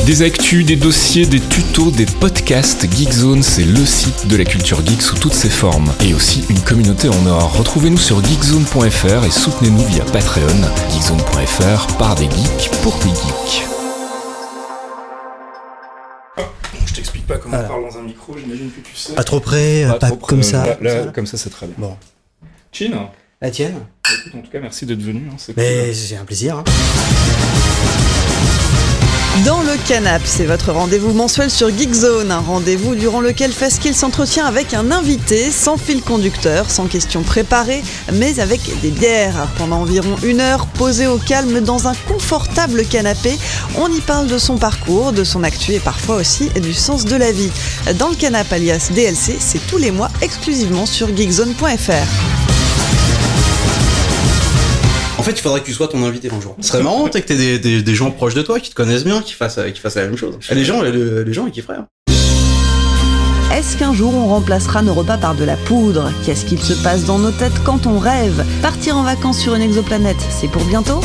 Des 0.05 0.21
actus, 0.23 0.65
des 0.65 0.75
dossiers, 0.75 1.25
des 1.27 1.39
tutos, 1.39 1.91
des 1.91 2.05
podcasts. 2.07 2.85
Geekzone, 2.91 3.43
c'est 3.43 3.63
le 3.65 3.85
site 3.85 4.27
de 4.27 4.35
la 4.35 4.43
culture 4.45 4.83
geek 4.85 5.01
sous 5.01 5.15
toutes 5.17 5.33
ses 5.33 5.49
formes. 5.49 5.91
Et 6.01 6.13
aussi 6.13 6.43
une 6.49 6.59
communauté 6.61 7.09
en 7.09 7.25
or. 7.27 7.55
Retrouvez-nous 7.57 7.97
sur 7.99 8.23
geekzone.fr 8.23 9.25
et 9.25 9.31
soutenez-nous 9.31 9.85
via 9.85 10.03
Patreon. 10.05 10.47
Geekzone.fr 10.91 11.97
par 11.97 12.15
des 12.15 12.25
geeks 12.25 12.71
pour 12.81 12.95
des 12.97 13.09
geeks. 13.09 13.63
Je 16.87 16.93
t'explique 16.95 17.27
pas 17.27 17.37
comment 17.37 17.55
Voilà. 17.57 17.69
on 17.69 17.81
parle 17.81 17.93
dans 17.93 17.99
un 17.99 18.03
micro, 18.03 18.35
j'imagine 18.37 18.71
que 18.71 18.79
tu 18.81 18.95
sais. 18.95 19.13
Pas 19.13 19.23
trop 19.23 19.39
près, 19.39 19.85
Pas 19.87 19.93
pas, 19.99 20.07
trop 20.07 20.15
près, 20.17 20.27
comme 20.29 20.43
ça. 20.43 20.65
Là, 20.65 20.77
là, 20.81 21.03
Ça. 21.05 21.11
comme 21.11 21.27
ça, 21.27 21.37
c'est 21.37 21.51
très 21.51 21.67
bien. 21.67 21.75
Bon. 21.77 21.95
Chin, 22.71 22.91
La 23.41 23.51
tienne 23.51 23.75
écoute, 24.25 24.33
en 24.35 24.41
tout 24.41 24.51
cas, 24.51 24.59
merci 24.59 24.85
d'être 24.85 25.01
venu. 25.01 25.27
hein, 25.31 25.35
c'est 25.37 25.55
Mais 25.55 25.85
cool. 25.85 25.95
c'est 25.95 26.15
un 26.17 26.25
plaisir. 26.25 26.57
hein. 26.57 26.63
Dans 29.45 29.61
le 29.61 29.77
canap, 29.87 30.21
c'est 30.25 30.45
votre 30.45 30.71
rendez-vous 30.73 31.13
mensuel 31.13 31.49
sur 31.49 31.69
Geekzone, 31.69 32.29
un 32.31 32.39
rendez-vous 32.39 32.95
durant 32.95 33.21
lequel 33.21 33.51
Faskill 33.53 33.95
s'entretient 33.95 34.45
avec 34.45 34.73
un 34.73 34.91
invité, 34.91 35.49
sans 35.51 35.77
fil 35.77 36.01
conducteur, 36.01 36.69
sans 36.69 36.87
questions 36.87 37.21
préparées, 37.23 37.81
mais 38.13 38.39
avec 38.41 38.59
des 38.81 38.89
bières. 38.91 39.47
Pendant 39.57 39.77
environ 39.81 40.15
une 40.23 40.41
heure, 40.41 40.65
posé 40.67 41.07
au 41.07 41.17
calme 41.17 41.61
dans 41.61 41.87
un 41.87 41.93
confortable 42.07 42.83
canapé, 42.85 43.37
on 43.77 43.87
y 43.93 44.01
parle 44.01 44.27
de 44.27 44.37
son 44.37 44.57
parcours, 44.57 45.13
de 45.13 45.23
son 45.23 45.43
actu 45.43 45.73
et 45.73 45.79
parfois 45.79 46.15
aussi 46.17 46.49
du 46.61 46.73
sens 46.73 47.05
de 47.05 47.15
la 47.15 47.31
vie. 47.31 47.51
Dans 47.97 48.09
le 48.09 48.15
canap 48.15 48.51
alias 48.51 48.89
DLC, 48.93 49.37
c'est 49.39 49.65
tous 49.67 49.77
les 49.77 49.91
mois 49.91 50.09
exclusivement 50.21 50.85
sur 50.85 51.15
geekzone.fr. 51.15 52.48
En 55.19 55.21
fait, 55.21 55.31
il 55.31 55.41
faudrait 55.41 55.59
que 55.59 55.65
tu 55.65 55.73
sois 55.73 55.89
ton 55.89 56.01
invité 56.05 56.29
un 56.33 56.39
jour. 56.39 56.55
Ce 56.61 56.69
serait 56.69 56.81
marrant, 56.81 57.03
que 57.03 57.17
t'aies 57.19 57.35
des, 57.35 57.59
des, 57.59 57.81
des 57.81 57.93
gens 57.93 58.09
proches 58.09 58.35
de 58.35 58.41
toi 58.41 58.57
qui 58.61 58.69
te 58.69 58.75
connaissent 58.75 59.03
bien, 59.03 59.21
qui 59.21 59.33
fassent, 59.33 59.59
qui 59.73 59.81
fassent 59.81 59.95
la 59.95 60.03
même 60.03 60.15
chose. 60.15 60.35
Et 60.49 60.55
les 60.55 60.63
gens, 60.63 60.81
les, 60.81 61.25
les 61.25 61.33
gens, 61.33 61.45
ils 61.45 61.51
kifferaient. 61.51 61.75
hein. 61.75 61.87
Est-ce 63.53 63.75
qu'un 63.75 63.93
jour 63.93 64.15
on 64.15 64.27
remplacera 64.27 64.81
nos 64.81 64.93
repas 64.93 65.17
par 65.17 65.35
de 65.35 65.43
la 65.43 65.57
poudre? 65.57 66.09
Qu'est-ce 66.25 66.45
qu'il 66.45 66.61
se 66.61 66.71
passe 66.71 67.03
dans 67.03 67.19
nos 67.19 67.31
têtes 67.31 67.61
quand 67.65 67.85
on 67.85 67.99
rêve? 67.99 68.45
Partir 68.61 68.95
en 68.95 69.03
vacances 69.03 69.39
sur 69.39 69.55
une 69.55 69.61
exoplanète, 69.61 70.15
c'est 70.29 70.47
pour 70.47 70.63
bientôt? 70.63 71.01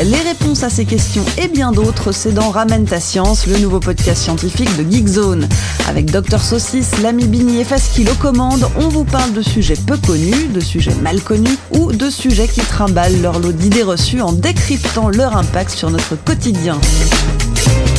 Les 0.00 0.16
réponses 0.16 0.62
à 0.62 0.70
ces 0.70 0.84
questions 0.84 1.24
et 1.38 1.48
bien 1.48 1.70
d'autres, 1.70 2.12
c'est 2.12 2.32
dans 2.32 2.50
Ramène 2.50 2.86
ta 2.86 2.98
science, 2.98 3.46
le 3.46 3.58
nouveau 3.58 3.78
podcast 3.78 4.22
scientifique 4.22 4.74
de 4.76 4.90
Geekzone. 4.90 5.48
Avec 5.86 6.10
Dr 6.10 6.40
Saucisse, 6.40 7.00
l'ami 7.02 7.26
Bini 7.26 7.60
et 7.60 7.64
Faskill 7.64 8.08
aux 8.10 8.14
commandes, 8.14 8.66
on 8.76 8.88
vous 8.88 9.04
parle 9.04 9.32
de 9.32 9.42
sujets 9.42 9.76
peu 9.76 9.96
connus, 9.98 10.48
de 10.48 10.60
sujets 10.60 10.94
mal 11.02 11.20
connus 11.20 11.56
ou 11.72 11.92
de 11.92 12.10
sujets 12.10 12.48
qui 12.48 12.62
trimballent 12.62 13.20
leur 13.20 13.38
lot 13.38 13.52
d'idées 13.52 13.82
reçues 13.82 14.22
en 14.22 14.32
décryptant 14.32 15.08
leur 15.08 15.36
impact 15.36 15.70
sur 15.70 15.90
notre 15.90 16.16
quotidien. 16.16 16.80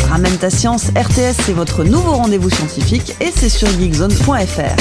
Ramène 0.09 0.37
ta 0.37 0.49
science, 0.49 0.87
RTS, 0.95 1.43
c'est 1.45 1.53
votre 1.53 1.83
nouveau 1.83 2.13
rendez-vous 2.13 2.49
scientifique 2.49 3.15
et 3.21 3.31
c'est 3.33 3.49
sur 3.49 3.69
geekzone.fr. 3.79 4.75